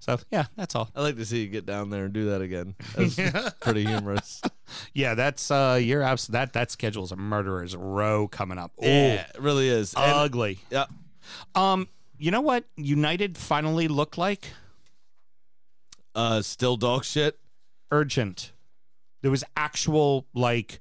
so 0.00 0.18
yeah, 0.30 0.44
that's 0.56 0.74
all. 0.74 0.90
I 0.94 1.00
like 1.02 1.16
to 1.16 1.24
see 1.24 1.42
you 1.42 1.48
get 1.48 1.64
down 1.66 1.90
there 1.90 2.04
and 2.04 2.12
do 2.12 2.26
that 2.30 2.42
again. 2.42 2.74
That's 2.96 3.54
pretty 3.60 3.84
humorous. 3.86 4.42
Yeah, 4.92 5.14
that's 5.14 5.50
uh 5.50 5.78
your 5.82 6.02
abs 6.02 6.26
that 6.28 6.52
that 6.52 6.70
schedule's 6.70 7.10
a 7.12 7.16
murderer's 7.16 7.74
row 7.74 8.28
coming 8.28 8.58
up. 8.58 8.72
Ooh, 8.82 8.86
Yeah, 8.86 9.26
it 9.34 9.40
really 9.40 9.68
is. 9.68 9.94
And- 9.94 10.12
ugly. 10.12 10.58
yeah. 10.70 10.86
Um, 11.54 11.88
you 12.18 12.30
know 12.30 12.42
what 12.42 12.64
United 12.76 13.38
finally 13.38 13.88
looked 13.88 14.18
like? 14.18 14.50
Uh, 16.14 16.42
still 16.42 16.76
dog 16.76 17.04
shit. 17.04 17.38
urgent. 17.90 18.52
There 19.22 19.30
was 19.30 19.44
actual 19.56 20.26
like 20.34 20.80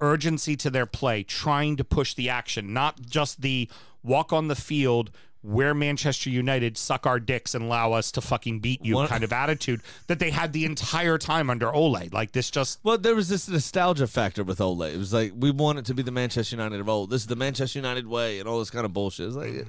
urgency 0.00 0.56
to 0.56 0.70
their 0.70 0.86
play, 0.86 1.22
trying 1.22 1.76
to 1.76 1.84
push 1.84 2.14
the 2.14 2.28
action, 2.28 2.72
not 2.72 3.00
just 3.02 3.40
the 3.42 3.68
walk 4.02 4.32
on 4.32 4.48
the 4.48 4.56
field 4.56 5.10
where 5.42 5.74
Manchester 5.74 6.28
United 6.28 6.76
suck 6.76 7.06
our 7.06 7.20
dicks 7.20 7.54
and 7.54 7.64
allow 7.64 7.92
us 7.92 8.10
to 8.12 8.20
fucking 8.20 8.58
beat 8.58 8.84
you 8.84 8.96
One- 8.96 9.06
kind 9.06 9.22
of 9.22 9.32
attitude 9.32 9.80
that 10.08 10.18
they 10.18 10.30
had 10.30 10.52
the 10.52 10.64
entire 10.64 11.18
time 11.18 11.48
under 11.50 11.72
Ole. 11.72 12.08
Like 12.10 12.32
this 12.32 12.50
just 12.50 12.80
Well, 12.82 12.98
there 12.98 13.14
was 13.14 13.28
this 13.28 13.48
nostalgia 13.48 14.08
factor 14.08 14.42
with 14.42 14.60
Ole. 14.60 14.82
It 14.82 14.98
was 14.98 15.12
like 15.12 15.32
we 15.36 15.52
want 15.52 15.78
it 15.78 15.84
to 15.86 15.94
be 15.94 16.02
the 16.02 16.10
Manchester 16.10 16.56
United 16.56 16.80
of 16.80 16.88
old. 16.88 17.10
This 17.10 17.20
is 17.22 17.28
the 17.28 17.36
Manchester 17.36 17.78
United 17.78 18.08
way, 18.08 18.40
and 18.40 18.48
all 18.48 18.58
this 18.58 18.70
kind 18.70 18.84
of 18.84 18.92
bullshit. 18.92 19.28
It's 19.28 19.36
like 19.36 19.66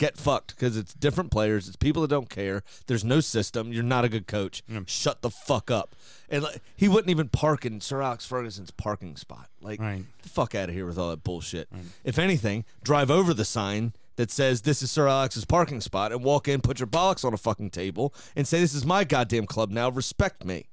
get 0.00 0.16
fucked 0.16 0.56
because 0.56 0.78
it's 0.78 0.94
different 0.94 1.30
players. 1.30 1.68
It's 1.68 1.76
people 1.76 2.00
that 2.02 2.08
don't 2.08 2.30
care. 2.30 2.62
There's 2.86 3.04
no 3.04 3.20
system. 3.20 3.70
You're 3.70 3.82
not 3.84 4.04
a 4.04 4.08
good 4.08 4.26
coach. 4.26 4.62
Shut 4.86 5.20
the 5.20 5.28
fuck 5.30 5.70
up. 5.70 5.94
And 6.30 6.42
like, 6.42 6.62
he 6.74 6.88
wouldn't 6.88 7.10
even 7.10 7.28
park 7.28 7.66
in 7.66 7.82
Sir 7.82 8.00
Alex 8.00 8.24
Ferguson's 8.24 8.70
parking 8.70 9.14
spot. 9.16 9.50
Like, 9.60 9.78
Right. 9.78 9.98
get 9.98 10.22
the 10.22 10.28
fuck 10.30 10.54
out 10.54 10.70
of 10.70 10.74
here 10.74 10.86
with 10.86 10.98
all 10.98 11.10
that 11.10 11.22
bullshit. 11.22 11.68
If 12.02 12.18
anything, 12.18 12.64
drive 12.82 13.10
over 13.10 13.34
the 13.34 13.44
sign 13.44 13.92
that 14.16 14.30
says 14.30 14.62
this 14.62 14.82
is 14.82 14.90
Sir 14.90 15.06
Alex's 15.06 15.44
parking 15.44 15.82
spot 15.82 16.12
and 16.12 16.24
walk 16.24 16.48
in, 16.48 16.62
put 16.62 16.80
your 16.80 16.86
bollocks 16.86 17.24
on 17.24 17.34
a 17.34 17.38
fucking 17.38 17.70
table, 17.70 18.14
and 18.34 18.48
say 18.48 18.58
this 18.58 18.74
is 18.74 18.86
my 18.86 19.04
goddamn 19.04 19.44
club 19.46 19.70
now. 19.70 19.90
Respect 19.90 20.44
me. 20.46 20.64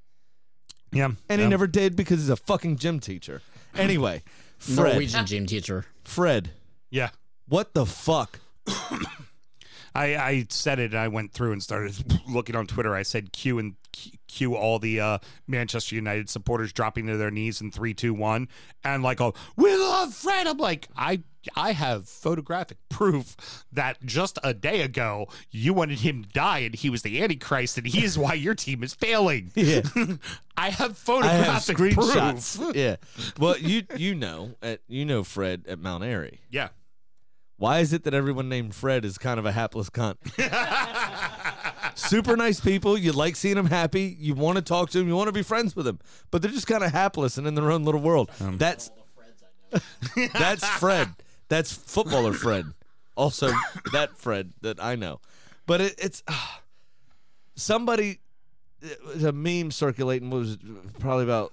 yeah. 0.94 1.06
And 1.30 1.40
yeah. 1.40 1.46
he 1.46 1.48
never 1.48 1.68
did 1.68 1.96
because 1.98 2.22
he's 2.22 2.30
a 2.30 2.38
fucking 2.38 2.78
gym 2.78 3.02
teacher. 3.02 3.42
Anyway, 3.76 4.24
Fred. 4.58 4.94
Norwegian 4.94 5.26
gym 5.26 5.46
teacher. 5.46 5.84
Fred, 6.06 6.52
yeah. 6.90 7.10
what 7.48 7.74
the 7.74 7.86
fuck? 7.86 8.40
I, 9.96 10.16
I 10.16 10.46
said 10.50 10.78
it 10.80 10.92
and 10.92 11.00
I 11.00 11.08
went 11.08 11.32
through 11.32 11.54
and 11.54 11.64
started 11.64 12.20
looking 12.30 12.56
on 12.56 12.68
Twitter. 12.68 12.96
I 12.96 13.02
said 13.04 13.34
cue 13.34 13.58
and 13.58 13.76
cue 14.28 14.56
all 14.56 14.78
the 14.78 15.00
uh, 15.00 15.18
Manchester 15.48 15.96
United 15.96 16.30
supporters 16.30 16.72
dropping 16.72 17.08
to 17.08 17.18
their 17.18 17.32
knees 17.32 17.62
in 17.62 17.72
three, 17.72 17.96
two, 17.96 18.14
one, 18.14 18.48
and 18.84 19.02
like, 19.02 19.20
oh, 19.22 19.34
we 19.56 19.76
love 19.76 20.14
Fred. 20.14 20.46
I'm 20.46 20.58
like, 20.58 20.88
I 20.96 21.24
I 21.56 21.72
have 21.72 22.08
photographic 22.08 22.78
proof 22.90 23.64
that 23.72 23.98
just 24.06 24.38
a 24.44 24.54
day 24.54 24.82
ago 24.82 25.30
you 25.50 25.74
wanted 25.74 26.00
him 26.00 26.24
to 26.26 26.30
die 26.30 26.60
and 26.60 26.76
he 26.76 26.90
was 26.90 27.02
the 27.02 27.24
Antichrist 27.24 27.78
and 27.78 27.88
he 27.88 28.04
is 28.04 28.18
why 28.18 28.34
your 28.34 28.54
team 28.54 28.84
is 28.84 28.94
failing. 28.94 29.52
Yeah. 29.68 29.82
I 30.56 30.70
have 30.70 31.00
I 31.10 31.28
have 31.28 31.64
photographic 31.64 31.78
proof. 31.96 32.76
yeah. 32.76 32.98
Well, 33.40 33.58
you 33.58 33.84
you 33.96 34.14
know 34.16 34.56
at 34.62 34.82
you 34.88 35.06
know 35.06 35.24
Fred 35.24 35.66
at 35.68 35.80
Mount 35.80 36.04
Airy. 36.04 36.42
Yeah. 36.50 36.70
Why 37.58 37.80
is 37.80 37.92
it 37.92 38.04
that 38.04 38.14
everyone 38.14 38.50
named 38.50 38.76
Fred 38.76 39.04
is 39.04 39.18
kind 39.18 39.40
of 39.40 39.46
a 39.46 39.52
hapless 39.52 39.90
cunt? 39.90 40.18
Super 41.98 42.38
nice 42.38 42.60
people. 42.60 42.98
You 42.98 43.12
like 43.12 43.36
seeing 43.36 43.56
them 43.56 43.66
happy. 43.66 44.16
You 44.20 44.36
want 44.36 44.58
to 44.58 44.62
talk 44.62 44.92
to 44.92 45.00
them. 45.00 45.08
You 45.08 45.16
want 45.16 45.28
to 45.28 45.34
be 45.34 45.42
friends 45.42 45.76
with 45.76 45.86
them. 45.86 46.00
But 46.30 46.44
they're 46.44 46.52
just 46.52 46.68
kind 46.68 46.84
of 46.84 46.92
hapless 46.92 47.38
and 47.38 47.48
in 47.48 47.56
their 47.56 47.72
own 47.72 47.84
little 47.84 48.02
world. 48.02 48.30
that's 48.40 48.92
that's 50.34 50.68
Fred. 50.78 51.10
That's 51.50 51.74
footballer 51.74 52.34
Fred. 52.34 52.66
Also, 53.16 53.52
that 53.92 54.16
Fred 54.18 54.54
that 54.62 54.82
I 54.82 54.96
know. 54.96 55.20
But 55.66 55.82
it, 55.82 55.96
it's 55.98 56.24
ah, 56.28 56.62
somebody. 57.56 58.20
It 58.82 59.04
was 59.04 59.24
a 59.24 59.32
meme 59.32 59.72
circulating. 59.72 60.30
Was 60.30 60.58
probably 61.00 61.24
about 61.24 61.52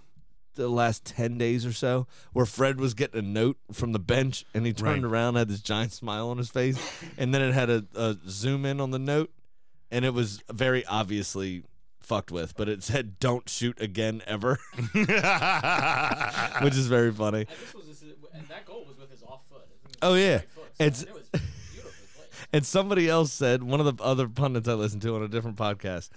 the 0.54 0.68
last 0.68 1.04
10 1.04 1.36
days 1.38 1.64
or 1.66 1.72
so 1.72 2.06
where 2.32 2.46
Fred 2.46 2.78
was 2.80 2.94
getting 2.94 3.18
a 3.18 3.22
note 3.22 3.56
from 3.72 3.92
the 3.92 3.98
bench 3.98 4.44
and 4.54 4.64
he 4.66 4.72
turned 4.72 5.04
Right. 5.04 5.10
around 5.12 5.34
had 5.36 5.48
this 5.48 5.60
giant 5.60 5.92
smile 5.92 6.28
on 6.28 6.38
his 6.38 6.50
face 6.50 6.78
and 7.18 7.34
then 7.34 7.42
it 7.42 7.52
had 7.54 7.70
a, 7.70 7.84
a 7.94 8.16
zoom 8.28 8.64
in 8.64 8.80
on 8.80 8.90
the 8.90 8.98
note 8.98 9.30
and 9.90 10.04
it 10.04 10.14
was 10.14 10.42
very 10.52 10.84
obviously 10.86 11.64
fucked 12.00 12.30
with 12.30 12.56
but 12.56 12.68
it 12.68 12.82
said 12.82 13.18
don't 13.18 13.48
shoot 13.48 13.80
again 13.80 14.22
ever. 14.26 14.58
Which 16.62 16.74
is 16.76 16.86
very 16.86 17.12
funny. 17.12 17.46
That 18.48 18.64
goal 18.66 18.84
was 18.86 18.98
with 18.98 19.10
his 19.10 19.22
off 19.22 19.40
foot. 19.48 19.62
oh 20.02 20.14
yeah. 20.14 20.42
It's 20.78 21.04
and 22.52 22.64
somebody 22.66 23.08
else 23.08 23.32
said 23.32 23.62
one 23.62 23.80
of 23.80 23.96
the 23.96 24.02
other 24.02 24.28
pundits 24.28 24.68
I 24.68 24.74
listened 24.74 25.02
to 25.02 25.14
on 25.16 25.22
a 25.22 25.28
different 25.28 25.56
podcast 25.56 26.10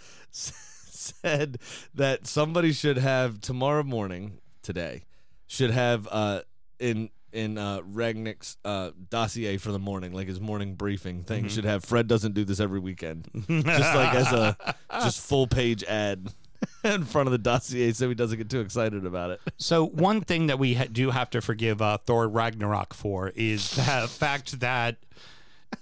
said 1.21 1.59
that 1.93 2.27
somebody 2.27 2.71
should 2.73 2.97
have 2.97 3.41
tomorrow 3.41 3.83
morning 3.83 4.39
today 4.61 5.03
should 5.47 5.71
have 5.71 6.07
uh 6.11 6.41
in 6.79 7.09
in 7.31 7.57
uh 7.57 7.79
Rangnick's 7.81 8.57
uh 8.65 8.91
dossier 9.09 9.57
for 9.57 9.71
the 9.71 9.79
morning 9.79 10.13
like 10.13 10.27
his 10.27 10.39
morning 10.41 10.75
briefing 10.75 11.23
thing 11.23 11.47
should 11.47 11.65
have 11.65 11.83
Fred 11.83 12.07
doesn't 12.07 12.33
do 12.33 12.43
this 12.43 12.59
every 12.59 12.79
weekend. 12.79 13.29
Just 13.47 13.95
like 13.95 14.13
as 14.15 14.31
a 14.31 14.57
just 15.03 15.25
full 15.25 15.47
page 15.47 15.83
ad 15.83 16.33
in 16.83 17.03
front 17.05 17.27
of 17.27 17.31
the 17.31 17.37
dossier 17.37 17.91
so 17.93 18.09
he 18.09 18.15
doesn't 18.15 18.37
get 18.37 18.49
too 18.49 18.61
excited 18.61 19.05
about 19.05 19.31
it. 19.31 19.39
So 19.57 19.85
one 19.85 20.21
thing 20.21 20.47
that 20.47 20.57
we 20.59 20.73
ha- 20.73 20.87
do 20.91 21.11
have 21.11 21.29
to 21.31 21.41
forgive 21.41 21.81
uh, 21.81 21.97
Thor 21.99 22.27
Ragnarok 22.27 22.93
for 22.93 23.29
is 23.35 23.71
the 23.75 24.07
fact 24.09 24.59
that 24.59 24.97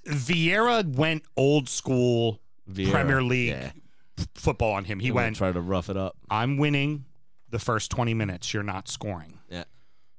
Vieira 0.06 0.86
went 0.96 1.24
old 1.38 1.70
school 1.70 2.40
Vieira, 2.70 2.92
Premier 2.92 3.22
League 3.24 3.50
yeah. 3.50 3.72
Football 4.36 4.74
on 4.74 4.86
him. 4.86 5.00
He 5.00 5.10
I'm 5.10 5.16
went, 5.16 5.36
try 5.36 5.52
to 5.52 5.60
rough 5.62 5.90
it 5.90 5.98
up 5.98 6.16
I'm 6.30 6.58
winning 6.58 7.06
the 7.50 7.60
first 7.60 7.92
20 7.92 8.14
minutes. 8.14 8.54
You're 8.54 8.64
not 8.64 8.88
scoring. 8.88 9.40
yeah 9.50 9.64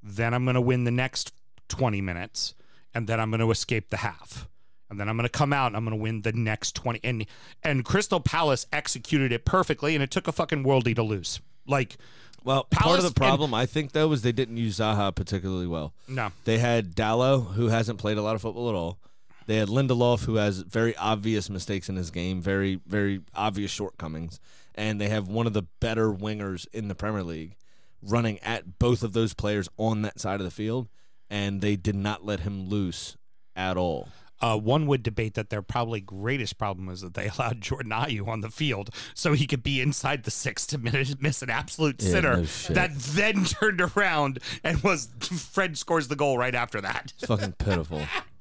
Then 0.03 0.35
I'm 0.35 0.45
going 0.45 0.55
to 0.55 0.61
win 0.61 0.85
the 0.85 0.91
next 0.91 1.33
20 1.69 2.01
minutes, 2.01 2.55
and 2.95 3.07
then 3.07 3.21
I'm 3.21 3.31
going 3.31 3.41
to 3.41 3.51
escape 3.51 3.91
the 3.91 3.99
half. 3.99 4.49
And 4.89 5.01
then 5.01 5.09
I'm 5.09 5.17
going 5.17 5.25
to 5.29 5.33
come 5.33 5.53
out 5.53 5.67
and 5.69 5.77
I'm 5.77 5.85
going 5.85 5.97
to 5.97 6.03
win 6.03 6.23
the 6.23 6.33
next 6.33 6.75
20. 6.77 7.01
And 7.03 7.27
and 7.63 7.85
Crystal 7.85 8.21
Palace 8.21 8.67
executed 8.73 9.33
it 9.33 9.45
perfectly, 9.45 9.95
and 9.95 10.03
it 10.03 10.11
took 10.11 10.29
a 10.29 10.33
fucking 10.33 10.63
worldie 10.65 10.95
to 10.95 11.03
lose. 11.03 11.41
Like, 11.67 11.97
Well, 12.45 12.65
part 12.71 12.99
of 12.99 13.03
the 13.03 13.09
and- 13.09 13.17
problem 13.17 13.53
I 13.53 13.67
think 13.67 13.93
though 13.93 14.07
was 14.09 14.23
they 14.23 14.31
didn't 14.33 14.59
use 14.59 14.79
Zaha 14.79 15.13
particularly 15.15 15.67
well. 15.67 15.93
no. 16.07 16.31
They 16.45 16.59
had 16.59 16.95
Dalot, 16.95 17.55
who 17.55 17.69
hasn't 17.69 17.99
played 17.99 18.17
a 18.19 18.23
lot 18.23 18.37
of 18.37 18.43
football 18.43 18.69
at 18.69 18.75
all. 18.77 18.99
They 19.47 19.57
had 19.57 19.69
Lindelof, 19.69 20.25
who 20.25 20.37
has 20.37 20.59
very 20.61 20.97
obvious 20.97 21.49
mistakes 21.49 21.89
in 21.89 21.97
his 21.97 22.11
game, 22.11 22.41
very 22.41 22.81
very 22.87 23.21
obvious 23.35 23.71
shortcomings, 23.71 24.41
and 24.75 25.01
they 25.01 25.09
have 25.09 25.29
one 25.29 25.47
of 25.47 25.53
the 25.53 25.63
better 25.81 26.13
wingers 26.13 26.67
in 26.73 26.89
the 26.89 26.95
Premier 26.95 27.23
League, 27.23 27.57
running 28.03 28.39
at 28.41 28.79
both 28.79 29.03
of 29.03 29.13
those 29.13 29.35
players 29.35 29.69
on 29.77 30.03
that 30.03 30.21
side 30.21 30.41
of 30.41 30.45
the 30.45 30.51
field, 30.51 30.89
and 31.31 31.61
they 31.61 31.77
did 31.77 31.97
not 31.97 32.25
let 32.25 32.41
him 32.41 32.69
loose 32.69 33.17
at 33.55 33.77
all. 33.77 34.09
Uh, 34.39 34.57
one 34.59 34.87
would 34.87 35.03
debate 35.03 35.33
that 35.35 35.49
their 35.49 35.63
probably 35.63 36.01
greatest 36.01 36.59
problem 36.59 36.87
was 36.87 37.01
that 37.01 37.15
they 37.15 37.29
allowed 37.39 37.61
Jordan 37.61 37.93
Ayew 37.93 38.29
on 38.29 38.41
the 38.43 38.51
field 38.51 38.91
so 39.15 39.33
he 39.33 39.47
could 39.47 39.63
be 39.63 39.81
inside 39.81 40.25
the 40.25 40.31
six 40.31 40.67
to 40.67 40.79
miss, 40.79 41.17
miss 41.21 41.41
an 41.41 41.51
absolute 41.51 42.03
Yeah, 42.03 42.11
sitter 42.11 42.37
no 42.37 42.43
that 42.75 42.95
then 42.95 43.45
turned 43.47 43.81
around 43.81 44.41
and 44.63 44.83
was 44.83 45.09
Fred 45.21 45.79
scores 45.79 46.09
the 46.09 46.17
goal 46.17 46.37
right 46.37 46.55
after 46.55 46.81
that. 46.83 47.13
It's 47.17 47.27
fucking 47.27 47.53
pitiful. 47.53 48.03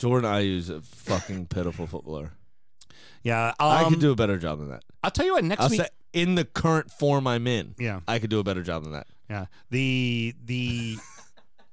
Jordan 0.00 0.30
Ayew's 0.30 0.70
a 0.70 0.80
fucking 0.80 1.46
pitiful 1.46 1.86
footballer. 1.86 2.32
Yeah, 3.22 3.48
um, 3.48 3.54
I 3.60 3.84
could 3.90 4.00
do 4.00 4.12
a 4.12 4.16
better 4.16 4.38
job 4.38 4.58
than 4.58 4.70
that. 4.70 4.82
I'll 5.04 5.10
tell 5.10 5.26
you 5.26 5.34
what. 5.34 5.44
Next 5.44 5.60
I'll 5.60 5.68
week, 5.68 5.82
in 6.14 6.36
the 6.36 6.44
current 6.46 6.90
form 6.90 7.26
I'm 7.26 7.46
in, 7.46 7.74
Yeah. 7.78 8.00
I 8.08 8.18
could 8.18 8.30
do 8.30 8.38
a 8.38 8.42
better 8.42 8.62
job 8.62 8.84
than 8.84 8.92
that. 8.92 9.06
Yeah. 9.28 9.46
The 9.68 10.34
the 10.42 10.96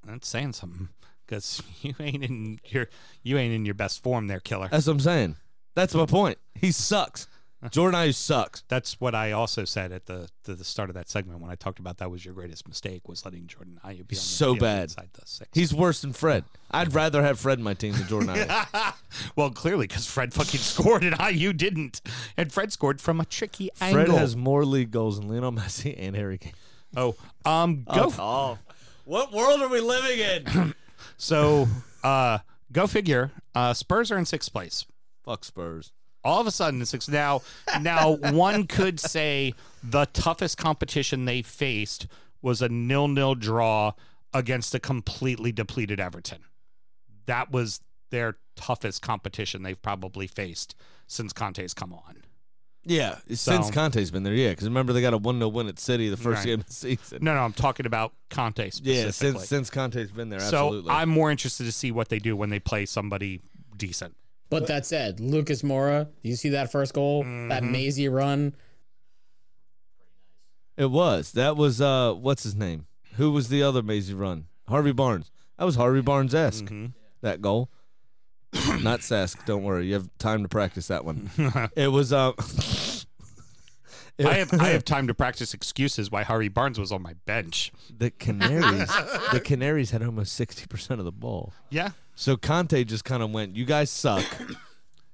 that's 0.06 0.28
saying 0.28 0.54
something 0.54 0.90
because 1.26 1.64
you 1.82 1.94
ain't 2.02 2.22
in 2.24 2.60
your 2.66 2.88
you 3.24 3.38
ain't 3.38 3.54
in 3.54 3.64
your 3.66 3.76
best 3.76 4.04
form 4.04 4.28
there, 4.28 4.42
killer. 4.42 4.68
That's 4.70 4.88
what 4.88 4.94
I'm 4.94 5.00
saying. 5.00 5.38
That's 5.74 5.96
my 5.96 6.06
point. 6.06 6.38
He 6.54 6.72
sucks. 6.72 7.28
Jordan 7.72 8.00
Ayew 8.00 8.14
sucks. 8.14 8.64
That's 8.68 9.02
what 9.02 9.16
I 9.16 9.32
also 9.32 9.66
said 9.66 9.92
at 9.92 10.06
the 10.06 10.30
the, 10.44 10.54
the 10.54 10.64
start 10.64 10.90
of 10.90 10.94
that 10.96 11.10
segment 11.10 11.40
when 11.42 11.50
I 11.50 11.56
talked 11.56 11.80
about 11.80 11.98
that 11.98 12.12
was 12.12 12.24
your 12.24 12.36
greatest 12.36 12.68
mistake 12.68 13.08
was 13.10 13.26
letting 13.26 13.48
Jordan 13.48 13.80
Ayew 13.84 13.98
be 13.98 14.02
on 14.02 14.08
the 14.10 14.16
So 14.16 14.56
bad. 14.56 14.84
inside 14.84 15.10
the 15.14 15.22
six. 15.26 15.50
He's 15.54 15.74
worse 15.74 16.02
than 16.02 16.14
Fred. 16.14 16.44
I'd 16.70 16.94
rather 16.94 17.24
have 17.24 17.40
Fred 17.40 17.58
in 17.58 17.64
my 17.64 17.74
team 17.74 17.94
than 17.94 18.08
Jordan 18.08 18.30
Ayew. 18.36 18.94
well, 19.36 19.50
clearly 19.50 19.88
because 19.88 20.06
Fred 20.06 20.34
fucking 20.36 20.60
scored 20.60 21.04
and 21.04 21.16
Ayew 21.18 21.58
didn't, 21.58 22.02
and 22.38 22.52
Fred 22.52 22.72
scored 22.72 23.02
from 23.02 23.20
a 23.20 23.26
tricky 23.26 23.70
Fred 23.74 23.88
angle. 23.90 24.06
Fred 24.06 24.20
has 24.20 24.36
more 24.36 24.64
league 24.64 24.92
goals 24.92 25.20
than 25.20 25.28
Lionel 25.28 25.52
Messi 25.52 25.96
and 25.98 26.16
Harry 26.16 26.38
Kane. 26.38 26.54
oh, 26.96 27.16
um, 27.44 27.86
go 27.92 28.14
Oh, 28.20 28.60
what 29.06 29.32
world 29.34 29.62
are 29.62 29.70
we 29.70 29.80
living 29.82 30.20
in? 30.20 30.76
so 31.18 31.68
uh 32.04 32.38
go 32.72 32.86
figure. 32.86 33.32
Uh, 33.56 33.74
Spurs 33.74 34.12
are 34.12 34.18
in 34.20 34.26
sixth 34.26 34.52
place. 34.54 34.86
Fuck 35.26 35.44
Spurs. 35.44 35.92
All 36.28 36.42
of 36.42 36.48
a 36.48 36.52
sudden 36.52 36.82
it's 36.82 37.08
now 37.10 37.42
now 37.82 38.12
one 38.32 38.68
could 38.68 39.00
say 39.00 39.54
the 39.84 40.06
toughest 40.08 40.58
competition 40.58 41.26
they 41.26 41.42
faced 41.42 42.08
was 42.42 42.62
a 42.62 42.70
nil-nil 42.70 43.36
draw 43.36 43.94
against 44.34 44.76
a 44.76 44.80
completely 44.80 45.52
depleted 45.52 46.00
Everton. 46.00 46.40
That 47.26 47.52
was 47.52 47.82
their 48.12 48.38
toughest 48.56 49.02
competition 49.02 49.64
they've 49.64 49.82
probably 49.82 50.28
faced 50.28 50.76
since 51.08 51.34
Conte's 51.34 51.74
come 51.74 51.94
on. 51.94 52.24
Yeah, 52.86 53.18
since 53.28 53.68
So- 53.68 53.72
Conte's 53.74 54.12
been 54.12 54.24
there, 54.24 54.34
yeah. 54.34 54.50
Because 54.52 54.66
remember 54.68 54.94
they 54.94 55.02
got 55.02 55.14
a 55.14 55.18
one 55.18 55.38
0 55.40 55.50
win 55.50 55.68
at 55.68 55.78
City 55.80 56.08
the 56.10 56.16
first 56.16 56.38
Right. 56.40 56.46
game 56.46 56.60
of 56.62 56.68
the 56.68 56.74
season. 56.74 57.20
No, 57.22 57.34
no, 57.34 57.42
I'm 57.42 57.52
talking 57.54 57.86
about 57.86 58.14
Conte 58.30 58.70
specifically. 58.70 58.94
yeah, 58.96 59.12
since 59.12 59.46
since 59.48 59.70
Conte's 59.70 60.12
been 60.12 60.30
there, 60.30 60.40
so. 60.40 60.86
I'm 60.90 61.10
more 61.10 61.30
interested 61.32 61.66
to 61.66 61.72
see 61.74 61.92
what 61.92 62.08
they 62.10 62.20
do 62.20 62.36
when 62.38 62.50
they 62.50 62.60
play 62.60 62.86
somebody 62.86 63.42
decent. 63.76 64.16
But 64.50 64.68
that 64.68 64.86
said, 64.86 65.20
Lucas 65.20 65.62
Moura, 65.62 66.08
you 66.22 66.36
see 66.36 66.50
that 66.50 66.72
first 66.72 66.94
goal, 66.94 67.24
that 67.50 67.64
mazy 67.64 68.08
run. 68.08 68.56
it 70.78 70.90
was 70.92 71.32
that 71.34 71.58
was 71.58 71.82
uh 71.82 72.14
what's 72.14 72.44
his 72.44 72.56
name? 72.56 72.86
Who 73.16 73.32
was 73.32 73.50
the 73.50 73.64
other 73.64 73.82
Maisie 73.82 74.14
run? 74.14 74.46
Harvey 74.70 74.92
Barnes. 74.92 75.32
That 75.58 75.66
was 75.66 75.76
Harvey 75.76 76.02
Barnes 76.02 76.36
esque. 76.36 76.66
Mm-hmm. 76.66 76.88
That 77.22 77.42
goal. 77.42 77.70
Not 78.82 79.00
Sask. 79.02 79.44
Don't 79.46 79.64
worry, 79.64 79.88
you 79.88 79.94
have 79.94 80.08
time 80.20 80.44
to 80.44 80.50
practice 80.50 80.88
that 80.88 81.04
one. 81.04 81.30
it 81.76 81.88
was 81.88 82.14
uh. 82.14 82.34
I 84.20 84.34
have 84.38 84.54
I 84.54 84.70
have 84.70 84.84
time 84.86 85.08
to 85.08 85.14
practice 85.14 85.54
excuses 85.54 86.10
why 86.10 86.24
Harvey 86.24 86.48
Barnes 86.50 86.80
was 86.80 86.92
on 86.92 87.02
my 87.02 87.14
bench. 87.26 87.72
the 87.96 88.10
Canaries. 88.12 88.88
the 89.32 89.42
Canaries 89.44 89.92
had 89.92 90.02
almost 90.04 90.34
sixty 90.34 90.66
percent 90.66 91.00
of 91.00 91.06
the 91.06 91.12
ball. 91.12 91.54
Yeah. 91.70 91.90
So 92.16 92.36
Conte 92.38 92.84
just 92.84 93.06
kind 93.06 93.22
of 93.22 93.32
went, 93.32 93.56
"You 93.56 93.66
guys 93.66 93.92
suck. 93.92 94.26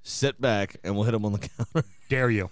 Sit 0.02 0.40
back, 0.40 0.76
and 0.84 0.94
we'll 0.94 1.04
hit 1.04 1.12
them 1.12 1.24
on 1.24 1.32
the 1.32 1.38
counter." 1.74 1.86
dare 2.08 2.30
you. 2.30 2.50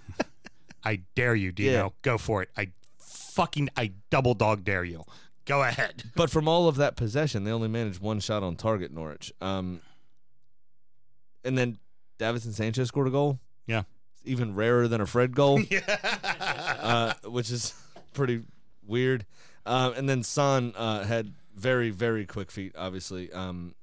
I 0.84 1.00
dare 1.14 1.34
you, 1.34 1.52
Dino. 1.52 1.70
Yeah. 1.72 1.88
Go 2.02 2.18
for 2.18 2.42
it. 2.42 2.50
I 2.56 2.68
fucking 2.98 3.70
I 3.76 3.92
double 4.10 4.34
dog 4.34 4.64
dare 4.64 4.84
you. 4.84 5.04
Go 5.44 5.62
ahead. 5.62 6.04
But 6.14 6.30
from 6.30 6.46
all 6.48 6.68
of 6.68 6.76
that 6.76 6.96
possession, 6.96 7.44
they 7.44 7.50
only 7.50 7.68
managed 7.68 8.00
one 8.00 8.20
shot 8.20 8.42
on 8.42 8.56
target. 8.56 8.92
Norwich. 8.92 9.32
Um, 9.40 9.80
and 11.44 11.56
then 11.58 11.78
Davinson 12.18 12.52
Sanchez 12.52 12.88
scored 12.88 13.08
a 13.08 13.10
goal. 13.10 13.38
Yeah. 13.66 13.82
Even 14.24 14.54
rarer 14.54 14.88
than 14.88 15.00
a 15.00 15.06
Fred 15.06 15.34
goal. 15.34 15.60
uh, 15.88 17.14
which 17.24 17.50
is 17.50 17.74
pretty 18.14 18.42
weird. 18.86 19.26
Um, 19.64 19.94
and 19.94 20.08
then 20.08 20.22
Son 20.22 20.72
uh, 20.76 21.04
had 21.04 21.32
very 21.54 21.90
very 21.90 22.26
quick 22.26 22.50
feet, 22.50 22.74
obviously, 22.76 23.32
um, 23.32 23.74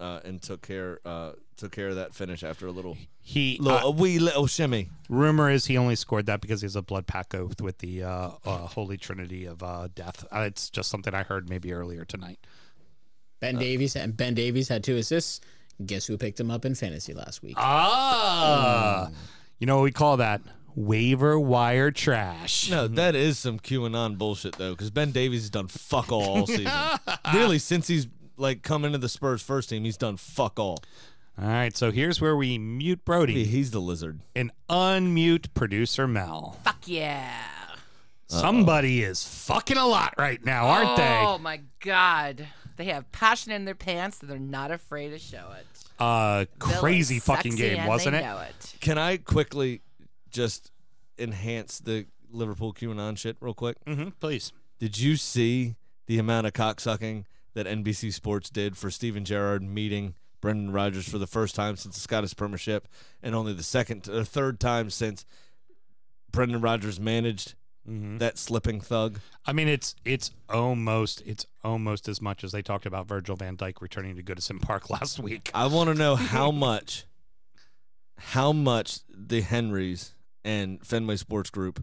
uh, 0.00 0.20
and 0.24 0.42
took 0.42 0.62
care 0.62 0.98
uh, 1.04 1.32
took 1.56 1.72
care 1.72 1.88
of 1.88 1.96
that 1.96 2.14
finish 2.14 2.42
after 2.42 2.66
a 2.66 2.72
little 2.72 2.96
He 3.20 3.58
little 3.60 3.78
uh, 3.78 3.82
a 3.84 3.90
wee 3.90 4.18
little 4.18 4.46
shimmy. 4.46 4.88
rumor 5.08 5.50
is 5.50 5.66
he 5.66 5.76
only 5.76 5.94
scored 5.94 6.26
that 6.26 6.40
because 6.40 6.62
he 6.62 6.64
has 6.64 6.74
a 6.74 6.82
blood 6.82 7.06
pact 7.06 7.34
oath 7.34 7.60
with 7.60 7.78
the 7.78 8.02
uh, 8.02 8.30
uh, 8.44 8.58
Holy 8.66 8.96
Trinity 8.96 9.44
of 9.44 9.62
uh, 9.62 9.88
Death. 9.94 10.24
Uh, 10.32 10.40
it's 10.40 10.70
just 10.70 10.90
something 10.90 11.14
I 11.14 11.22
heard 11.22 11.48
maybe 11.48 11.72
earlier 11.72 12.04
tonight. 12.04 12.38
Ben 13.40 13.56
Davies 13.56 13.96
and 13.96 14.16
Ben 14.16 14.34
Davies 14.34 14.68
had 14.68 14.82
two 14.82 14.96
assists. 14.96 15.40
Guess 15.84 16.06
who 16.06 16.18
picked 16.18 16.38
him 16.38 16.50
up 16.50 16.66
in 16.66 16.74
fantasy 16.74 17.14
last 17.14 17.42
week? 17.42 17.54
Ah, 17.56 19.10
you 19.60 19.66
know 19.66 19.76
what 19.76 19.84
we 19.84 19.92
call 19.92 20.16
that? 20.16 20.40
Waiver 20.74 21.38
wire 21.38 21.90
trash. 21.90 22.70
No, 22.70 22.86
mm-hmm. 22.86 22.94
that 22.96 23.14
is 23.14 23.38
some 23.38 23.58
QAnon 23.60 24.18
bullshit 24.18 24.56
though, 24.56 24.70
because 24.70 24.90
Ben 24.90 25.12
Davies 25.12 25.42
has 25.42 25.50
done 25.50 25.68
fuck 25.68 26.10
all 26.10 26.24
all 26.24 26.46
season. 26.46 26.72
really, 27.34 27.58
since 27.58 27.86
he's 27.86 28.08
like 28.36 28.62
come 28.62 28.84
into 28.84 28.98
the 28.98 29.08
Spurs 29.08 29.42
first 29.42 29.68
team, 29.68 29.84
he's 29.84 29.96
done 29.96 30.16
fuck 30.16 30.58
all. 30.58 30.82
All 31.40 31.48
right, 31.48 31.74
so 31.76 31.90
here's 31.90 32.20
where 32.20 32.36
we 32.36 32.58
mute 32.58 33.04
Brody 33.04 33.44
He's 33.44 33.70
the 33.70 33.80
lizard. 33.80 34.20
and 34.36 34.50
unmute 34.68 35.54
producer 35.54 36.06
Mel. 36.06 36.58
Fuck 36.64 36.86
yeah. 36.86 37.30
Somebody 38.26 39.02
is 39.02 39.24
fucking 39.24 39.76
a 39.76 39.86
lot 39.86 40.14
right 40.18 40.44
now, 40.44 40.66
aren't 40.66 40.96
they? 40.96 41.22
Oh 41.26 41.38
my 41.38 41.60
god. 41.80 42.46
They 42.76 42.84
have 42.86 43.10
passion 43.10 43.52
in 43.52 43.64
their 43.64 43.74
pants 43.74 44.20
and 44.20 44.30
they're 44.30 44.38
not 44.38 44.70
afraid 44.70 45.10
to 45.10 45.18
show 45.18 45.52
it. 45.58 45.66
Uh, 46.00 46.46
crazy 46.58 47.18
fucking 47.18 47.56
game, 47.56 47.86
wasn't 47.86 48.16
it? 48.16 48.24
It. 48.24 48.74
Can 48.80 48.98
I 48.98 49.18
quickly 49.18 49.82
just 50.30 50.70
enhance 51.18 51.78
the 51.78 52.06
Liverpool 52.30 52.72
QAnon 52.72 53.18
shit 53.18 53.36
real 53.40 53.54
quick? 53.54 53.76
Mm-hmm, 53.84 54.10
please. 54.20 54.52
Did 54.78 54.98
you 54.98 55.16
see 55.16 55.76
the 56.06 56.18
amount 56.18 56.46
of 56.46 56.54
cocksucking 56.54 57.24
that 57.54 57.66
NBC 57.66 58.12
Sports 58.12 58.48
did 58.48 58.76
for 58.76 58.90
Steven 58.90 59.24
Gerrard 59.24 59.62
meeting 59.62 60.14
Brendan 60.40 60.72
Rodgers 60.72 61.08
for 61.08 61.18
the 61.18 61.26
first 61.26 61.54
time 61.54 61.76
since 61.76 61.94
the 61.96 62.00
Scottish 62.00 62.34
Premiership, 62.34 62.88
and 63.22 63.34
only 63.34 63.52
the 63.52 63.62
second 63.62 64.08
or 64.08 64.24
third 64.24 64.58
time 64.58 64.88
since 64.90 65.26
Brendan 66.32 66.60
Rodgers 66.60 66.98
managed 66.98 67.54
Mm-hmm. 67.88 68.18
that 68.18 68.38
slipping 68.38 68.80
thug? 68.80 69.20
I 69.46 69.52
mean, 69.52 69.66
it's 69.66 69.96
it's 70.04 70.30
almost 70.48 71.22
it's 71.26 71.46
almost 71.64 72.08
as 72.08 72.20
much 72.20 72.44
as 72.44 72.52
they 72.52 72.62
talked 72.62 72.86
about 72.86 73.06
Virgil 73.08 73.36
van 73.36 73.56
Dijk 73.56 73.80
returning 73.80 74.16
to 74.16 74.22
Goodison 74.22 74.60
Park 74.60 74.90
last 74.90 75.18
week. 75.18 75.50
I 75.54 75.66
want 75.66 75.88
to 75.88 75.94
know 75.94 76.14
how 76.14 76.50
much, 76.50 77.06
how 78.18 78.52
much 78.52 79.00
the 79.08 79.40
Henrys 79.40 80.14
and 80.44 80.84
Fenway 80.86 81.16
Sports 81.16 81.50
Group 81.50 81.82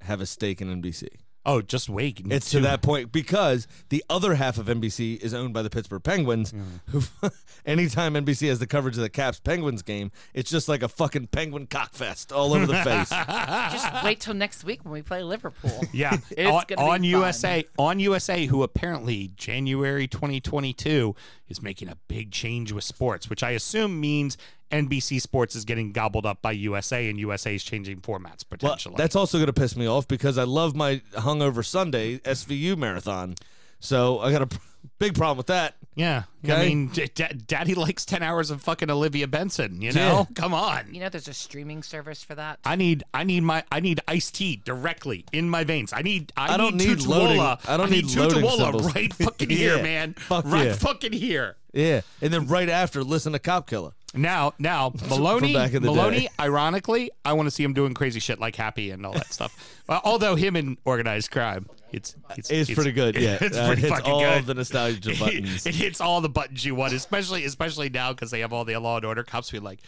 have 0.00 0.20
a 0.20 0.26
stake 0.26 0.60
in 0.60 0.82
NBC. 0.82 1.08
Oh, 1.46 1.60
just 1.60 1.88
wait. 1.90 2.22
It's 2.30 2.50
to 2.52 2.60
that 2.60 2.80
point 2.80 3.12
because 3.12 3.66
the 3.90 4.02
other 4.08 4.34
half 4.34 4.56
of 4.56 4.66
NBC 4.66 5.18
is 5.22 5.34
owned 5.34 5.52
by 5.52 5.62
the 5.62 5.68
Pittsburgh 5.70 6.02
Penguins. 6.02 6.54
Who, 6.90 7.02
anytime 7.66 8.14
NBC 8.14 8.48
has 8.48 8.58
the 8.58 8.66
coverage 8.66 8.96
of 8.96 9.02
the 9.02 9.10
Caps 9.10 9.40
Penguins 9.40 9.82
game, 9.82 10.10
it's 10.32 10.50
just 10.50 10.68
like 10.68 10.82
a 10.82 10.88
fucking 10.88 11.26
penguin 11.28 11.66
cockfest 11.66 12.34
all 12.34 12.54
over 12.54 12.66
the 12.66 12.76
face. 12.82 13.10
Just 13.72 14.04
wait 14.04 14.20
till 14.20 14.34
next 14.34 14.64
week 14.64 14.84
when 14.84 14.92
we 14.92 15.02
play 15.02 15.22
Liverpool. 15.22 15.70
Yeah, 15.92 16.16
It's 16.30 16.50
on, 16.50 16.64
gonna 16.66 16.66
be 16.68 16.74
on 16.76 16.88
fun. 16.90 17.04
USA, 17.04 17.64
on 17.78 18.00
USA, 18.00 18.46
who 18.46 18.62
apparently 18.62 19.30
January 19.36 20.08
2022 20.08 21.14
is 21.48 21.62
making 21.62 21.88
a 21.88 21.96
big 22.08 22.30
change 22.32 22.72
with 22.72 22.84
sports, 22.84 23.28
which 23.30 23.42
I 23.42 23.50
assume 23.50 24.00
means 24.00 24.36
NBC 24.74 25.20
Sports 25.20 25.54
is 25.54 25.64
getting 25.64 25.92
gobbled 25.92 26.26
up 26.26 26.42
by 26.42 26.52
USA, 26.52 27.08
and 27.08 27.18
USA 27.18 27.54
is 27.54 27.62
changing 27.62 28.00
formats 28.00 28.44
Well, 28.50 28.58
potentially. 28.58 28.94
that's 28.98 29.14
also 29.16 29.38
going 29.38 29.46
to 29.46 29.52
piss 29.52 29.76
me 29.76 29.86
off 29.86 30.08
because 30.08 30.36
I 30.38 30.44
love 30.44 30.74
my 30.74 31.00
hungover 31.12 31.64
Sunday 31.64 32.18
SVU 32.18 32.76
marathon. 32.76 33.36
So 33.80 34.18
I 34.20 34.32
got 34.32 34.42
a 34.42 34.58
big 34.98 35.14
problem 35.14 35.36
with 35.36 35.46
that. 35.48 35.74
yeah. 35.94 36.22
I 36.46 36.66
mean, 36.66 36.88
d- 36.88 37.08
d- 37.14 37.24
Daddy 37.46 37.74
likes 37.74 38.04
10 38.04 38.22
hours 38.22 38.50
of 38.50 38.62
fucking 38.62 38.90
Olivia 38.90 39.26
Benson. 39.28 39.80
You 39.82 39.92
Yeah. 39.92 40.08
know, 40.08 40.28
come 40.34 40.52
on. 40.54 40.92
You 40.94 41.00
know 41.00 41.08
there's 41.08 41.28
a 41.28 41.34
streaming 41.34 41.82
service 41.82 42.22
for 42.22 42.34
that? 42.34 42.58
I 42.64 42.76
need, 42.76 43.04
I 43.14 43.24
need 43.24 43.42
my, 43.42 43.62
I 43.70 43.80
need 43.80 44.00
iced 44.08 44.34
tea 44.34 44.60
directly 44.64 45.24
in 45.32 45.48
my 45.50 45.64
veins. 45.64 45.92
I 45.92 46.02
need, 46.02 46.32
I, 46.36 46.54
I 46.54 46.56
don't 46.56 46.76
need, 46.76 46.88
need 46.88 46.98
Tutuola. 46.98 47.08
loading- 47.08 47.40
I 47.68 47.76
don't 47.76 47.90
need 47.90 48.14
loading 48.16 48.48
symbols. 48.50 48.94
right 48.94 49.12
fucking 49.14 49.50
here, 49.62 49.76
Yeah. 49.76 49.82
man. 49.82 50.14
Fuck 50.14 50.44
right 50.46 50.66
yeah. 50.66 50.72
fucking 50.74 51.12
here. 51.12 51.56
Yeah, 51.72 52.00
and 52.22 52.32
then 52.32 52.46
right 52.46 52.68
after, 52.68 53.02
listen 53.02 53.32
to 53.32 53.38
Cop 53.38 53.68
Killer. 53.68 53.92
Now, 54.14 54.52
now 54.58 54.90
Meloni, 54.96 55.52
back 55.54 55.72
in 55.74 55.82
the 55.82 55.88
Meloni. 55.90 56.20
day. 56.20 56.28
Ironically, 56.38 57.10
I 57.24 57.32
want 57.32 57.46
to 57.46 57.50
see 57.50 57.62
him 57.64 57.72
doing 57.74 57.94
crazy 57.94 58.20
shit 58.20 58.38
like 58.38 58.54
Happy 58.56 58.90
and 58.90 59.04
all 59.04 59.12
that 59.14 59.32
stuff. 59.32 59.70
Uh, 59.86 60.00
although 60.02 60.34
him 60.34 60.56
in 60.56 60.78
organized 60.86 61.30
crime, 61.30 61.68
It's 61.92 62.14
it's, 62.38 62.50
It's, 62.50 62.72
pretty 62.72 62.92
good. 62.92 63.16
Yeah, 63.20 63.36
it's 63.38 63.54
Uh, 63.54 63.66
pretty 63.66 63.82
hits 63.82 63.92
fucking 63.94 64.10
all 64.14 64.20
good. 64.20 64.46
the 64.46 64.54
nostalgia 64.54 65.12
buttons. 65.20 65.66
it 65.66 65.74
hits 65.74 66.00
all 66.00 66.22
the 66.22 66.30
buttons 66.30 66.64
you 66.64 66.74
want, 66.74 66.94
especially 66.94 67.44
especially 67.44 67.90
now 67.90 68.10
because 68.14 68.30
they 68.30 68.40
have 68.40 68.50
all 68.54 68.64
the 68.64 68.74
Law 68.78 68.96
and 68.96 69.04
Order 69.04 69.24
cops. 69.24 69.50
Be 69.50 69.58
like, 69.58 69.80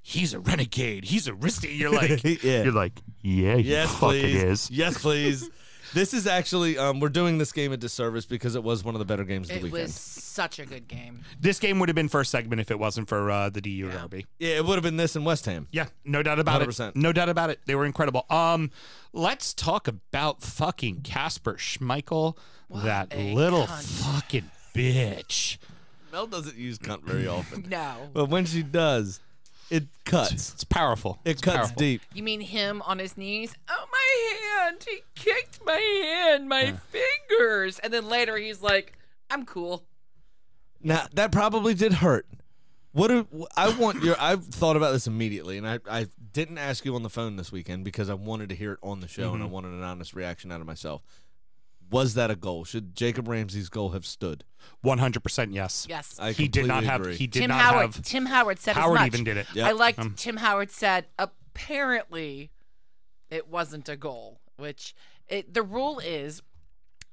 he's 0.00 0.32
a 0.32 0.40
renegade. 0.40 1.04
He's 1.04 1.28
a 1.28 1.32
risty. 1.32 1.78
You're 1.78 1.90
like, 1.90 2.24
Yeah. 2.42 2.62
you're 2.62 2.72
like, 2.72 2.98
yeah, 3.20 3.56
yes, 3.56 3.94
please. 3.98 4.42
is. 4.42 4.70
Yes, 4.70 4.96
please. 5.02 5.50
This 5.94 6.14
is 6.14 6.26
actually 6.26 6.78
um, 6.78 7.00
we're 7.00 7.08
doing 7.10 7.38
this 7.38 7.52
game 7.52 7.72
a 7.72 7.76
disservice 7.76 8.24
because 8.24 8.54
it 8.54 8.62
was 8.62 8.82
one 8.84 8.94
of 8.94 8.98
the 8.98 9.04
better 9.04 9.24
games 9.24 9.50
of 9.50 9.56
It 9.56 9.58
the 9.60 9.64
weekend. 9.66 9.82
was 9.84 9.94
such 9.94 10.58
a 10.58 10.64
good 10.66 10.88
game. 10.88 11.20
This 11.40 11.58
game 11.58 11.78
would 11.78 11.88
have 11.88 11.96
been 11.96 12.08
first 12.08 12.30
segment 12.30 12.60
if 12.60 12.70
it 12.70 12.78
wasn't 12.78 13.08
for 13.08 13.30
uh, 13.30 13.50
the 13.50 13.60
DU 13.60 13.90
Derby. 13.90 14.26
Yeah, 14.38 14.56
it 14.56 14.64
would 14.64 14.74
have 14.76 14.82
been 14.82 14.96
this 14.96 15.16
in 15.16 15.24
West 15.24 15.44
Ham. 15.46 15.68
Yeah, 15.70 15.86
no 16.04 16.22
doubt 16.22 16.38
about 16.38 16.62
100%. 16.62 16.88
it. 16.90 16.96
No 16.96 17.12
doubt 17.12 17.28
about 17.28 17.50
it. 17.50 17.60
They 17.66 17.74
were 17.74 17.84
incredible. 17.84 18.24
Um, 18.30 18.70
let's 19.12 19.52
talk 19.52 19.86
about 19.88 20.42
fucking 20.42 21.02
Kasper 21.02 21.54
Schmeichel, 21.54 22.36
that 22.70 23.08
a 23.14 23.34
little 23.34 23.66
cunt. 23.66 23.82
fucking 23.82 24.50
bitch. 24.74 25.58
Mel 26.10 26.26
doesn't 26.26 26.56
use 26.56 26.78
cunt 26.78 27.02
very 27.04 27.26
often, 27.26 27.66
No. 27.70 28.10
but 28.12 28.26
when 28.30 28.44
she 28.46 28.62
does, 28.62 29.20
it 29.70 29.84
cuts. 30.04 30.52
It's 30.52 30.64
powerful. 30.64 31.18
It 31.24 31.30
It's 31.32 31.40
cuts 31.40 31.56
powerful. 31.56 31.76
deep. 31.76 32.02
You 32.12 32.22
mean 32.22 32.40
him 32.40 32.82
on 32.82 32.98
his 32.98 33.16
knees? 33.16 33.54
Oh, 33.68 33.86
my 33.90 34.62
hand. 34.62 34.84
He 34.88 35.00
kicked 35.14 35.64
my 35.64 35.72
hand, 35.72 36.48
my 36.48 36.74
fingers. 36.90 37.78
And 37.78 37.92
then 37.92 38.08
later 38.08 38.36
he's 38.36 38.62
like, 38.62 38.92
I'm 39.30 39.44
cool. 39.44 39.84
Now 40.82 41.06
that 41.14 41.32
probably 41.32 41.74
did 41.74 41.94
hurt. 41.94 42.26
What 42.92 43.08
do, 43.08 43.26
I 43.56 43.70
want 43.70 44.02
your 44.02 44.16
I've 44.20 44.44
thought 44.44 44.76
about 44.76 44.92
this 44.92 45.06
immediately, 45.06 45.56
and 45.56 45.66
I, 45.66 45.78
I 45.88 46.08
didn't 46.32 46.58
ask 46.58 46.84
you 46.84 46.94
on 46.94 47.02
the 47.02 47.08
phone 47.08 47.36
this 47.36 47.50
weekend 47.50 47.84
because 47.84 48.10
I 48.10 48.14
wanted 48.14 48.50
to 48.50 48.54
hear 48.54 48.72
it 48.72 48.78
on 48.82 49.00
the 49.00 49.08
show 49.08 49.32
and 49.32 49.42
I 49.42 49.46
mm-hmm. 49.46 49.54
wanted 49.54 49.72
an 49.72 49.82
honest 49.82 50.12
reaction 50.12 50.52
out 50.52 50.60
of 50.60 50.66
myself. 50.66 51.02
Was 51.92 52.14
that 52.14 52.30
a 52.30 52.36
goal? 52.36 52.64
Should 52.64 52.96
Jacob 52.96 53.28
Ramsey's 53.28 53.68
goal 53.68 53.90
have 53.90 54.04
stood? 54.06 54.44
One 54.80 54.98
hundred 54.98 55.22
percent 55.22 55.52
yes. 55.52 55.86
Yes. 55.88 56.18
I 56.20 56.32
he 56.32 56.48
did 56.48 56.66
not 56.66 56.82
completely 56.82 56.86
have. 56.90 57.00
agree. 57.02 57.16
He 57.16 57.26
did 57.26 57.40
Tim 57.40 57.48
not 57.48 57.60
Howard. 57.60 57.94
have. 57.94 58.04
Tim 58.04 58.26
Howard 58.26 58.58
said 58.58 58.74
Howard 58.76 58.96
as 58.98 59.00
much. 59.02 59.06
even 59.14 59.24
did 59.24 59.36
it. 59.36 59.46
Yep. 59.54 59.66
I 59.68 59.72
liked 59.72 59.98
Um, 59.98 60.14
Tim 60.16 60.36
Howard 60.38 60.70
said 60.70 61.06
apparently 61.18 62.50
it 63.30 63.48
wasn't 63.48 63.88
a 63.88 63.96
goal, 63.96 64.40
which 64.56 64.94
it, 65.28 65.54
the 65.54 65.62
rule 65.62 65.98
is, 65.98 66.42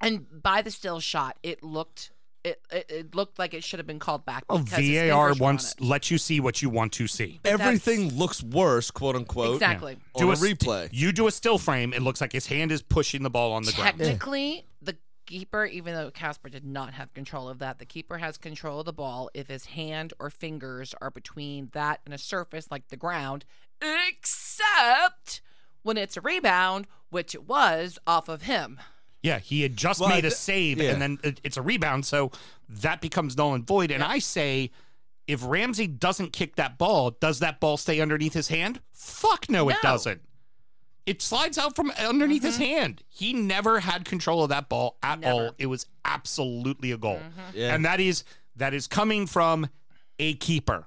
and 0.02 0.26
by 0.42 0.62
the 0.62 0.72
still 0.72 1.00
shot, 1.00 1.38
it 1.44 1.64
looked 1.64 2.12
it, 2.50 2.62
it, 2.72 2.86
it 2.90 3.16
looked 3.16 3.40
like 3.40 3.54
it 3.54 3.64
should 3.64 3.80
have 3.80 3.88
been 3.88 4.00
called 4.00 4.26
back. 4.26 4.44
Well, 4.50 4.60
VAR 4.60 4.68
fingers 4.68 5.10
were 5.10 5.14
on 5.14 5.38
wants 5.38 5.74
it. 5.74 5.82
lets 5.82 6.12
you 6.12 6.18
see 6.18 6.40
what 6.40 6.62
you 6.62 6.70
want 6.70 6.94
to 6.94 7.08
see. 7.08 7.40
Everything 7.46 8.14
looks 8.16 8.44
worse, 8.44 8.92
quote 8.92 9.16
unquote, 9.16 9.56
exactly. 9.56 9.98
on 10.16 10.24
a 10.24 10.34
replay. 10.34 10.90
You 10.92 11.12
do 11.12 11.28
a 11.28 11.32
still 11.32 11.58
frame. 11.58 11.94
It 11.94 12.02
looks 12.02 12.22
like 12.22 12.32
his 12.32 12.48
hand 12.48 12.72
is 12.72 12.82
pushing 12.82 13.24
the 13.24 13.30
ball 13.30 13.54
on 13.54 13.64
the 13.64 13.72
ground. 13.72 13.98
Technically, 14.00 14.66
the 14.82 14.98
keeper, 15.26 15.66
even 15.66 15.94
though 15.94 16.12
Kasper 16.12 16.50
did 16.50 16.66
not 16.66 16.94
have 16.94 17.14
control 17.14 17.50
of 17.50 17.60
that, 17.60 17.80
the 17.80 17.86
keeper 17.86 18.18
has 18.18 18.38
control 18.38 18.80
of 18.80 18.86
the 18.86 18.94
ball 18.94 19.30
if 19.34 19.48
his 19.48 19.66
hand 19.66 20.14
or 20.20 20.30
fingers 20.30 20.96
are 21.02 21.12
between 21.12 21.70
that 21.74 22.02
and 22.06 22.14
a 22.14 22.18
surface 22.18 22.68
like 22.72 22.88
the 22.88 22.98
ground, 22.98 23.46
except 23.82 25.42
when 25.84 25.98
it's 25.98 26.18
a 26.18 26.22
rebound, 26.22 26.88
which 27.10 27.36
it 27.36 27.48
was 27.48 28.00
off 28.06 28.28
of 28.28 28.44
him. 28.44 28.80
Yeah, 29.22 29.40
he 29.40 29.62
had 29.62 29.76
just 29.76 30.00
Well, 30.00 30.10
I 30.10 30.16
made 30.16 30.26
a 30.26 30.32
save, 30.32 30.82
yeah. 30.82 30.92
and 30.92 31.02
then 31.02 31.20
it- 31.24 31.42
it's 31.44 31.58
a 31.58 31.62
rebound, 31.62 32.06
so 32.06 32.32
that 32.70 33.02
becomes 33.02 33.36
null 33.36 33.54
and 33.54 33.66
void. 33.66 33.92
And 33.92 34.04
I 34.04 34.20
say, 34.20 34.72
if 35.28 35.44
Ramsey 35.44 35.88
doesn't 35.88 36.34
kick 36.34 36.56
that 36.56 36.78
ball, 36.78 37.12
does 37.12 37.40
that 37.40 37.60
ball 37.60 37.78
stay 37.78 38.00
underneath 38.00 38.34
his 38.34 38.48
hand? 38.48 38.82
Fuck 38.94 39.50
no, 39.50 39.70
it 39.70 39.78
doesn't. 39.82 40.22
It 41.06 41.22
slides 41.22 41.58
out 41.58 41.76
from 41.76 41.92
underneath 42.00 42.44
his 42.44 42.56
mm-hmm. 42.56 42.64
hand. 42.64 43.04
He 43.08 43.34
never 43.34 43.80
had 43.80 44.06
control 44.06 44.44
of 44.44 44.50
that 44.50 44.70
ball 44.70 44.98
at 45.02 45.24
all. 45.24 45.52
It 45.58 45.66
was 45.66 45.86
absolutely 46.06 46.92
a 46.92 46.98
goal, 46.98 47.18
mm-hmm. 47.18 47.58
Yeah. 47.58 47.74
and 47.74 47.84
that 47.86 48.00
is 48.00 48.24
that 48.56 48.74
is 48.74 48.88
coming 48.88 49.26
from 49.26 49.70
a 50.20 50.36
keeper. 50.36 50.86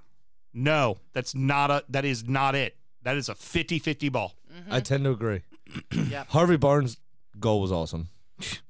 No, 0.54 0.98
that's 1.12 1.34
not 1.34 1.70
a. 1.70 1.84
That 1.88 2.04
is 2.04 2.28
not 2.28 2.54
it. 2.54 2.76
That 3.02 3.16
is 3.16 3.28
a 3.28 3.34
50-50 3.34 4.12
ball. 4.12 4.36
I 4.70 4.80
tend 4.80 5.04
to 5.04 5.10
agree. 5.10 5.42
yeah. 6.08 6.24
Harvey 6.28 6.56
Barnes' 6.56 6.98
goal 7.40 7.60
was 7.60 7.72
awesome. 7.72 8.08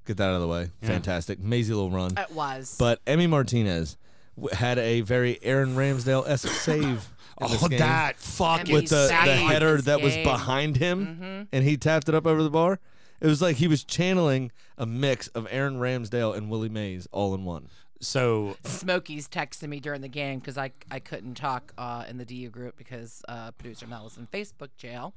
Get 0.06 0.16
that 0.18 0.28
out 0.28 0.34
of 0.34 0.40
the 0.40 0.48
way. 0.48 0.70
Fantastic. 0.82 1.38
Mazy 1.40 1.72
little 1.74 1.90
run. 1.90 2.12
It 2.18 2.30
was. 2.32 2.76
But 2.78 3.04
Emi 3.04 3.28
Martinez 3.28 3.96
w- 4.36 4.54
had 4.54 4.78
a 4.78 5.00
very 5.02 5.38
Aaron 5.42 5.74
Ramsdale 5.76 6.26
esque 6.28 6.48
save. 6.64 7.08
in 7.40 7.48
this 7.48 7.62
Oh, 7.62 7.68
game. 7.68 7.78
that 7.80 8.16
fucking 8.18 8.72
with 8.72 8.88
the, 8.88 8.96
the 8.96 9.08
Saved 9.08 9.50
header 9.50 9.76
his 9.76 9.84
that 9.86 10.00
was 10.00 10.14
game. 10.14 10.24
behind 10.24 10.76
him 10.76 11.48
and 11.52 11.64
he 11.64 11.76
tapped 11.76 12.08
it 12.08 12.14
up 12.14 12.26
over 12.26 12.42
the 12.42 12.50
bar. 12.50 12.78
It 13.20 13.26
was 13.26 13.40
like 13.40 13.56
he 13.56 13.68
was 13.68 13.84
channeling 13.84 14.50
a 14.76 14.84
mix 14.86 15.28
of 15.28 15.46
Aaron 15.50 15.78
Ramsdale 15.78 16.36
and 16.36 16.50
Willie 16.50 16.68
Mays 16.68 17.06
all 17.12 17.34
in 17.34 17.44
one. 17.44 17.68
so 18.00 18.56
Smokey's 18.64 19.28
texting 19.28 19.68
me 19.68 19.78
during 19.80 20.00
the 20.00 20.08
game 20.08 20.40
because 20.40 20.58
I, 20.58 20.72
I 20.90 20.98
couldn't 20.98 21.34
talk 21.34 21.72
uh, 21.78 22.04
in 22.08 22.18
the 22.18 22.24
DU 22.24 22.48
group 22.50 22.76
because 22.76 23.22
uh, 23.28 23.52
producer 23.52 23.86
Mel 23.86 24.04
was 24.04 24.16
in 24.16 24.26
Facebook 24.26 24.70
jail. 24.76 25.14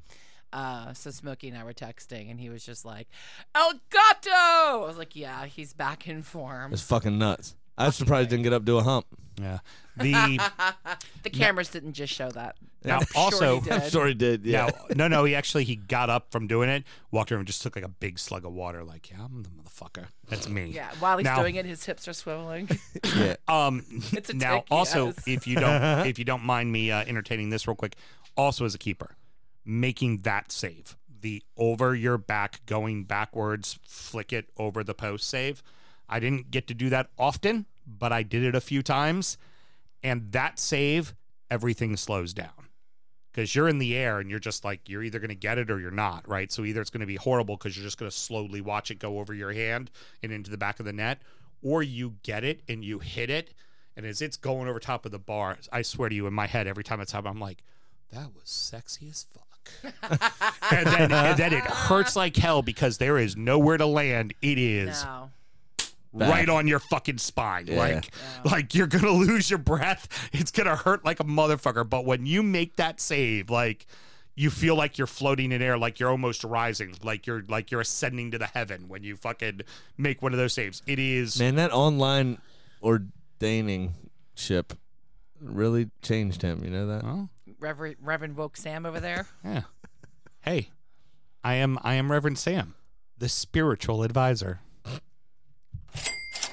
Uh, 0.55 0.93
so 0.93 1.11
Smokey 1.11 1.49
and 1.49 1.57
I 1.57 1.63
were 1.65 1.73
texting, 1.73 2.31
and 2.31 2.39
he 2.39 2.49
was 2.49 2.65
just 2.65 2.85
like, 2.85 3.09
"El 3.53 3.73
Gato." 3.89 4.29
I 4.31 4.85
was 4.87 4.97
like, 4.97 5.13
"Yeah, 5.15 5.45
he's 5.45 5.73
back 5.73 6.07
in 6.07 6.21
form." 6.23 6.71
It's 6.71 6.81
fucking 6.81 7.17
nuts. 7.17 7.55
I'm 7.77 7.91
surprised 7.91 8.29
he 8.31 8.37
didn't 8.37 8.45
get 8.45 8.53
up 8.53 8.65
to 8.65 8.77
a 8.77 8.83
hump. 8.83 9.05
yeah, 9.37 9.59
the 9.97 10.13
The 11.23 11.29
cameras 11.29 11.67
didn't 11.69 11.91
just 11.91 12.13
show 12.13 12.29
that. 12.31 12.55
now 12.85 12.99
I'm 12.99 13.05
sure 13.07 13.21
also 13.21 13.59
he 13.59 13.69
I'm 13.71 13.79
did. 13.81 13.91
sure 13.91 14.07
he 14.07 14.13
did. 14.13 14.45
Yeah. 14.45 14.67
Now, 14.91 14.95
no, 14.95 15.07
no, 15.09 15.23
he 15.25 15.35
actually 15.35 15.65
he 15.65 15.75
got 15.75 16.09
up 16.09 16.31
from 16.31 16.47
doing 16.47 16.69
it, 16.69 16.85
walked 17.11 17.33
over 17.33 17.39
and 17.39 17.47
just 17.47 17.61
took 17.61 17.75
like 17.75 17.83
a 17.83 17.89
big 17.89 18.17
slug 18.17 18.45
of 18.45 18.53
water. 18.53 18.85
Like, 18.85 19.09
yeah, 19.11 19.17
I'm 19.25 19.43
the 19.43 19.49
motherfucker. 19.49 20.05
That's 20.29 20.47
me. 20.47 20.67
Yeah, 20.67 20.89
while 20.99 21.17
he's 21.17 21.25
Now- 21.25 21.41
doing 21.41 21.55
it, 21.55 21.65
his 21.65 21.83
hips 21.83 22.07
are 22.07 22.11
swiveling. 22.11 22.79
yeah. 23.17 23.35
Um. 23.49 23.83
It's 24.13 24.29
a 24.29 24.33
now, 24.35 24.59
tick, 24.59 24.67
also, 24.71 25.07
yes. 25.07 25.23
if 25.27 25.47
you 25.47 25.57
don't, 25.57 26.07
if 26.07 26.17
you 26.17 26.23
don't 26.23 26.43
mind 26.45 26.71
me 26.71 26.91
uh, 26.91 27.03
entertaining 27.05 27.49
this 27.49 27.67
real 27.67 27.75
quick, 27.75 27.97
also 28.37 28.63
as 28.63 28.73
a 28.73 28.77
keeper, 28.77 29.17
making 29.65 30.19
that 30.21 30.51
save, 30.51 30.95
the 31.21 31.43
over 31.57 31.95
your 31.95 32.17
back, 32.17 32.65
going 32.65 33.03
backwards, 33.03 33.79
flick 33.83 34.31
it 34.31 34.49
over 34.57 34.83
the 34.83 34.93
post 34.93 35.27
save. 35.27 35.63
I 36.07 36.19
didn't 36.19 36.51
get 36.51 36.67
to 36.67 36.73
do 36.73 36.89
that 36.89 37.09
often, 37.17 37.65
but 37.85 38.11
I 38.13 38.23
did 38.23 38.43
it 38.43 38.55
a 38.55 38.61
few 38.61 38.83
times, 38.83 39.37
and 40.03 40.31
that 40.31 40.59
save, 40.59 41.15
everything 41.49 41.97
slows 41.97 42.33
down. 42.33 42.69
Because 43.31 43.53
you're 43.53 43.67
in 43.67 43.79
the 43.79 43.97
air 43.97 44.19
and 44.19 44.29
you're 44.29 44.39
just 44.39 44.63
like, 44.63 44.87
you're 44.87 45.03
either 45.03 45.19
going 45.19 45.29
to 45.29 45.35
get 45.35 45.57
it 45.57 45.69
or 45.69 45.77
you're 45.77 45.91
not, 45.91 46.25
right? 46.25 46.49
So 46.49 46.63
either 46.63 46.79
it's 46.79 46.89
going 46.89 47.01
to 47.01 47.05
be 47.05 47.17
horrible 47.17 47.57
because 47.57 47.75
you're 47.75 47.83
just 47.83 47.97
going 47.97 48.09
to 48.09 48.15
slowly 48.15 48.61
watch 48.61 48.91
it 48.91 48.99
go 48.99 49.19
over 49.19 49.33
your 49.33 49.51
hand 49.51 49.91
and 50.23 50.31
into 50.31 50.49
the 50.49 50.57
back 50.57 50.79
of 50.79 50.85
the 50.85 50.93
net, 50.93 51.21
or 51.61 51.83
you 51.83 52.15
get 52.23 52.45
it 52.45 52.61
and 52.69 52.85
you 52.85 52.99
hit 52.99 53.29
it. 53.29 53.53
And 53.97 54.05
as 54.05 54.21
it's 54.21 54.37
going 54.37 54.69
over 54.69 54.79
top 54.79 55.05
of 55.05 55.11
the 55.11 55.19
bar, 55.19 55.57
I 55.69 55.81
swear 55.81 56.07
to 56.07 56.15
you, 56.15 56.27
in 56.27 56.33
my 56.33 56.47
head, 56.47 56.65
every 56.65 56.83
time 56.83 57.01
it's 57.01 57.11
happened, 57.11 57.33
I'm 57.35 57.41
like, 57.41 57.63
that 58.13 58.33
was 58.33 58.43
sexy 58.45 59.09
as 59.09 59.25
fuck. 59.33 59.54
and, 60.71 60.87
then, 60.87 61.11
and 61.11 61.37
then 61.37 61.53
it 61.53 61.63
hurts 61.63 62.15
like 62.15 62.35
hell 62.35 62.61
because 62.61 62.97
there 62.97 63.17
is 63.17 63.35
nowhere 63.35 63.77
to 63.77 63.85
land. 63.85 64.33
It 64.41 64.57
is 64.57 65.03
no. 65.03 65.29
right 66.13 66.47
on 66.49 66.67
your 66.67 66.79
fucking 66.79 67.17
spine. 67.17 67.67
Yeah. 67.67 67.77
Like, 67.77 68.13
like 68.43 68.75
you're 68.75 68.87
gonna 68.87 69.11
lose 69.11 69.49
your 69.49 69.59
breath. 69.59 70.29
It's 70.33 70.51
gonna 70.51 70.75
hurt 70.75 71.05
like 71.05 71.19
a 71.19 71.25
motherfucker. 71.25 71.87
But 71.87 72.05
when 72.05 72.25
you 72.25 72.43
make 72.43 72.77
that 72.77 72.99
save, 72.99 73.49
like 73.49 73.85
you 74.35 74.49
feel 74.49 74.75
like 74.75 74.97
you're 74.97 75.07
floating 75.07 75.51
in 75.51 75.61
air, 75.61 75.77
like 75.77 75.99
you're 75.99 76.09
almost 76.09 76.43
rising, 76.43 76.95
like 77.03 77.25
you're 77.25 77.43
like 77.47 77.71
you're 77.71 77.81
ascending 77.81 78.31
to 78.31 78.37
the 78.37 78.47
heaven 78.47 78.87
when 78.87 79.03
you 79.03 79.15
fucking 79.15 79.61
make 79.97 80.21
one 80.21 80.33
of 80.33 80.37
those 80.37 80.53
saves. 80.53 80.81
It 80.85 80.99
is 80.99 81.39
Man, 81.39 81.55
that 81.55 81.71
online 81.71 82.39
ordaining 82.81 83.93
ship 84.35 84.73
really 85.41 85.89
changed 86.01 86.41
him. 86.41 86.63
You 86.63 86.69
know 86.69 86.87
that? 86.87 87.03
well, 87.03 87.29
Reverend, 87.59 87.97
Reverend 88.01 88.35
Woke 88.37 88.57
Sam 88.57 88.85
over 88.85 88.99
there. 88.99 89.27
yeah. 89.43 89.61
Hey, 90.41 90.69
I 91.43 91.55
am 91.55 91.79
I 91.83 91.95
am 91.95 92.11
Reverend 92.11 92.37
Sam, 92.37 92.75
the 93.17 93.29
spiritual 93.29 94.03
advisor. 94.03 94.59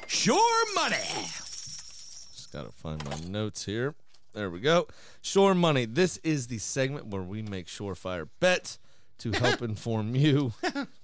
Sure 0.07 0.75
money. 0.75 0.97
Just 0.97 2.53
gotta 2.53 2.71
find 2.71 3.05
my 3.05 3.17
notes 3.29 3.65
here. 3.65 3.95
There 4.35 4.51
we 4.51 4.61
go. 4.61 4.87
Sure 5.21 5.55
Money. 5.55 5.85
This 5.85 6.17
is 6.19 6.47
the 6.47 6.57
segment 6.59 7.09
where 7.09 7.23
we 7.23 7.43
make 7.43 7.67
surefire 7.67 8.29
bets 8.41 8.79
to 9.19 9.31
help 9.33 9.61
inform 9.63 10.15
you 10.15 10.55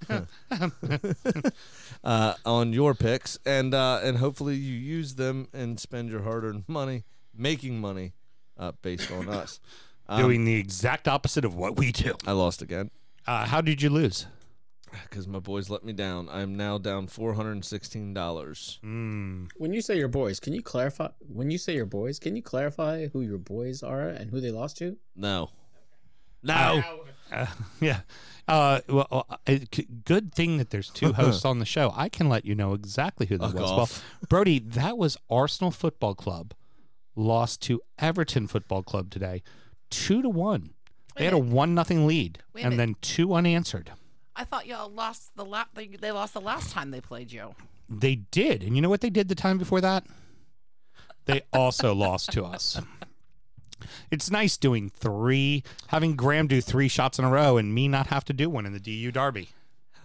uh, 2.05 2.35
on 2.47 2.73
your 2.73 2.95
picks, 2.95 3.39
and 3.45 3.75
uh, 3.75 4.01
and 4.03 4.19
hopefully 4.19 4.55
you 4.57 4.75
use 4.75 5.17
them 5.17 5.49
and 5.53 5.79
spend 5.79 6.09
your 6.11 6.23
hard-earned 6.23 6.65
money 6.69 7.05
making 7.37 7.81
money 7.81 8.15
uh, 8.59 8.73
based 8.83 9.11
on 9.13 9.29
us. 9.29 9.61
Um, 10.11 10.23
Doing 10.23 10.47
the 10.47 10.55
exact 10.55 11.07
opposite 11.07 11.45
of 11.45 11.55
what 11.55 11.77
we 11.77 11.93
do. 11.93 12.15
I 12.27 12.33
lost 12.33 12.63
again 12.63 12.91
Uh, 13.27 13.45
how 13.45 13.61
did 13.61 13.83
you 13.83 13.91
lose? 13.91 14.25
because 15.03 15.29
my 15.29 15.39
boys 15.39 15.69
let 15.69 15.85
me 15.85 15.93
down. 15.93 16.31
I 16.31 16.41
am 16.41 16.57
now 16.57 16.79
down 16.79 17.09
four 17.09 17.35
hundred 17.35 17.53
and 17.53 17.63
sixteen 17.65 18.15
dollars. 18.15 18.79
Mm. 18.83 19.51
When 19.59 19.75
you 19.75 19.83
say 19.83 19.99
your 19.99 20.09
boys, 20.09 20.41
can 20.41 20.55
you 20.55 20.63
clarify? 20.63 21.09
When 21.31 21.51
you 21.51 21.59
say 21.59 21.75
your 21.75 21.85
boys, 21.85 22.19
can 22.19 22.35
you 22.37 22.43
clarify 22.43 23.09
who 23.09 23.21
your 23.21 23.37
boys 23.37 23.83
are 23.83 24.09
and 24.09 24.31
who 24.31 24.41
they 24.41 24.51
lost 24.51 24.79
to? 24.79 24.97
No, 25.15 25.51
no. 26.43 26.83
Uh, 27.31 27.45
yeah. 27.79 28.01
Uh, 28.49 28.81
well, 28.89 29.07
uh, 29.11 29.37
uh, 29.47 29.59
c- 29.71 29.87
good 30.07 30.35
thing 30.35 30.57
that 30.57 30.71
there's 30.71 30.89
two 30.89 31.13
hosts 31.21 31.45
on 31.45 31.59
the 31.59 31.67
show. 31.67 31.93
I 31.95 32.09
can 32.09 32.31
let 32.31 32.47
you 32.47 32.55
know 32.55 32.73
exactly 32.73 33.27
who 33.27 33.37
that 33.37 33.49
Fuck 33.53 33.61
was. 33.61 33.71
off. 33.71 34.05
Well, 34.23 34.27
Brody, 34.31 34.59
that 34.61 34.97
was 34.97 35.19
Arsenal 35.29 35.71
Football 35.71 36.15
Club 36.15 36.55
lost 37.19 37.61
to 37.63 37.81
Everton 37.99 38.47
Football 38.47 38.83
Club 38.83 39.11
today, 39.11 39.43
two 39.91 40.23
to 40.23 40.29
one. 40.29 40.71
They 41.17 41.25
had 41.25 41.35
a 41.35 41.39
one 41.39 41.75
nothing 41.75 42.07
lead, 42.07 42.39
Wait 42.55 42.63
a 42.63 42.67
and 42.67 42.77
minute. 42.77 42.87
then 42.93 42.97
two 43.03 43.35
unanswered. 43.35 43.91
I 44.37 44.45
thought 44.45 44.67
y'all 44.69 44.89
lost 44.89 45.33
the 45.35 45.45
la- 45.45 45.65
they, 45.75 45.89
they 45.89 46.13
lost 46.13 46.33
the 46.33 46.41
last 46.41 46.71
time 46.71 46.93
they 46.93 47.01
played 47.01 47.33
you. 47.33 47.55
They 47.89 48.15
did, 48.17 48.63
and 48.63 48.77
you 48.77 48.83
know 48.83 48.89
what 48.89 49.01
they 49.01 49.11
did 49.11 49.29
the 49.29 49.35
time 49.35 49.59
before 49.59 49.81
that? 49.81 50.05
They 51.25 51.43
also 51.53 51.93
lost 52.07 52.31
to 52.33 52.45
us. 52.45 52.81
It's 54.11 54.31
nice 54.31 54.57
doing 54.57 54.89
three, 54.91 55.65
having 55.89 56.15
Graham 56.15 56.47
do 56.47 56.61
three 56.61 56.89
shots 56.89 57.19
in 57.19 57.25
a 57.25 57.31
row, 57.31 57.57
and 57.57 57.75
me 57.75 57.89
not 57.89 58.09
have 58.09 58.25
to 58.27 58.33
do 58.33 58.49
one 58.49 58.65
in 58.67 58.73
the 58.73 58.81
DU 58.81 59.11
Derby. 59.11 59.49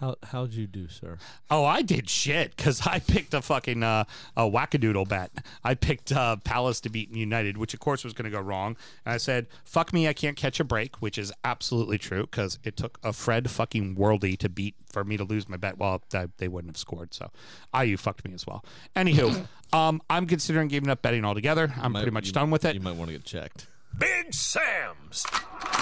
How 0.00 0.16
how'd 0.24 0.52
you 0.52 0.66
do, 0.66 0.88
sir? 0.88 1.18
Oh, 1.50 1.64
I 1.64 1.82
did 1.82 2.10
shit 2.10 2.56
because 2.56 2.86
I 2.86 2.98
picked 2.98 3.32
a 3.34 3.40
fucking 3.40 3.82
uh, 3.82 4.04
a 4.36 4.42
wackadoodle 4.42 5.08
bet. 5.08 5.30
I 5.62 5.74
picked 5.74 6.12
uh, 6.12 6.36
Palace 6.36 6.80
to 6.80 6.88
beat 6.90 7.10
United, 7.14 7.56
which 7.56 7.74
of 7.74 7.80
course 7.80 8.04
was 8.04 8.12
going 8.12 8.30
to 8.30 8.36
go 8.36 8.40
wrong. 8.42 8.76
And 9.04 9.14
I 9.14 9.16
said, 9.18 9.46
"Fuck 9.64 9.92
me, 9.92 10.08
I 10.08 10.12
can't 10.12 10.36
catch 10.36 10.58
a 10.60 10.64
break," 10.64 10.96
which 10.96 11.16
is 11.18 11.32
absolutely 11.44 11.98
true 11.98 12.22
because 12.22 12.58
it 12.64 12.76
took 12.76 12.98
a 13.02 13.12
Fred 13.12 13.50
fucking 13.50 13.96
Worldy 13.96 14.36
to 14.38 14.48
beat 14.48 14.74
for 14.90 15.04
me 15.04 15.16
to 15.16 15.24
lose 15.24 15.48
my 15.48 15.56
bet. 15.56 15.78
Well, 15.78 16.02
th- 16.10 16.30
they 16.38 16.48
wouldn't 16.48 16.70
have 16.72 16.78
scored, 16.78 17.14
so 17.14 17.30
Ayew 17.72 17.98
fucked 17.98 18.24
me 18.24 18.34
as 18.34 18.46
well. 18.46 18.64
Anywho, 18.96 19.46
um, 19.72 20.02
I'm 20.10 20.26
considering 20.26 20.68
giving 20.68 20.90
up 20.90 21.02
betting 21.02 21.24
altogether. 21.24 21.72
I'm 21.80 21.92
Might- 21.92 22.00
pretty 22.00 22.14
much 22.14 22.32
done 22.32 22.50
with 22.50 22.64
it. 22.64 22.74
You 22.74 22.80
might 22.80 22.96
want 22.96 23.10
to 23.10 23.16
get 23.16 23.24
checked. 23.24 23.66
Big 23.98 24.32
Sam's 24.34 25.24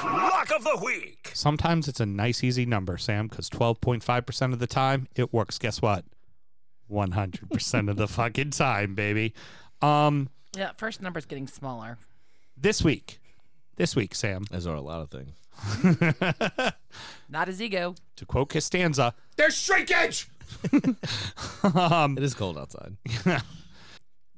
Lock 0.04 0.50
of 0.54 0.64
the 0.64 0.78
Week. 0.84 1.30
Sometimes 1.34 1.88
it's 1.88 2.00
a 2.00 2.06
nice, 2.06 2.44
easy 2.44 2.66
number, 2.66 2.98
Sam, 2.98 3.28
because 3.28 3.48
12.5% 3.50 4.52
of 4.52 4.58
the 4.58 4.66
time 4.66 5.08
it 5.14 5.32
works. 5.32 5.58
Guess 5.58 5.80
what? 5.80 6.04
100% 6.90 7.90
of 7.90 7.96
the 7.96 8.08
fucking 8.08 8.50
time, 8.50 8.94
baby. 8.94 9.32
Um, 9.80 10.28
Yeah, 10.56 10.72
first 10.76 11.00
number's 11.00 11.24
getting 11.26 11.46
smaller. 11.46 11.98
this 12.56 12.82
week, 12.82 13.18
this 13.76 13.96
week, 13.96 14.14
Sam, 14.14 14.44
As 14.52 14.66
are 14.66 14.74
a 14.76 14.80
lot 14.80 15.00
of 15.00 15.10
things. 15.10 15.32
Not 17.28 17.48
his 17.48 17.60
ego. 17.62 17.94
to 18.16 18.26
quote 18.26 18.50
Costanza, 18.50 19.14
There's 19.36 19.56
shrinkage. 19.56 20.28
It 21.64 22.22
is 22.22 22.34
cold 22.34 22.58
outside. 22.58 22.96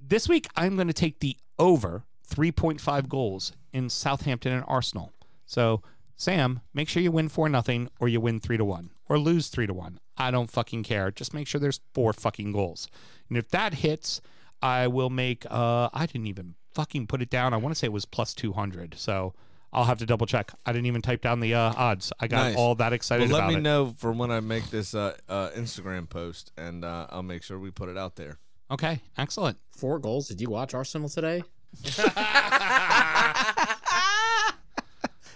this 0.01 0.29
week 0.29 0.47
I'm 0.55 0.77
going 0.77 0.87
to 0.89 0.93
take 0.95 1.19
the 1.21 1.37
over 1.59 2.05
3.5 2.35 3.09
goals 3.09 3.53
in 3.73 3.89
Southampton 3.89 4.53
and 4.53 4.65
Arsenal. 4.67 5.13
So, 5.47 5.83
Sam, 6.17 6.61
make 6.73 6.89
sure 6.89 7.03
you 7.03 7.13
win 7.13 7.29
4 7.29 7.49
nothing 7.49 7.89
or 8.01 8.09
you 8.09 8.21
win 8.21 8.41
3 8.41 8.57
to 8.57 8.65
1 8.65 8.91
or 9.09 9.19
lose 9.19 9.49
3 9.49 9.67
to 9.67 9.75
1. 9.75 9.99
I 10.17 10.31
don't 10.31 10.51
fucking 10.51 10.85
care. 10.85 11.11
Just 11.11 11.35
make 11.35 11.47
sure 11.47 11.61
there's 11.61 11.81
four 11.93 12.13
fucking 12.13 12.53
goals. 12.53 12.89
And 13.29 13.37
if 13.37 13.49
that 13.51 13.75
hits, 13.75 14.21
I 14.63 14.87
will 14.87 15.11
make 15.11 15.45
uh 15.51 15.89
I 15.93 16.07
didn't 16.07 16.29
even 16.29 16.55
fucking 16.73 17.07
put 17.09 17.21
it 17.21 17.31
down. 17.31 17.53
I 17.53 17.57
want 17.57 17.75
to 17.75 17.79
say 17.79 17.87
it 17.87 17.93
was 17.93 18.05
plus 18.05 18.33
200. 18.35 18.95
So, 18.97 19.35
I'll 19.73 19.85
have 19.87 19.99
to 19.99 20.07
double 20.07 20.27
check. 20.27 20.53
I 20.65 20.73
didn't 20.73 20.87
even 20.87 21.03
type 21.03 21.21
down 21.21 21.41
the 21.41 21.55
uh, 21.55 21.73
odds. 21.77 22.13
I 22.21 22.29
got 22.29 22.45
Nice. 22.51 22.57
all 22.57 22.77
that 22.77 22.93
excited 22.93 23.29
Well, 23.29 23.41
let 23.41 23.49
me 23.49 23.57
it. 23.57 23.61
know 23.61 23.93
for 23.99 24.13
when 24.13 24.31
I 24.31 24.39
make 24.39 24.71
this 24.71 24.95
uh, 24.95 25.17
uh, 25.29 25.49
Instagram 25.57 26.09
post, 26.09 26.53
and 26.57 26.85
uh, 26.85 27.09
I'll 27.11 27.25
make 27.25 27.43
sure 27.43 27.59
we 27.59 27.73
put 27.73 27.89
it 27.89 27.99
out 27.99 28.15
there. 28.15 28.39
Okay, 28.71 29.01
excellent. 29.19 29.59
Four 29.73 29.99
goals. 29.99 30.29
Did 30.29 30.41
you 30.41 30.49
watch 30.49 30.75
Arsenal 30.75 31.09
today? 31.09 31.43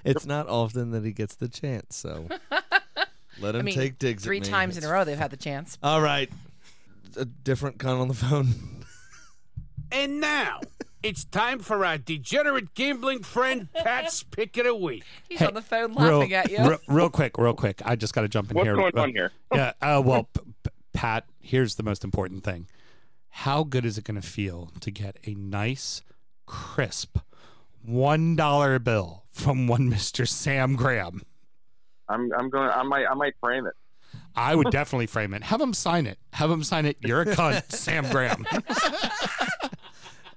It's 0.04 0.24
not 0.24 0.48
often 0.48 0.92
that 0.92 1.04
he 1.04 1.12
gets 1.12 1.34
the 1.34 1.48
chance, 1.48 1.96
so 1.96 2.28
let 3.40 3.54
him 3.54 3.60
I 3.60 3.64
mean, 3.64 3.74
take 3.74 3.98
digs. 3.98 4.22
at 4.22 4.26
three 4.26 4.40
me. 4.40 4.46
times 4.46 4.78
in 4.78 4.84
a 4.84 4.88
row 4.88 5.04
they've 5.04 5.18
had 5.18 5.30
the 5.32 5.36
chance. 5.36 5.76
All 5.82 6.00
right, 6.00 6.30
a 7.16 7.24
different 7.26 7.78
con 7.78 8.00
on 8.00 8.08
the 8.08 8.14
phone. 8.14 8.54
And 9.90 10.20
now 10.20 10.60
it's 11.02 11.24
time 11.24 11.60
for 11.60 11.82
our 11.82 11.96
degenerate 11.96 12.74
gambling 12.74 13.22
friend 13.22 13.68
Pat's 13.72 14.22
pick 14.22 14.54
of 14.58 14.66
the 14.66 14.74
week. 14.74 15.02
He's 15.30 15.40
on 15.40 15.54
the 15.54 15.62
phone 15.62 15.94
laughing 15.94 16.34
at 16.34 16.50
you. 16.50 16.58
Real, 16.58 16.78
real 16.88 17.08
quick, 17.10 17.38
real 17.38 17.54
quick. 17.54 17.80
I 17.86 17.96
just 17.96 18.12
got 18.12 18.20
to 18.20 18.28
jump 18.28 18.50
in 18.50 18.56
What's 18.58 18.66
here. 18.66 18.76
going 18.76 18.92
Uh, 18.94 19.00
on 19.00 19.12
here? 19.12 19.32
Yeah. 19.54 19.72
Uh, 19.80 20.02
well, 20.04 20.24
P- 20.24 20.40
P- 20.62 20.70
Pat, 20.92 21.24
here's 21.40 21.76
the 21.76 21.82
most 21.82 22.04
important 22.04 22.44
thing. 22.44 22.66
How 23.30 23.64
good 23.64 23.86
is 23.86 23.96
it 23.96 24.04
going 24.04 24.20
to 24.20 24.26
feel 24.26 24.70
to 24.80 24.90
get 24.90 25.16
a 25.26 25.32
nice, 25.34 26.02
crisp 26.48 27.18
one 27.84 28.34
dollar 28.34 28.78
bill 28.78 29.24
from 29.30 29.66
one 29.68 29.88
Mister 29.90 30.26
Sam 30.26 30.74
Graham? 30.74 31.22
I'm 32.08 32.30
I'm 32.36 32.48
going. 32.50 32.70
I 32.70 32.82
might 32.82 33.06
I 33.08 33.14
might 33.14 33.34
frame 33.40 33.66
it. 33.66 33.74
I 34.34 34.54
would 34.54 34.70
definitely 34.70 35.06
frame 35.06 35.34
it. 35.34 35.42
Have 35.42 35.60
him 35.60 35.74
sign 35.74 36.06
it. 36.06 36.18
Have 36.32 36.50
him 36.50 36.62
sign 36.64 36.86
it. 36.86 36.96
You're 37.00 37.20
a 37.22 37.26
cunt, 37.26 37.62
Sam 37.72 38.08
Graham. 38.10 38.46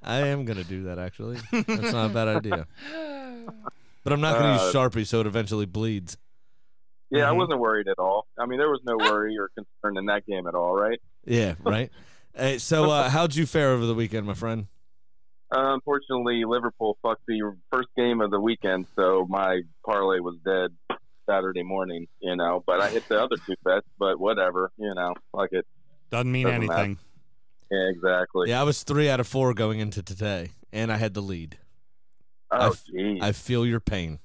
I 0.03 0.17
am 0.27 0.45
gonna 0.45 0.63
do 0.63 0.83
that 0.83 0.97
actually. 0.99 1.37
That's 1.51 1.93
not 1.93 2.09
a 2.11 2.13
bad 2.13 2.27
idea. 2.27 2.67
But 4.03 4.13
I'm 4.13 4.21
not 4.21 4.37
gonna 4.39 4.53
use 4.53 4.75
Uh, 4.75 4.79
Sharpie, 4.89 5.05
so 5.05 5.21
it 5.21 5.27
eventually 5.27 5.65
bleeds. 5.65 6.17
Yeah, 7.11 7.29
I 7.29 7.33
Mhm. 7.33 7.37
wasn't 7.37 7.59
worried 7.59 7.87
at 7.87 7.99
all. 7.99 8.25
I 8.39 8.45
mean, 8.45 8.57
there 8.57 8.69
was 8.69 8.79
no 8.83 8.97
worry 8.97 9.37
or 9.37 9.49
concern 9.49 9.97
in 9.97 10.05
that 10.07 10.25
game 10.25 10.47
at 10.47 10.55
all, 10.55 10.73
right? 10.73 10.99
Yeah, 11.25 11.55
right. 11.59 11.91
hey, 12.35 12.57
so 12.57 12.89
uh, 12.89 13.09
how'd 13.09 13.35
you 13.35 13.45
fare 13.45 13.69
over 13.71 13.85
the 13.85 13.93
weekend, 13.93 14.25
my 14.25 14.33
friend? 14.33 14.67
Uh, 15.51 15.73
unfortunately, 15.73 16.43
Liverpool 16.45 16.97
fucked 17.01 17.23
the 17.27 17.41
first 17.71 17.89
game 17.97 18.21
of 18.21 18.31
the 18.31 18.39
weekend, 18.39 18.87
so 18.95 19.25
my 19.29 19.61
parlay 19.85 20.19
was 20.19 20.35
dead 20.45 20.71
Saturday 21.29 21.63
morning. 21.63 22.07
You 22.21 22.35
know, 22.35 22.63
but 22.65 22.79
I 22.81 22.89
hit 22.89 23.07
the 23.09 23.21
other 23.21 23.35
two 23.45 23.55
bets. 23.63 23.85
But 23.99 24.19
whatever, 24.19 24.71
you 24.77 24.93
know, 24.95 25.13
like 25.33 25.49
it. 25.51 25.65
Doesn't 26.09 26.31
mean 26.31 26.45
Doesn't 26.47 26.67
matter. 26.67 26.73
anything. 26.79 26.97
Yeah, 27.69 27.89
exactly. 27.89 28.49
Yeah, 28.49 28.61
I 28.61 28.63
was 28.63 28.83
three 28.83 29.09
out 29.09 29.19
of 29.19 29.27
four 29.27 29.53
going 29.53 29.79
into 29.79 30.01
today, 30.03 30.51
and 30.73 30.91
I 30.91 30.97
had 30.97 31.13
the 31.13 31.21
lead. 31.21 31.57
I 32.49 32.67
Oh, 32.67 32.71
jeez. 32.93 33.21
I 33.23 33.31
feel 33.31 33.65
your 33.65 33.79
pain. 33.79 34.19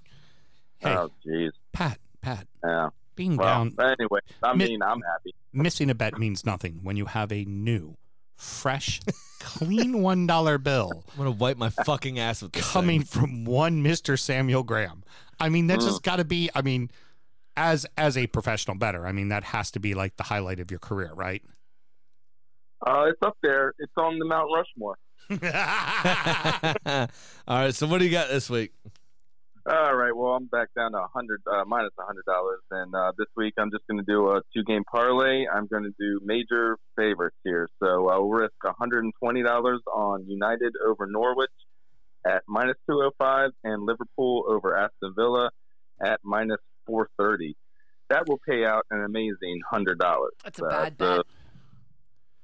Hey, 0.79 0.95
Oh, 0.95 1.11
jeez. 1.25 1.53
Pat, 1.73 1.99
Pat, 2.21 2.49
Yeah. 2.65 2.89
being 3.15 3.37
Well, 3.37 3.47
down, 3.71 3.75
anyway, 3.79 4.19
I 4.43 4.53
Mi- 4.55 4.65
mean, 4.67 4.83
I'm 4.83 5.01
happy. 5.01 5.33
missing 5.53 5.91
a 5.91 5.95
bet 5.95 6.19
means 6.19 6.45
nothing 6.45 6.81
when 6.83 6.97
you 6.97 7.05
have 7.07 7.31
a 7.31 7.45
new, 7.45 7.97
fresh, 8.37 9.01
clean 9.41 10.01
one 10.03 10.27
dollar 10.27 10.59
bill 10.59 11.05
I'm 11.13 11.17
gonna 11.19 11.31
wipe 11.33 11.57
my 11.57 11.71
fucking 11.71 12.19
ass 12.19 12.43
with 12.43 12.53
this 12.53 12.71
coming 12.71 13.03
thing. 13.03 13.21
from 13.23 13.45
one 13.45 13.83
Mister 13.83 14.17
Samuel 14.17 14.63
Graham. 14.63 15.03
I 15.41 15.49
mean, 15.49 15.67
that's 15.67 15.85
Mm. 15.85 15.89
just 15.89 16.03
got 16.03 16.17
to 16.17 16.25
be. 16.25 16.49
I 16.55 16.63
mean, 16.63 16.91
as 17.57 17.87
as 17.99 18.17
a 18.17 18.27
professional 18.27 18.77
better, 18.77 19.07
I 19.07 19.13
mean 19.13 19.29
that 19.29 19.45
has 19.45 19.71
to 19.73 19.81
be 19.81 19.95
like 19.95 20.17
the 20.17 20.23
highlight 20.25 20.61
of 20.61 20.71
your 20.71 20.81
career, 20.81 21.13
right? 21.15 21.43
Uh, 22.87 23.05
it's 23.09 23.21
up 23.23 23.37
there. 23.43 23.75
It's 23.79 23.93
on 23.97 24.19
the 24.19 24.25
Mount 24.27 24.51
Rushmore. 24.55 24.99
All 27.49 27.59
right, 27.59 27.75
so 27.75 27.87
what 27.87 27.99
do 27.99 28.05
you 28.05 28.11
got 28.11 28.29
this 28.29 28.49
week? 28.51 28.73
All 29.69 29.97
right. 29.97 30.15
Well, 30.15 30.35
I'm 30.35 30.47
back 30.47 30.69
down 30.77 30.93
to 30.93 30.99
a 30.99 31.09
hundred 31.13 31.43
uh, 31.53 31.65
minus 31.67 31.91
a 31.99 32.05
hundred 32.05 32.25
dollars, 32.25 32.61
and 32.71 32.95
uh, 32.95 33.11
this 33.19 33.27
week 33.37 33.55
I'm 33.59 33.73
just 33.73 33.85
going 33.89 33.99
to 33.99 34.05
do 34.07 34.29
a 34.31 34.41
two 34.55 34.63
game 34.63 34.85
parlay. 34.89 35.45
I'm 35.53 35.67
going 35.67 35.83
to 35.83 35.93
do 35.99 36.21
major 36.25 36.77
favorites 36.95 37.37
here, 37.43 37.69
so 37.83 38.09
I'll 38.09 38.29
risk 38.29 38.55
a 38.65 38.69
120 38.69 39.43
dollars 39.43 39.81
on 39.93 40.25
United 40.29 40.75
over 40.87 41.09
Norwich 41.09 41.51
at 42.25 42.45
minus 42.47 42.77
205, 42.89 43.51
and 43.65 43.85
Liverpool 43.85 44.45
over 44.49 44.77
Aston 44.77 45.15
Villa 45.17 45.51
at 46.01 46.21
minus 46.23 46.61
430. 46.87 47.57
That 48.09 48.29
will 48.29 48.41
pay 48.49 48.65
out 48.65 48.87
an 48.93 49.03
amazing 49.03 49.63
hundred 49.69 49.99
dollars. 49.99 50.35
That's 50.45 50.61
a 50.61 50.63
bad 50.63 50.97
bet. 50.97 51.21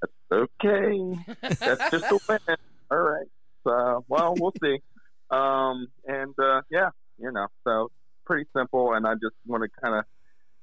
That's 0.01 0.49
okay. 0.61 1.19
That's 1.61 1.91
just 1.93 2.05
a 2.05 2.19
win. 2.29 2.57
All 2.91 2.99
right. 2.99 3.27
So, 3.63 4.05
well, 4.09 4.35
we'll 4.37 4.55
see. 4.61 4.79
Um, 5.31 5.87
and 6.07 6.35
uh, 6.39 6.61
yeah, 6.71 6.91
you 7.19 7.31
know, 7.33 7.47
so 7.65 7.91
pretty 8.27 8.45
simple. 8.57 8.93
And 8.93 9.02
I 9.13 9.15
just 9.15 9.37
want 9.47 9.63
to 9.65 9.71
kind 9.81 9.95
of 9.99 10.05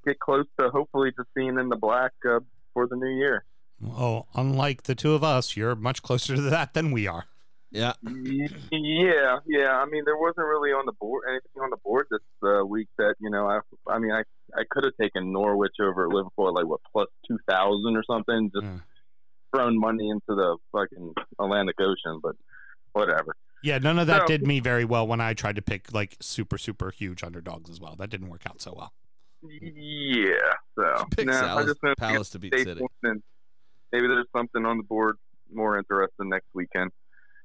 get 0.05 0.19
close 0.19 0.45
to 0.59 0.69
hopefully 0.69 1.11
to 1.13 1.23
seeing 1.35 1.57
in 1.59 1.69
the 1.69 1.75
black 1.77 2.11
uh, 2.27 2.39
for 2.73 2.87
the 2.87 2.95
new 2.95 3.17
year. 3.17 3.45
well, 3.79 4.27
unlike 4.35 4.83
the 4.83 4.95
two 4.95 5.13
of 5.13 5.23
us, 5.23 5.55
you're 5.55 5.75
much 5.75 6.01
closer 6.01 6.35
to 6.35 6.41
that 6.41 6.73
than 6.73 6.91
we 6.91 7.07
are. 7.07 7.25
Yeah, 7.71 7.93
Yeah, 8.71 9.37
yeah. 9.45 9.71
I 9.77 9.85
mean, 9.85 10.03
there 10.05 10.17
wasn't 10.17 10.47
really 10.47 10.71
on 10.71 10.85
the 10.87 10.91
board 10.93 11.23
anything 11.29 11.61
on 11.61 11.69
the 11.69 11.77
board 11.77 12.07
this 12.09 12.19
uh, 12.43 12.65
week 12.65 12.87
that 12.97 13.15
you 13.19 13.29
know. 13.29 13.47
I, 13.47 13.59
I 13.87 13.99
mean, 13.99 14.11
I 14.11 14.23
I 14.55 14.63
could 14.69 14.83
have 14.85 14.93
taken 14.99 15.31
Norwich 15.31 15.75
over 15.79 16.09
Liverpool 16.09 16.47
at 16.47 16.55
like 16.55 16.65
what 16.65 16.81
plus 16.91 17.07
two 17.27 17.37
thousand 17.47 17.95
or 17.95 18.03
something. 18.03 18.49
Just 18.53 18.65
Yeah. 18.65 18.79
thrown 19.53 19.79
money 19.79 20.09
into 20.09 20.33
the 20.35 20.57
fucking 20.71 21.13
Atlantic 21.39 21.75
Ocean, 21.79 22.19
but 22.23 22.35
whatever. 22.93 23.35
Yeah, 23.63 23.77
none 23.77 23.99
of 23.99 24.07
that 24.07 24.21
So- 24.21 24.27
did 24.27 24.45
me 24.47 24.59
very 24.59 24.85
well 24.85 25.05
when 25.07 25.21
I 25.21 25.33
tried 25.33 25.55
to 25.57 25.61
pick 25.61 25.93
like 25.93 26.17
super 26.19 26.57
super 26.57 26.91
huge 26.91 27.23
underdogs 27.23 27.69
as 27.69 27.79
well. 27.79 27.95
That 27.97 28.09
didn't 28.09 28.29
work 28.29 28.43
out 28.47 28.61
so 28.61 28.73
well. 28.75 28.93
Yeah. 29.49 30.33
So 30.77 31.05
pick 31.11 31.27
no, 31.27 31.33
I 31.33 31.63
just 31.63 31.79
Palace 31.97 32.29
to 32.31 32.39
beat 32.39 32.53
City. 32.57 32.81
and 33.03 33.21
maybe 33.91 34.07
there's 34.07 34.27
something 34.35 34.65
on 34.65 34.77
the 34.77 34.83
board 34.83 35.17
more 35.51 35.77
interesting 35.77 36.29
next 36.29 36.47
weekend 36.53 36.91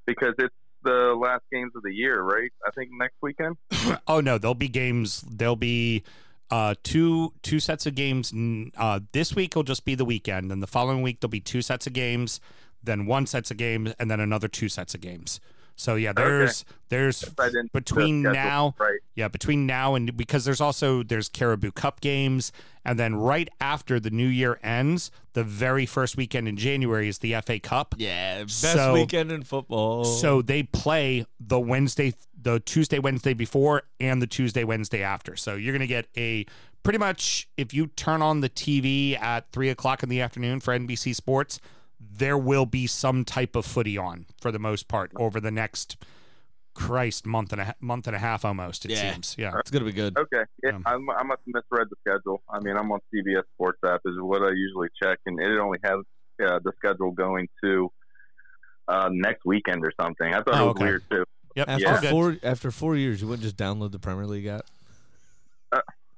because 0.07 0.35
it's 0.39 0.55
the 0.83 1.17
last 1.19 1.43
games 1.53 1.73
of 1.75 1.83
the 1.83 1.93
year, 1.95 2.21
right? 2.21 2.53
I 2.67 2.71
think 2.73 2.91
next 2.93 3.15
weekend. 3.23 3.57
oh 4.09 4.21
no, 4.21 4.39
there'll 4.39 4.55
be 4.55 4.69
games. 4.69 5.23
There'll 5.23 5.57
be 5.57 6.03
uh, 6.51 6.75
two 6.83 7.33
two 7.43 7.61
sets 7.61 7.87
of 7.87 7.95
games. 7.95 8.33
Uh, 8.77 9.01
this 9.13 9.35
week 9.35 9.57
will 9.57 9.63
just 9.63 9.85
be 9.85 9.95
the 9.95 10.05
weekend, 10.05 10.53
and 10.53 10.63
the 10.63 10.67
following 10.67 11.03
week 11.03 11.21
there'll 11.21 11.31
be 11.31 11.41
two 11.41 11.63
sets 11.63 11.87
of 11.87 11.93
games, 11.93 12.41
then 12.83 13.07
one 13.07 13.27
sets 13.27 13.51
of 13.51 13.57
games, 13.57 13.95
and 13.99 14.11
then 14.11 14.21
another 14.21 14.49
two 14.49 14.69
sets 14.69 14.95
of 14.95 15.01
games. 15.01 15.41
So 15.77 15.97
yeah, 15.97 16.13
there's 16.13 16.65
there's 16.89 17.25
between 17.73 18.23
schedule 18.23 18.33
now 18.33 18.75
right. 18.79 19.01
yeah 19.17 19.29
between 19.29 19.67
now 19.67 19.95
and 19.95 20.17
because 20.17 20.45
there's 20.45 20.61
also 20.61 21.03
there's 21.03 21.29
Carabao 21.29 21.71
Cup 21.71 22.01
games, 22.01 22.53
and 22.85 22.99
then 22.99 23.17
right 23.17 23.49
after 23.61 23.99
the 23.99 24.11
new 24.11 24.27
year 24.29 24.61
ends, 24.63 25.11
the 25.33 25.43
very 25.45 25.87
first 25.87 26.17
weekend 26.17 26.47
in 26.47 26.57
January 26.57 27.09
is 27.09 27.19
the 27.19 27.35
FA 27.41 27.59
Cup. 27.59 27.95
Yeah, 27.99 28.41
best 28.41 28.61
So- 28.61 28.95
weekend 28.95 29.33
in 29.33 29.43
football. 29.43 30.05
So 30.05 30.43
they 30.43 30.63
play 30.63 31.27
the 31.41 31.59
Wednesday, 31.59 32.15
the 32.41 32.61
Tuesday, 32.61 32.99
Wednesday 32.99 33.35
before, 33.35 33.83
and 33.99 34.23
the 34.23 34.27
Tuesday, 34.27 34.65
Wednesday 34.65 35.03
after. 35.03 35.35
So 35.37 35.57
you're 35.57 35.73
going 35.73 35.81
to 35.81 35.87
get 35.87 36.07
a 36.17 36.47
pretty 36.85 36.99
much 36.99 37.49
if 37.57 37.75
you 37.75 37.89
turn 37.89 38.23
on 38.23 38.41
the 38.43 38.49
TV 38.51 39.21
at 39.21 39.51
three 39.51 39.71
o'clock 39.71 40.03
in 40.03 40.09
the 40.09 40.21
afternoon 40.21 40.61
for 40.61 40.73
NBC 40.79 41.15
Sports, 41.15 41.59
there 42.19 42.39
will 42.39 42.67
be 42.67 42.87
some 42.87 43.25
type 43.25 43.57
of 43.57 43.65
footy 43.67 43.99
on 43.99 44.27
for 44.41 44.53
the 44.53 44.59
most 44.59 44.89
part 44.89 45.11
over 45.17 45.41
the 45.41 45.51
next 45.51 45.97
Christ 46.75 47.25
month 47.27 47.53
and 47.53 47.61
a 47.61 47.75
month 47.81 48.07
and 48.07 48.17
a 48.17 48.19
half 48.19 48.45
almost. 48.45 48.85
It 48.85 48.93
Yeah. 48.93 49.13
seems, 49.13 49.37
yeah. 49.39 49.59
it's 49.59 49.71
gonna 49.71 49.85
be 49.85 49.93
good. 49.93 50.17
Okay, 50.17 50.45
yeah, 50.63 50.71
Um, 50.71 50.83
I'm, 50.87 51.11
I 51.11 51.23
must 51.23 51.41
have 51.47 51.55
misread 51.71 51.89
the 51.91 51.97
schedule. 52.01 52.43
I 52.49 52.59
mean, 52.61 52.77
I'm 52.77 52.91
on 52.91 53.01
CBS 53.13 53.43
Sports 53.55 53.79
app 53.87 54.01
is 54.05 54.15
what 54.19 54.43
I 54.43 54.51
usually 54.51 54.89
check, 55.03 55.19
and 55.27 55.39
it 55.41 55.59
only 55.61 55.79
has 55.85 56.01
uh, 56.45 56.59
the 56.65 56.73
schedule 56.79 57.13
going 57.13 57.49
to 57.63 57.91
uh, 58.89 59.09
next 59.13 59.45
weekend 59.45 59.85
or 59.85 59.93
something. 60.01 60.35
I 60.35 60.43
thought 60.43 60.49
Oh, 60.55 60.63
it 60.63 60.67
was 60.67 60.71
okay. 60.77 60.85
weird 60.85 61.03
too. 61.11 61.25
Yep. 61.57 61.69
After 61.69 61.83
Yeah. 61.85 62.11
four 62.11 62.37
after 62.43 62.71
four 62.73 62.97
years, 62.97 63.21
you 63.23 63.29
wouldn't 63.29 63.45
just 63.45 63.57
download 63.57 63.93
the 63.93 64.01
Premier 64.01 64.27
League 64.27 64.47
app. 64.47 64.67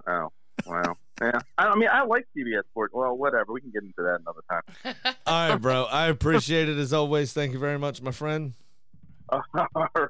Oh, 0.09 0.29
wow. 0.67 0.97
Yeah, 1.21 1.41
I, 1.57 1.67
I 1.69 1.75
mean, 1.77 1.89
I 1.91 2.03
like 2.03 2.27
CBS 2.37 2.65
Sports. 2.71 2.93
Well, 2.95 3.17
whatever. 3.17 3.53
We 3.53 3.61
can 3.63 3.71
get 3.71 3.83
into 3.83 3.95
that 4.03 4.21
another 4.21 4.43
time. 4.51 5.15
All 5.27 5.49
right, 5.51 5.57
bro. 5.57 5.85
I 5.85 6.09
appreciate 6.09 6.69
it 6.69 6.77
as 6.77 6.93
always. 6.93 7.33
Thank 7.33 7.53
you 7.53 7.59
very 7.59 7.79
much, 7.79 8.03
my 8.03 8.11
friend. 8.11 8.53
All 9.33 9.43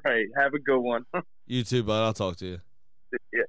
right, 0.05 0.27
have 0.35 0.53
a 0.53 0.59
good 0.59 0.79
one. 0.79 1.05
You 1.49 1.63
too, 1.63 1.81
bud. 1.81 2.03
I'll 2.03 2.11
talk 2.13 2.35
to 2.39 2.45
you. 2.45 2.59
Yeah. 3.31 3.43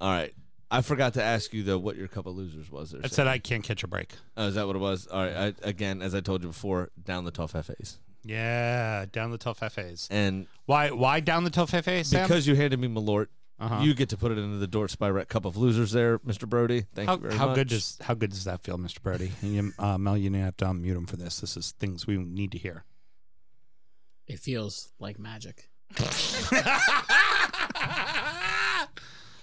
All 0.00 0.10
right. 0.10 0.32
I 0.70 0.80
forgot 0.80 1.12
to 1.14 1.22
ask 1.22 1.52
you 1.52 1.62
though 1.62 1.76
what 1.76 1.96
your 1.96 2.08
cup 2.08 2.24
of 2.24 2.34
losers 2.34 2.70
was. 2.70 2.90
There, 2.92 3.00
It 3.00 3.10
Sam. 3.10 3.10
said 3.10 3.26
I 3.26 3.36
can't 3.38 3.62
catch 3.62 3.84
a 3.84 3.86
break. 3.86 4.14
Oh, 4.38 4.46
is 4.46 4.54
that 4.54 4.66
what 4.66 4.74
it 4.74 4.78
was? 4.78 5.06
All 5.06 5.22
right. 5.22 5.54
I, 5.62 5.68
again, 5.68 6.00
as 6.00 6.14
I 6.14 6.20
told 6.20 6.40
you 6.42 6.48
before, 6.48 6.88
down 7.04 7.26
the 7.26 7.30
tough 7.30 7.50
FAs, 7.50 7.98
Yeah, 8.24 9.04
down 9.12 9.30
the 9.30 9.36
tough 9.36 9.58
FAs. 9.58 10.08
and 10.10 10.46
Why? 10.64 10.90
Why 10.90 11.20
down 11.20 11.44
the 11.44 11.50
tough 11.50 11.68
FAs? 11.70 12.08
Sam? 12.08 12.26
because 12.26 12.46
you 12.46 12.54
handed 12.56 12.80
me 12.80 12.88
Malort, 12.88 13.26
uh-huh. 13.58 13.82
you 13.82 13.94
get 13.94 14.08
to 14.08 14.16
put 14.16 14.32
it 14.32 14.38
into 14.38 14.56
the 14.56 14.66
Dort 14.66 14.90
Spyrette 14.90 15.28
cup 15.28 15.44
of 15.44 15.56
losers, 15.56 15.92
there, 15.92 16.20
Mister 16.24 16.46
Brody. 16.46 16.86
Thank 16.94 17.08
how, 17.08 17.14
you 17.14 17.20
very 17.20 17.34
how 17.34 17.46
much. 17.46 17.56
good 17.56 17.68
does 17.68 17.98
how 18.00 18.14
good 18.14 18.30
does 18.30 18.44
that 18.44 18.62
feel, 18.62 18.76
Mr. 18.78 19.00
Brody? 19.02 19.32
And 19.42 19.54
you, 19.54 19.72
uh, 19.78 19.96
Mel, 19.96 20.16
you 20.16 20.32
have 20.32 20.56
to 20.58 20.64
unmute 20.66 20.96
him 20.96 21.06
for 21.06 21.16
this. 21.16 21.40
This 21.40 21.56
is 21.56 21.72
things 21.72 22.06
we 22.06 22.16
need 22.18 22.52
to 22.52 22.58
hear. 22.58 22.84
It 24.26 24.40
feels 24.40 24.92
like 24.98 25.18
magic. 25.18 25.68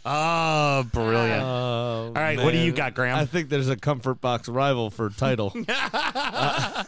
oh, 0.05 0.83
brilliant! 0.91 1.43
Oh, 1.43 2.07
All 2.07 2.21
right, 2.21 2.37
what 2.37 2.51
do 2.51 2.57
you 2.57 2.73
got, 2.73 2.93
Graham? 2.95 3.17
I 3.17 3.25
think 3.25 3.49
there's 3.49 3.69
a 3.69 3.77
comfort 3.77 4.19
box 4.19 4.49
rival 4.49 4.89
for 4.89 5.09
title. 5.09 5.53
Uh, 5.93 6.83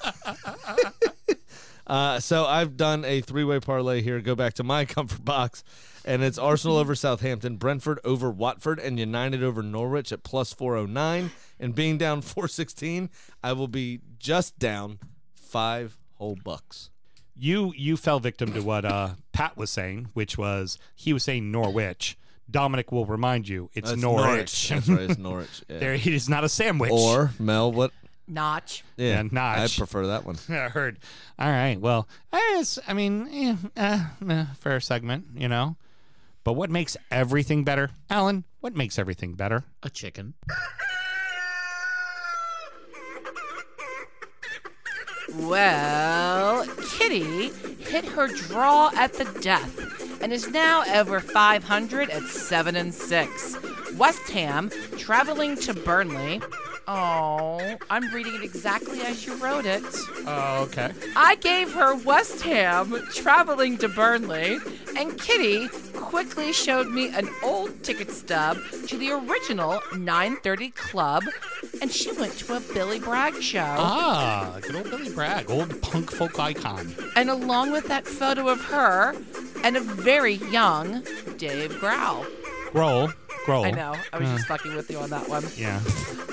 so 2.19 2.45
I've 2.45 2.77
done 2.77 3.05
a 3.05 3.21
three-way 3.21 3.59
parlay 3.59 4.01
here. 4.01 4.19
Go 4.21 4.35
back 4.35 4.53
to 4.55 4.63
my 4.63 4.85
comfort 4.95 5.23
box, 5.25 5.63
and 6.05 6.23
it's 6.23 6.37
Arsenal 6.37 6.77
over 6.77 6.95
Southampton, 6.95 7.57
Brentford 7.57 7.99
over 8.03 8.29
Watford, 8.31 8.79
and 8.79 8.99
United 8.99 9.43
over 9.43 9.61
Norwich 9.63 10.11
at 10.11 10.23
plus 10.23 10.53
409. 10.53 11.31
And 11.59 11.75
being 11.75 11.97
down 11.97 12.21
416, 12.23 13.09
I 13.43 13.53
will 13.53 13.67
be 13.67 14.01
just 14.19 14.57
down 14.59 14.99
five 15.35 15.97
whole 16.15 16.37
bucks. 16.43 16.89
you 17.35 17.73
you 17.75 17.97
fell 17.97 18.19
victim 18.19 18.53
to 18.53 18.61
what 18.61 18.85
uh, 18.85 19.09
Pat 19.33 19.57
was 19.57 19.69
saying, 19.69 20.09
which 20.13 20.37
was 20.37 20.77
he 20.95 21.13
was 21.13 21.23
saying 21.23 21.51
Norwich. 21.51 22.17
Dominic 22.51 22.91
will 22.91 23.05
remind 23.05 23.47
you 23.47 23.69
it's 23.73 23.89
That's 23.89 24.01
Norwich. 24.01 24.69
That's 24.69 24.87
right, 24.89 25.01
it's 25.09 25.17
Norwich. 25.29 25.63
Yeah. 25.69 25.79
there, 25.79 25.93
it 25.93 26.05
is 26.05 26.27
not 26.29 26.43
a 26.43 26.49
sandwich. 26.49 26.91
Or 26.91 27.31
Mel, 27.39 27.71
what? 27.71 27.91
Notch. 28.27 28.83
Yeah, 28.97 29.15
Yeah, 29.15 29.21
Notch. 29.31 29.75
I 29.75 29.77
prefer 29.79 30.07
that 30.07 30.25
one. 30.25 30.37
I 30.49 30.69
heard. 30.69 30.99
All 31.37 31.49
right. 31.49 31.79
Well, 31.79 32.07
I, 32.31 32.55
guess- 32.57 32.79
I 32.87 32.93
mean, 32.93 33.27
eh, 33.31 33.55
uh, 33.77 34.05
eh, 34.29 34.45
fair 34.59 34.79
segment, 34.79 35.25
you 35.35 35.47
know. 35.47 35.75
But 36.43 36.53
what 36.53 36.69
makes 36.69 36.97
everything 37.09 37.63
better, 37.63 37.91
Alan? 38.09 38.43
What 38.59 38.75
makes 38.75 38.99
everything 38.99 39.33
better? 39.35 39.63
A 39.81 39.89
chicken. 39.89 40.33
Well, 45.35 46.65
Kitty 46.97 47.49
hit 47.83 48.05
her 48.05 48.27
draw 48.27 48.91
at 48.95 49.13
the 49.13 49.25
death 49.41 50.21
and 50.21 50.31
is 50.31 50.49
now 50.49 50.83
over 50.99 51.19
500 51.19 52.09
at 52.09 52.23
7 52.23 52.75
and 52.75 52.93
6. 52.93 53.57
West 53.97 54.29
Ham 54.29 54.69
traveling 54.97 55.55
to 55.57 55.73
Burnley. 55.73 56.41
Oh, 56.87 57.77
I'm 57.89 58.13
reading 58.13 58.35
it 58.35 58.43
exactly 58.43 59.01
as 59.01 59.25
you 59.25 59.35
wrote 59.35 59.65
it. 59.65 59.83
Oh, 60.27 60.63
okay. 60.63 60.91
I 61.15 61.35
gave 61.35 61.71
her 61.73 61.95
West 61.95 62.41
Ham 62.41 63.01
traveling 63.13 63.77
to 63.77 63.87
Burnley, 63.87 64.59
and 64.97 65.17
Kitty 65.19 65.69
quickly 65.95 66.51
showed 66.51 66.89
me 66.89 67.09
an 67.09 67.29
old 67.41 67.83
ticket 67.83 68.11
stub 68.11 68.57
to 68.87 68.97
the 68.97 69.11
original 69.11 69.79
9:30 69.93 70.75
club, 70.75 71.23
and 71.81 71.91
she 71.91 72.11
went 72.11 72.37
to 72.39 72.55
a 72.55 72.59
Billy 72.59 72.99
Bragg 72.99 73.41
show. 73.41 73.75
Ah, 73.77 74.57
good 74.61 74.75
old 74.75 74.89
Billy 74.89 75.09
Bragg, 75.09 75.49
old 75.49 75.81
punk 75.81 76.11
folk 76.11 76.37
icon. 76.37 76.93
And 77.15 77.29
along 77.29 77.71
with 77.71 77.87
that 77.87 78.05
photo 78.05 78.49
of 78.49 78.59
her 78.65 79.15
and 79.63 79.77
a 79.77 79.81
very 79.81 80.33
young 80.33 81.03
Dave 81.37 81.79
Growl. 81.79 82.25
Grohl, 82.71 83.13
Grohl. 83.45 83.65
I 83.65 83.71
know, 83.71 83.95
I 84.11 84.19
was 84.19 84.29
just 84.29 84.47
fucking 84.47 84.75
with 84.75 84.89
you 84.89 84.99
on 84.99 85.09
that 85.09 85.27
one. 85.27 85.43
Yeah, 85.55 85.81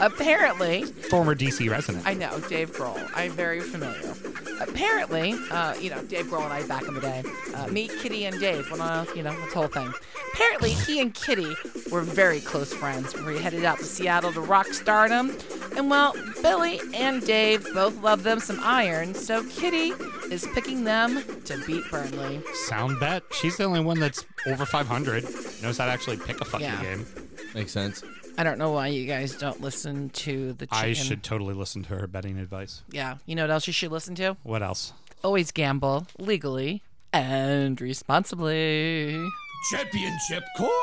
Apparently, 0.01 0.85
former 0.85 1.35
DC 1.35 1.71
resident. 1.71 2.07
I 2.07 2.15
know 2.15 2.41
Dave 2.49 2.73
Grohl. 2.73 3.07
I'm 3.15 3.33
very 3.33 3.61
familiar. 3.61 4.15
Apparently, 4.61 5.35
uh, 5.51 5.75
you 5.75 5.91
know, 5.91 6.03
Dave 6.05 6.27
Grohl 6.27 6.45
and 6.45 6.53
I 6.53 6.67
back 6.67 6.89
in 6.89 6.95
the 6.95 7.01
day. 7.01 7.23
Uh, 7.55 7.67
me, 7.67 7.89
Kitty, 7.89 8.25
and 8.25 8.41
Dave. 8.41 8.71
When 8.71 8.81
I, 8.81 9.05
you 9.15 9.23
know, 9.23 9.39
this 9.45 9.53
whole 9.53 9.67
thing. 9.67 9.93
Apparently, 10.33 10.71
he 10.71 11.01
and 11.01 11.13
Kitty 11.13 11.55
were 11.91 12.01
very 12.01 12.41
close 12.41 12.73
friends. 12.73 13.15
We 13.15 13.39
headed 13.39 13.65
out 13.65 13.79
to 13.79 13.85
Seattle 13.85 14.33
to 14.33 14.41
rock 14.41 14.69
stardom. 14.69 15.37
And 15.77 15.91
well, 15.91 16.15
Billy 16.43 16.81
and 16.95 17.25
Dave 17.27 17.67
both 17.75 18.01
love 18.03 18.23
them 18.23 18.41
some 18.41 18.59
iron, 18.63 19.15
so 19.15 19.45
Kitty 19.45 19.93
is 20.31 20.47
picking 20.55 20.85
them 20.85 21.23
to 21.45 21.63
beat 21.67 21.85
Burnley. 21.91 22.43
Sound 22.67 22.99
bet. 23.01 23.23
She's 23.33 23.57
the 23.57 23.65
only 23.65 23.81
one 23.81 24.01
that's 24.01 24.25
over 24.47 24.65
500. 24.67 25.25
Knows 25.63 25.79
how 25.79 25.87
to 25.87 25.91
actually 25.93 26.17
pick 26.17 26.41
a 26.41 26.45
fucking 26.45 26.67
Yeah. 26.67 26.83
game. 26.83 27.07
Makes 27.55 27.73
sense. 27.73 28.03
I 28.39 28.43
don't 28.45 28.59
know 28.59 28.71
why 28.71 28.87
you 28.89 29.07
guys 29.07 29.37
don't 29.37 29.61
listen 29.61 30.09
to 30.11 30.53
the 30.55 30.67
chicken. 30.67 30.79
I 30.79 30.93
should 30.95 31.23
totally 31.23 31.53
listen 31.55 31.83
to 31.85 31.97
her 31.97 32.07
betting 32.07 32.39
advice. 32.39 32.83
Yeah. 32.91 33.19
You 33.27 33.35
know 33.35 33.43
what 33.43 33.51
else 33.51 33.67
you 33.67 33.73
should 33.73 33.91
listen 33.93 34.15
to? 34.17 34.37
What 34.43 34.63
else? 34.63 34.93
Always 35.23 35.51
gamble 35.53 36.07
legally 36.19 36.83
and 37.13 37.79
responsibly. 37.81 39.23
Championship 39.71 40.45
corner. 40.57 40.79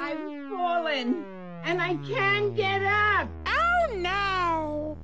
I've 0.00 0.48
fallen 0.48 1.24
and 1.64 1.82
I 1.82 1.96
can't 2.08 2.56
get 2.56 2.82
up. 2.82 3.28
Oh 3.46 3.94
no! 3.96 4.96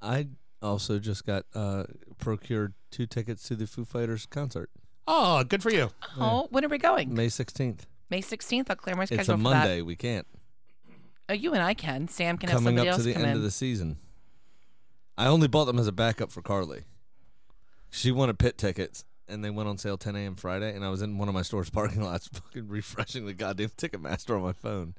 I 0.00 0.28
also 0.62 0.98
just 0.98 1.24
got 1.26 1.44
uh, 1.54 1.84
procured 2.18 2.74
two 2.90 3.06
tickets 3.06 3.42
to 3.48 3.56
the 3.56 3.66
Foo 3.66 3.84
Fighters 3.84 4.26
concert, 4.26 4.70
Oh, 5.06 5.44
good 5.44 5.62
for 5.62 5.70
you. 5.70 5.90
Oh, 6.18 6.48
when 6.50 6.64
are 6.64 6.68
we 6.68 6.78
going? 6.78 7.14
May 7.14 7.26
16th. 7.26 7.80
May 8.10 8.22
16th. 8.22 8.66
I'll 8.70 8.76
clear 8.76 8.96
my 8.96 9.04
schedule 9.04 9.20
It's 9.20 9.28
a 9.28 9.32
for 9.32 9.38
Monday. 9.38 9.82
We 9.82 9.96
can't. 9.96 10.26
that. 11.28 11.30
Oh, 11.30 11.32
you 11.34 11.52
and 11.54 11.62
I 11.62 11.74
can. 11.74 12.08
Sam 12.08 12.36
can 12.38 12.48
have 12.50 12.58
Coming 12.58 12.76
somebody 12.76 12.88
up 12.88 12.94
to 12.96 12.98
else 13.00 13.04
the 13.04 13.12
come 13.12 13.22
end 13.22 13.30
in. 13.32 13.36
of 13.38 13.42
the 13.42 13.50
season. 13.50 13.98
I 15.16 15.26
only 15.26 15.48
bought 15.48 15.66
them 15.66 15.78
as 15.78 15.86
a 15.86 15.92
backup 15.92 16.32
for 16.32 16.42
Carly. 16.42 16.84
She 17.90 18.10
wanted 18.10 18.38
pit 18.38 18.58
tickets, 18.58 19.04
and 19.28 19.44
they 19.44 19.50
went 19.50 19.68
on 19.68 19.78
sale 19.78 19.96
10 19.96 20.16
a.m. 20.16 20.34
Friday, 20.34 20.74
and 20.74 20.84
I 20.84 20.88
was 20.90 21.02
in 21.02 21.16
one 21.18 21.28
of 21.28 21.34
my 21.34 21.42
store's 21.42 21.70
parking 21.70 22.02
lots 22.02 22.28
fucking 22.32 22.68
refreshing 22.68 23.26
the 23.26 23.32
goddamn 23.34 23.70
Ticketmaster 23.70 24.36
on 24.36 24.42
my 24.42 24.52
phone. 24.52 24.94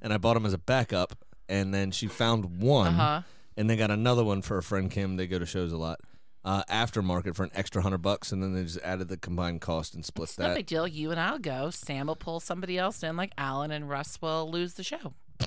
And 0.00 0.12
I 0.12 0.18
bought 0.18 0.34
them 0.34 0.46
as 0.46 0.52
a 0.52 0.58
backup, 0.58 1.14
and 1.48 1.74
then 1.74 1.90
she 1.90 2.06
found 2.06 2.60
one, 2.62 2.94
Uh-huh. 2.94 3.22
and 3.56 3.68
they 3.68 3.76
got 3.76 3.90
another 3.90 4.22
one 4.24 4.40
for 4.42 4.56
a 4.58 4.62
friend 4.62 4.90
Kim. 4.90 5.16
They 5.16 5.26
go 5.26 5.38
to 5.38 5.46
shows 5.46 5.72
a 5.72 5.76
lot. 5.76 6.00
Uh, 6.42 6.62
aftermarket 6.70 7.36
for 7.36 7.44
an 7.44 7.50
extra 7.54 7.82
hundred 7.82 7.98
bucks, 7.98 8.32
and 8.32 8.42
then 8.42 8.54
they 8.54 8.62
just 8.62 8.80
added 8.82 9.08
the 9.08 9.18
combined 9.18 9.60
cost 9.60 9.94
and 9.94 10.06
split 10.06 10.30
It's 10.30 10.38
no 10.38 10.48
that. 10.48 10.56
big 10.56 10.64
deal. 10.66 10.86
You 10.88 11.10
and 11.10 11.20
I'll 11.20 11.38
go. 11.38 11.68
Sam 11.68 12.06
will 12.06 12.16
pull 12.16 12.40
somebody 12.40 12.78
else 12.78 13.02
in, 13.02 13.14
like 13.14 13.32
Alan, 13.36 13.70
and 13.70 13.90
Russ 13.90 14.22
will 14.22 14.50
lose 14.50 14.72
the 14.74 14.82
show. 14.82 15.12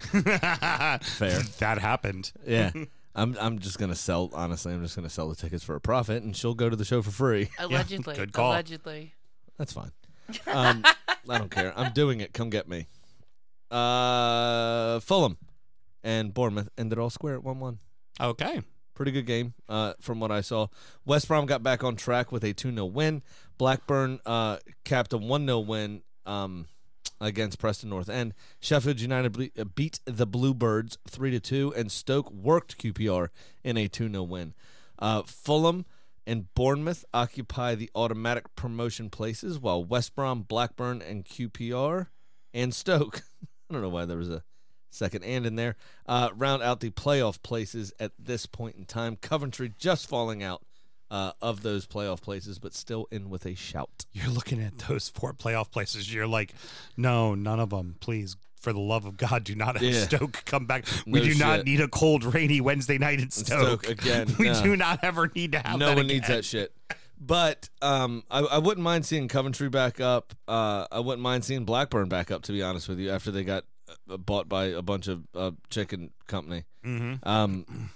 Fair. 0.00 1.38
That 1.58 1.78
happened. 1.80 2.32
Yeah. 2.46 2.70
I'm 3.14 3.34
I'm 3.40 3.58
just 3.60 3.78
gonna 3.78 3.94
sell 3.94 4.30
honestly, 4.34 4.74
I'm 4.74 4.82
just 4.82 4.94
gonna 4.94 5.08
sell 5.08 5.28
the 5.30 5.34
tickets 5.36 5.64
for 5.64 5.74
a 5.74 5.80
profit 5.80 6.22
and 6.22 6.36
she'll 6.36 6.54
go 6.54 6.68
to 6.68 6.76
the 6.76 6.84
show 6.84 7.00
for 7.00 7.10
free. 7.10 7.48
Allegedly. 7.58 8.14
good 8.14 8.32
call. 8.32 8.52
Allegedly. 8.52 9.14
That's 9.56 9.72
fine. 9.72 9.90
Um, 10.46 10.84
I 11.28 11.38
don't 11.38 11.50
care. 11.50 11.72
I'm 11.78 11.92
doing 11.92 12.20
it. 12.20 12.34
Come 12.34 12.50
get 12.50 12.68
me. 12.68 12.88
Uh, 13.70 15.00
Fulham 15.00 15.38
and 16.04 16.34
Bournemouth 16.34 16.68
ended 16.76 16.98
all 16.98 17.08
square 17.10 17.34
at 17.36 17.42
one-one. 17.44 17.78
Okay. 18.20 18.60
Pretty 18.96 19.12
good 19.12 19.26
game 19.26 19.52
uh, 19.68 19.92
from 20.00 20.20
what 20.20 20.32
I 20.32 20.40
saw. 20.40 20.68
West 21.04 21.28
Brom 21.28 21.44
got 21.44 21.62
back 21.62 21.84
on 21.84 21.96
track 21.96 22.32
with 22.32 22.42
a 22.42 22.54
2 22.54 22.72
0 22.72 22.86
win. 22.86 23.22
Blackburn 23.58 24.20
uh, 24.24 24.56
capped 24.84 25.12
a 25.12 25.18
1 25.18 25.46
0 25.46 25.58
win 25.60 26.00
um, 26.24 26.64
against 27.20 27.58
Preston 27.58 27.90
North 27.90 28.08
End. 28.08 28.32
Sheffield 28.58 28.98
United 28.98 29.32
ble- 29.34 29.48
uh, 29.58 29.64
beat 29.64 30.00
the 30.06 30.24
Bluebirds 30.24 30.96
3 31.10 31.38
2, 31.38 31.74
and 31.76 31.92
Stoke 31.92 32.32
worked 32.32 32.78
QPR 32.78 33.28
in 33.62 33.76
a 33.76 33.86
2 33.86 34.10
0 34.10 34.22
win. 34.22 34.54
Uh, 34.98 35.22
Fulham 35.24 35.84
and 36.26 36.52
Bournemouth 36.54 37.04
occupy 37.12 37.74
the 37.74 37.90
automatic 37.94 38.56
promotion 38.56 39.10
places, 39.10 39.58
while 39.58 39.84
West 39.84 40.14
Brom, 40.16 40.40
Blackburn, 40.40 41.02
and 41.02 41.26
QPR 41.26 42.06
and 42.54 42.74
Stoke. 42.74 43.24
I 43.70 43.74
don't 43.74 43.82
know 43.82 43.90
why 43.90 44.06
there 44.06 44.16
was 44.16 44.30
a 44.30 44.42
second 44.96 45.22
and 45.24 45.46
in 45.46 45.56
there. 45.56 45.76
Uh, 46.06 46.30
round 46.36 46.62
out 46.62 46.80
the 46.80 46.90
playoff 46.90 47.42
places 47.42 47.92
at 48.00 48.12
this 48.18 48.46
point 48.46 48.76
in 48.76 48.84
time. 48.84 49.16
Coventry 49.16 49.72
just 49.78 50.08
falling 50.08 50.42
out 50.42 50.62
uh, 51.10 51.32
of 51.40 51.62
those 51.62 51.86
playoff 51.86 52.20
places, 52.20 52.58
but 52.58 52.74
still 52.74 53.06
in 53.10 53.30
with 53.30 53.46
a 53.46 53.54
shout. 53.54 54.06
You're 54.12 54.30
looking 54.30 54.60
at 54.60 54.78
those 54.78 55.08
four 55.08 55.32
playoff 55.32 55.70
places. 55.70 56.12
You're 56.12 56.26
like, 56.26 56.52
no, 56.96 57.34
none 57.34 57.60
of 57.60 57.70
them. 57.70 57.96
Please, 58.00 58.36
for 58.60 58.72
the 58.72 58.80
love 58.80 59.04
of 59.04 59.16
God, 59.16 59.44
do 59.44 59.54
not 59.54 59.76
have 59.76 59.82
Yeah. 59.84 60.04
Stoke 60.04 60.42
come 60.46 60.66
back. 60.66 60.84
We 61.06 61.20
No 61.20 61.24
do 61.26 61.34
not 61.36 61.64
need 61.64 61.80
a 61.80 61.86
cold, 61.88 62.24
rainy 62.24 62.60
Wednesday 62.60 62.98
night 62.98 63.20
in 63.20 63.30
Stoke. 63.30 63.84
Stoke 63.84 63.88
again, 64.00 64.34
we 64.38 64.46
no. 64.48 64.62
do 64.62 64.76
not 64.76 65.04
ever 65.04 65.30
need 65.34 65.52
to 65.52 65.58
have 65.58 65.78
that. 65.78 65.86
no 65.86 65.94
one 65.94 66.08
needs 66.08 66.26
that 66.26 66.44
shit. 66.44 66.72
But 67.18 67.70
um, 67.80 68.24
I, 68.30 68.40
I 68.40 68.58
wouldn't 68.58 68.84
mind 68.84 69.06
seeing 69.06 69.28
Coventry 69.28 69.68
back 69.70 70.00
up. 70.00 70.34
Uh, 70.46 70.86
I 70.92 71.00
wouldn't 71.00 71.22
mind 71.22 71.44
seeing 71.44 71.64
Blackburn 71.64 72.08
back 72.08 72.30
up, 72.30 72.42
to 72.42 72.52
be 72.52 72.62
honest 72.62 72.88
with 72.88 72.98
you, 72.98 73.10
after 73.10 73.30
they 73.30 73.42
got 73.42 73.64
bought 74.06 74.48
by 74.48 74.66
a 74.66 74.82
bunch 74.82 75.08
of 75.08 75.24
uh, 75.34 75.52
chicken 75.70 76.10
company. 76.26 76.64
Mm-hmm. 76.84 77.28
Um, 77.28 77.90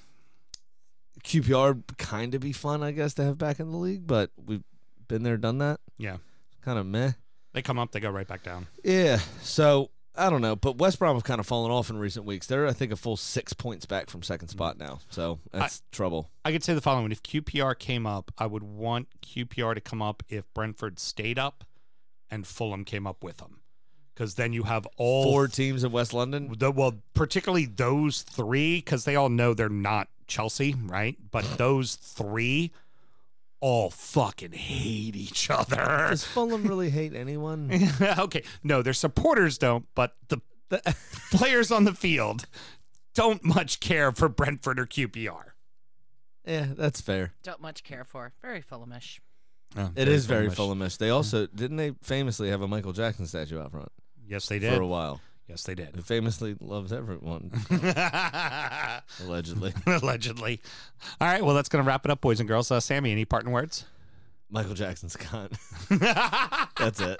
QPR 1.24 1.82
kind 1.98 2.34
of 2.34 2.40
be 2.40 2.52
fun, 2.52 2.82
I 2.82 2.92
guess, 2.92 3.14
to 3.14 3.24
have 3.24 3.38
back 3.38 3.60
in 3.60 3.70
the 3.70 3.76
league, 3.76 4.06
but 4.06 4.30
we've 4.36 4.64
been 5.08 5.22
there, 5.22 5.36
done 5.36 5.58
that. 5.58 5.80
Yeah. 5.98 6.18
Kind 6.62 6.78
of 6.78 6.86
meh. 6.86 7.12
They 7.52 7.62
come 7.62 7.78
up, 7.78 7.92
they 7.92 8.00
go 8.00 8.10
right 8.10 8.28
back 8.28 8.42
down. 8.42 8.68
Yeah. 8.84 9.18
So 9.42 9.90
I 10.14 10.28
don't 10.28 10.42
know, 10.42 10.56
but 10.56 10.78
West 10.78 10.98
Brom 10.98 11.16
have 11.16 11.24
kind 11.24 11.40
of 11.40 11.46
fallen 11.46 11.70
off 11.70 11.88
in 11.88 11.98
recent 11.98 12.26
weeks. 12.26 12.46
They're, 12.46 12.66
I 12.66 12.72
think, 12.72 12.92
a 12.92 12.96
full 12.96 13.16
six 13.16 13.52
points 13.52 13.86
back 13.86 14.10
from 14.10 14.22
second 14.22 14.48
spot 14.48 14.78
now. 14.78 15.00
So 15.08 15.38
that's 15.52 15.82
trouble. 15.92 16.30
I 16.44 16.52
could 16.52 16.64
say 16.64 16.74
the 16.74 16.80
following: 16.80 17.12
If 17.12 17.22
QPR 17.22 17.78
came 17.78 18.06
up, 18.06 18.30
I 18.36 18.46
would 18.46 18.62
want 18.62 19.08
QPR 19.22 19.74
to 19.74 19.80
come 19.80 20.02
up 20.02 20.22
if 20.28 20.52
Brentford 20.52 20.98
stayed 20.98 21.38
up, 21.38 21.64
and 22.30 22.46
Fulham 22.46 22.84
came 22.84 23.06
up 23.06 23.22
with 23.22 23.38
them, 23.38 23.59
because 24.14 24.34
then 24.34 24.52
you 24.52 24.64
have 24.64 24.86
all 24.96 25.24
Four 25.24 25.48
teams 25.48 25.84
in 25.84 25.92
West 25.92 26.12
London. 26.12 26.54
The, 26.58 26.70
well, 26.70 26.94
particularly 27.14 27.66
those 27.66 28.22
three, 28.22 28.76
because 28.76 29.04
they 29.04 29.16
all 29.16 29.28
know 29.28 29.54
they're 29.54 29.68
not 29.68 30.08
Chelsea, 30.26 30.74
right? 30.74 31.16
But 31.30 31.58
those 31.58 31.94
three 31.96 32.72
all 33.60 33.90
fucking 33.90 34.52
hate 34.52 35.16
each 35.16 35.50
other. 35.50 35.76
Does 36.10 36.24
Fulham 36.24 36.64
really 36.64 36.90
hate 36.90 37.14
anyone? 37.14 37.70
okay, 38.18 38.42
no, 38.62 38.82
their 38.82 38.92
supporters 38.94 39.58
don't, 39.58 39.86
but 39.94 40.16
the, 40.28 40.40
the 40.70 40.96
players 41.30 41.70
on 41.70 41.84
the 41.84 41.92
field 41.94 42.46
don't 43.14 43.44
much 43.44 43.80
care 43.80 44.12
for 44.12 44.28
Brentford 44.28 44.78
or 44.80 44.86
QPR. 44.86 45.52
yeah, 46.46 46.68
that's 46.76 47.00
fair. 47.00 47.32
Don't 47.42 47.60
much 47.60 47.84
care 47.84 48.04
for. 48.04 48.32
Very 48.40 48.62
Fulhamish. 48.62 49.18
It 49.96 50.08
is 50.08 50.26
very 50.26 50.48
Fulhamish. 50.48 50.98
They 50.98 51.10
also 51.10 51.46
didn't 51.46 51.76
they 51.76 51.92
famously 52.02 52.50
have 52.50 52.60
a 52.62 52.68
Michael 52.68 52.92
Jackson 52.92 53.26
statue 53.26 53.60
out 53.60 53.70
front 53.70 53.90
Yes, 54.26 54.46
they 54.46 54.58
did. 54.58 54.74
for 54.74 54.82
a 54.82 54.86
while. 54.86 55.20
Yes, 55.48 55.64
they 55.64 55.74
did. 55.74 55.96
Who 55.96 56.02
famously 56.02 56.56
loves 56.60 56.92
everyone, 56.92 57.50
allegedly. 59.20 59.74
Allegedly. 59.86 60.60
All 61.20 61.26
right, 61.26 61.44
well, 61.44 61.56
that's 61.56 61.68
going 61.68 61.84
to 61.84 61.88
wrap 61.88 62.04
it 62.04 62.10
up, 62.12 62.20
boys 62.20 62.38
and 62.38 62.48
girls. 62.48 62.70
Uh, 62.70 62.78
Sammy, 62.78 63.10
any 63.10 63.24
parting 63.24 63.50
words? 63.50 63.84
Michael 64.48 64.74
Jackson's 64.74 65.16
cunt. 65.18 65.56
That's 66.78 67.00
it. 67.00 67.18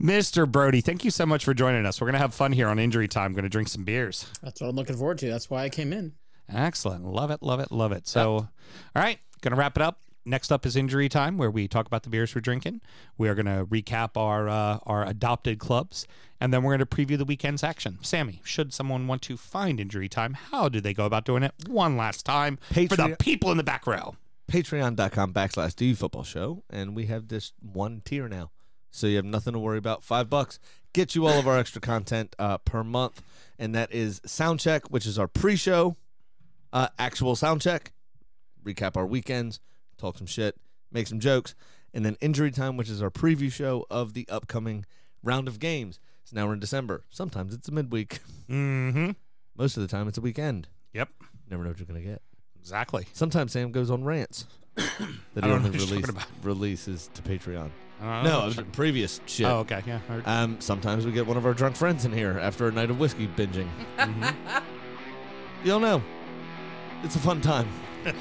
Mr. 0.00 0.50
Brody, 0.50 0.80
thank 0.80 1.04
you 1.04 1.10
so 1.10 1.26
much 1.26 1.44
for 1.44 1.54
joining 1.54 1.84
us. 1.86 2.00
We're 2.00 2.06
going 2.06 2.14
to 2.14 2.18
have 2.20 2.34
fun 2.34 2.52
here 2.52 2.68
on 2.68 2.78
Injury 2.78 3.08
Time. 3.08 3.32
going 3.32 3.42
to 3.44 3.48
drink 3.48 3.68
some 3.68 3.84
beers. 3.84 4.26
That's 4.42 4.60
what 4.60 4.68
I'm 4.68 4.76
looking 4.76 4.96
forward 4.96 5.18
to. 5.18 5.30
That's 5.30 5.48
why 5.50 5.64
I 5.64 5.68
came 5.68 5.92
in. 5.92 6.12
Excellent. 6.52 7.04
Love 7.04 7.30
it, 7.30 7.42
love 7.42 7.60
it, 7.60 7.70
love 7.70 7.92
it. 7.92 8.06
So, 8.08 8.30
all 8.34 8.48
right, 8.94 9.18
going 9.40 9.52
to 9.52 9.56
wrap 9.58 9.76
it 9.76 9.82
up. 9.82 10.00
Next 10.24 10.52
up 10.52 10.64
is 10.64 10.76
Injury 10.76 11.08
Time, 11.08 11.36
where 11.36 11.50
we 11.50 11.66
talk 11.66 11.86
about 11.86 12.04
the 12.04 12.08
beers 12.08 12.34
we're 12.34 12.40
drinking. 12.40 12.80
We 13.18 13.28
are 13.28 13.34
going 13.34 13.46
to 13.46 13.66
recap 13.66 14.10
our 14.16 14.48
uh, 14.48 14.78
our 14.84 15.04
adopted 15.04 15.58
clubs, 15.58 16.06
and 16.40 16.54
then 16.54 16.62
we're 16.62 16.76
going 16.76 16.86
to 16.86 16.86
preview 16.86 17.18
the 17.18 17.24
weekend's 17.24 17.64
action. 17.64 17.98
Sammy, 18.02 18.40
should 18.44 18.72
someone 18.72 19.08
want 19.08 19.22
to 19.22 19.36
find 19.36 19.80
Injury 19.80 20.08
Time, 20.08 20.34
how 20.34 20.68
do 20.68 20.80
they 20.80 20.94
go 20.94 21.06
about 21.06 21.24
doing 21.24 21.42
it? 21.42 21.52
One 21.66 21.96
last 21.96 22.24
time 22.24 22.58
for 22.70 22.96
the 22.96 23.16
people 23.18 23.50
in 23.50 23.56
the 23.56 23.64
back 23.64 23.86
row. 23.86 24.14
Patreon.com 24.50 25.32
backslash 25.32 25.74
DU 25.74 25.94
football 25.94 26.24
show. 26.24 26.62
And 26.70 26.94
we 26.94 27.06
have 27.06 27.28
this 27.28 27.52
one 27.60 28.02
tier 28.04 28.28
now. 28.28 28.50
So 28.90 29.06
you 29.06 29.16
have 29.16 29.24
nothing 29.24 29.54
to 29.54 29.58
worry 29.58 29.78
about. 29.78 30.04
Five 30.04 30.28
bucks. 30.28 30.58
Get 30.92 31.14
you 31.14 31.26
all 31.26 31.38
of 31.38 31.48
our 31.48 31.58
extra 31.58 31.80
content 31.80 32.36
uh, 32.38 32.58
per 32.58 32.84
month. 32.84 33.22
And 33.58 33.74
that 33.74 33.92
is 33.92 34.20
Soundcheck, 34.20 34.90
which 34.90 35.06
is 35.06 35.18
our 35.18 35.26
pre 35.26 35.56
show, 35.56 35.96
uh, 36.72 36.88
actual 36.98 37.34
Soundcheck, 37.34 37.88
recap 38.62 38.96
our 38.96 39.06
weekends, 39.06 39.58
talk 39.98 40.18
some 40.18 40.26
shit, 40.26 40.56
make 40.90 41.06
some 41.06 41.20
jokes. 41.20 41.54
And 41.94 42.04
then 42.06 42.16
Injury 42.20 42.50
Time, 42.50 42.76
which 42.76 42.88
is 42.88 43.02
our 43.02 43.10
preview 43.10 43.52
show 43.52 43.86
of 43.90 44.14
the 44.14 44.26
upcoming 44.30 44.84
round 45.22 45.46
of 45.48 45.58
games. 45.58 46.00
So 46.24 46.34
now 46.36 46.46
we're 46.46 46.54
in 46.54 46.60
December. 46.60 47.04
Sometimes 47.10 47.52
it's 47.52 47.68
a 47.68 47.72
midweek. 47.72 48.20
Mm-hmm. 48.48 49.10
Most 49.56 49.76
of 49.76 49.82
the 49.82 49.88
time 49.88 50.08
it's 50.08 50.16
a 50.18 50.22
weekend. 50.22 50.68
Yep, 50.94 51.08
Never 51.50 51.62
know 51.64 51.70
what 51.70 51.78
you're 51.78 51.86
going 51.86 52.02
to 52.02 52.06
get. 52.08 52.22
exactly. 52.58 53.06
Sometimes 53.12 53.52
Sam 53.52 53.72
goes 53.72 53.90
on 53.90 54.04
rants 54.04 54.46
that 54.76 55.44
he 55.44 55.50
only 55.50 55.70
release, 55.70 56.06
releases 56.42 57.10
to 57.14 57.22
Patreon. 57.22 57.70
Uh, 58.00 58.22
No, 58.22 58.52
previous 58.72 59.20
shit. 59.26 59.46
Oh, 59.46 59.58
okay. 59.58 59.82
Yeah. 59.86 59.98
heard. 60.08 60.26
Um, 60.26 60.60
sometimes 60.60 61.04
we 61.06 61.12
get 61.12 61.26
one 61.26 61.36
of 61.36 61.44
our 61.46 61.54
drunk 61.54 61.76
friends 61.76 62.04
in 62.04 62.12
here 62.12 62.38
after 62.40 62.66
a 62.68 62.72
night 62.72 62.90
of 62.90 62.98
whiskey 62.98 63.26
binging. 63.28 63.68
Mhm. 63.98 64.34
You'll 65.64 65.80
know. 65.80 66.02
It's 67.04 67.16
a 67.16 67.20
fun 67.20 67.40
time. 67.42 67.68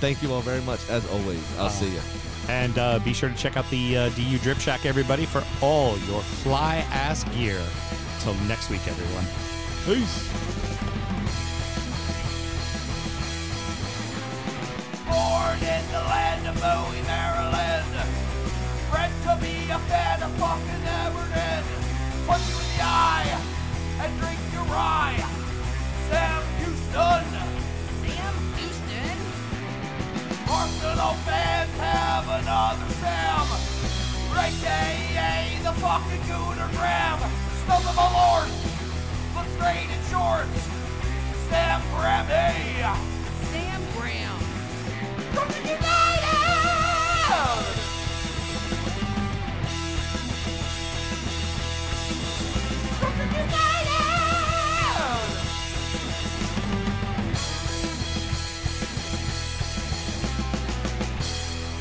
Thank 0.00 0.22
you 0.22 0.32
all 0.32 0.40
very 0.40 0.62
much. 0.62 0.88
As 0.88 1.06
always, 1.10 1.42
I'll 1.58 1.70
see 1.70 1.90
you. 1.90 2.00
And 2.48 2.78
uh, 2.78 2.98
be 3.00 3.12
sure 3.12 3.28
to 3.28 3.34
check 3.36 3.56
out 3.56 3.68
the 3.70 3.96
uh, 3.96 4.08
DU 4.10 4.38
Drip 4.38 4.58
Shack, 4.58 4.86
everybody, 4.86 5.26
for 5.26 5.44
all 5.60 5.98
your 5.98 6.22
fly 6.22 6.76
ass 6.90 7.24
gear. 7.34 7.60
Till 8.20 8.34
next 8.46 8.70
week, 8.70 8.86
everyone. 8.88 9.24
Peace. 9.84 10.28
Born 15.06 15.58
in 15.58 15.84
the 15.92 16.02
land 16.08 16.46
of 16.48 16.54
Bowie, 16.60 17.02
Maryland. 17.02 17.86
Bred 18.90 19.10
to 19.24 19.36
be 19.40 19.70
a 19.70 19.78
fan 19.90 20.22
of 20.22 20.30
fucking 20.32 20.84
Everton. 21.04 21.64
Punch 22.26 22.48
you 22.48 22.58
in 22.58 22.76
the 22.76 22.82
eye 22.82 23.40
and 24.00 24.20
drink 24.20 24.40
your 24.52 24.64
rye. 24.64 25.16
Sam 26.08 26.42
Houston. 26.58 27.47
Arsenal 30.50 31.14
fans 31.28 31.70
have 31.78 32.26
another 32.26 32.88
Sam. 32.94 33.46
Great 34.32 34.60
day, 34.62 35.58
the 35.62 35.72
fucking 35.72 36.22
Gooner 36.22 36.70
Graham. 36.72 37.18
Stump 37.64 37.86
of 37.88 37.94
my 37.94 38.08
lord. 38.12 38.48
Look 39.36 39.46
straight 39.56 39.90
in 39.92 40.00
shorts. 40.10 40.62
Sam 41.50 41.82
Graham, 41.94 42.26
hey. 42.26 42.80
Sam 43.52 43.80
Graham. 43.96 44.38
Dr. 45.34 45.60
United! 45.60 45.78
Dr. 53.00 53.24
United! 53.24 53.77